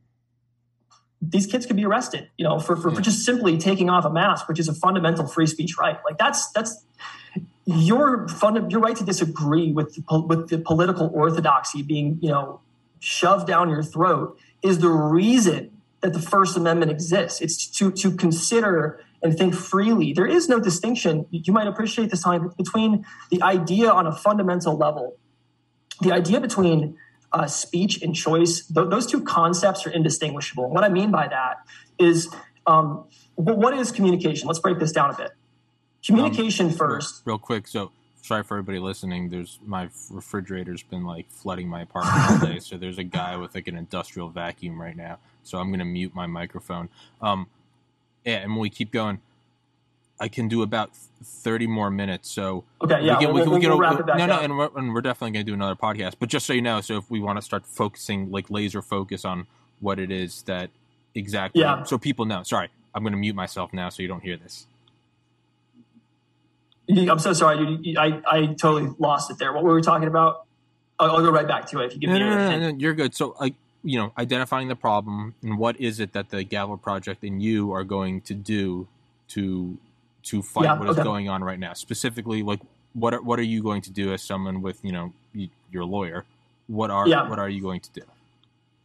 these 1.21 1.47
kids 1.47 1.65
could 1.65 1.77
be 1.77 1.87
arrested, 1.87 2.29
you 2.37 2.45
know, 2.45 2.59
for, 2.59 2.75
for, 2.75 2.91
for 2.91 3.01
just 3.01 3.25
simply 3.25 3.57
taking 3.57 3.89
off 3.89 4.05
a 4.05 4.11
mask, 4.11 4.49
which 4.49 4.59
is 4.59 4.67
a 4.67 4.75
fundamental 4.75 5.29
free 5.29 5.47
speech 5.47 5.79
right. 5.79 5.99
Like 6.05 6.19
that's, 6.19 6.51
that's, 6.51 6.85
your 7.65 8.29
fund, 8.29 8.71
your 8.71 8.81
right 8.81 8.97
to 8.97 9.05
disagree 9.05 9.73
with 9.73 9.95
the, 9.95 10.21
with 10.21 10.49
the 10.49 10.59
political 10.59 11.11
orthodoxy 11.13 11.83
being 11.83 12.19
you 12.21 12.31
know 12.31 12.61
shoved 12.99 13.47
down 13.47 13.69
your 13.69 13.83
throat 13.83 14.39
is 14.63 14.79
the 14.79 14.89
reason 14.89 15.71
that 16.01 16.13
the 16.13 16.21
First 16.21 16.57
Amendment 16.57 16.91
exists. 16.91 17.41
It's 17.41 17.67
to 17.79 17.91
to 17.93 18.13
consider 18.13 19.01
and 19.23 19.37
think 19.37 19.55
freely. 19.55 20.13
There 20.13 20.27
is 20.27 20.49
no 20.49 20.59
distinction. 20.59 21.27
You 21.31 21.53
might 21.53 21.69
appreciate 21.69 22.11
this 22.11 22.23
time 22.23 22.53
between 22.57 23.07
the 23.31 23.41
idea 23.43 23.91
on 23.91 24.07
a 24.07 24.13
fundamental 24.13 24.77
level, 24.77 25.17
the 26.01 26.13
idea 26.13 26.41
between 26.41 26.97
uh, 27.33 27.47
speech 27.47 28.03
and 28.03 28.15
choice. 28.15 28.67
Th- 28.67 28.89
those 28.89 29.07
two 29.07 29.23
concepts 29.23 29.87
are 29.87 29.91
indistinguishable. 29.91 30.69
What 30.71 30.85
I 30.85 30.89
mean 30.89 31.11
by 31.11 31.29
that 31.29 31.59
is, 31.99 32.29
um, 32.67 33.05
what 33.37 33.75
is 33.75 33.93
communication? 33.93 34.49
Let's 34.49 34.59
break 34.59 34.79
this 34.79 34.93
down 34.93 35.11
a 35.11 35.17
bit. 35.17 35.31
Communication 36.05 36.67
um, 36.67 36.73
first. 36.73 37.23
Real, 37.25 37.35
real, 37.35 37.39
quick. 37.39 37.69
So 37.69 37.93
sorry 38.23 38.43
for 38.43 38.55
everybody 38.57 38.79
listening. 38.79 39.31
There's 39.31 39.59
my 39.65 39.89
refrigerator's 40.11 40.83
been 40.83 41.05
like 41.05 41.31
flooding 41.31 41.69
my 41.69 41.83
apartment 41.83 42.31
all 42.43 42.49
day. 42.49 42.59
So 42.61 42.77
there's 42.77 42.99
a 42.99 43.05
guy 43.05 43.37
with 43.37 43.55
like 43.55 43.69
an 43.69 43.77
industrial 43.77 44.29
vacuum 44.31 44.81
right 44.81 44.97
now. 44.97 45.19
So 45.43 45.59
I'm 45.59 45.71
gonna 45.71 45.85
mute 45.85 46.15
my 46.15 46.27
microphone. 46.27 46.89
Um, 47.21 47.49
yeah, 48.25 48.39
and 48.39 48.53
when 48.53 48.61
we 48.61 48.71
keep 48.71 48.93
going, 48.93 49.21
I 50.21 50.29
can 50.29 50.47
do 50.47 50.63
about 50.63 50.95
30 50.95 51.67
more 51.67 51.91
minutes. 51.91 52.31
So 52.31 52.65
okay, 52.81 53.03
yeah, 53.03 53.19
we 53.19 53.25
can, 53.25 53.35
we'll, 53.35 53.45
we 53.45 53.51
can, 53.51 53.53
we 53.53 53.61
can, 53.61 53.79
wrap 53.79 53.99
it 53.99 54.07
back 54.07 54.19
no, 54.19 54.27
no, 54.27 54.41
and 54.41 54.57
we're, 54.57 54.71
and 54.77 54.95
we're 54.95 55.01
definitely 55.01 55.33
gonna 55.33 55.45
do 55.45 55.55
another 55.55 55.75
podcast. 55.75 56.15
But 56.19 56.29
just 56.29 56.47
so 56.47 56.53
you 56.53 56.63
know, 56.63 56.81
so 56.81 56.97
if 56.97 57.11
we 57.11 57.21
want 57.21 57.39
to 57.39 57.43
start 57.43 57.67
focusing, 57.67 58.31
like 58.31 58.51
laser 58.51 58.83
focus 58.83 59.25
on 59.25 59.47
what 59.81 59.99
it 59.99 60.13
is 60.13 60.43
that 60.43 60.71
exactly, 61.15 61.63
yeah. 61.63 61.83
so 61.83 61.99
people 61.99 62.25
know. 62.25 62.43
Sorry, 62.45 62.69
I'm 62.95 63.03
gonna 63.03 63.17
mute 63.17 63.35
myself 63.35 63.73
now 63.73 63.89
so 63.89 64.03
you 64.03 64.09
don't 64.09 64.23
hear 64.23 64.37
this. 64.37 64.67
I'm 66.99 67.19
so 67.19 67.33
sorry, 67.33 67.77
dude. 67.77 67.97
I, 67.97 68.21
I 68.27 68.47
totally 68.47 68.95
lost 68.99 69.31
it 69.31 69.39
there. 69.39 69.53
What 69.53 69.65
were 69.65 69.75
we 69.75 69.83
talking 69.83 70.09
about? 70.09 70.47
I'll, 70.99 71.17
I'll 71.17 71.23
go 71.23 71.31
right 71.31 71.47
back 71.49 71.67
to 71.71 71.81
it 71.81 71.87
if 71.87 71.95
you 71.95 72.01
give 72.01 72.11
no, 72.11 72.15
me 72.15 72.21
no, 72.21 72.51
no, 72.51 72.71
no, 72.71 72.77
you're 72.79 72.95
good. 72.95 73.15
So, 73.15 73.35
like, 73.41 73.55
you 73.85 73.99
know, 73.99 74.13
identifying 74.17 74.69
the 74.69 74.77
problem 74.77 75.35
and 75.43 75.59
what 75.59 75.81
is 75.81 75.99
it 75.99 76.13
that 76.13 76.31
the 76.31 76.45
Gavel 76.45 76.77
Project 76.77 77.25
and 77.25 77.43
you 77.43 77.73
are 77.73 77.85
going 77.85 78.21
to 78.23 78.35
do 78.35 78.87
to 79.29 79.79
to 80.25 80.43
fight 80.43 80.65
yeah, 80.65 80.79
what 80.79 80.89
is 80.89 80.97
okay. 80.97 81.05
going 81.05 81.29
on 81.29 81.43
right 81.43 81.59
now. 81.59 81.73
Specifically, 81.73 82.43
like, 82.43 82.61
what 82.93 83.15
are, 83.15 83.23
what 83.23 83.39
are 83.41 83.45
you 83.45 83.63
going 83.63 83.83
to 83.83 83.91
do 83.91 84.13
as 84.13 84.23
someone 84.23 84.63
with 84.63 84.85
you 84.85 84.93
know 84.93 85.13
your 85.71 85.85
lawyer? 85.85 86.25
What 86.69 86.91
are 86.91 87.09
yeah. 87.09 87.29
what 87.29 87.39
are 87.39 87.49
you 87.49 87.63
going 87.63 87.81
to 87.81 87.91
do? 87.93 88.03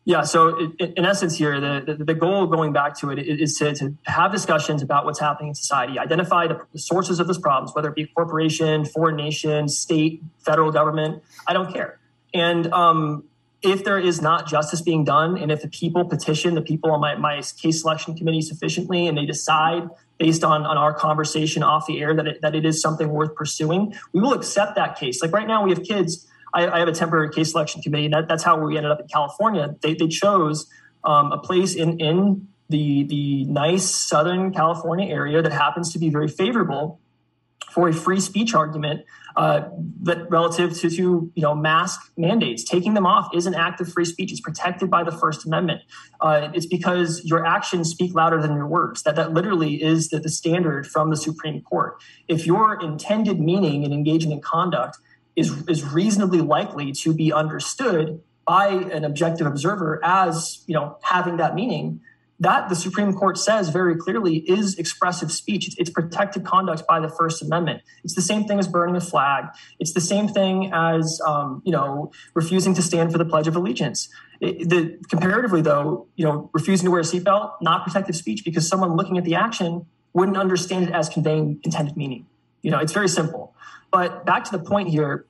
Yeah. 0.08 0.22
So 0.24 0.72
in 0.80 1.04
essence, 1.04 1.38
here 1.38 1.60
the, 1.60 1.98
the, 2.00 2.14
goal 2.14 2.48
going 2.48 2.72
back 2.72 2.98
to 3.00 3.10
it 3.10 3.20
is 3.20 3.58
to, 3.58 3.76
to, 3.76 3.94
have 4.06 4.32
discussions 4.32 4.82
about 4.82 5.04
what's 5.04 5.20
happening 5.20 5.50
in 5.50 5.54
society, 5.54 6.00
identify 6.00 6.48
the, 6.48 6.62
the 6.72 6.80
sources 6.80 7.20
of 7.20 7.28
this 7.28 7.38
problems, 7.38 7.76
whether 7.76 7.90
it 7.90 7.96
be 7.96 8.06
corporation, 8.06 8.86
foreign 8.86 9.18
nation, 9.18 9.68
state, 9.68 10.24
federal 10.40 10.72
government. 10.72 11.22
I 11.46 11.52
don't 11.52 11.74
care. 11.74 12.00
And 12.34 12.72
um, 12.72 13.26
if 13.62 13.84
there 13.84 14.00
is 14.00 14.22
not 14.22 14.48
justice 14.48 14.82
being 14.82 15.04
done, 15.04 15.38
and 15.38 15.52
if 15.52 15.62
the 15.62 15.68
people 15.68 16.06
petition 16.06 16.56
the 16.56 16.62
people 16.62 16.90
on 16.92 17.02
my, 17.02 17.16
my 17.16 17.42
case 17.62 17.82
selection 17.82 18.16
committee 18.16 18.42
sufficiently, 18.42 19.08
and 19.08 19.18
they 19.18 19.26
decide 19.26 19.90
based 20.18 20.42
on, 20.42 20.66
on 20.66 20.78
our 20.78 20.94
conversation 20.94 21.64
off 21.64 21.86
the 21.86 22.00
air 22.00 22.16
that 22.16 22.28
it, 22.28 22.42
that 22.42 22.56
it 22.56 22.66
is 22.66 22.82
something 22.82 23.10
worth 23.10 23.36
pursuing, 23.36 23.94
we 24.14 24.22
will 24.22 24.34
accept 24.34 24.76
that 24.76 24.98
case. 24.98 25.22
Like 25.22 25.34
right 25.34 25.48
now, 25.48 25.66
we 25.66 25.72
have 25.72 25.84
kids 25.84 26.27
I, 26.54 26.68
I 26.68 26.80
have 26.80 26.88
a 26.88 26.94
temporary 26.94 27.30
case 27.30 27.52
selection 27.52 27.82
committee, 27.82 28.06
and 28.06 28.14
that, 28.14 28.28
that's 28.28 28.44
how 28.44 28.60
we 28.60 28.78
ended 28.78 28.92
up 28.92 29.00
in 29.00 29.08
California. 29.08 29.76
They, 29.82 29.94
they 29.94 30.08
chose 30.08 30.70
um, 31.04 31.32
a 31.32 31.38
place 31.38 31.76
in 31.76 32.00
in 32.00 32.48
the 32.70 33.04
the 33.04 33.46
nice 33.46 33.90
Southern 33.90 34.54
California 34.54 35.08
area 35.08 35.42
that 35.42 35.54
happens 35.54 35.94
to 35.94 36.00
be 36.00 36.10
very 36.10 36.28
favorable 36.28 37.00
for 37.72 37.88
a 37.90 37.94
free 37.94 38.20
speech 38.20 38.54
argument 38.56 39.06
uh, 39.36 39.70
that 40.02 40.30
relative 40.32 40.74
to, 40.74 40.90
to 40.90 41.32
you 41.36 41.42
know 41.44 41.54
mask 41.54 42.12
mandates. 42.18 42.64
Taking 42.64 42.96
them 42.96 43.06
off 43.06 43.30
is 43.36 43.46
an 43.46 43.54
act 43.54 43.80
of 43.80 43.92
free 43.92 44.06
speech. 44.06 44.32
It's 44.32 44.42
protected 44.42 44.90
by 44.90 45.04
the 45.04 45.12
First 45.12 45.46
Amendment. 45.46 45.82
Uh, 46.20 46.50
it's 46.54 46.66
because 46.66 47.24
your 47.24 47.46
actions 47.46 47.92
speak 47.92 48.16
louder 48.16 48.42
than 48.42 48.56
your 48.56 48.66
words. 48.68 49.04
That 49.04 49.16
that 49.16 49.34
literally 49.34 49.82
is 49.82 50.10
the, 50.10 50.20
the 50.20 50.30
standard 50.30 50.88
from 50.88 51.12
the 51.12 51.18
Supreme 51.18 51.62
Court. 51.62 52.02
If 52.28 52.48
your 52.48 52.82
intended 52.82 53.40
meaning 53.40 53.84
in 53.84 53.94
engaging 53.94 54.32
in 54.32 54.42
conduct 54.42 54.98
is, 55.38 55.64
is 55.68 55.86
reasonably 55.86 56.42
likely 56.42 56.92
to 56.92 57.14
be 57.14 57.32
understood 57.32 58.22
by 58.46 58.68
an 58.68 59.06
objective 59.06 59.46
observer 59.46 60.02
as 60.04 60.64
you 60.68 60.74
know 60.74 60.98
having 61.04 61.38
that 61.38 61.54
meaning 61.54 62.02
that 62.40 62.70
the 62.70 62.76
Supreme 62.76 63.14
Court 63.14 63.38
says 63.38 63.70
very 63.70 63.96
clearly 63.96 64.38
is 64.38 64.78
expressive 64.78 65.32
speech. 65.32 65.68
It's, 65.68 65.76
it's, 65.80 65.90
protected 65.90 66.46
conduct 66.46 66.86
by 66.88 67.00
the 67.00 67.10
First 67.10 67.42
Amendment. 67.42 67.82
It's 68.04 68.14
the 68.14 68.22
same 68.22 68.44
thing 68.44 68.60
as 68.60 68.68
burning 68.68 68.96
a 68.96 69.02
flag. 69.02 69.46
It's 69.80 69.94
the 69.94 70.02
same 70.02 70.28
thing 70.28 70.72
as 70.72 71.20
um, 71.26 71.62
you 71.66 71.72
know 71.72 72.12
refusing 72.34 72.74
to 72.76 72.82
stand 72.82 73.12
for 73.12 73.18
the 73.18 73.26
Pledge 73.26 73.48
of 73.48 73.56
Allegiance. 73.56 74.10
It, 74.40 74.70
the, 74.70 75.00
comparatively, 75.10 75.62
though, 75.62 76.08
you 76.16 76.26
know, 76.26 76.52
refusing 76.54 76.86
to 76.86 76.92
wear 76.92 77.00
a 77.00 77.04
seatbelt 77.04 77.54
not 77.62 77.84
protective 77.84 78.16
speech 78.16 78.46
because 78.46 78.68
someone 78.68 78.96
looking 78.96 79.18
at 79.18 79.24
the 79.24 79.34
action 79.34 79.88
wouldn't 80.14 80.38
understand 80.38 80.88
it 80.88 80.94
as 80.94 81.10
conveying 81.10 81.60
intended 81.64 81.98
meaning. 81.98 82.28
You 82.62 82.72
know, 82.72 82.80
it's 82.80 82.94
very 82.94 83.10
simple. 83.10 83.56
But 83.92 84.26
back 84.26 84.44
to 84.46 84.58
the 84.58 84.64
point 84.64 84.90
here, 84.90 85.26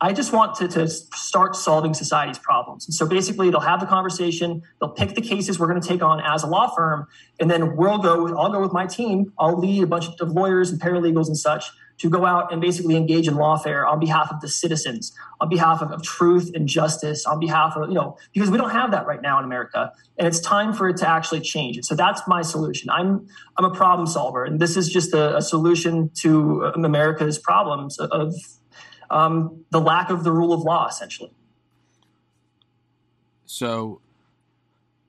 I 0.00 0.12
just 0.12 0.32
want 0.32 0.56
to, 0.56 0.68
to 0.68 0.88
start 0.88 1.56
solving 1.56 1.94
society's 1.94 2.38
problems. 2.38 2.86
And 2.86 2.94
so 2.94 3.06
basically, 3.06 3.50
they'll 3.50 3.60
have 3.60 3.80
the 3.80 3.86
conversation, 3.86 4.62
they'll 4.80 4.90
pick 4.90 5.14
the 5.14 5.22
cases 5.22 5.58
we're 5.58 5.68
going 5.68 5.80
to 5.80 5.88
take 5.88 6.02
on 6.02 6.20
as 6.20 6.42
a 6.42 6.46
law 6.46 6.74
firm, 6.74 7.06
and 7.40 7.50
then 7.50 7.76
we'll 7.76 7.98
go. 7.98 8.24
With, 8.24 8.34
I'll 8.34 8.52
go 8.52 8.60
with 8.60 8.72
my 8.72 8.86
team. 8.86 9.32
I'll 9.38 9.58
lead 9.58 9.82
a 9.82 9.86
bunch 9.86 10.06
of 10.20 10.30
lawyers 10.30 10.70
and 10.70 10.80
paralegals 10.80 11.28
and 11.28 11.38
such 11.38 11.64
to 11.98 12.10
go 12.10 12.26
out 12.26 12.52
and 12.52 12.60
basically 12.60 12.96
engage 12.96 13.28
in 13.28 13.34
lawfare 13.34 13.86
on 13.86 14.00
behalf 14.00 14.30
of 14.30 14.40
the 14.40 14.48
citizens, 14.48 15.12
on 15.40 15.48
behalf 15.48 15.80
of, 15.80 15.92
of 15.92 16.02
truth 16.02 16.50
and 16.54 16.68
justice, 16.68 17.24
on 17.24 17.38
behalf 17.38 17.76
of 17.76 17.88
you 17.88 17.94
know 17.94 18.16
because 18.32 18.50
we 18.50 18.58
don't 18.58 18.70
have 18.70 18.90
that 18.90 19.06
right 19.06 19.22
now 19.22 19.38
in 19.38 19.44
America, 19.44 19.92
and 20.18 20.26
it's 20.26 20.40
time 20.40 20.72
for 20.72 20.88
it 20.88 20.96
to 20.98 21.08
actually 21.08 21.40
change. 21.40 21.78
So 21.84 21.94
that's 21.94 22.22
my 22.26 22.42
solution. 22.42 22.90
I'm 22.90 23.26
I'm 23.56 23.64
a 23.64 23.74
problem 23.74 24.06
solver, 24.06 24.44
and 24.44 24.60
this 24.60 24.76
is 24.76 24.88
just 24.90 25.14
a, 25.14 25.36
a 25.36 25.42
solution 25.42 26.10
to 26.16 26.72
America's 26.74 27.38
problems 27.38 27.98
of 27.98 28.34
um, 29.10 29.64
the 29.70 29.80
lack 29.80 30.10
of 30.10 30.24
the 30.24 30.32
rule 30.32 30.52
of 30.52 30.62
law, 30.62 30.88
essentially. 30.88 31.32
So, 33.46 34.00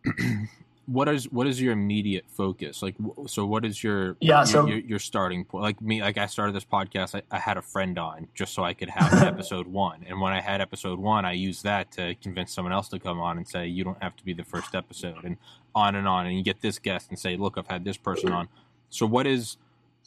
what 0.87 1.09
is 1.09 1.31
what 1.31 1.47
is 1.47 1.61
your 1.61 1.73
immediate 1.73 2.25
focus? 2.27 2.81
Like, 2.81 2.95
so 3.27 3.45
what 3.45 3.65
is 3.65 3.83
your 3.83 4.17
yeah? 4.19 4.37
Your, 4.37 4.45
so 4.45 4.67
your, 4.67 4.77
your, 4.77 4.99
starting 4.99 5.43
point? 5.43 5.63
Like 5.63 5.81
me, 5.81 6.01
like 6.01 6.17
I 6.17 6.27
started 6.27 6.55
this 6.55 6.65
podcast. 6.65 7.15
I, 7.15 7.23
I 7.35 7.39
had 7.39 7.57
a 7.57 7.61
friend 7.61 7.97
on 7.97 8.27
just 8.35 8.53
so 8.53 8.63
I 8.63 8.73
could 8.73 8.89
have 8.89 9.13
episode 9.23 9.67
one, 9.67 10.05
and 10.07 10.21
when 10.21 10.33
I 10.33 10.41
had 10.41 10.61
episode 10.61 10.99
one, 10.99 11.25
I 11.25 11.33
used 11.33 11.63
that 11.63 11.91
to 11.93 12.15
convince 12.15 12.53
someone 12.53 12.73
else 12.73 12.87
to 12.89 12.99
come 12.99 13.19
on 13.19 13.37
and 13.37 13.47
say 13.47 13.67
you 13.67 13.83
don't 13.83 14.01
have 14.01 14.15
to 14.17 14.25
be 14.25 14.33
the 14.33 14.43
first 14.43 14.75
episode, 14.75 15.23
and 15.23 15.37
on 15.73 15.95
and 15.95 16.07
on. 16.07 16.27
And 16.27 16.37
you 16.37 16.43
get 16.43 16.61
this 16.61 16.77
guest 16.77 17.09
and 17.09 17.17
say, 17.17 17.35
look, 17.35 17.57
I've 17.57 17.67
had 17.67 17.83
this 17.83 17.97
person 17.97 18.31
on. 18.31 18.47
So 18.89 19.05
what 19.05 19.25
is 19.25 19.57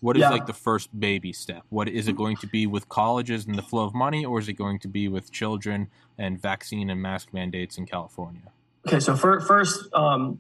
what 0.01 0.17
is 0.17 0.21
yeah. 0.21 0.31
like 0.31 0.47
the 0.47 0.53
first 0.53 0.99
baby 0.99 1.33
step? 1.33 1.65
What 1.71 1.89
is 1.89 2.07
it 2.07 2.17
going 2.17 2.37
to 2.37 2.47
be 2.47 2.67
with 2.67 2.89
colleges 2.89 3.47
and 3.47 3.57
the 3.57 3.63
flow 3.63 3.85
of 3.85 3.95
money, 3.95 4.25
or 4.25 4.39
is 4.39 4.49
it 4.49 4.55
going 4.55 4.79
to 4.81 4.89
be 4.89 5.09
with 5.09 5.33
children 5.33 5.89
and 6.17 6.41
vaccine 6.41 6.89
and 6.89 7.03
mask 7.03 7.33
mandates 7.33 7.79
in 7.79 7.87
California? 7.87 8.53
Okay, 8.87 9.01
so 9.01 9.17
for, 9.17 9.41
first, 9.41 9.93
um, 9.93 10.39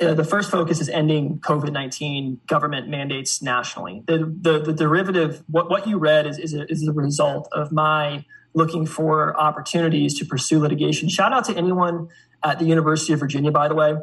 uh, 0.00 0.14
the 0.14 0.24
first 0.24 0.50
focus 0.50 0.80
is 0.80 0.88
ending 0.88 1.38
COVID 1.40 1.72
nineteen 1.72 2.40
government 2.46 2.88
mandates 2.88 3.42
nationally. 3.42 4.02
The, 4.06 4.18
the, 4.18 4.60
the 4.60 4.72
derivative, 4.72 5.42
what, 5.48 5.68
what 5.68 5.86
you 5.86 5.98
read, 5.98 6.26
is 6.26 6.38
is 6.38 6.54
a, 6.54 6.70
is 6.70 6.86
a 6.86 6.92
result 6.92 7.48
of 7.52 7.72
my 7.72 8.24
looking 8.54 8.86
for 8.86 9.38
opportunities 9.38 10.18
to 10.18 10.24
pursue 10.24 10.60
litigation. 10.60 11.08
Shout 11.08 11.32
out 11.32 11.44
to 11.46 11.56
anyone 11.56 12.08
at 12.44 12.58
the 12.58 12.64
University 12.64 13.12
of 13.12 13.20
Virginia, 13.20 13.50
by 13.50 13.68
the 13.68 13.74
way 13.74 13.96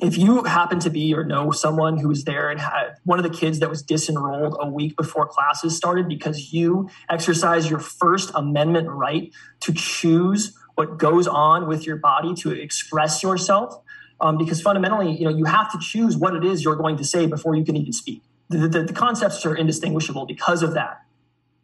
if 0.00 0.16
you 0.16 0.42
happen 0.44 0.80
to 0.80 0.90
be 0.90 1.14
or 1.14 1.22
know 1.24 1.50
someone 1.50 1.98
who 1.98 2.08
was 2.08 2.24
there 2.24 2.50
and 2.50 2.58
had 2.58 2.94
one 3.04 3.18
of 3.18 3.22
the 3.22 3.30
kids 3.30 3.58
that 3.58 3.68
was 3.68 3.82
disenrolled 3.82 4.56
a 4.58 4.68
week 4.68 4.96
before 4.96 5.26
classes 5.26 5.76
started 5.76 6.08
because 6.08 6.52
you 6.52 6.88
exercise 7.10 7.68
your 7.68 7.78
First 7.78 8.30
Amendment 8.34 8.88
right 8.88 9.32
to 9.60 9.72
choose 9.72 10.56
what 10.74 10.98
goes 10.98 11.26
on 11.26 11.68
with 11.68 11.86
your 11.86 11.96
body 11.96 12.32
to 12.34 12.50
express 12.50 13.22
yourself, 13.22 13.82
um, 14.22 14.38
because 14.38 14.62
fundamentally, 14.62 15.10
you 15.10 15.24
know, 15.24 15.36
you 15.36 15.44
have 15.44 15.70
to 15.72 15.78
choose 15.78 16.16
what 16.16 16.34
it 16.34 16.44
is 16.44 16.64
you're 16.64 16.76
going 16.76 16.96
to 16.96 17.04
say 17.04 17.26
before 17.26 17.56
you 17.56 17.64
can 17.64 17.76
even 17.76 17.92
speak. 17.92 18.22
The, 18.48 18.68
the, 18.68 18.82
the 18.84 18.92
concepts 18.92 19.44
are 19.44 19.54
indistinguishable 19.54 20.26
because 20.26 20.62
of 20.62 20.74
that. 20.74 21.02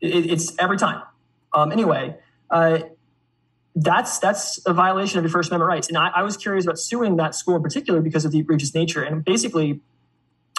It, 0.01 0.31
it's 0.31 0.53
every 0.59 0.77
time. 0.77 1.03
Um, 1.55 1.71
anyway, 1.71 2.17
uh, 2.51 2.81
that's 3.77 4.19
that's 4.19 4.61
a 4.67 4.73
violation 4.73 5.19
of 5.19 5.25
your 5.25 5.31
First 5.31 5.51
Amendment 5.51 5.69
rights. 5.69 5.89
And 5.89 5.97
I, 5.97 6.09
I, 6.09 6.23
was 6.23 6.37
curious 6.37 6.65
about 6.65 6.79
suing 6.81 7.17
that 7.17 7.35
school 7.35 7.55
in 7.55 7.63
particular 7.63 8.01
because 8.01 8.25
of 8.25 8.33
the 8.33 8.41
egregious 8.41 8.75
nature. 8.75 9.03
And 9.03 9.25
basically, 9.25 9.81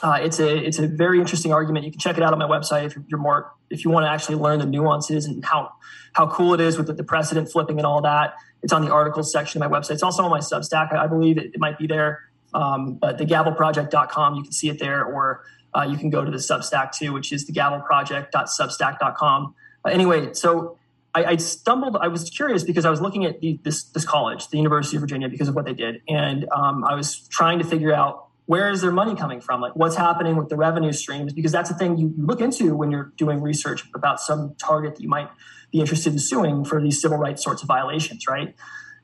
uh, 0.02 0.18
it's 0.22 0.39
a 0.39 0.58
it's 0.58 0.80
a 0.80 0.88
very 0.88 1.20
interesting 1.20 1.52
argument. 1.52 1.86
You 1.86 1.91
can 1.91 2.00
check 2.00 2.18
it 2.18 2.24
out 2.24 2.32
on 2.32 2.39
my 2.39 2.47
website 2.47 2.86
if 2.86 2.95
you're 3.08 3.20
more 3.20 3.52
if 3.70 3.84
you 3.84 3.91
want 3.91 4.06
to 4.06 4.10
actually 4.10 4.36
learn 4.36 4.60
the 4.60 4.66
nuances 4.66 5.26
and 5.26 5.43
how 5.43 5.74
how 6.14 6.28
cool 6.28 6.54
it 6.54 6.62
is 6.62 6.78
with 6.78 6.88
the, 6.88 6.93
the 6.93 7.04
precedent 7.04 7.52
flipping 7.52 7.78
and 7.78 7.86
all 7.86 8.02
that. 8.02 8.36
It's 8.62 8.74
on 8.74 8.84
the 8.84 8.91
articles 8.91 9.32
section 9.32 9.62
of 9.62 9.70
my 9.70 9.80
website. 9.80 9.91
It's 9.91 10.04
also 10.04 10.24
on 10.24 10.32
my 10.32 10.39
Substack. 10.39 10.93
I 10.93 11.08
believe 11.08 11.38
it, 11.38 11.54
it 11.54 11.60
might 11.60 11.78
be 11.78 11.88
there. 11.88 12.24
Um, 12.54 12.95
but 12.95 13.18
thegavelproject.com, 13.18 14.36
you 14.36 14.43
can 14.43 14.52
see 14.52 14.70
it 14.70 14.80
there, 14.80 15.06
or 15.06 15.43
uh, 15.76 15.84
you 15.84 15.97
can 15.97 16.10
go 16.10 16.26
to 16.26 16.32
the 16.32 16.38
Substack 16.38 16.91
too, 16.91 17.14
which 17.14 17.32
is 17.32 17.50
thegavelproject.substack.com. 17.50 19.56
Uh, 19.86 19.89
anyway, 19.89 20.34
so 20.34 20.78
I, 21.14 21.26
I, 21.26 21.36
stumbled. 21.38 21.95
I 21.97 22.08
was 22.08 22.28
curious 22.30 22.64
because 22.64 22.86
I 22.86 22.89
was 22.89 23.02
looking 23.02 23.26
at 23.26 23.39
the, 23.39 23.60
this 23.64 23.84
this 23.84 24.04
college, 24.04 24.50
the 24.50 24.58
University 24.58 24.97
of 24.97 25.02
Virginia, 25.02 25.30
because 25.30 25.47
of 25.47 25.56
what 25.56 25.66
they 25.66 25.74
did, 25.74 26.02
and 26.08 26.47
um, 26.52 26.84
I 26.84 26.95
was 26.95 27.28
trying 27.30 27.60
to 27.60 27.66
figure 27.66 27.93
out 27.93 28.29
where 28.50 28.72
is 28.72 28.82
their 28.82 28.91
money 28.91 29.14
coming 29.14 29.39
from, 29.39 29.62
like 29.62 29.76
what's 29.76 29.95
happening 29.95 30.36
with 30.36 30.50
the 30.50 30.58
revenue 30.58 30.91
streams, 30.91 31.32
because 31.34 31.52
that's 31.52 31.70
the 31.70 31.76
thing 31.76 32.00
you, 32.00 32.12
you 32.18 32.26
look 32.26 32.41
into 32.41 32.76
when 32.76 32.89
you're 32.89 33.14
doing 33.16 33.43
research 33.43 33.84
about 33.93 34.20
some 34.20 34.56
target 34.58 34.95
that 34.95 35.04
you 35.04 35.08
might 35.08 35.30
be 35.72 35.80
interested 35.80 36.14
in 36.14 36.18
suing 36.18 36.66
for 36.66 36.82
these 36.82 37.00
civil 37.00 37.20
rights 37.20 37.43
sorts 37.43 37.62
of 37.62 37.68
violations, 37.68 38.26
right? 38.28 38.56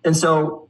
And 0.04 0.18
so 0.18 0.65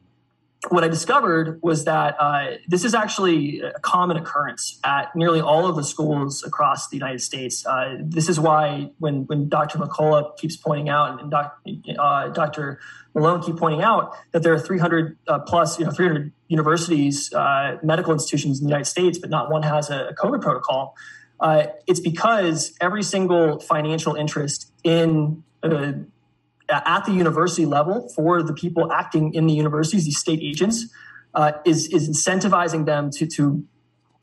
what 0.70 0.84
I 0.84 0.88
discovered 0.88 1.60
was 1.62 1.86
that 1.86 2.16
uh, 2.20 2.58
this 2.68 2.84
is 2.84 2.94
actually 2.94 3.62
a 3.62 3.80
common 3.80 4.18
occurrence 4.18 4.80
at 4.84 5.16
nearly 5.16 5.42
all 5.42 5.68
of 5.68 5.76
the 5.76 5.84
schools 5.84 6.44
across 6.44 6.90
the 6.90 6.98
United 6.98 7.22
States. 7.22 7.66
Uh, 7.66 7.98
this 8.00 8.30
is 8.30 8.40
why 8.40 8.92
when, 9.00 9.26
when 9.28 9.50
Dr. 9.50 9.78
McCullough 9.78 10.38
keeps 10.38 10.56
pointing 10.56 10.90
out 10.90 11.22
and 11.22 11.32
doc, 11.32 11.60
uh, 12.00 12.30
Dr. 12.30 12.80
Malone 13.14 13.42
keep 13.42 13.58
pointing 13.58 13.82
out 13.82 14.14
that 14.32 14.44
there 14.44 14.54
are 14.54 14.60
300 14.60 15.18
uh, 15.28 15.40
plus, 15.40 15.80
you 15.80 15.86
know, 15.86 15.92
300 15.92 16.32
universities, 16.48 17.32
uh, 17.34 17.78
medical 17.84 18.14
institutions 18.14 18.60
in 18.60 18.66
the 18.66 18.70
United 18.70 18.86
States, 18.90 19.18
but 19.18 19.30
not 19.30 19.52
one 19.52 19.64
has 19.64 19.90
a, 19.90 20.08
a 20.08 20.14
COVID 20.16 20.42
protocol. 20.42 20.96
Uh, 21.40 21.68
it's 21.88 22.00
because 22.00 22.76
every 22.80 23.04
single 23.04 23.60
financial 23.60 24.16
interest 24.16 24.72
in 24.84 25.44
at 26.70 27.06
the 27.06 27.12
university 27.12 27.66
level 27.66 28.10
for 28.16 28.42
the 28.42 28.54
people 28.54 28.92
acting 28.92 29.34
in 29.34 29.48
the 29.48 29.54
universities, 29.54 30.06
these 30.06 30.18
state 30.18 30.40
agents, 30.42 30.88
uh, 31.34 31.54
is 31.66 31.88
is 31.88 32.10
incentivizing 32.10 32.86
them 32.86 33.12
to 33.12 33.28
to. 33.28 33.66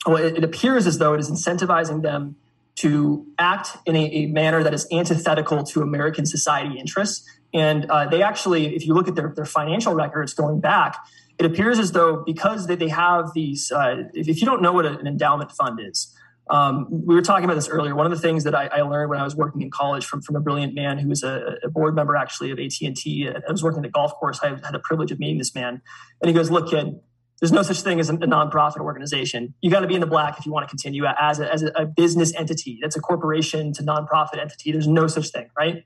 Well, 0.04 0.16
it, 0.16 0.38
it, 0.38 0.44
appears 0.44 0.88
as 0.88 0.98
though 0.98 1.14
it 1.14 1.20
is 1.20 1.30
incentivizing 1.30 2.02
them 2.02 2.34
to 2.74 3.26
act 3.38 3.76
in 3.86 3.94
a, 3.94 4.04
a 4.04 4.26
manner 4.26 4.62
that 4.62 4.74
is 4.74 4.86
antithetical 4.90 5.62
to 5.62 5.82
American 5.82 6.26
society 6.26 6.78
interests. 6.78 7.28
And 7.54 7.84
uh, 7.90 8.08
they 8.08 8.22
actually, 8.22 8.74
if 8.74 8.86
you 8.86 8.94
look 8.94 9.08
at 9.08 9.14
their, 9.14 9.32
their 9.36 9.44
financial 9.44 9.94
records 9.94 10.32
going 10.32 10.60
back, 10.60 10.96
it 11.38 11.46
appears 11.46 11.78
as 11.78 11.92
though 11.92 12.22
because 12.24 12.66
they, 12.66 12.76
they 12.76 12.88
have 12.88 13.32
these, 13.34 13.70
uh, 13.70 14.04
if, 14.14 14.28
if, 14.28 14.40
you 14.40 14.46
don't 14.46 14.62
know 14.62 14.72
what 14.72 14.86
an 14.86 15.06
endowment 15.06 15.52
fund 15.52 15.78
is, 15.82 16.14
um, 16.50 16.86
we 16.90 17.14
were 17.14 17.22
talking 17.22 17.44
about 17.44 17.54
this 17.54 17.68
earlier. 17.68 17.94
One 17.94 18.06
of 18.06 18.12
the 18.12 18.18
things 18.18 18.44
that 18.44 18.54
I, 18.54 18.66
I, 18.66 18.82
learned 18.82 19.10
when 19.10 19.20
I 19.20 19.24
was 19.24 19.36
working 19.36 19.62
in 19.62 19.70
college 19.70 20.04
from, 20.04 20.22
from 20.22 20.36
a 20.36 20.40
brilliant 20.40 20.74
man 20.74 20.98
who 20.98 21.08
was 21.08 21.22
a, 21.22 21.56
a 21.62 21.70
board 21.70 21.94
member 21.94 22.16
actually 22.16 22.50
of 22.50 22.58
AT&T. 22.58 23.28
I 23.28 23.50
was 23.50 23.62
working 23.62 23.84
at 23.84 23.88
a 23.88 23.90
golf 23.90 24.12
course. 24.14 24.40
I 24.42 24.48
had 24.48 24.72
the 24.72 24.80
privilege 24.80 25.12
of 25.12 25.18
meeting 25.18 25.38
this 25.38 25.54
man. 25.54 25.80
And 26.20 26.28
he 26.28 26.32
goes, 26.32 26.50
look, 26.50 26.68
kid, 26.68 26.98
there's 27.40 27.52
no 27.52 27.62
such 27.62 27.82
thing 27.82 28.00
as 28.00 28.10
a, 28.10 28.14
nonprofit 28.14 28.78
organization. 28.78 29.54
You 29.60 29.70
got 29.70 29.80
to 29.80 29.86
be 29.86 29.94
in 29.94 30.00
the 30.00 30.06
black 30.06 30.38
if 30.38 30.46
you 30.46 30.52
want 30.52 30.64
to 30.64 30.68
continue 30.68 31.04
as, 31.06 31.40
a, 31.40 31.52
as 31.52 31.62
a 31.62 31.86
business 31.86 32.34
entity. 32.34 32.78
That's 32.80 32.96
a 32.96 33.00
corporation 33.00 33.72
to 33.74 33.82
nonprofit 33.82 34.40
entity. 34.40 34.72
There's 34.72 34.88
no 34.88 35.06
such 35.06 35.30
thing, 35.30 35.48
right? 35.56 35.84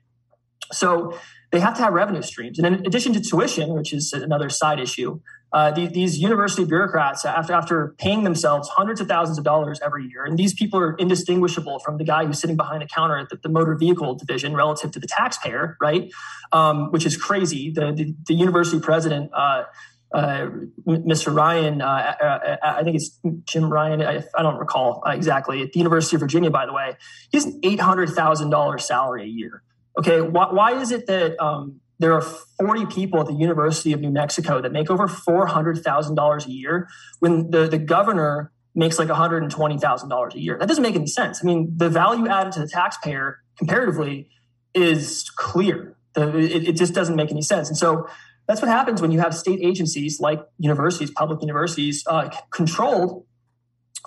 So 0.71 1.17
they 1.51 1.59
have 1.59 1.75
to 1.77 1.83
have 1.83 1.93
revenue 1.93 2.21
streams. 2.21 2.59
And 2.59 2.67
in 2.67 2.85
addition 2.85 3.13
to 3.13 3.21
tuition, 3.21 3.73
which 3.73 3.93
is 3.93 4.11
another 4.13 4.49
side 4.49 4.79
issue, 4.79 5.19
uh, 5.53 5.71
the, 5.71 5.87
these 5.87 6.19
university 6.19 6.65
bureaucrats, 6.65 7.23
after, 7.23 7.53
after 7.53 7.95
paying 7.97 8.23
themselves 8.23 8.67
hundreds 8.67 8.99
of 8.99 9.07
thousands 9.07 9.37
of 9.37 9.45
dollars 9.45 9.79
every 9.83 10.05
year, 10.05 10.25
and 10.25 10.37
these 10.37 10.53
people 10.53 10.77
are 10.77 10.93
indistinguishable 10.95 11.79
from 11.79 11.97
the 11.97 12.03
guy 12.03 12.25
who's 12.25 12.39
sitting 12.39 12.57
behind 12.57 12.81
the 12.81 12.85
counter 12.85 13.17
at 13.17 13.29
the, 13.29 13.37
the 13.41 13.47
motor 13.49 13.75
vehicle 13.75 14.15
division 14.15 14.55
relative 14.55 14.91
to 14.91 14.99
the 14.99 15.07
taxpayer, 15.07 15.77
right? 15.81 16.11
Um, 16.51 16.91
which 16.91 17.05
is 17.05 17.15
crazy. 17.15 17.71
The, 17.71 17.93
the, 17.93 18.13
the 18.27 18.33
university 18.33 18.81
president, 18.81 19.31
uh, 19.33 19.63
uh, 20.13 20.47
Mr. 20.85 21.33
Ryan, 21.33 21.81
uh, 21.81 21.85
uh, 21.85 22.57
I 22.61 22.83
think 22.83 22.97
it's 22.97 23.17
Jim 23.45 23.71
Ryan, 23.71 24.01
I, 24.01 24.23
I 24.37 24.43
don't 24.43 24.57
recall 24.57 25.01
exactly, 25.05 25.61
at 25.61 25.71
the 25.71 25.79
University 25.79 26.17
of 26.17 26.21
Virginia, 26.21 26.49
by 26.49 26.65
the 26.65 26.73
way, 26.73 26.97
he 27.31 27.37
has 27.37 27.45
an 27.45 27.61
$800,000 27.61 28.81
salary 28.81 29.23
a 29.23 29.27
year. 29.27 29.63
Okay, 29.97 30.21
why, 30.21 30.47
why 30.51 30.79
is 30.79 30.91
it 30.91 31.07
that 31.07 31.41
um, 31.43 31.79
there 31.99 32.13
are 32.13 32.21
40 32.21 32.85
people 32.85 33.19
at 33.19 33.27
the 33.27 33.33
University 33.33 33.93
of 33.93 33.99
New 33.99 34.11
Mexico 34.11 34.61
that 34.61 34.71
make 34.71 34.89
over 34.89 35.07
$400,000 35.07 36.45
a 36.45 36.51
year 36.51 36.87
when 37.19 37.49
the, 37.49 37.67
the 37.67 37.79
governor 37.79 38.51
makes 38.75 38.99
like 38.99 39.07
$120,000 39.07 40.35
a 40.35 40.39
year. 40.39 40.57
That 40.59 40.67
doesn't 40.67 40.83
make 40.83 40.95
any 40.95 41.07
sense. 41.07 41.39
I 41.43 41.47
mean, 41.47 41.73
the 41.75 41.89
value 41.89 42.27
added 42.27 42.53
to 42.53 42.59
the 42.59 42.67
taxpayer 42.67 43.39
comparatively 43.57 44.29
is 44.75 45.31
clear. 45.35 45.97
The, 46.13 46.37
it, 46.37 46.69
it, 46.69 46.71
just 46.73 46.93
doesn't 46.93 47.15
make 47.15 47.31
any 47.31 47.41
sense. 47.41 47.69
And 47.69 47.77
so 47.77 48.07
That's 48.47 48.61
what 48.61 48.69
happens 48.69 49.01
when 49.01 49.11
you 49.11 49.19
have 49.19 49.35
state 49.35 49.59
agencies 49.61 50.19
like 50.19 50.39
universities, 50.57 51.11
public 51.11 51.41
universities, 51.41 52.03
uh, 52.07 52.29
controlled. 52.49 53.25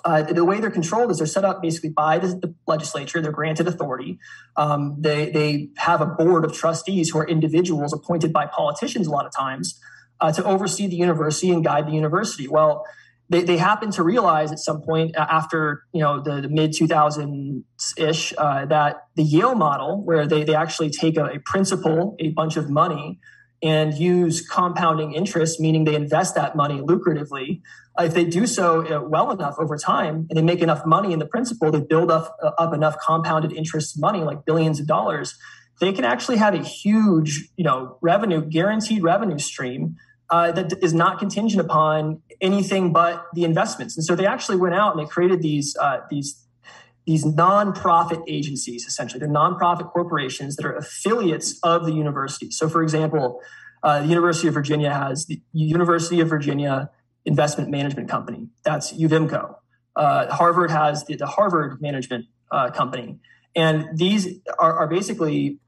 Uh, 0.03 0.23
the 0.23 0.45
way 0.45 0.59
they're 0.59 0.71
controlled 0.71 1.11
is 1.11 1.17
they're 1.17 1.27
set 1.27 1.45
up 1.45 1.61
basically 1.61 1.89
by 1.89 2.17
the, 2.17 2.27
the 2.27 2.55
legislature. 2.67 3.21
They're 3.21 3.31
granted 3.31 3.67
authority. 3.67 4.19
Um, 4.57 4.95
they 4.99 5.29
they 5.29 5.69
have 5.77 6.01
a 6.01 6.05
board 6.05 6.45
of 6.45 6.53
trustees 6.53 7.09
who 7.09 7.19
are 7.19 7.27
individuals 7.27 7.93
appointed 7.93 8.33
by 8.33 8.47
politicians 8.47 9.07
a 9.07 9.11
lot 9.11 9.25
of 9.25 9.33
times 9.35 9.79
uh, 10.19 10.31
to 10.31 10.43
oversee 10.43 10.87
the 10.87 10.95
university 10.95 11.51
and 11.51 11.63
guide 11.63 11.87
the 11.87 11.91
university. 11.91 12.47
Well, 12.47 12.85
they, 13.31 13.43
they 13.43 13.57
happen 13.57 13.91
to 13.91 14.03
realize 14.03 14.51
at 14.51 14.59
some 14.59 14.81
point 14.81 15.15
after 15.15 15.83
you 15.93 16.01
know 16.01 16.21
the, 16.21 16.41
the 16.41 16.49
mid 16.49 16.71
2000s 16.71 17.63
ish 17.97 18.33
uh, 18.37 18.65
that 18.65 19.07
the 19.15 19.23
Yale 19.23 19.55
model, 19.55 20.03
where 20.03 20.27
they, 20.27 20.43
they 20.43 20.55
actually 20.55 20.89
take 20.89 21.17
a, 21.17 21.25
a 21.25 21.39
principal, 21.39 22.15
a 22.19 22.29
bunch 22.29 22.57
of 22.57 22.69
money, 22.69 23.19
and 23.63 23.93
use 23.93 24.47
compounding 24.47 25.13
interest, 25.13 25.59
meaning 25.59 25.83
they 25.83 25.95
invest 25.95 26.35
that 26.35 26.55
money 26.55 26.79
lucratively. 26.79 27.61
If 27.99 28.13
they 28.13 28.25
do 28.25 28.47
so 28.47 28.85
uh, 28.85 29.03
well 29.03 29.31
enough 29.31 29.55
over 29.59 29.77
time 29.77 30.27
and 30.29 30.37
they 30.37 30.41
make 30.41 30.61
enough 30.61 30.85
money 30.85 31.13
in 31.13 31.19
the 31.19 31.25
principal, 31.25 31.71
they 31.71 31.81
build 31.81 32.09
up, 32.09 32.37
uh, 32.41 32.51
up 32.57 32.73
enough 32.73 32.95
compounded 33.05 33.51
interest 33.51 33.99
money, 33.99 34.21
like 34.21 34.45
billions 34.45 34.79
of 34.79 34.87
dollars, 34.87 35.37
they 35.79 35.91
can 35.91 36.05
actually 36.05 36.37
have 36.37 36.53
a 36.53 36.63
huge, 36.63 37.49
you 37.57 37.63
know, 37.63 37.97
revenue, 38.01 38.41
guaranteed 38.41 39.03
revenue 39.03 39.39
stream 39.39 39.97
uh, 40.29 40.51
that 40.53 40.73
is 40.81 40.93
not 40.93 41.19
contingent 41.19 41.61
upon 41.61 42.21
anything 42.39 42.93
but 42.93 43.25
the 43.33 43.43
investments. 43.43 43.97
And 43.97 44.05
so 44.05 44.15
they 44.15 44.25
actually 44.25 44.57
went 44.57 44.73
out 44.73 44.95
and 44.95 45.05
they 45.05 45.09
created 45.09 45.41
these 45.41 45.75
uh, 45.79 45.99
these 46.09 46.41
these 47.05 47.25
nonprofit 47.25 48.23
agencies. 48.27 48.85
Essentially, 48.85 49.19
they're 49.19 49.29
nonprofit 49.29 49.91
corporations 49.91 50.55
that 50.55 50.65
are 50.65 50.75
affiliates 50.75 51.59
of 51.63 51.85
the 51.85 51.93
university. 51.93 52.51
So, 52.51 52.69
for 52.69 52.83
example, 52.83 53.41
uh, 53.83 54.01
the 54.01 54.07
University 54.07 54.47
of 54.47 54.53
Virginia 54.53 54.93
has 54.93 55.25
the 55.25 55.41
University 55.53 56.19
of 56.19 56.29
Virginia 56.29 56.89
Investment 57.25 57.69
Management 57.69 58.09
Company. 58.09 58.47
That's 58.63 58.93
UVIMCO. 58.93 59.55
Uh, 59.95 60.33
Harvard 60.33 60.71
has 60.71 61.03
the, 61.05 61.15
the 61.15 61.27
Harvard 61.27 61.81
Management 61.81 62.25
uh, 62.51 62.69
Company, 62.71 63.19
and 63.55 63.97
these 63.97 64.39
are, 64.59 64.73
are 64.73 64.87
basically 64.87 65.59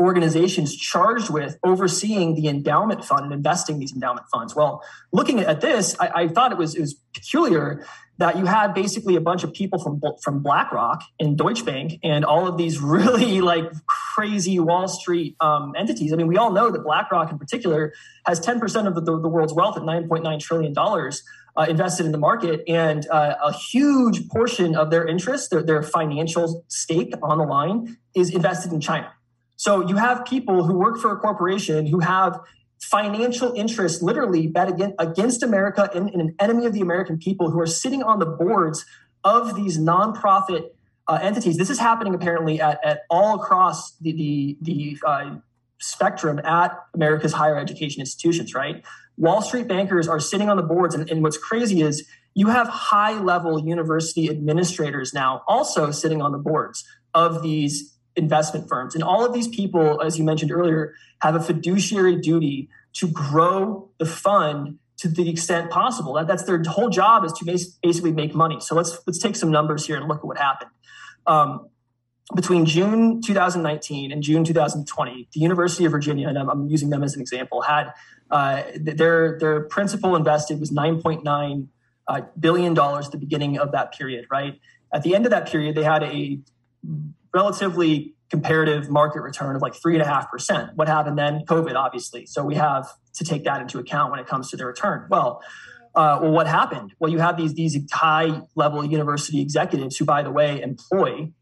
organizations 0.00 0.74
charged 0.74 1.28
with 1.28 1.58
overseeing 1.62 2.34
the 2.34 2.48
endowment 2.48 3.04
fund 3.04 3.24
and 3.24 3.34
investing 3.34 3.78
these 3.78 3.92
endowment 3.92 4.26
funds. 4.32 4.56
Well, 4.56 4.82
looking 5.12 5.40
at 5.40 5.60
this, 5.60 5.94
I, 6.00 6.22
I, 6.22 6.28
thought 6.28 6.52
it 6.52 6.58
was 6.58 6.74
it 6.74 6.80
was 6.80 6.94
peculiar 7.12 7.84
that 8.20 8.36
you 8.36 8.44
had 8.44 8.74
basically 8.74 9.16
a 9.16 9.20
bunch 9.20 9.44
of 9.44 9.52
people 9.52 9.78
from 9.78 10.00
from 10.22 10.42
BlackRock 10.42 11.02
and 11.18 11.38
Deutsche 11.38 11.64
Bank 11.64 11.98
and 12.04 12.22
all 12.22 12.46
of 12.46 12.58
these 12.58 12.78
really 12.96 13.40
like 13.40 13.64
crazy 13.86 14.60
Wall 14.60 14.86
Street 14.86 15.36
um, 15.40 15.74
entities. 15.76 16.12
I 16.12 16.16
mean, 16.16 16.26
we 16.26 16.36
all 16.36 16.52
know 16.52 16.70
that 16.70 16.84
BlackRock 16.84 17.32
in 17.32 17.38
particular 17.38 17.94
has 18.26 18.38
10% 18.38 18.86
of 18.86 18.94
the, 18.94 19.00
the, 19.00 19.28
world's 19.28 19.54
wealth 19.54 19.76
at 19.76 19.82
9.9 19.82 20.38
trillion 20.40 20.72
dollars. 20.72 21.22
Uh, 21.56 21.66
invested 21.68 22.06
in 22.06 22.12
the 22.12 22.18
market, 22.18 22.62
and 22.68 23.08
uh, 23.10 23.34
a 23.42 23.52
huge 23.52 24.28
portion 24.28 24.76
of 24.76 24.92
their 24.92 25.04
interest, 25.04 25.50
their, 25.50 25.64
their 25.64 25.82
financial 25.82 26.64
stake 26.68 27.12
on 27.24 27.38
the 27.38 27.44
line, 27.44 27.96
is 28.14 28.32
invested 28.32 28.72
in 28.72 28.80
China. 28.80 29.12
So 29.56 29.86
you 29.86 29.96
have 29.96 30.24
people 30.24 30.62
who 30.62 30.78
work 30.78 31.00
for 31.00 31.12
a 31.12 31.16
corporation 31.16 31.86
who 31.86 31.98
have 31.98 32.38
financial 32.80 33.52
interests 33.52 34.02
literally 34.02 34.46
bet 34.46 34.72
against 34.98 35.42
America 35.42 35.90
and, 35.94 36.10
an 36.10 36.34
enemy 36.38 36.66
of 36.66 36.72
the 36.72 36.80
American 36.80 37.18
people 37.18 37.50
who 37.50 37.60
are 37.60 37.66
sitting 37.66 38.02
on 38.02 38.18
the 38.18 38.26
boards 38.26 38.84
of 39.22 39.54
these 39.54 39.78
nonprofit 39.78 40.70
uh, 41.06 41.18
entities. 41.20 41.56
This 41.56 41.70
is 41.70 41.78
happening 41.78 42.14
apparently 42.14 42.60
at, 42.60 42.82
at 42.84 43.02
all 43.10 43.40
across 43.40 43.92
the, 43.98 44.12
the, 44.12 44.58
the 44.62 44.98
uh, 45.06 45.36
spectrum 45.78 46.38
at 46.40 46.78
America's 46.94 47.32
higher 47.32 47.58
education 47.58 48.00
institutions, 48.00 48.54
right? 48.54 48.84
Wall 49.16 49.42
Street 49.42 49.68
bankers 49.68 50.08
are 50.08 50.20
sitting 50.20 50.48
on 50.48 50.56
the 50.56 50.62
boards. 50.62 50.94
And, 50.94 51.10
and 51.10 51.22
what's 51.22 51.36
crazy 51.36 51.82
is 51.82 52.06
you 52.34 52.48
have 52.48 52.68
high 52.68 53.18
level 53.20 53.62
university 53.62 54.30
administrators 54.30 55.12
now 55.12 55.42
also 55.46 55.90
sitting 55.90 56.22
on 56.22 56.32
the 56.32 56.38
boards 56.38 56.84
of 57.12 57.42
these 57.42 57.96
investment 58.20 58.68
firms. 58.68 58.94
And 58.94 59.02
all 59.02 59.24
of 59.24 59.32
these 59.32 59.48
people, 59.48 60.00
as 60.00 60.18
you 60.18 60.24
mentioned 60.24 60.52
earlier, 60.52 60.94
have 61.20 61.34
a 61.34 61.40
fiduciary 61.40 62.16
duty 62.16 62.68
to 62.94 63.08
grow 63.08 63.88
the 63.98 64.06
fund 64.06 64.78
to 64.98 65.08
the 65.08 65.28
extent 65.30 65.70
possible. 65.70 66.12
That, 66.14 66.26
that's 66.26 66.44
their 66.44 66.62
whole 66.62 66.90
job 66.90 67.24
is 67.24 67.32
to 67.34 67.44
basically 67.44 68.12
make 68.12 68.34
money. 68.34 68.60
So 68.60 68.74
let's 68.74 68.98
let's 69.06 69.18
take 69.18 69.34
some 69.34 69.50
numbers 69.50 69.86
here 69.86 69.96
and 69.96 70.06
look 70.06 70.18
at 70.18 70.24
what 70.24 70.38
happened. 70.38 70.70
Um, 71.26 71.68
between 72.34 72.64
June 72.64 73.20
2019 73.22 74.12
and 74.12 74.22
June 74.22 74.44
2020, 74.44 75.28
the 75.32 75.40
University 75.40 75.84
of 75.84 75.90
Virginia, 75.90 76.28
and 76.28 76.38
I'm, 76.38 76.48
I'm 76.48 76.68
using 76.68 76.90
them 76.90 77.02
as 77.02 77.14
an 77.14 77.20
example, 77.20 77.62
had 77.62 77.92
uh, 78.30 78.62
their 78.76 79.38
their 79.38 79.62
principal 79.62 80.14
invested 80.14 80.60
was 80.60 80.70
9.9 80.70 81.66
uh, 82.06 82.20
billion 82.38 82.74
dollars 82.74 83.06
at 83.06 83.12
the 83.12 83.18
beginning 83.18 83.58
of 83.58 83.72
that 83.72 83.92
period. 83.92 84.26
Right 84.30 84.60
at 84.92 85.02
the 85.02 85.14
end 85.14 85.24
of 85.24 85.30
that 85.30 85.50
period, 85.50 85.74
they 85.76 85.82
had 85.82 86.02
a 86.02 86.40
relatively 87.32 88.14
comparative 88.30 88.88
market 88.88 89.20
return 89.22 89.56
of 89.56 89.62
like 89.62 89.74
three 89.74 89.94
and 89.94 90.02
a 90.02 90.06
half 90.06 90.30
percent. 90.30 90.70
What 90.76 90.88
happened 90.88 91.18
then? 91.18 91.44
COVID, 91.46 91.74
obviously. 91.74 92.26
So 92.26 92.44
we 92.44 92.54
have 92.54 92.88
to 93.14 93.24
take 93.24 93.44
that 93.44 93.60
into 93.60 93.78
account 93.78 94.10
when 94.12 94.20
it 94.20 94.26
comes 94.26 94.50
to 94.50 94.56
the 94.56 94.64
return. 94.64 95.06
Well, 95.10 95.42
uh, 95.94 96.20
well, 96.22 96.30
what 96.30 96.46
happened? 96.46 96.94
Well, 97.00 97.10
you 97.10 97.18
have 97.18 97.36
these 97.36 97.54
these 97.54 97.76
high 97.92 98.42
level 98.54 98.84
university 98.84 99.40
executives 99.40 99.96
who, 99.96 100.04
by 100.04 100.22
the 100.22 100.30
way, 100.30 100.62
employ 100.62 101.32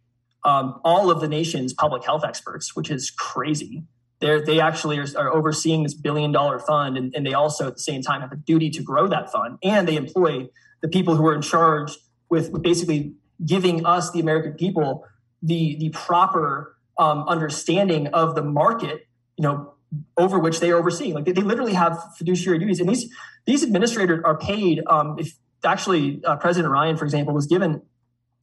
um, 0.45 0.81
all 0.85 1.11
of 1.11 1.21
the 1.21 1.29
nation's 1.29 1.75
public 1.75 2.05
health 2.05 2.25
experts, 2.25 2.75
which 2.75 2.91
is 2.91 3.11
crazy. 3.11 3.85
They're, 4.21 4.45
they 4.45 4.61
actually 4.61 4.99
are, 4.99 5.07
are 5.17 5.33
overseeing 5.33 5.83
this 5.83 5.95
billion 5.95 6.33
dollar 6.33 6.59
fund, 6.59 6.97
and, 6.97 7.15
and 7.15 7.27
they 7.27 7.35
also 7.35 7.69
at 7.69 7.75
the 7.75 7.83
same 7.83 8.03
time 8.03 8.23
have 8.23 8.33
a 8.33 8.37
duty 8.37 8.71
to 8.71 8.83
grow 8.83 9.07
that 9.09 9.31
fund, 9.31 9.59
and 9.63 9.87
they 9.87 9.97
employ 9.97 10.49
the 10.81 10.89
people 10.89 11.17
who 11.17 11.27
are 11.27 11.35
in 11.35 11.43
charge 11.43 11.93
with 12.31 12.63
basically 12.63 13.15
giving 13.45 13.85
us, 13.85 14.11
the 14.11 14.21
American 14.21 14.55
people, 14.55 15.05
the 15.43 15.77
the 15.79 15.91
proper 15.91 16.77
um, 16.99 17.25
understanding 17.29 18.09
of 18.09 18.35
the 18.35 18.43
market, 18.43 19.07
you 19.37 19.43
know, 19.43 19.75
over 20.17 20.39
which 20.39 20.61
they 20.61 20.71
are 20.71 20.77
overseeing. 20.77 21.15
Like 21.15 21.25
they, 21.25 21.33
they 21.33 21.43
literally 21.43 21.75
have 21.75 21.99
fiduciary 22.17 22.59
duties, 22.59 22.81
and 22.81 22.89
these 22.89 23.13
these 23.47 23.63
administrators 23.63 24.21
are 24.25 24.37
paid. 24.37 24.83
Um, 24.87 25.17
if 25.19 25.37
actually 25.65 26.23
uh, 26.25 26.37
President 26.37 26.73
Ryan, 26.73 26.97
for 26.97 27.05
example, 27.05 27.35
was 27.35 27.47
given 27.47 27.83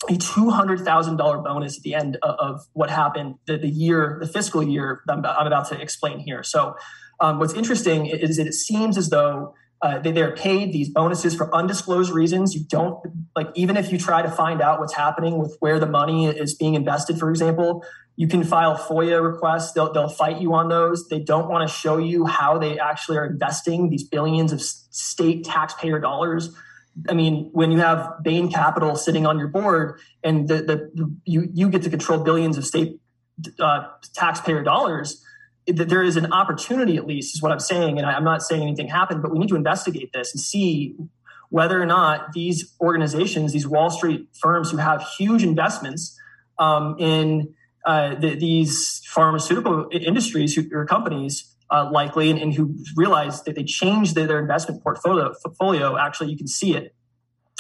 a 0.10 0.18
two 0.18 0.50
hundred 0.50 0.82
thousand 0.82 1.18
dollar 1.18 1.38
bonus 1.40 1.78
at 1.78 1.84
the 1.84 1.96
end 1.96 2.18
of, 2.22 2.36
of 2.40 2.62
what 2.74 2.90
happened 2.90 3.36
the, 3.46 3.58
the, 3.58 3.70
year, 3.70 4.18
the 4.22 4.28
fiscal 4.28 4.64
year 4.64 5.02
I'm, 5.10 5.26
I'm 5.26 5.48
about 5.48 5.68
to 5.70 5.80
explain 5.80 6.20
here. 6.20 6.44
So, 6.44 6.76
um, 7.20 7.40
what's 7.40 7.54
interesting 7.54 8.06
is 8.08 8.38
that 8.38 8.48
it 8.48 8.54
seems 8.54 8.98
as 8.98 9.10
though 9.10 9.54
uh, 9.86 10.00
they, 10.00 10.12
they're 10.12 10.36
paid 10.36 10.74
these 10.74 10.90
bonuses 10.90 11.36
for 11.36 11.54
undisclosed 11.54 12.12
reasons. 12.12 12.56
You 12.56 12.64
don't 12.68 13.00
like 13.36 13.50
even 13.54 13.78
if 13.78 13.92
you 13.92 14.00
try 14.00 14.24
to 14.24 14.32
find 14.32 14.60
out 14.60 14.80
what's 14.80 14.96
happening 14.96 15.38
with 15.38 15.56
where 15.60 15.80
the 15.80 15.86
money 15.86 16.26
is 16.26 16.56
being 16.56 16.74
invested, 16.74 17.20
for 17.20 17.30
example, 17.30 17.86
you 18.16 18.28
can 18.28 18.44
file 18.44 18.76
FOIA 18.76 19.22
requests. 19.22 19.74
They'll, 19.74 19.94
they'll 19.94 20.10
fight 20.10 20.42
you 20.42 20.56
on 20.56 20.70
those. 20.70 21.08
They 21.08 21.20
don't 21.20 21.50
want 21.50 21.70
to 21.70 21.74
show 21.74 21.98
you 21.98 22.26
how 22.26 22.58
they 22.58 22.80
actually 22.80 23.18
are 23.18 23.26
investing 23.28 23.90
these 23.90 24.04
billions 24.04 24.52
of 24.52 24.60
state 24.60 25.46
taxpayer 25.46 26.00
dollars. 26.00 26.56
I 27.08 27.14
mean, 27.14 27.52
when 27.52 27.72
you 27.72 27.78
have 27.78 28.24
Bain 28.24 28.52
Capital 28.52 28.96
sitting 28.96 29.28
on 29.28 29.38
your 29.38 29.50
board 29.50 30.00
and 30.24 30.48
the, 30.48 30.64
the 30.64 31.16
you 31.26 31.48
you 31.54 31.70
get 31.70 31.84
to 31.84 31.92
control 31.92 32.24
billions 32.24 32.58
of 32.58 32.66
state 32.66 33.00
uh, 33.60 33.90
taxpayer 34.16 34.64
dollars, 34.64 35.24
that 35.68 35.90
there 35.90 36.04
is 36.04 36.16
an 36.16 36.32
opportunity, 36.32 36.98
at 36.98 37.08
least, 37.08 37.36
is 37.36 37.42
what 37.42 37.52
I'm 37.52 37.60
saying. 37.60 37.98
And 37.98 38.06
I'm 38.06 38.24
not 38.24 38.44
saying 38.44 38.62
anything 38.62 38.88
happened, 38.88 39.22
but 39.22 39.32
we 39.32 39.40
need 39.40 39.50
to 39.50 39.56
investigate 39.56 40.12
this 40.14 40.34
and 40.34 40.40
see 40.40 40.96
whether 41.50 41.82
or 41.82 41.86
not 41.86 42.34
these 42.34 42.74
organizations, 42.80 43.54
these 43.54 43.68
Wall 43.68 43.90
Street 43.90 44.28
firms 44.40 44.72
who 44.72 44.78
have 44.78 45.04
huge 45.18 45.44
investments 45.44 46.20
um, 46.60 46.96
in 47.00 47.54
uh, 47.86 48.16
the, 48.16 48.36
these 48.36 49.02
pharmaceutical 49.08 49.88
industries 49.92 50.56
who, 50.56 50.64
or 50.72 50.86
companies, 50.86 51.56
uh, 51.72 51.90
likely, 51.92 52.30
and, 52.30 52.40
and, 52.40 52.54
who 52.54 52.76
realize 52.96 53.44
that 53.44 53.56
they 53.56 53.64
changed 53.64 54.16
their, 54.16 54.28
their 54.28 54.40
investment 54.40 54.84
portfolio, 54.84 55.34
portfolio. 55.44 55.98
Actually, 55.98 56.32
you 56.32 56.38
can 56.38 56.48
see 56.48 56.76
it 56.76 56.96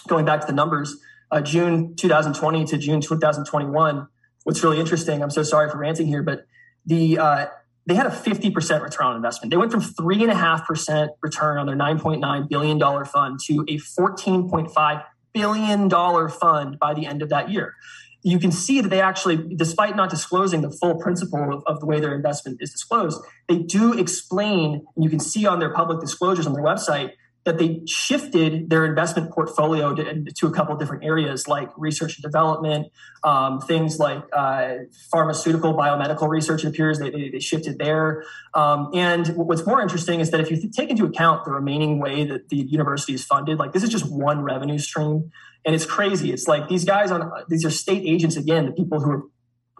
going 0.08 0.26
back 0.26 0.42
to 0.42 0.48
the 0.48 0.54
numbers. 0.54 0.96
Uh, 1.32 1.42
June 1.42 1.96
2020 1.96 2.66
to 2.66 2.78
June 2.78 3.02
2021. 3.02 4.08
What's 4.44 4.64
really 4.64 4.80
interesting, 4.80 5.24
I'm 5.24 5.32
so 5.32 5.42
sorry 5.42 5.70
for 5.70 5.80
ranting 5.80 6.06
here, 6.08 6.22
but 6.22 6.46
the 6.86 7.18
uh, 7.18 7.46
they 7.88 7.96
had 7.96 8.08
a 8.08 8.10
50% 8.10 8.82
return 8.82 9.08
on 9.08 9.16
investment. 9.16 9.52
They 9.52 9.58
went 9.58 9.72
from 9.72 9.82
3.5% 9.82 11.10
return 11.22 11.58
on 11.58 11.66
their 11.66 11.76
$9.9 11.76 12.50
billion 12.50 13.06
fund 13.06 13.40
to 13.46 13.66
a 13.68 13.78
$14.5 13.78 15.04
billion 15.34 16.30
fund 16.30 16.80
by 16.80 16.94
the 16.94 17.06
end 17.06 17.22
of 17.22 17.30
that 17.30 17.50
year. 17.50 17.76
You 18.24 18.40
can 18.40 18.52
see 18.52 18.82
that 18.82 18.90
they 18.90 19.02
actually, 19.02 19.38
despite 19.56 19.96
not 19.96 20.10
disclosing 20.10 20.62
the 20.62 20.72
full 20.72 20.96
principle 20.96 21.54
of, 21.54 21.64
of 21.68 21.80
the 21.80 21.86
way 21.86 22.00
their 22.00 22.16
investment 22.16 22.58
is 22.60 22.72
disclosed, 22.72 23.22
they 23.48 23.60
do 23.60 23.94
explain, 23.94 24.84
and 24.96 25.04
you 25.04 25.12
can 25.12 25.20
see 25.20 25.46
on 25.46 25.60
their 25.60 25.72
public 25.72 26.00
disclosures 26.00 26.48
on 26.48 26.54
their 26.54 26.64
website, 26.64 27.12
that 27.46 27.60
they 27.60 27.82
shifted 27.86 28.72
their 28.72 28.86
investment 28.86 29.32
portfolio 29.32 29.94
to, 29.94 30.24
to 30.32 30.48
a 30.48 30.52
couple 30.52 30.74
of 30.74 30.80
different 30.80 31.04
areas 31.04 31.48
like 31.48 31.70
research 31.78 32.18
and 32.18 32.24
development, 32.24 32.92
um, 33.24 33.62
things 33.62 34.00
like 34.00 34.24
uh, 34.34 34.74
pharmaceutical, 35.12 35.74
biomedical 35.76 36.28
research. 36.28 36.64
It 36.64 36.70
appears 36.70 36.98
they, 36.98 37.12
they, 37.12 37.30
they 37.30 37.40
shifted 37.40 37.78
there. 37.78 38.24
Um, 38.56 38.90
and 38.96 39.28
what's 39.36 39.66
more 39.66 39.80
interesting 39.80 40.22
is 40.22 40.32
that 40.32 40.40
if 40.42 40.50
you 40.50 40.70
take 40.70 40.90
into 40.90 41.06
account 41.06 41.46
the 41.46 41.52
remaining 41.52 42.00
way 42.00 42.26
that 42.26 42.50
the 42.50 42.58
university 42.58 43.14
is 43.14 43.24
funded, 43.24 43.60
like 43.60 43.74
this 43.74 43.84
is 43.84 43.90
just 43.90 44.12
one 44.12 44.42
revenue 44.42 44.80
stream, 44.80 45.32
and 45.64 45.76
it's 45.76 45.86
crazy. 45.86 46.34
It's 46.34 46.48
like 46.48 46.68
these 46.68 46.84
guys 46.84 47.12
on 47.12 47.32
these 47.48 47.64
are 47.64 47.72
state 47.72 48.04
agents 48.06 48.38
again, 48.38 48.66
the 48.66 48.72
people 48.72 49.00
who 49.00 49.12
are 49.12 49.24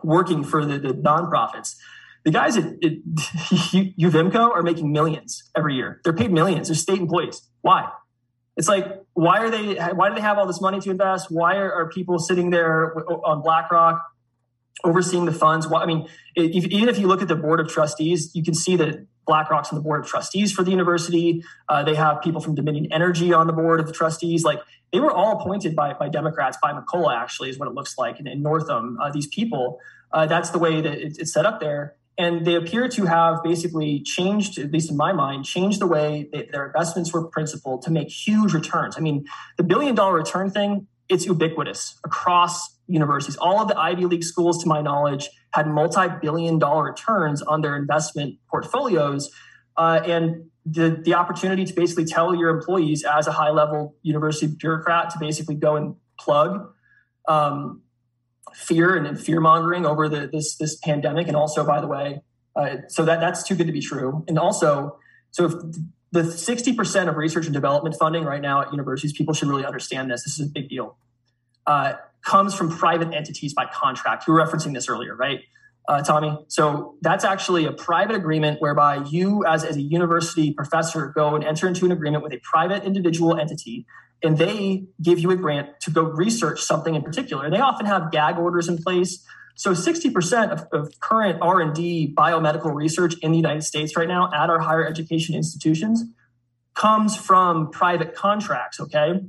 working 0.04 0.44
for 0.44 0.66
the, 0.66 0.78
the 0.78 0.90
nonprofits 0.90 1.76
the 2.26 2.32
guys 2.32 2.58
at, 2.58 2.66
at 2.66 2.74
Uvimco 3.98 4.52
are 4.52 4.64
making 4.64 4.92
millions 4.92 5.50
every 5.56 5.76
year. 5.76 6.02
They're 6.04 6.14
paid 6.14 6.32
millions. 6.32 6.68
They're 6.68 6.76
state 6.76 7.00
employees. 7.00 7.48
Why? 7.62 7.90
It's 8.58 8.68
like, 8.68 8.86
why 9.14 9.40
are 9.40 9.50
they? 9.50 9.76
Why 9.76 10.10
do 10.10 10.16
they 10.16 10.22
have 10.22 10.38
all 10.38 10.48
this 10.48 10.60
money 10.60 10.80
to 10.80 10.90
invest? 10.90 11.28
Why 11.30 11.56
are, 11.58 11.72
are 11.72 11.90
people 11.90 12.20
sitting 12.20 12.50
there 12.50 12.98
on 13.26 13.42
BlackRock 13.42 14.02
overseeing 14.84 15.26
the 15.26 15.34
funds? 15.34 15.68
Why, 15.68 15.82
I 15.82 15.86
mean, 15.86 16.08
if, 16.36 16.66
even 16.66 16.90
if 16.90 16.98
you 16.98 17.08
look 17.08 17.22
at 17.22 17.28
the 17.28 17.36
board 17.36 17.60
of 17.60 17.68
trustees, 17.68 18.32
you 18.34 18.44
can 18.44 18.54
see 18.54 18.76
that 18.78 19.08
BlackRock's 19.28 19.72
on 19.72 19.76
the 19.76 19.84
board 19.84 20.02
of 20.02 20.08
trustees 20.08 20.52
for 20.52 20.64
the 20.64 20.72
university. 20.72 21.44
Uh, 21.68 21.84
they 21.84 21.96
have 21.96 22.22
people 22.22 22.42
from 22.42 22.56
Dominion 22.56 22.88
Energy 22.92 23.34
on 23.34 23.48
the 23.48 23.54
board 23.54 23.80
of 23.80 23.88
the 23.88 23.94
trustees. 23.94 24.44
Like 24.44 24.60
they 24.92 25.00
were 25.00 25.12
all 25.12 25.40
appointed 25.40 25.76
by, 25.76 25.94
by 25.94 26.10
Democrats, 26.10 26.58
by 26.62 26.72
McAuliffe, 26.72 27.18
actually, 27.18 27.50
is 27.50 27.60
what 27.60 27.68
it 27.68 27.74
looks 27.74 27.98
like 27.98 28.20
in, 28.20 28.42
Northam. 28.42 28.98
Uh, 29.02 29.12
these 29.12 29.28
people, 29.28 29.80
uh, 30.12 30.26
that's 30.26 30.52
the 30.52 30.60
way 30.60 30.82
that 30.82 30.94
it, 30.94 31.18
it's 31.20 31.34
set 31.34 31.46
up 31.46 31.60
there. 31.60 31.96
And 32.18 32.46
they 32.46 32.56
appear 32.56 32.88
to 32.88 33.06
have 33.06 33.44
basically 33.44 34.02
changed, 34.02 34.58
at 34.58 34.72
least 34.72 34.90
in 34.90 34.96
my 34.96 35.12
mind, 35.12 35.44
changed 35.44 35.82
the 35.82 35.88
way 35.88 36.30
their 36.52 36.68
investments 36.68 37.12
were 37.12 37.28
principled 37.28 37.82
to 37.84 37.92
make 37.92 38.10
huge 38.10 38.54
returns. 38.54 38.96
I 38.98 39.02
mean, 39.02 39.26
the 39.58 39.64
billion 39.64 39.96
dollar 39.96 40.14
return 40.14 40.50
thing, 40.50 40.88
it's 41.10 41.26
ubiquitous 41.26 42.00
across 42.06 42.76
universities. 42.88 43.36
All 43.36 43.60
of 43.60 43.68
the 43.68 43.78
Ivy 43.78 44.06
League 44.06 44.24
schools, 44.24 44.64
to 44.64 44.70
my 44.70 44.82
knowledge, 44.82 45.30
had 45.52 45.68
multi 45.68 46.08
billion 46.22 46.58
dollar 46.58 46.86
returns 46.86 47.42
on 47.42 47.62
their 47.62 47.76
investment 47.76 48.40
portfolios. 48.50 49.30
Uh, 49.76 50.00
and 50.06 50.46
the, 50.66 51.02
the 51.04 51.14
opportunity 51.14 51.66
to 51.66 51.74
basically 51.74 52.06
tell 52.06 52.34
your 52.34 52.50
employees 52.50 53.04
as 53.04 53.28
a 53.28 53.32
high 53.32 53.52
level 53.52 53.96
university 54.02 54.48
bureaucrat 54.48 55.10
to 55.12 55.20
basically 55.20 55.56
go 55.56 55.76
and 55.76 55.96
plug 56.20 56.72
um, 57.28 57.82
fear 58.56 58.96
and, 58.96 59.20
fear 59.20 59.40
mongering 59.40 59.86
over 59.86 60.10
the, 60.10 60.28
this 60.32 60.56
this 60.56 60.76
pandemic, 60.78 61.28
and 61.28 61.36
also, 61.36 61.66
by 61.66 61.82
the 61.82 61.88
way, 61.88 62.22
uh, 62.56 62.78
so 62.88 63.06
that 63.06 63.20
that's 63.20 63.44
too 63.44 63.56
good 63.56 63.68
to 63.68 63.74
be 63.74 63.82
true. 63.82 64.24
And 64.28 64.40
also, 64.40 64.98
so 65.32 65.46
if 65.46 65.54
the 66.12 66.24
sixty 66.32 66.74
percent 66.74 67.10
of 67.10 67.18
research 67.18 67.46
and 67.46 67.54
development 67.54 67.96
funding 68.00 68.24
right 68.24 68.42
now 68.42 68.62
at 68.62 68.72
universities, 68.72 69.14
people 69.14 69.34
should 69.34 69.50
really 69.50 69.66
understand 69.66 70.10
this. 70.10 70.24
This 70.24 70.40
is 70.40 70.48
a 70.48 70.50
big 70.50 70.70
deal. 70.70 70.98
Uh, 71.68 71.94
comes 72.22 72.56
from 72.56 72.76
private 72.76 73.14
entities 73.14 73.54
by 73.54 73.66
contract. 73.72 74.28
You 74.28 74.34
were 74.34 74.44
referencing 74.44 74.74
this 74.74 74.90
earlier, 74.90 75.16
right, 75.16 75.42
uh, 75.88 76.02
Tommy? 76.02 76.36
So 76.48 76.96
that's 77.02 77.24
actually 77.24 77.66
a 77.66 77.72
private 77.72 78.16
agreement 78.16 78.62
whereby 78.62 79.04
you, 79.06 79.46
as, 79.46 79.64
as 79.64 79.76
a 79.76 79.82
university 79.82 80.52
professor, 80.52 81.12
go 81.14 81.36
and 81.36 81.44
enter 81.44 81.68
into 81.68 81.86
an 81.86 81.92
agreement 81.92 82.24
with 82.24 82.34
a 82.34 82.40
private 82.40 82.84
individual 82.84 83.38
entity 83.38 83.86
and 84.24 84.38
they 84.38 84.86
give 85.02 85.20
you 85.20 85.32
a 85.32 85.36
grant 85.36 85.80
to 85.82 85.92
go 85.92 86.04
research 86.04 86.62
something 86.62 86.96
in 86.96 87.02
particular. 87.02 87.50
They 87.50 87.60
often 87.60 87.86
have 87.86 88.12
gag 88.12 88.38
orders 88.38 88.68
in 88.68 88.78
place. 88.78 89.26
So 89.56 89.72
60% 89.72 90.52
of, 90.52 90.68
of 90.74 91.00
current 91.00 91.40
R&D 91.42 92.14
biomedical 92.18 92.74
research 92.74 93.16
in 93.22 93.32
the 93.32 93.38
United 93.38 93.64
States 93.64 93.96
right 93.96 94.08
now 94.08 94.30
at 94.34 94.50
our 94.50 94.60
higher 94.60 94.86
education 94.86 95.36
institutions 95.36 96.04
comes 96.74 97.16
from 97.16 97.72
private 97.72 98.16
contracts, 98.16 98.80
okay? 98.80 99.22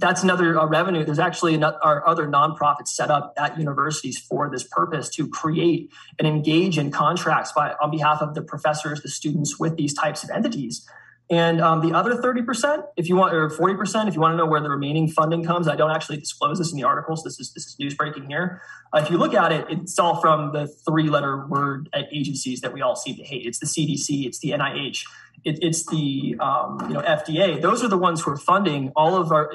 That's 0.00 0.22
another 0.22 0.58
uh, 0.58 0.66
revenue. 0.66 1.04
There's 1.04 1.18
actually 1.18 1.62
our 1.62 2.06
other 2.08 2.26
nonprofits 2.26 2.88
set 2.88 3.10
up 3.10 3.34
at 3.36 3.58
universities 3.58 4.18
for 4.18 4.48
this 4.48 4.64
purpose 4.64 5.10
to 5.10 5.28
create 5.28 5.90
and 6.18 6.26
engage 6.26 6.78
in 6.78 6.90
contracts 6.90 7.52
by, 7.52 7.74
on 7.82 7.90
behalf 7.90 8.22
of 8.22 8.34
the 8.34 8.40
professors, 8.40 9.02
the 9.02 9.10
students 9.10 9.58
with 9.58 9.76
these 9.76 9.92
types 9.92 10.24
of 10.24 10.30
entities. 10.30 10.88
And 11.30 11.60
um, 11.60 11.80
the 11.80 11.96
other 11.96 12.16
30%, 12.16 12.82
if 12.96 13.08
you 13.08 13.14
want, 13.14 13.32
or 13.32 13.48
40%, 13.48 14.08
if 14.08 14.14
you 14.14 14.20
want 14.20 14.32
to 14.32 14.36
know 14.36 14.46
where 14.46 14.60
the 14.60 14.68
remaining 14.68 15.06
funding 15.06 15.44
comes, 15.44 15.68
I 15.68 15.76
don't 15.76 15.92
actually 15.92 16.16
disclose 16.16 16.58
this 16.58 16.72
in 16.72 16.76
the 16.76 16.82
articles. 16.82 17.22
This 17.22 17.38
is 17.38 17.52
this 17.52 17.66
is 17.68 17.78
news 17.78 17.94
breaking 17.94 18.28
here. 18.28 18.60
Uh, 18.92 18.98
if 18.98 19.10
you 19.10 19.16
look 19.16 19.32
at 19.32 19.52
it, 19.52 19.64
it's 19.70 19.96
all 19.96 20.20
from 20.20 20.50
the 20.52 20.66
three 20.66 21.08
letter 21.08 21.46
word 21.46 21.88
agencies 22.12 22.62
that 22.62 22.72
we 22.72 22.82
all 22.82 22.96
seem 22.96 23.14
to 23.14 23.22
hate. 23.22 23.46
It's 23.46 23.60
the 23.60 23.66
CDC, 23.66 24.26
it's 24.26 24.40
the 24.40 24.50
NIH, 24.50 25.04
it, 25.44 25.60
it's 25.62 25.86
the 25.86 26.36
um, 26.40 26.78
you 26.88 26.94
know 26.94 27.02
FDA. 27.02 27.62
Those 27.62 27.84
are 27.84 27.88
the 27.88 27.98
ones 27.98 28.22
who 28.22 28.32
are 28.32 28.36
funding 28.36 28.90
all 28.96 29.14
of 29.14 29.30
our. 29.30 29.54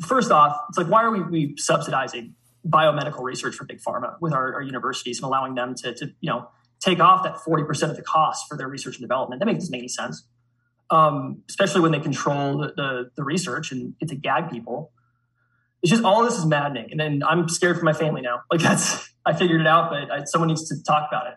First 0.00 0.30
off, 0.32 0.56
it's 0.70 0.78
like 0.78 0.86
why 0.86 1.02
are 1.02 1.10
we, 1.10 1.20
we 1.20 1.54
subsidizing 1.58 2.34
biomedical 2.66 3.20
research 3.20 3.56
for 3.56 3.64
big 3.66 3.82
pharma 3.82 4.14
with 4.22 4.32
our, 4.32 4.54
our 4.54 4.62
universities 4.62 5.18
and 5.18 5.26
allowing 5.26 5.54
them 5.54 5.74
to, 5.74 5.92
to 5.96 6.06
you 6.20 6.30
know 6.30 6.48
take 6.80 6.98
off 6.98 7.22
that 7.24 7.36
40% 7.36 7.90
of 7.90 7.96
the 7.96 8.02
cost 8.02 8.46
for 8.48 8.56
their 8.56 8.68
research 8.68 8.96
and 8.96 9.02
development? 9.02 9.40
That 9.40 9.46
makes, 9.46 9.64
doesn't 9.64 9.74
any 9.74 9.88
sense 9.88 10.24
um, 10.90 11.42
especially 11.48 11.80
when 11.80 11.92
they 11.92 12.00
control 12.00 12.58
the, 12.58 12.72
the, 12.76 13.10
the, 13.16 13.24
research 13.24 13.72
and 13.72 13.98
get 13.98 14.08
to 14.10 14.16
gag 14.16 14.50
people. 14.50 14.92
It's 15.82 15.90
just 15.90 16.04
all 16.04 16.24
this 16.24 16.38
is 16.38 16.46
maddening. 16.46 16.90
And 16.90 17.00
then 17.00 17.22
I'm 17.26 17.48
scared 17.48 17.78
for 17.78 17.84
my 17.84 17.92
family 17.92 18.20
now. 18.20 18.42
Like 18.50 18.60
that's, 18.60 19.10
I 19.24 19.32
figured 19.32 19.60
it 19.60 19.66
out, 19.66 19.90
but 19.90 20.10
I, 20.10 20.24
someone 20.24 20.48
needs 20.48 20.68
to 20.68 20.82
talk 20.82 21.08
about 21.08 21.26
it. 21.26 21.34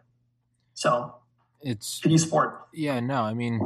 So 0.74 1.15
it's, 1.61 1.99
can 2.02 2.11
you 2.11 2.18
support? 2.18 2.68
Yeah, 2.74 2.99
no, 2.99 3.24
I 3.24 3.34
mean, 3.34 3.60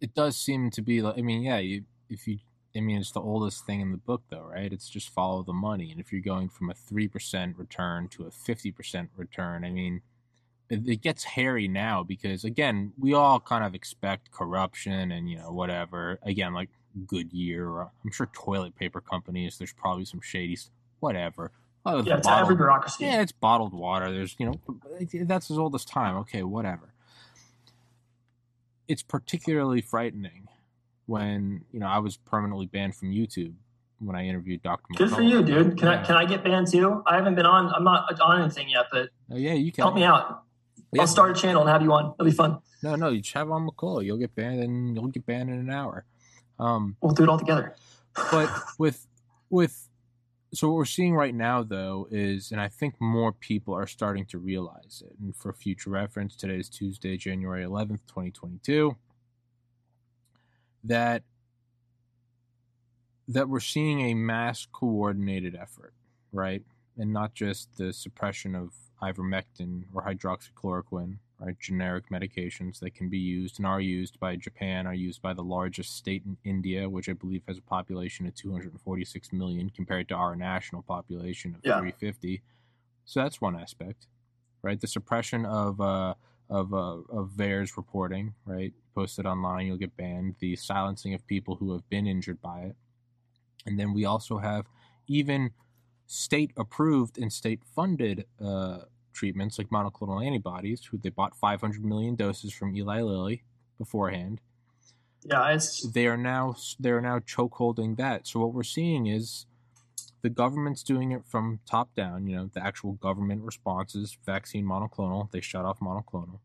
it 0.00 0.14
does 0.14 0.36
seem 0.36 0.70
to 0.70 0.82
be 0.82 1.00
like, 1.00 1.18
I 1.18 1.22
mean, 1.22 1.42
yeah, 1.42 1.58
you, 1.58 1.84
if 2.08 2.26
you, 2.26 2.38
I 2.76 2.80
mean, 2.80 2.98
it's 2.98 3.12
the 3.12 3.20
oldest 3.20 3.66
thing 3.66 3.80
in 3.80 3.90
the 3.90 3.98
book, 3.98 4.22
though, 4.30 4.50
right? 4.52 4.72
It's 4.72 4.88
just 4.88 5.10
follow 5.10 5.42
the 5.42 5.52
money. 5.52 5.90
And 5.90 6.00
if 6.00 6.12
you're 6.12 6.22
going 6.22 6.48
from 6.48 6.70
a 6.70 6.74
3% 6.74 7.58
return 7.58 8.08
to 8.08 8.24
a 8.24 8.30
50% 8.30 9.08
return, 9.16 9.64
I 9.64 9.70
mean, 9.70 10.02
it 10.70 11.02
gets 11.02 11.24
hairy 11.24 11.68
now 11.68 12.02
because 12.02 12.44
again 12.44 12.92
we 12.98 13.12
all 13.12 13.38
kind 13.38 13.64
of 13.64 13.74
expect 13.74 14.30
corruption 14.30 15.12
and 15.12 15.28
you 15.28 15.36
know 15.36 15.52
whatever 15.52 16.18
again 16.22 16.54
like 16.54 16.70
Goodyear 17.06 17.82
I'm 17.82 18.10
sure 18.10 18.28
toilet 18.32 18.74
paper 18.76 19.00
companies 19.00 19.58
there's 19.58 19.72
probably 19.72 20.04
some 20.04 20.20
shady 20.20 20.56
stuff, 20.56 20.72
whatever 21.00 21.52
oh, 21.84 22.02
yeah, 22.02 22.16
it's 22.16 22.26
bottled, 22.26 22.44
every 22.44 22.56
bureaucracy. 22.56 23.04
Yeah, 23.04 23.22
it's 23.22 23.32
bottled 23.32 23.72
water. 23.72 24.10
There's, 24.10 24.36
you 24.38 24.46
know, 24.46 24.60
that's 25.24 25.50
as 25.50 25.58
old 25.58 25.74
as 25.74 25.84
time. 25.84 26.16
Okay, 26.18 26.42
whatever. 26.42 26.92
It's 28.88 29.02
particularly 29.02 29.80
frightening 29.80 30.48
when, 31.06 31.64
you 31.72 31.80
know, 31.80 31.86
I 31.86 31.98
was 31.98 32.16
permanently 32.16 32.66
banned 32.66 32.94
from 32.94 33.10
YouTube 33.10 33.54
when 33.98 34.16
I 34.16 34.26
interviewed 34.26 34.62
Dr. 34.62 34.84
Good 34.96 35.10
for 35.10 35.22
you, 35.22 35.42
dude. 35.42 35.78
Can 35.78 35.86
yeah. 35.86 36.00
I 36.00 36.04
can 36.04 36.16
I 36.16 36.24
get 36.24 36.42
banned 36.42 36.70
too? 36.70 37.02
I 37.06 37.16
haven't 37.16 37.36
been 37.36 37.46
on. 37.46 37.72
I'm 37.72 37.84
not 37.84 38.20
on 38.20 38.42
anything 38.42 38.68
yet, 38.68 38.86
but 38.90 39.10
oh, 39.30 39.36
yeah, 39.36 39.52
you 39.52 39.70
can 39.70 39.82
help 39.82 39.94
me 39.94 40.02
out. 40.02 40.42
Yeah. 40.92 41.02
I'll 41.02 41.08
start 41.08 41.36
a 41.36 41.40
channel 41.40 41.62
and 41.62 41.70
have 41.70 41.82
you 41.82 41.92
on. 41.92 42.14
It'll 42.14 42.26
be 42.26 42.32
fun. 42.32 42.58
No, 42.82 42.96
no, 42.96 43.08
you 43.08 43.20
just 43.20 43.34
have 43.34 43.50
on 43.50 43.66
McCullough. 43.66 44.04
You'll 44.04 44.18
get 44.18 44.34
banned 44.34 44.62
and 44.62 44.94
you'll 44.94 45.08
get 45.08 45.24
banned 45.24 45.48
in 45.48 45.58
an 45.58 45.70
hour. 45.70 46.04
Um, 46.58 46.96
we'll 47.00 47.14
do 47.14 47.22
it 47.22 47.28
all 47.28 47.38
together. 47.38 47.74
but 48.30 48.50
with 48.78 49.06
with 49.48 49.88
so 50.52 50.68
what 50.68 50.76
we're 50.76 50.84
seeing 50.84 51.14
right 51.14 51.34
now 51.34 51.62
though 51.62 52.06
is 52.10 52.52
and 52.52 52.60
I 52.60 52.68
think 52.68 53.00
more 53.00 53.32
people 53.32 53.72
are 53.74 53.86
starting 53.86 54.26
to 54.26 54.38
realize 54.38 55.02
it. 55.04 55.14
And 55.20 55.34
for 55.34 55.52
future 55.52 55.90
reference, 55.90 56.36
today 56.36 56.56
is 56.56 56.68
Tuesday, 56.68 57.16
January 57.16 57.64
11th, 57.64 58.00
2022 58.06 58.94
that 60.84 61.22
that 63.28 63.48
we're 63.48 63.60
seeing 63.60 64.00
a 64.00 64.14
mass 64.14 64.66
coordinated 64.70 65.54
effort, 65.54 65.94
right? 66.32 66.62
And 66.98 67.12
not 67.12 67.34
just 67.34 67.76
the 67.78 67.92
suppression 67.92 68.54
of 68.54 68.74
ivermectin 69.02 69.84
or 69.92 70.02
hydroxychloroquine, 70.04 71.18
right? 71.38 71.58
Generic 71.58 72.08
medications 72.10 72.78
that 72.80 72.94
can 72.94 73.08
be 73.08 73.18
used 73.18 73.58
and 73.58 73.66
are 73.66 73.80
used 73.80 74.18
by 74.20 74.36
Japan, 74.36 74.86
are 74.86 74.94
used 74.94 75.20
by 75.20 75.32
the 75.32 75.42
largest 75.42 75.96
state 75.96 76.22
in 76.24 76.36
India, 76.44 76.88
which 76.88 77.08
I 77.08 77.12
believe 77.12 77.42
has 77.48 77.58
a 77.58 77.62
population 77.62 78.26
of 78.26 78.34
246 78.34 79.32
million 79.32 79.70
compared 79.70 80.08
to 80.08 80.14
our 80.14 80.36
national 80.36 80.82
population 80.82 81.54
of 81.54 81.60
yeah. 81.64 81.78
350. 81.78 82.42
So 83.04 83.20
that's 83.20 83.40
one 83.40 83.58
aspect, 83.58 84.06
right? 84.62 84.80
The 84.80 84.86
suppression 84.86 85.44
of 85.44 85.80
uh, 85.80 86.14
of 86.48 86.72
uh, 86.72 86.98
of 87.10 87.30
VAERS 87.36 87.76
reporting, 87.76 88.34
right? 88.44 88.72
Posted 88.94 89.26
online, 89.26 89.66
you'll 89.66 89.78
get 89.78 89.96
banned. 89.96 90.36
The 90.38 90.54
silencing 90.54 91.14
of 91.14 91.26
people 91.26 91.56
who 91.56 91.72
have 91.72 91.88
been 91.88 92.06
injured 92.06 92.40
by 92.40 92.60
it, 92.60 92.76
and 93.66 93.78
then 93.78 93.92
we 93.92 94.04
also 94.04 94.38
have 94.38 94.66
even 95.08 95.50
state 96.06 96.52
approved 96.56 97.18
and 97.18 97.32
state 97.32 97.62
funded 97.74 98.26
uh, 98.40 98.80
treatments 99.12 99.58
like 99.58 99.70
monoclonal 99.70 100.24
antibodies, 100.24 100.84
who 100.84 100.98
they 100.98 101.10
bought 101.10 101.36
500 101.36 101.84
million 101.84 102.14
doses 102.14 102.52
from 102.52 102.76
Eli 102.76 103.00
Lilly 103.02 103.42
beforehand. 103.78 104.40
Yeah, 105.24 105.48
it's 105.50 105.86
they 105.88 106.06
are 106.06 106.16
now 106.16 106.56
they 106.80 106.90
are 106.90 107.00
now 107.00 107.20
chokeholding 107.20 107.96
that. 107.96 108.26
So 108.26 108.40
what 108.40 108.52
we're 108.52 108.64
seeing 108.64 109.06
is 109.06 109.46
the 110.22 110.30
government's 110.30 110.82
doing 110.82 111.12
it 111.12 111.22
from 111.26 111.60
top 111.66 111.94
down. 111.94 112.26
You 112.26 112.36
know, 112.36 112.50
the 112.52 112.64
actual 112.64 112.92
government 112.94 113.42
responses, 113.42 114.16
vaccine 114.24 114.64
monoclonal. 114.64 115.30
They 115.30 115.40
shut 115.40 115.64
off 115.64 115.80
monoclonal. 115.80 116.40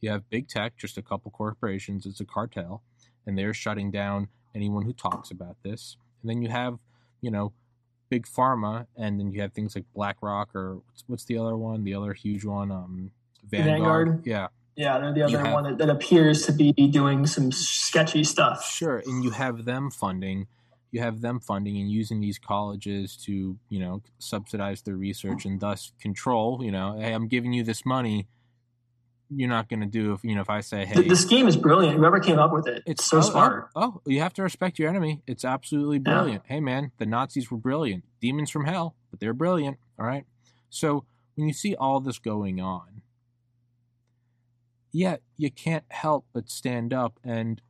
You 0.00 0.10
have 0.10 0.28
big 0.30 0.48
tech, 0.48 0.76
just 0.76 0.98
a 0.98 1.02
couple 1.02 1.30
corporations. 1.30 2.06
It's 2.06 2.20
a 2.20 2.24
cartel. 2.24 2.82
and 3.26 3.38
they're 3.38 3.54
shutting 3.54 3.90
down 3.90 4.28
anyone 4.54 4.84
who 4.84 4.92
talks 4.92 5.30
about 5.30 5.56
this. 5.62 5.96
And 6.22 6.30
then 6.30 6.42
you 6.42 6.48
have, 6.50 6.78
you 7.22 7.30
know, 7.30 7.52
big 8.08 8.26
pharma, 8.26 8.86
and 8.96 9.18
then 9.18 9.32
you 9.32 9.40
have 9.40 9.52
things 9.52 9.74
like 9.74 9.84
BlackRock 9.94 10.54
or 10.54 10.76
what's, 10.76 11.04
what's 11.06 11.24
the 11.24 11.38
other 11.38 11.56
one? 11.56 11.84
The 11.84 11.94
other 11.94 12.12
huge 12.12 12.44
one, 12.44 12.70
um, 12.70 13.10
Vanguard. 13.44 13.70
Vanguard. 14.08 14.26
Yeah. 14.26 14.48
Yeah, 14.76 14.98
they're 14.98 15.12
the 15.12 15.22
other 15.22 15.38
have, 15.38 15.52
one 15.52 15.64
that, 15.64 15.78
that 15.78 15.90
appears 15.90 16.46
to 16.46 16.52
be 16.52 16.72
doing 16.72 17.28
some 17.28 17.52
sketchy 17.52 18.24
stuff. 18.24 18.68
Sure, 18.68 19.02
and 19.06 19.22
you 19.22 19.30
have 19.30 19.64
them 19.64 19.90
funding 19.90 20.48
you 20.94 21.00
have 21.00 21.22
them 21.22 21.40
funding 21.40 21.76
and 21.76 21.90
using 21.90 22.20
these 22.20 22.38
colleges 22.38 23.16
to 23.16 23.58
you 23.68 23.80
know 23.80 24.00
subsidize 24.18 24.82
their 24.82 24.94
research 24.94 25.44
and 25.44 25.58
thus 25.58 25.92
control 26.00 26.60
you 26.62 26.70
know 26.70 26.96
hey 26.96 27.12
i'm 27.12 27.26
giving 27.26 27.52
you 27.52 27.64
this 27.64 27.84
money 27.84 28.28
you're 29.30 29.48
not 29.48 29.68
going 29.68 29.80
to 29.80 29.86
do 29.86 30.12
if 30.12 30.22
you 30.22 30.34
know 30.34 30.40
if 30.40 30.50
i 30.50 30.60
say 30.60 30.84
hey 30.84 30.94
the, 30.94 31.08
the, 31.08 31.16
scheme 31.16 31.48
is 31.48 31.56
brilliant. 31.56 31.96
Whoever 31.96 32.20
came 32.20 32.38
up 32.38 32.52
with 32.52 32.66
it 32.66 32.82
it's 32.86 33.04
so 33.04 33.18
oh, 33.18 33.20
smart. 33.22 33.70
oh, 33.74 33.94
oh, 33.96 34.00
you 34.06 34.20
have 34.20 34.34
to 34.34 34.42
respect 34.42 34.78
your 34.78 34.88
enemy. 34.88 35.22
It's 35.26 35.44
absolutely 35.44 35.98
brilliant. 35.98 36.42
Yeah. 36.48 36.54
hey 36.54 36.60
man 36.60 36.92
the 36.98 37.06
nazis 37.06 37.50
were 37.50 37.58
brilliant. 37.58 38.04
Demons 38.20 38.50
from 38.50 38.66
hell 38.66 38.94
but 39.10 39.20
they're 39.20 39.34
brilliant 39.34 39.78
all 39.98 40.06
right? 40.06 40.24
So 40.70 41.04
when 41.34 41.46
you 41.46 41.54
see 41.54 41.74
all 41.74 42.00
this 42.00 42.18
going 42.18 42.60
on 42.60 43.02
yet 44.92 45.22
you 45.36 45.50
can't 45.50 45.84
help 45.90 46.26
but 46.32 46.50
stand 46.50 46.92
up 46.92 47.18
and 47.24 47.60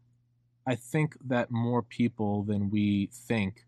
I 0.66 0.74
think 0.74 1.16
that 1.24 1.51
more 1.51 1.82
people 1.82 2.43
than 2.43 2.70
we 2.70 3.10
think 3.12 3.66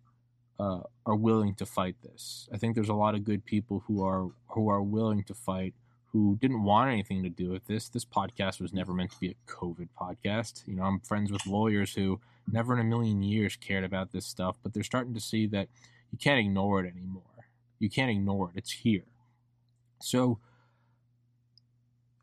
uh, 0.58 0.80
are 1.04 1.16
willing 1.16 1.54
to 1.56 1.66
fight 1.66 1.96
this. 2.02 2.48
I 2.52 2.56
think 2.56 2.74
there's 2.74 2.88
a 2.88 2.94
lot 2.94 3.14
of 3.14 3.24
good 3.24 3.44
people 3.44 3.84
who 3.86 4.02
are 4.04 4.28
who 4.48 4.68
are 4.68 4.82
willing 4.82 5.22
to 5.24 5.34
fight 5.34 5.74
who 6.16 6.38
didn't 6.40 6.62
want 6.62 6.90
anything 6.90 7.22
to 7.22 7.28
do 7.28 7.50
with 7.50 7.66
this. 7.66 7.90
This 7.90 8.06
podcast 8.06 8.58
was 8.58 8.72
never 8.72 8.94
meant 8.94 9.10
to 9.10 9.20
be 9.20 9.28
a 9.28 9.52
COVID 9.52 9.88
podcast. 10.00 10.66
You 10.66 10.74
know, 10.74 10.84
I'm 10.84 10.98
friends 11.00 11.30
with 11.30 11.46
lawyers 11.46 11.92
who 11.92 12.20
never 12.50 12.72
in 12.72 12.80
a 12.80 12.84
million 12.84 13.22
years 13.22 13.54
cared 13.56 13.84
about 13.84 14.12
this 14.12 14.24
stuff, 14.24 14.56
but 14.62 14.72
they're 14.72 14.82
starting 14.82 15.12
to 15.12 15.20
see 15.20 15.46
that 15.48 15.68
you 16.10 16.16
can't 16.16 16.40
ignore 16.40 16.82
it 16.82 16.90
anymore. 16.90 17.50
You 17.78 17.90
can't 17.90 18.10
ignore 18.10 18.48
it. 18.48 18.60
It's 18.60 18.70
here. 18.70 19.04
So 20.00 20.38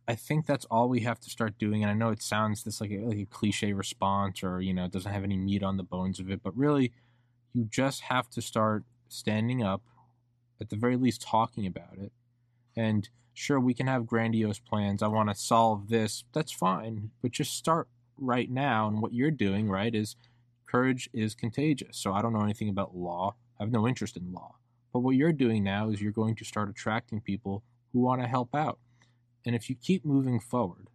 I 0.08 0.16
think 0.16 0.48
that's 0.48 0.66
all 0.66 0.90
we 0.90 1.02
have 1.02 1.20
to 1.20 1.30
start 1.30 1.60
doing. 1.60 1.84
And 1.84 1.92
I 1.92 1.94
know 1.94 2.10
it 2.10 2.24
sounds 2.24 2.64
this 2.64 2.82
like 2.82 2.90
a, 2.90 2.98
like 2.98 3.20
a 3.20 3.26
cliche 3.26 3.74
response, 3.74 4.44
or 4.44 4.60
you 4.60 4.74
know, 4.74 4.86
it 4.86 4.92
doesn't 4.92 5.14
have 5.14 5.24
any 5.24 5.38
meat 5.38 5.62
on 5.62 5.78
the 5.78 5.84
bones 5.84 6.20
of 6.20 6.32
it. 6.32 6.42
But 6.42 6.58
really, 6.58 6.94
you 7.54 7.66
just 7.66 8.02
have 8.02 8.28
to 8.32 8.42
start 8.42 8.86
standing 9.08 9.62
up, 9.62 9.84
at 10.60 10.72
the 10.72 10.78
very 10.78 10.96
least, 10.96 11.22
talking 11.22 11.68
about 11.68 12.00
it. 12.02 12.12
And 12.76 13.08
sure, 13.34 13.60
we 13.60 13.74
can 13.74 13.88
have 13.88 14.06
grandiose 14.06 14.60
plans. 14.60 15.02
I 15.02 15.08
want 15.08 15.30
to 15.30 15.36
solve 15.36 15.90
this. 15.90 16.24
That's 16.34 16.52
fine, 16.52 17.12
but 17.22 17.32
just 17.32 17.56
start 17.56 17.88
right 18.18 18.50
now. 18.50 18.88
And 18.88 19.02
what 19.02 19.14
you're 19.14 19.32
doing, 19.32 19.70
right, 19.70 19.94
is 19.94 20.16
courage 20.66 21.10
is 21.14 21.36
contagious. 21.36 21.98
So 21.98 22.14
I 22.14 22.22
don't 22.22 22.34
know 22.34 22.44
anything 22.44 22.70
about 22.70 22.96
law. 22.96 23.36
I 23.60 23.64
have 23.64 23.72
no 23.72 23.88
interest 23.88 24.18
in 24.18 24.32
law. 24.32 24.56
But 24.92 25.00
what 25.00 25.16
you're 25.16 25.34
doing 25.34 25.64
now 25.64 25.90
is 25.90 26.02
you're 26.02 26.12
going 26.12 26.36
to 26.36 26.46
start 26.46 26.70
attracting 26.70 27.22
people 27.22 27.64
who 27.92 28.00
want 28.00 28.22
to 28.22 28.28
help 28.28 28.54
out 28.54 28.80
and 29.46 29.56
if 29.56 29.70
you 29.70 29.76
keep 29.76 30.06
moving 30.06 30.40
forward, 30.40 30.90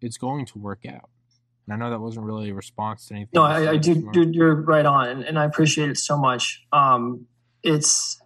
it's 0.00 0.16
going 0.16 0.46
to 0.46 0.58
work 0.58 0.84
out. 0.86 1.10
And 1.66 1.74
I 1.74 1.76
know 1.76 1.90
that 1.90 2.00
wasn't 2.00 2.26
really 2.26 2.50
a 2.50 2.54
response 2.54 3.06
to 3.06 3.14
anything. 3.14 3.30
No, 3.34 3.42
I, 3.42 3.72
I 3.72 3.76
do. 3.76 4.10
Dude, 4.12 4.34
you're 4.34 4.54
right 4.54 4.86
on, 4.86 5.22
and 5.22 5.38
I 5.38 5.44
appreciate 5.44 5.90
it 5.90 5.98
so 5.98 6.16
much. 6.16 6.64
Um, 6.72 7.26
it's 7.62 8.20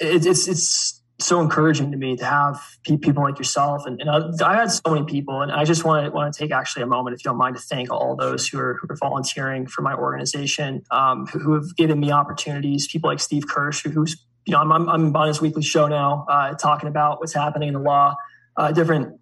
it, 0.00 0.26
it's 0.26 0.48
it's 0.48 0.97
so 1.20 1.40
encouraging 1.40 1.90
to 1.90 1.98
me 1.98 2.16
to 2.16 2.24
have 2.24 2.60
people 2.84 3.22
like 3.22 3.38
yourself, 3.38 3.86
and, 3.86 4.00
and 4.00 4.08
I, 4.42 4.54
had 4.54 4.70
so 4.70 4.82
many 4.86 5.04
people, 5.04 5.42
and 5.42 5.50
I 5.50 5.64
just 5.64 5.84
want 5.84 6.06
to 6.06 6.10
want 6.12 6.32
to 6.32 6.38
take 6.38 6.52
actually 6.52 6.82
a 6.82 6.86
moment, 6.86 7.14
if 7.14 7.24
you 7.24 7.30
don't 7.30 7.38
mind, 7.38 7.56
to 7.56 7.62
thank 7.62 7.90
all 7.90 8.14
those 8.14 8.46
who 8.46 8.58
are, 8.60 8.78
who 8.80 8.86
are 8.88 8.96
volunteering 8.96 9.66
for 9.66 9.82
my 9.82 9.94
organization, 9.94 10.82
um, 10.92 11.26
who, 11.26 11.40
who, 11.40 11.54
have 11.54 11.74
given 11.76 11.98
me 11.98 12.12
opportunities. 12.12 12.86
People 12.86 13.10
like 13.10 13.18
Steve 13.18 13.48
Kirsch, 13.48 13.82
who, 13.82 13.90
who's 13.90 14.24
you 14.44 14.52
know, 14.52 14.60
I'm, 14.60 14.72
I'm, 14.72 14.88
I'm 14.88 15.16
on 15.16 15.28
his 15.28 15.40
weekly 15.40 15.62
show 15.62 15.88
now, 15.88 16.24
uh, 16.28 16.54
talking 16.54 16.88
about 16.88 17.20
what's 17.20 17.34
happening 17.34 17.68
in 17.68 17.74
the 17.74 17.80
law, 17.80 18.14
uh, 18.56 18.72
different 18.72 19.20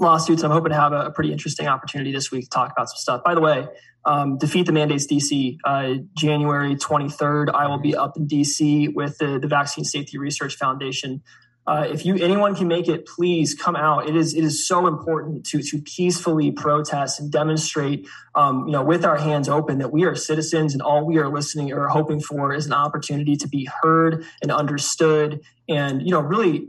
lawsuits. 0.00 0.42
I'm 0.42 0.50
hoping 0.50 0.70
to 0.70 0.76
have 0.76 0.92
a, 0.92 1.06
a, 1.06 1.10
pretty 1.10 1.32
interesting 1.32 1.66
opportunity 1.66 2.12
this 2.12 2.30
week 2.30 2.44
to 2.44 2.50
talk 2.50 2.72
about 2.72 2.88
some 2.88 2.96
stuff. 2.96 3.24
By 3.24 3.34
the 3.34 3.40
way, 3.40 3.66
um, 4.04 4.38
defeat 4.38 4.66
the 4.66 4.72
mandates 4.72 5.06
DC 5.06 5.58
uh, 5.64 5.94
January 6.16 6.76
23rd. 6.76 7.50
I 7.54 7.68
will 7.68 7.78
be 7.78 7.94
up 7.94 8.16
in 8.16 8.26
DC 8.26 8.94
with 8.94 9.18
the, 9.18 9.38
the 9.38 9.48
Vaccine 9.48 9.84
Safety 9.84 10.18
Research 10.18 10.56
Foundation 10.56 11.22
uh, 11.64 11.86
if 11.88 12.04
you 12.04 12.16
anyone 12.16 12.56
can 12.56 12.66
make 12.66 12.88
it, 12.88 13.06
please 13.06 13.54
come 13.54 13.76
out. 13.76 14.08
It 14.08 14.16
is 14.16 14.34
it 14.34 14.42
is 14.42 14.66
so 14.66 14.88
important 14.88 15.46
to 15.46 15.62
to 15.62 15.80
peacefully 15.80 16.50
protest 16.50 17.20
and 17.20 17.30
demonstrate, 17.30 18.08
um, 18.34 18.66
you 18.66 18.72
know, 18.72 18.82
with 18.82 19.04
our 19.04 19.16
hands 19.16 19.48
open 19.48 19.78
that 19.78 19.92
we 19.92 20.02
are 20.04 20.16
citizens 20.16 20.72
and 20.72 20.82
all 20.82 21.06
we 21.06 21.18
are 21.18 21.28
listening 21.28 21.72
or 21.72 21.86
hoping 21.86 22.20
for 22.20 22.52
is 22.52 22.66
an 22.66 22.72
opportunity 22.72 23.36
to 23.36 23.48
be 23.48 23.68
heard 23.80 24.24
and 24.42 24.50
understood. 24.50 25.40
And 25.68 26.02
you 26.02 26.10
know, 26.10 26.20
really, 26.20 26.66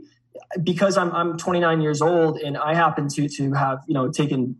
because 0.62 0.96
I'm 0.96 1.12
I'm 1.12 1.36
29 1.36 1.80
years 1.80 2.02
old 2.02 2.38
and 2.38 2.56
I 2.56 2.74
happen 2.74 3.08
to 3.08 3.28
to 3.28 3.52
have 3.52 3.80
you 3.86 3.94
know 3.94 4.10
taken 4.10 4.56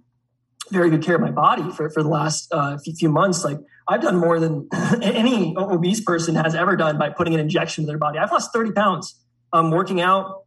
very 0.70 0.90
good 0.90 1.02
care 1.02 1.16
of 1.16 1.20
my 1.20 1.31
body 1.31 1.70
for 1.70 1.90
for 1.90 2.02
the 2.02 2.09
last 2.09 2.52
uh, 2.52 2.78
few 2.98 3.09
months, 3.09 3.44
like. 3.44 3.59
I've 3.86 4.01
done 4.01 4.16
more 4.16 4.40
than 4.40 4.66
any 5.02 5.55
obese 5.59 6.01
person 6.01 6.36
has 6.36 6.55
ever 6.55 6.74
done 6.74 6.97
by 6.97 7.11
putting 7.11 7.35
an 7.35 7.40
injection 7.40 7.85
to 7.85 7.86
their 7.86 7.98
body. 7.98 8.19
I've 8.19 8.32
lost 8.32 8.51
30 8.51 8.73
pounds 8.73 9.20
um, 9.52 9.70
working 9.70 10.01
out, 10.01 10.44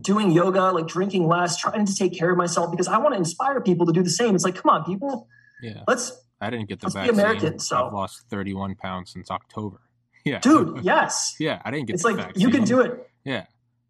doing 0.00 0.30
yoga, 0.30 0.72
like 0.72 0.86
drinking 0.86 1.28
less, 1.28 1.56
trying 1.56 1.84
to 1.86 1.94
take 1.94 2.16
care 2.18 2.30
of 2.30 2.36
myself 2.36 2.70
because 2.70 2.88
I 2.88 2.98
want 2.98 3.14
to 3.14 3.18
inspire 3.18 3.60
people 3.60 3.86
to 3.86 3.92
do 3.92 4.02
the 4.02 4.10
same. 4.10 4.34
It's 4.34 4.44
like, 4.44 4.56
come 4.56 4.70
on, 4.70 4.84
people. 4.84 5.28
Yeah. 5.62 5.82
Let's. 5.86 6.12
I 6.40 6.50
didn't 6.50 6.68
get 6.68 6.80
the 6.80 6.88
vaccine. 6.88 7.14
Be 7.14 7.20
American, 7.20 7.58
so 7.58 7.86
I've 7.86 7.92
lost 7.92 8.24
31 8.30 8.74
pounds 8.76 9.12
since 9.12 9.30
October. 9.30 9.80
Yeah. 10.26 10.40
Dude, 10.40 10.80
yes. 10.82 11.36
yeah, 11.38 11.62
I 11.64 11.70
didn't 11.70 11.86
get. 11.86 11.94
It's 11.94 12.02
like 12.02 12.16
vaccine. 12.16 12.42
you 12.42 12.50
can 12.50 12.64
do 12.64 12.80
it. 12.80 13.08
Yeah. 13.24 13.44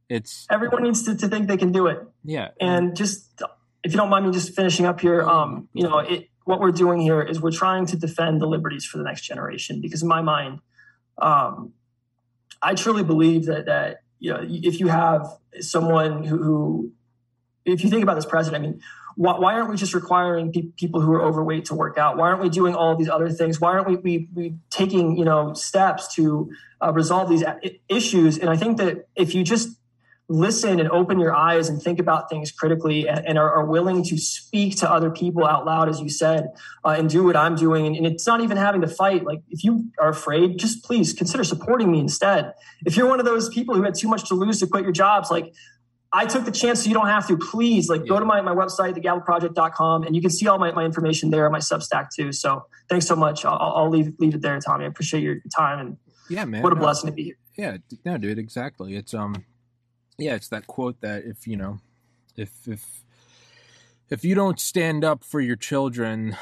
It's 0.09 0.47
everyone 0.51 0.85
needs 0.85 1.03
to, 1.05 1.17
to 1.17 1.29
think 1.29 1.49
they 1.49 1.57
can 1.57 1.73
do 1.73 1.87
it. 1.87 1.99
Yeah. 2.25 2.49
And 2.61 2.97
just 2.97 3.43
if 3.83 3.93
you 3.93 3.97
don't 3.97 4.11
mind 4.11 4.27
me 4.27 4.33
just 4.33 4.55
finishing 4.55 4.87
up 4.87 5.01
here, 5.01 5.23
um, 5.23 5.69
you 5.73 5.83
know, 5.83 5.99
it, 5.99 6.29
what 6.45 6.61
we're 6.61 6.73
doing 6.73 7.01
here 7.01 7.23
is 7.23 7.41
we're 7.41 7.51
trying 7.51 7.87
to 7.87 7.97
defend 7.97 8.41
the 8.41 8.47
liberties 8.47 8.85
for 8.85 8.99
the 8.99 9.05
next 9.05 9.23
generation 9.23 9.81
because 9.81 10.03
in 10.03 10.09
my 10.09 10.23
mind, 10.23 10.61
um, 11.19 11.73
I 12.63 12.75
truly 12.75 13.03
believe 13.03 13.47
that 13.47 13.67
that 13.67 14.03
you 14.19 14.33
know, 14.33 14.41
if 14.43 14.81
you 14.81 14.89
have 14.89 15.27
someone 15.61 16.25
who, 16.25 16.43
who 16.43 16.93
if 17.65 17.83
you 17.83 17.91
think 17.91 18.03
about 18.03 18.15
this 18.15 18.25
president, 18.25 18.65
I 18.65 18.67
mean, 18.67 18.81
why, 19.17 19.39
why 19.39 19.55
aren't 19.55 19.71
we 19.71 19.77
just 19.77 19.95
requiring 19.95 20.53
pe- 20.53 20.69
people 20.77 21.01
who 21.01 21.13
are 21.13 21.23
overweight 21.23 21.67
to 21.67 21.75
work 21.75 21.99
out? 21.99 22.17
Why 22.17 22.29
aren't 22.29 22.43
we 22.43 22.49
doing 22.49 22.75
all 22.75 22.97
these 22.97 23.09
other 23.09 23.31
things? 23.31 23.61
Why 23.61 23.73
aren't 23.73 23.89
we, 23.89 23.97
we, 23.97 24.29
we 24.35 24.55
taking, 24.71 25.17
you 25.17 25.25
know, 25.25 25.53
steps 25.55 26.15
to 26.15 26.51
uh, 26.83 26.93
resolve 26.93 27.29
these 27.29 27.43
issues? 27.89 28.39
And 28.39 28.51
I 28.51 28.57
think 28.57 28.77
that 28.77 29.09
if 29.17 29.35
you 29.35 29.43
just 29.43 29.79
listen 30.29 30.81
and 30.81 30.91
open 30.91 31.21
your 31.21 31.35
eyes 31.35 31.69
and 31.69 31.81
think 31.81 32.01
about 32.01 32.29
things 32.29 32.51
critically 32.51 33.09
and, 33.09 33.25
and 33.27 33.39
are, 33.39 33.53
are, 33.53 33.65
willing 33.65 34.03
to 34.03 34.19
speak 34.19 34.77
to 34.77 34.91
other 34.91 35.09
people 35.11 35.47
out 35.47 35.65
loud, 35.65 35.89
as 35.89 36.01
you 36.01 36.09
said, 36.09 36.49
uh, 36.85 36.97
and 36.99 37.09
do 37.09 37.23
what 37.23 37.37
I'm 37.37 37.55
doing. 37.55 37.87
And, 37.87 37.97
and, 37.97 38.07
it's 38.07 38.27
not 38.27 38.41
even 38.41 38.57
having 38.57 38.81
to 38.81 38.89
fight. 38.89 39.25
Like, 39.25 39.43
if 39.51 39.63
you 39.63 39.91
are 40.01 40.09
afraid, 40.09 40.59
just 40.59 40.85
please 40.85 41.13
consider 41.13 41.45
supporting 41.45 41.93
me 41.93 42.01
instead. 42.01 42.53
If 42.85 42.97
you're 42.97 43.09
one 43.09 43.21
of 43.21 43.27
those 43.27 43.49
people 43.49 43.77
who 43.77 43.83
had 43.83 43.95
too 43.95 44.09
much 44.09 44.29
to 44.29 44.35
lose 44.35 44.59
to 44.61 44.67
quit 44.67 44.83
your 44.83 44.93
jobs, 44.93 45.31
like, 45.31 45.55
I 46.13 46.25
took 46.27 46.45
the 46.45 46.51
chance 46.51 46.83
so 46.83 46.89
you 46.89 46.95
don't 46.95 47.09
have 47.09 47.29
to. 47.29 47.37
Please, 47.37 47.89
like, 47.89 48.01
yeah. 48.01 48.09
go 48.09 48.19
to 48.19 48.25
my, 48.25 48.41
my 48.41 48.55
website, 48.55 48.97
thegavelproject.com, 48.97 50.05
and 50.05 50.17
you 50.17 50.23
can 50.23 50.31
see 50.31 50.49
all 50.49 50.59
my, 50.59 50.73
my 50.73 50.85
information 50.85 51.31
there, 51.31 51.47
on 51.47 51.53
my 51.53 51.59
Substack 51.59 52.09
too. 52.15 52.33
So 52.33 52.65
thanks 52.89 53.07
so 53.07 53.15
much. 53.15 53.45
I'll, 53.45 53.59
I'll 53.59 53.91
leave, 53.91 54.13
leave 54.19 54.35
it 54.35 54.43
there, 54.43 54.59
Tommy. 54.59 54.87
I 54.87 54.89
appreciate 54.89 55.23
your 55.23 55.37
time. 55.55 55.79
And 55.79 55.97
yeah, 56.31 56.45
man. 56.45 56.63
What 56.63 56.73
a 56.73 56.77
no, 56.77 56.81
blessing 56.81 57.11
to 57.11 57.15
be 57.15 57.25
here. 57.25 57.37
Yeah, 57.57 57.77
no, 58.05 58.19
dude, 58.19 58.39
exactly. 58.39 58.97
It's, 58.97 59.15
um, 59.15 59.45
yeah, 60.19 60.35
it's 60.35 60.49
that 60.49 60.67
quote 60.67 61.01
that 61.01 61.25
if 61.25 61.47
you 61.47 61.57
know, 61.57 61.81
if 62.37 62.67
if 62.67 63.05
if 64.09 64.25
you 64.25 64.35
don't 64.35 64.61
stand 64.61 65.05
up 65.05 65.25
for 65.25 65.41
your 65.41 65.57
children, 65.57 66.37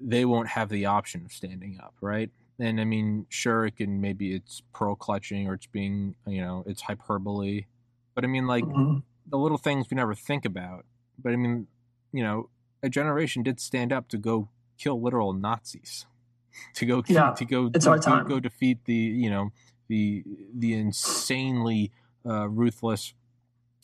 they 0.00 0.24
won't 0.24 0.48
have 0.48 0.68
the 0.68 0.86
option 0.86 1.24
of 1.24 1.32
standing 1.32 1.78
up, 1.82 1.94
right? 2.00 2.30
And 2.58 2.80
I 2.80 2.84
mean, 2.84 3.26
sure, 3.28 3.66
it 3.66 3.76
can 3.76 4.00
maybe 4.00 4.34
it's 4.34 4.62
pro 4.72 4.94
clutching 4.94 5.46
or 5.46 5.54
it's 5.54 5.66
being, 5.66 6.14
you 6.26 6.42
know, 6.42 6.62
it's 6.66 6.82
hyperbole, 6.82 7.66
but 8.14 8.24
I 8.24 8.26
mean, 8.26 8.46
like 8.46 8.64
mm-hmm. 8.64 8.98
the 9.26 9.38
little 9.38 9.58
things 9.58 9.86
we 9.90 9.94
never 9.94 10.14
think 10.14 10.44
about. 10.44 10.84
But 11.18 11.32
I 11.32 11.36
mean, 11.36 11.68
you 12.12 12.22
know, 12.22 12.50
a 12.82 12.88
generation 12.88 13.42
did 13.42 13.60
stand 13.60 13.92
up 13.92 14.08
to 14.08 14.18
go 14.18 14.48
kill 14.78 15.00
literal 15.00 15.32
Nazis, 15.32 16.06
to 16.74 16.86
go 16.86 17.02
yeah, 17.06 17.32
to 17.32 17.44
go 17.44 17.70
it's 17.74 17.84
to, 17.84 17.92
our 17.92 17.98
time. 17.98 18.26
go 18.26 18.40
defeat 18.40 18.84
the 18.84 18.94
you 18.94 19.30
know 19.30 19.52
the 19.88 20.24
the 20.54 20.74
insanely 20.74 21.92
ruthless 22.24 23.14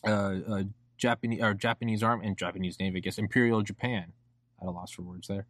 uh, 0.07 0.37
uh, 0.49 0.63
Japanese 0.97 1.43
or 1.43 1.55
Japanese 1.55 2.03
army 2.03 2.27
and 2.27 2.37
Japanese 2.37 2.79
navy, 2.79 2.99
I 2.99 3.01
guess 3.01 3.19
Imperial 3.19 3.63
Japan. 3.63 4.13
At 4.61 4.69
a 4.69 4.71
loss 4.71 4.91
for 4.93 5.03
words 5.03 5.29
there. 5.29 5.47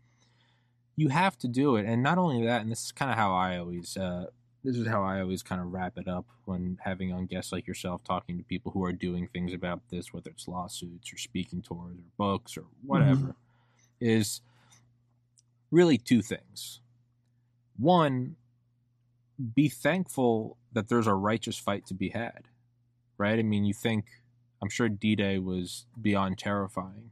You 0.96 1.10
have 1.10 1.38
to 1.38 1.48
do 1.48 1.76
it, 1.76 1.86
and 1.86 2.02
not 2.02 2.18
only 2.18 2.44
that. 2.44 2.62
And 2.62 2.72
this 2.72 2.84
is 2.86 2.92
kind 2.92 3.10
of 3.10 3.16
how 3.16 3.34
I 3.34 3.58
always. 3.58 3.96
Uh, 3.96 4.26
this 4.64 4.76
is 4.76 4.88
how 4.88 5.04
I 5.04 5.20
always 5.20 5.44
kind 5.44 5.60
of 5.60 5.72
wrap 5.72 5.96
it 5.96 6.08
up 6.08 6.26
when 6.44 6.78
having 6.82 7.12
on 7.12 7.26
guests 7.26 7.52
like 7.52 7.68
yourself 7.68 8.02
talking 8.02 8.36
to 8.36 8.42
people 8.42 8.72
who 8.72 8.84
are 8.84 8.92
doing 8.92 9.28
things 9.28 9.52
about 9.52 9.80
this, 9.90 10.12
whether 10.12 10.30
it's 10.30 10.48
lawsuits 10.48 11.12
or 11.12 11.18
speaking 11.18 11.62
tours 11.62 11.98
or 11.98 12.10
books 12.16 12.56
or 12.56 12.64
whatever. 12.84 13.14
Mm-hmm. 13.14 13.30
Is 14.00 14.40
really 15.70 15.98
two 15.98 16.20
things. 16.20 16.80
One, 17.78 18.36
be 19.54 19.68
thankful 19.68 20.56
that 20.72 20.88
there's 20.88 21.06
a 21.06 21.14
righteous 21.14 21.58
fight 21.58 21.86
to 21.86 21.94
be 21.94 22.10
had, 22.10 22.48
right? 23.18 23.38
I 23.38 23.43
mean, 23.43 23.64
you 23.64 23.74
think, 23.74 24.06
I'm 24.62 24.68
sure 24.68 24.88
D 24.88 25.14
Day 25.16 25.38
was 25.38 25.86
beyond 26.01 26.38
terrifying. 26.38 27.10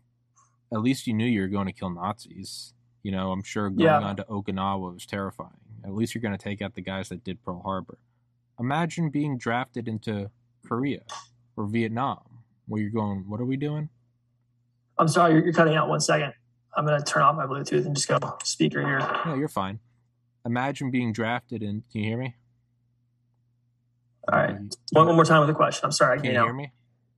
At 0.72 0.81
least 0.81 1.06
you 1.06 1.14
knew 1.14 1.26
you 1.26 1.43
were 1.43 1.48
going 1.48 1.66
to 1.66 1.72
kill 1.72 1.90
Nazis. 1.90 2.72
You 3.02 3.12
know, 3.12 3.32
I'm 3.32 3.43
sure 3.43 3.68
going 3.70 3.81
Yeah. 3.81 3.98
on 4.01 4.16
to 4.16 4.24
Okinawa 4.24 4.94
was 4.94 5.06
terrifying. 5.06 5.51
At 5.85 5.94
least 5.94 6.14
you're 6.14 6.22
going 6.22 6.36
to 6.36 6.43
take 6.43 6.62
out 6.62 6.74
the 6.74 6.81
guys 6.81 7.10
that 7.10 7.22
did 7.22 7.43
Pearl 7.43 7.60
Harbor. 7.62 7.98
Imagine 8.59 9.10
being 9.10 9.36
drafted 9.36 9.86
into 9.89 10.31
Korea 10.66 11.01
or 11.56 11.66
Vietnam, 11.66 12.20
where 12.66 12.81
you're 12.81 12.90
going, 12.90 13.24
what 13.28 13.40
are 13.40 13.44
we 13.44 13.56
doing? 13.56 13.90
I'm 14.98 15.09
sorry, 15.09 15.35
you're, 15.35 15.44
you're 15.44 15.52
cutting 15.52 15.74
out 15.74 15.89
one 15.89 16.01
second. 16.01 16.32
I'm 16.76 16.86
going 16.86 16.98
to 16.98 17.05
turn 17.05 17.22
off 17.22 17.36
my 17.36 17.47
Bluetooth 17.47 17.85
and 17.85 17.94
just 17.94 18.09
go 18.09 18.18
speaker 18.43 18.81
here. 18.81 19.01
No, 19.26 19.35
you're 19.35 19.48
fine. 19.48 19.81
Imagine 20.47 20.90
being 20.90 21.12
drafted 21.12 21.62
in. 21.62 21.82
Can 21.93 22.01
you 22.02 22.09
hear 22.09 22.18
me? 22.18 22.35
All 24.32 24.38
right. 24.38 24.51
Um, 24.51 24.70
one, 24.92 25.06
one 25.06 25.14
more 25.16 25.24
time 25.24 25.40
with 25.40 25.48
the 25.48 25.55
question. 25.55 25.84
I'm 25.84 25.92
sorry. 25.92 26.14
I 26.18 26.22
Can 26.22 26.24
can't 26.24 26.34
you 26.34 26.40
hear 26.40 26.44
hear 26.46 26.55
me? 26.55 26.72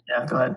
Yeah, 0.09 0.27
go 0.27 0.37
ahead. 0.37 0.57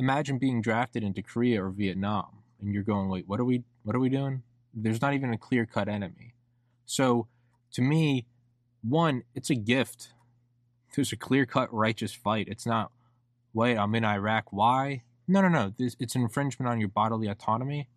Imagine 0.00 0.38
being 0.38 0.62
drafted 0.62 1.02
into 1.02 1.22
Korea 1.22 1.64
or 1.64 1.70
Vietnam, 1.70 2.26
and 2.60 2.72
you're 2.72 2.82
going, 2.84 3.08
wait, 3.08 3.26
what 3.26 3.40
are 3.40 3.44
we? 3.44 3.64
What 3.82 3.96
are 3.96 4.00
we 4.00 4.08
doing? 4.08 4.42
There's 4.72 5.00
not 5.02 5.14
even 5.14 5.32
a 5.32 5.38
clear 5.38 5.66
cut 5.66 5.88
enemy. 5.88 6.34
So, 6.86 7.26
to 7.72 7.82
me, 7.82 8.26
one, 8.82 9.24
it's 9.34 9.50
a 9.50 9.54
gift. 9.54 10.12
There's 10.94 11.12
a 11.12 11.16
clear 11.16 11.46
cut 11.46 11.72
righteous 11.72 12.12
fight. 12.14 12.48
It's 12.48 12.64
not, 12.66 12.92
wait, 13.52 13.76
I'm 13.76 13.94
in 13.94 14.04
Iraq. 14.04 14.52
Why? 14.52 15.02
No, 15.26 15.40
no, 15.42 15.48
no. 15.48 15.72
This, 15.76 15.96
it's 15.98 16.14
an 16.14 16.22
infringement 16.22 16.70
on 16.70 16.80
your 16.80 16.88
bodily 16.88 17.28
autonomy 17.28 17.88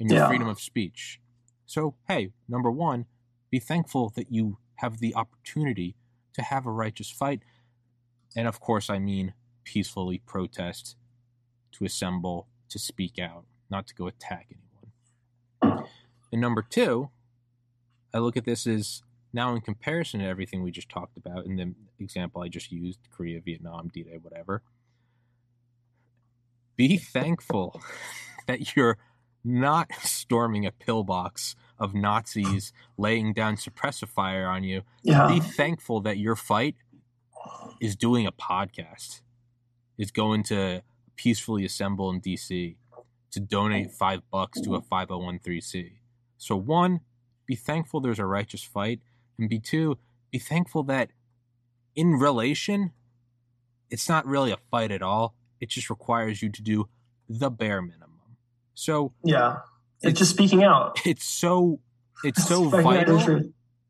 and 0.00 0.10
your 0.10 0.20
Yeah. 0.20 0.28
freedom 0.28 0.48
of 0.48 0.60
speech. 0.60 1.20
So, 1.64 1.94
hey, 2.08 2.30
number 2.48 2.70
one, 2.70 3.06
be 3.50 3.58
thankful 3.58 4.12
that 4.16 4.30
you 4.32 4.58
have 4.76 4.98
the 4.98 5.14
opportunity 5.14 5.94
to 6.36 6.42
have 6.42 6.66
a 6.66 6.70
righteous 6.70 7.10
fight. 7.10 7.42
And 8.36 8.46
of 8.46 8.60
course, 8.60 8.88
I 8.88 8.98
mean 8.98 9.34
peacefully 9.64 10.22
protest, 10.26 10.96
to 11.72 11.84
assemble, 11.84 12.46
to 12.68 12.78
speak 12.78 13.18
out, 13.18 13.44
not 13.70 13.86
to 13.88 13.94
go 13.94 14.06
attack 14.06 14.46
anyone. 15.62 15.86
And 16.30 16.40
number 16.40 16.62
two, 16.62 17.10
I 18.14 18.18
look 18.18 18.36
at 18.36 18.44
this 18.44 18.66
as 18.66 19.02
now 19.32 19.54
in 19.54 19.60
comparison 19.60 20.20
to 20.20 20.26
everything 20.26 20.62
we 20.62 20.70
just 20.70 20.88
talked 20.88 21.16
about 21.16 21.46
in 21.46 21.56
the 21.56 21.74
example 21.98 22.42
I 22.42 22.48
just 22.48 22.70
used 22.70 23.00
Korea, 23.10 23.40
Vietnam, 23.40 23.90
D 23.92 24.02
Day, 24.02 24.18
whatever. 24.20 24.62
Be 26.76 26.98
thankful 26.98 27.80
that 28.46 28.76
you're 28.76 28.98
not 29.42 29.88
storming 30.02 30.66
a 30.66 30.72
pillbox 30.72 31.56
of 31.78 31.94
Nazis 31.94 32.72
laying 32.96 33.32
down 33.32 33.56
suppressive 33.56 34.08
fire 34.08 34.46
on 34.46 34.64
you. 34.64 34.82
Yeah. 35.02 35.28
Be 35.28 35.40
thankful 35.40 36.00
that 36.02 36.18
your 36.18 36.36
fight 36.36 36.76
is 37.80 37.96
doing 37.96 38.26
a 38.26 38.32
podcast, 38.32 39.20
is 39.98 40.10
going 40.10 40.42
to 40.44 40.82
peacefully 41.16 41.64
assemble 41.64 42.10
in 42.10 42.20
DC 42.20 42.76
to 43.30 43.40
donate 43.40 43.90
five 43.90 44.22
bucks 44.30 44.60
to 44.62 44.74
a 44.74 44.80
5013C. 44.80 45.92
So, 46.38 46.56
one, 46.56 47.00
be 47.46 47.54
thankful 47.54 48.00
there's 48.00 48.18
a 48.18 48.26
righteous 48.26 48.62
fight. 48.62 49.00
And 49.38 49.48
be 49.48 49.58
two, 49.58 49.98
be 50.30 50.38
thankful 50.38 50.82
that 50.84 51.10
in 51.94 52.14
relation, 52.14 52.92
it's 53.90 54.08
not 54.08 54.26
really 54.26 54.50
a 54.50 54.58
fight 54.70 54.90
at 54.90 55.02
all. 55.02 55.34
It 55.60 55.68
just 55.68 55.90
requires 55.90 56.42
you 56.42 56.48
to 56.50 56.62
do 56.62 56.88
the 57.28 57.50
bare 57.50 57.82
minimum. 57.82 58.10
So, 58.74 59.12
Yeah. 59.22 59.58
It's 60.02 60.18
just 60.18 60.30
speaking 60.30 60.62
out. 60.62 61.00
it's 61.04 61.24
so 61.24 61.80
it's 62.24 62.44
so 62.46 62.68
Speaking 62.70 62.86
out 62.86 63.06
the 63.06 63.14
vital 63.16 63.42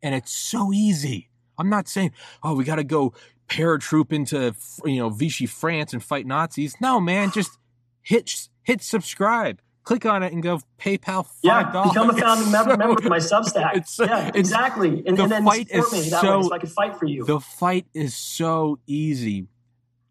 and 0.03 0.15
it's 0.15 0.33
so 0.33 0.73
easy. 0.73 1.31
I'm 1.59 1.69
not 1.71 1.89
saying, 1.89 2.13
oh, 2.43 2.55
we 2.55 2.65
got 2.65 2.77
to 2.77 2.85
go 2.85 3.13
paratroop 3.49 4.13
into 4.13 4.55
you 4.85 4.97
know 4.99 5.09
Vichy, 5.11 5.47
France, 5.47 5.93
and 5.93 6.03
fight 6.03 6.27
Nazis. 6.27 6.77
No, 6.81 7.01
man, 7.01 7.31
just 7.31 7.59
hit 8.03 8.49
hit 8.63 8.83
subscribe, 8.83 9.61
click 9.85 10.05
on 10.07 10.23
it, 10.23 10.33
and 10.33 10.43
go 10.43 10.61
PayPal 10.79 11.25
five 11.27 11.35
Yeah, 11.43 11.63
become 11.89 12.11
a 12.11 12.15
founding 12.17 12.51
member, 12.53 12.77
member 12.77 12.99
of 12.99 13.05
my 13.05 13.19
Substack. 13.33 13.77
it's 13.77 13.95
so- 13.95 14.05
yeah, 14.05 14.29
it's- 14.29 14.35
exactly. 14.37 15.03
And, 15.07 15.17
the 15.17 15.23
and 15.25 15.33
then 15.33 15.45
fight 15.45 15.69
support 15.69 15.93
is 15.93 16.05
me 16.05 16.11
that 16.11 16.21
so- 16.21 16.37
way 16.39 16.43
so 16.45 16.55
I 16.55 16.59
can 16.59 16.69
fight 16.69 16.97
for 16.99 17.07
you. 17.07 17.25
The 17.25 17.41
fight 17.41 17.87
is 17.95 18.15
so 18.17 18.79
easy. 18.87 19.49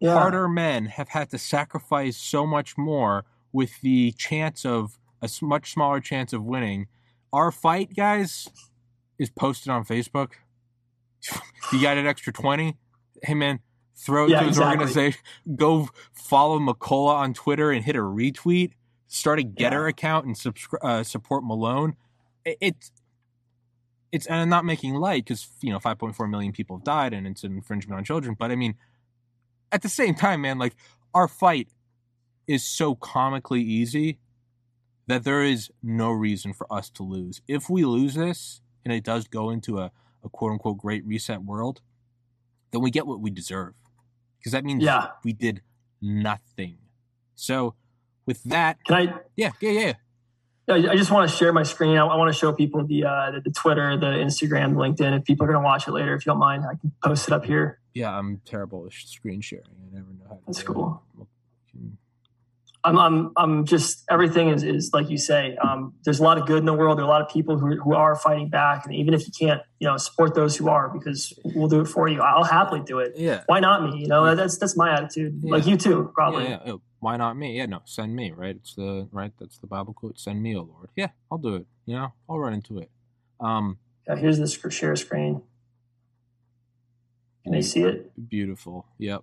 yeah. 0.00 0.12
Harder 0.14 0.48
men 0.48 0.86
have 0.86 1.08
had 1.10 1.30
to 1.30 1.38
sacrifice 1.38 2.16
so 2.16 2.46
much 2.46 2.76
more 2.76 3.24
with 3.52 3.80
the 3.82 4.12
chance 4.12 4.64
of 4.66 4.98
a 5.26 5.44
much 5.44 5.72
smaller 5.72 6.00
chance 6.00 6.32
of 6.32 6.42
winning. 6.44 6.86
Our 7.32 7.50
fight, 7.52 7.94
guys, 7.94 8.48
is 9.18 9.30
posted 9.30 9.70
on 9.70 9.84
Facebook. 9.84 10.32
you 11.72 11.80
got 11.82 11.96
an 11.98 12.06
extra 12.06 12.32
20? 12.32 12.76
Hey, 13.22 13.34
man, 13.34 13.60
throw 13.96 14.26
it 14.26 14.30
Yeah, 14.30 14.40
to 14.40 14.46
his 14.46 14.56
exactly. 14.58 14.72
organization. 14.72 15.20
Go 15.56 15.88
follow 16.12 16.58
McCullough 16.58 17.14
on 17.16 17.34
Twitter 17.34 17.70
and 17.70 17.84
hit 17.84 17.96
a 17.96 18.00
retweet. 18.00 18.72
Start 19.08 19.40
a 19.40 19.42
GETTR 19.42 19.84
Yeah. 19.84 19.88
account 19.88 20.26
and 20.26 20.34
subscri- 20.34 20.82
uh, 20.82 21.02
support 21.04 21.44
Malone. 21.44 21.96
It, 22.44 22.58
it's 22.60 22.90
it's 24.12 24.26
and 24.26 24.36
I'm 24.40 24.48
not 24.48 24.64
making 24.64 24.94
light 24.94 25.24
because 25.24 25.48
you 25.60 25.72
know 25.72 25.78
5.4 25.78 26.30
million 26.30 26.52
people 26.52 26.76
have 26.76 26.84
died 26.84 27.12
and 27.12 27.26
it's 27.26 27.44
an 27.44 27.52
infringement 27.56 27.98
on 27.98 28.04
children. 28.04 28.36
But 28.38 28.50
I 28.50 28.56
mean, 28.56 28.74
at 29.72 29.82
the 29.82 29.88
same 29.88 30.14
time, 30.14 30.40
man, 30.42 30.58
like 30.58 30.74
our 31.14 31.28
fight 31.28 31.68
is 32.46 32.64
so 32.64 32.94
comically 32.94 33.62
easy 33.62 34.18
that 35.06 35.24
there 35.24 35.42
is 35.42 35.70
no 35.82 36.10
reason 36.10 36.52
for 36.52 36.70
us 36.72 36.90
to 36.90 37.02
lose. 37.02 37.40
If 37.46 37.68
we 37.70 37.84
lose 37.84 38.14
this 38.14 38.60
and 38.84 38.92
it 38.92 39.04
does 39.04 39.28
go 39.28 39.50
into 39.50 39.78
a, 39.78 39.92
a 40.24 40.28
quote 40.28 40.52
unquote 40.52 40.78
great 40.78 41.04
reset 41.06 41.42
world, 41.42 41.80
then 42.72 42.80
we 42.82 42.90
get 42.90 43.06
what 43.06 43.20
we 43.20 43.30
deserve. 43.30 43.74
Because 44.38 44.52
that 44.52 44.64
means 44.64 44.82
Yeah. 44.82 45.08
we 45.24 45.32
did 45.32 45.62
nothing. 46.00 46.78
So 47.34 47.74
with 48.26 48.42
that, 48.44 48.78
Can 48.84 48.96
I? 48.96 49.14
yeah, 49.36 49.52
yeah, 49.60 49.70
yeah. 49.70 49.92
I 50.68 50.74
I 50.90 50.96
just 50.96 51.12
want 51.12 51.30
to 51.30 51.36
share 51.36 51.52
my 51.52 51.62
screen. 51.62 51.96
I, 51.96 52.04
I 52.04 52.16
want 52.16 52.32
to 52.32 52.36
show 52.36 52.52
people 52.52 52.84
the, 52.84 53.04
uh, 53.04 53.30
the 53.30 53.40
the 53.42 53.50
Twitter, 53.52 53.96
the 53.96 54.06
Instagram, 54.06 54.74
LinkedIn. 54.74 55.16
If 55.16 55.24
people 55.24 55.44
are 55.46 55.52
going 55.52 55.62
to 55.62 55.64
watch 55.64 55.86
it 55.86 55.92
later, 55.92 56.12
if 56.16 56.26
you 56.26 56.30
don't 56.32 56.40
mind, 56.40 56.64
I 56.64 56.74
can 56.74 56.90
post 57.04 57.28
it 57.28 57.32
up 57.32 57.44
here. 57.44 57.78
Yeah, 57.94 58.10
I'm 58.18 58.40
terrible 58.44 58.84
at 58.86 58.92
screen 58.92 59.40
sharing. 59.40 59.64
I 59.80 59.94
never 59.94 60.08
know 60.12 60.24
how 60.28 60.34
to 60.34 60.40
That's 60.46 60.64
do 60.64 60.72
it. 60.72 61.92
I'm 62.86 62.98
I'm 62.98 63.32
I'm 63.36 63.64
just 63.66 64.04
everything 64.08 64.48
is 64.50 64.62
is 64.62 64.90
like 64.92 65.10
you 65.10 65.18
say. 65.18 65.56
Um, 65.56 65.94
there's 66.04 66.20
a 66.20 66.22
lot 66.22 66.38
of 66.38 66.46
good 66.46 66.58
in 66.58 66.64
the 66.66 66.72
world. 66.72 66.96
There 66.98 67.04
are 67.04 67.08
a 67.08 67.10
lot 67.10 67.20
of 67.20 67.28
people 67.28 67.58
who 67.58 67.76
who 67.76 67.94
are 67.94 68.14
fighting 68.14 68.48
back, 68.48 68.86
and 68.86 68.94
even 68.94 69.12
if 69.12 69.26
you 69.26 69.32
can't, 69.38 69.60
you 69.80 69.88
know, 69.88 69.96
support 69.96 70.34
those 70.34 70.56
who 70.56 70.68
are 70.68 70.88
because 70.88 71.32
we'll 71.44 71.68
do 71.68 71.80
it 71.80 71.86
for 71.86 72.06
you. 72.08 72.20
I'll 72.22 72.44
happily 72.44 72.82
do 72.86 73.00
it. 73.00 73.14
Yeah. 73.16 73.42
Why 73.46 73.58
not 73.60 73.82
me? 73.82 73.98
You 74.00 74.06
know, 74.06 74.34
that's 74.36 74.56
that's 74.58 74.76
my 74.76 74.92
attitude. 74.94 75.40
Yeah. 75.42 75.52
Like 75.52 75.66
you 75.66 75.76
too, 75.76 76.12
probably. 76.14 76.44
Yeah, 76.44 76.60
yeah. 76.64 76.72
Oh, 76.72 76.80
Why 77.00 77.16
not 77.16 77.36
me? 77.36 77.56
Yeah, 77.56 77.66
no, 77.66 77.80
send 77.84 78.14
me, 78.14 78.30
right? 78.30 78.54
It's 78.56 78.74
the 78.74 79.08
right, 79.10 79.32
that's 79.38 79.58
the 79.58 79.66
Bible 79.66 79.92
quote, 79.92 80.18
send 80.18 80.42
me, 80.42 80.54
O 80.56 80.62
Lord. 80.62 80.90
Yeah, 80.96 81.08
I'll 81.30 81.38
do 81.38 81.56
it. 81.56 81.66
You 81.86 81.96
know, 81.96 82.12
I'll 82.28 82.38
run 82.38 82.54
into 82.54 82.78
it. 82.78 82.90
Um, 83.40 83.78
Yeah, 84.08 84.16
here's 84.16 84.38
the 84.38 84.70
share 84.70 84.96
screen. 84.96 85.42
Can 87.42 87.52
they 87.52 87.62
see 87.62 87.82
it? 87.82 88.28
beautiful. 88.28 88.86
Yep. 88.98 89.22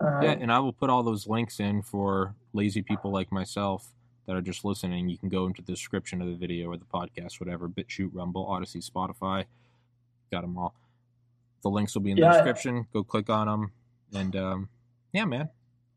Right. 0.00 0.24
Yeah, 0.24 0.30
and 0.32 0.50
I 0.52 0.58
will 0.58 0.72
put 0.72 0.90
all 0.90 1.02
those 1.02 1.26
links 1.26 1.60
in 1.60 1.82
for 1.82 2.34
lazy 2.52 2.82
people 2.82 3.10
like 3.10 3.30
myself 3.32 3.88
that 4.26 4.36
are 4.36 4.40
just 4.42 4.64
listening. 4.64 5.08
You 5.08 5.18
can 5.18 5.28
go 5.28 5.46
into 5.46 5.62
the 5.62 5.72
description 5.72 6.20
of 6.22 6.28
the 6.28 6.34
video 6.36 6.68
or 6.68 6.76
the 6.76 6.84
podcast, 6.84 7.40
whatever, 7.40 7.68
BitChute, 7.68 8.10
Rumble, 8.12 8.46
Odysee, 8.48 8.80
Spotify. 8.80 9.44
Got 10.30 10.42
them 10.42 10.56
all. 10.56 10.74
The 11.62 11.70
links 11.70 11.94
will 11.94 12.02
be 12.02 12.10
in 12.12 12.16
the 12.16 12.22
Yeah. 12.22 12.32
description. 12.32 12.86
Go 12.92 13.02
click 13.04 13.28
on 13.30 13.46
them. 13.46 13.72
And 14.14 14.36
um, 14.36 14.68
yeah, 15.12 15.24
man. 15.24 15.48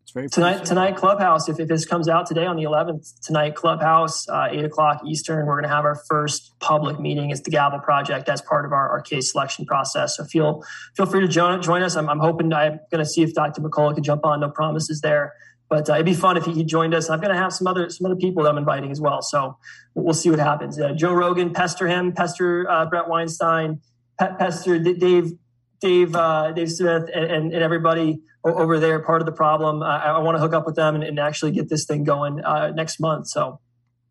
It's 0.03 0.11
very 0.11 0.29
tonight 0.29 0.57
pretty 0.57 0.67
tonight 0.69 0.95
clubhouse 0.97 1.49
if, 1.49 1.59
if 1.59 1.67
this 1.67 1.83
comes 1.83 2.07
out 2.07 2.27
today 2.27 2.45
on 2.45 2.57
the 2.57 2.61
11th 2.65 3.19
tonight 3.25 3.55
clubhouse 3.55 4.29
uh, 4.29 4.49
8 4.51 4.63
o'clock 4.65 5.01
eastern 5.03 5.47
we're 5.47 5.55
going 5.59 5.63
to 5.67 5.75
have 5.75 5.83
our 5.83 5.95
first 6.07 6.53
public 6.59 6.99
meeting 6.99 7.31
it's 7.31 7.41
the 7.41 7.49
gavel 7.49 7.79
project 7.79 8.29
as 8.29 8.39
part 8.39 8.65
of 8.65 8.71
our, 8.71 8.87
our 8.87 9.01
case 9.01 9.31
selection 9.31 9.65
process 9.65 10.15
so 10.17 10.23
feel 10.25 10.63
feel 10.95 11.07
free 11.07 11.21
to 11.21 11.27
join, 11.27 11.59
join 11.59 11.81
us 11.81 11.95
i'm, 11.95 12.07
I'm 12.07 12.19
hoping 12.19 12.53
i'm 12.53 12.79
going 12.91 13.03
to 13.03 13.09
see 13.09 13.23
if 13.23 13.33
dr 13.33 13.59
mccullough 13.59 13.95
can 13.95 14.03
jump 14.03 14.27
on 14.27 14.41
no 14.41 14.49
promises 14.51 15.01
there 15.01 15.33
but 15.69 15.89
uh, 15.89 15.93
it'd 15.93 16.05
be 16.05 16.13
fun 16.13 16.37
if 16.37 16.45
he, 16.45 16.53
he 16.53 16.63
joined 16.63 16.93
us 16.93 17.09
i'm 17.09 17.19
going 17.19 17.33
to 17.33 17.37
have 17.39 17.53
some 17.53 17.67
other 17.67 17.89
some 17.89 18.05
other 18.05 18.15
people 18.15 18.43
that 18.43 18.49
i'm 18.49 18.57
inviting 18.57 18.91
as 18.91 18.99
well 19.01 19.21
so 19.21 19.57
we'll 19.93 20.13
see 20.13 20.29
what 20.29 20.39
happens 20.39 20.79
uh, 20.79 20.93
joe 20.93 21.13
rogan 21.13 21.53
pester 21.53 21.87
him 21.87 22.13
pester 22.13 22.69
uh, 22.69 22.85
bret 22.85 23.07
weinstein 23.07 23.81
pe- 24.19 24.35
pester 24.37 24.79
D- 24.79 24.93
dave 24.93 25.33
Dave, 25.81 26.15
uh, 26.15 26.51
Dave 26.53 26.71
Smith, 26.71 27.09
and, 27.13 27.25
and, 27.25 27.53
and 27.53 27.61
everybody 27.61 28.21
over 28.43 28.79
there, 28.79 28.99
part 28.99 29.21
of 29.21 29.25
the 29.25 29.31
problem. 29.31 29.81
Uh, 29.83 29.85
I, 29.85 30.11
I 30.11 30.19
want 30.19 30.35
to 30.37 30.41
hook 30.41 30.53
up 30.53 30.65
with 30.65 30.75
them 30.75 30.95
and, 30.95 31.03
and 31.03 31.19
actually 31.19 31.51
get 31.51 31.69
this 31.69 31.85
thing 31.85 32.03
going 32.03 32.43
uh, 32.43 32.71
next 32.71 32.99
month. 32.99 33.27
So, 33.27 33.59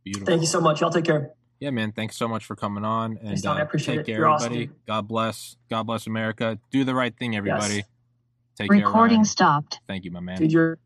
Beautiful. 0.05 0.27
thank 0.27 0.41
you 0.43 0.47
so 0.47 0.61
much. 0.61 0.83
I'll 0.83 0.91
take 0.91 1.05
care. 1.07 1.31
Yeah, 1.61 1.71
man. 1.71 1.93
Thanks 1.93 2.17
so 2.17 2.29
much 2.29 2.45
for 2.45 2.55
coming 2.55 2.85
on. 2.85 3.13
And 3.13 3.29
Thanks, 3.29 3.43
Tom. 3.43 3.57
I 3.57 3.61
uh, 3.61 3.65
appreciate 3.65 3.95
take 3.97 4.01
it. 4.03 4.07
care, 4.07 4.19
You're 4.19 4.35
everybody. 4.35 4.67
dude. 4.67 4.77
God 4.87 5.09
bless. 5.09 5.57
God 5.71 5.85
bless 5.85 6.07
America. 6.07 6.59
Do 6.71 6.85
the 6.85 6.95
right 6.95 7.17
thing, 7.17 7.35
everybody. 7.35 7.77
Yes. 7.77 7.85
Take 8.59 8.71
care. 8.71 8.79
Recording 8.79 9.25
stopped. 9.25 9.81
Thank 9.89 10.05
you, 10.05 10.11
my 10.11 10.21
man. 10.21 10.39
Dude, 10.39 10.53
you're 10.53 10.79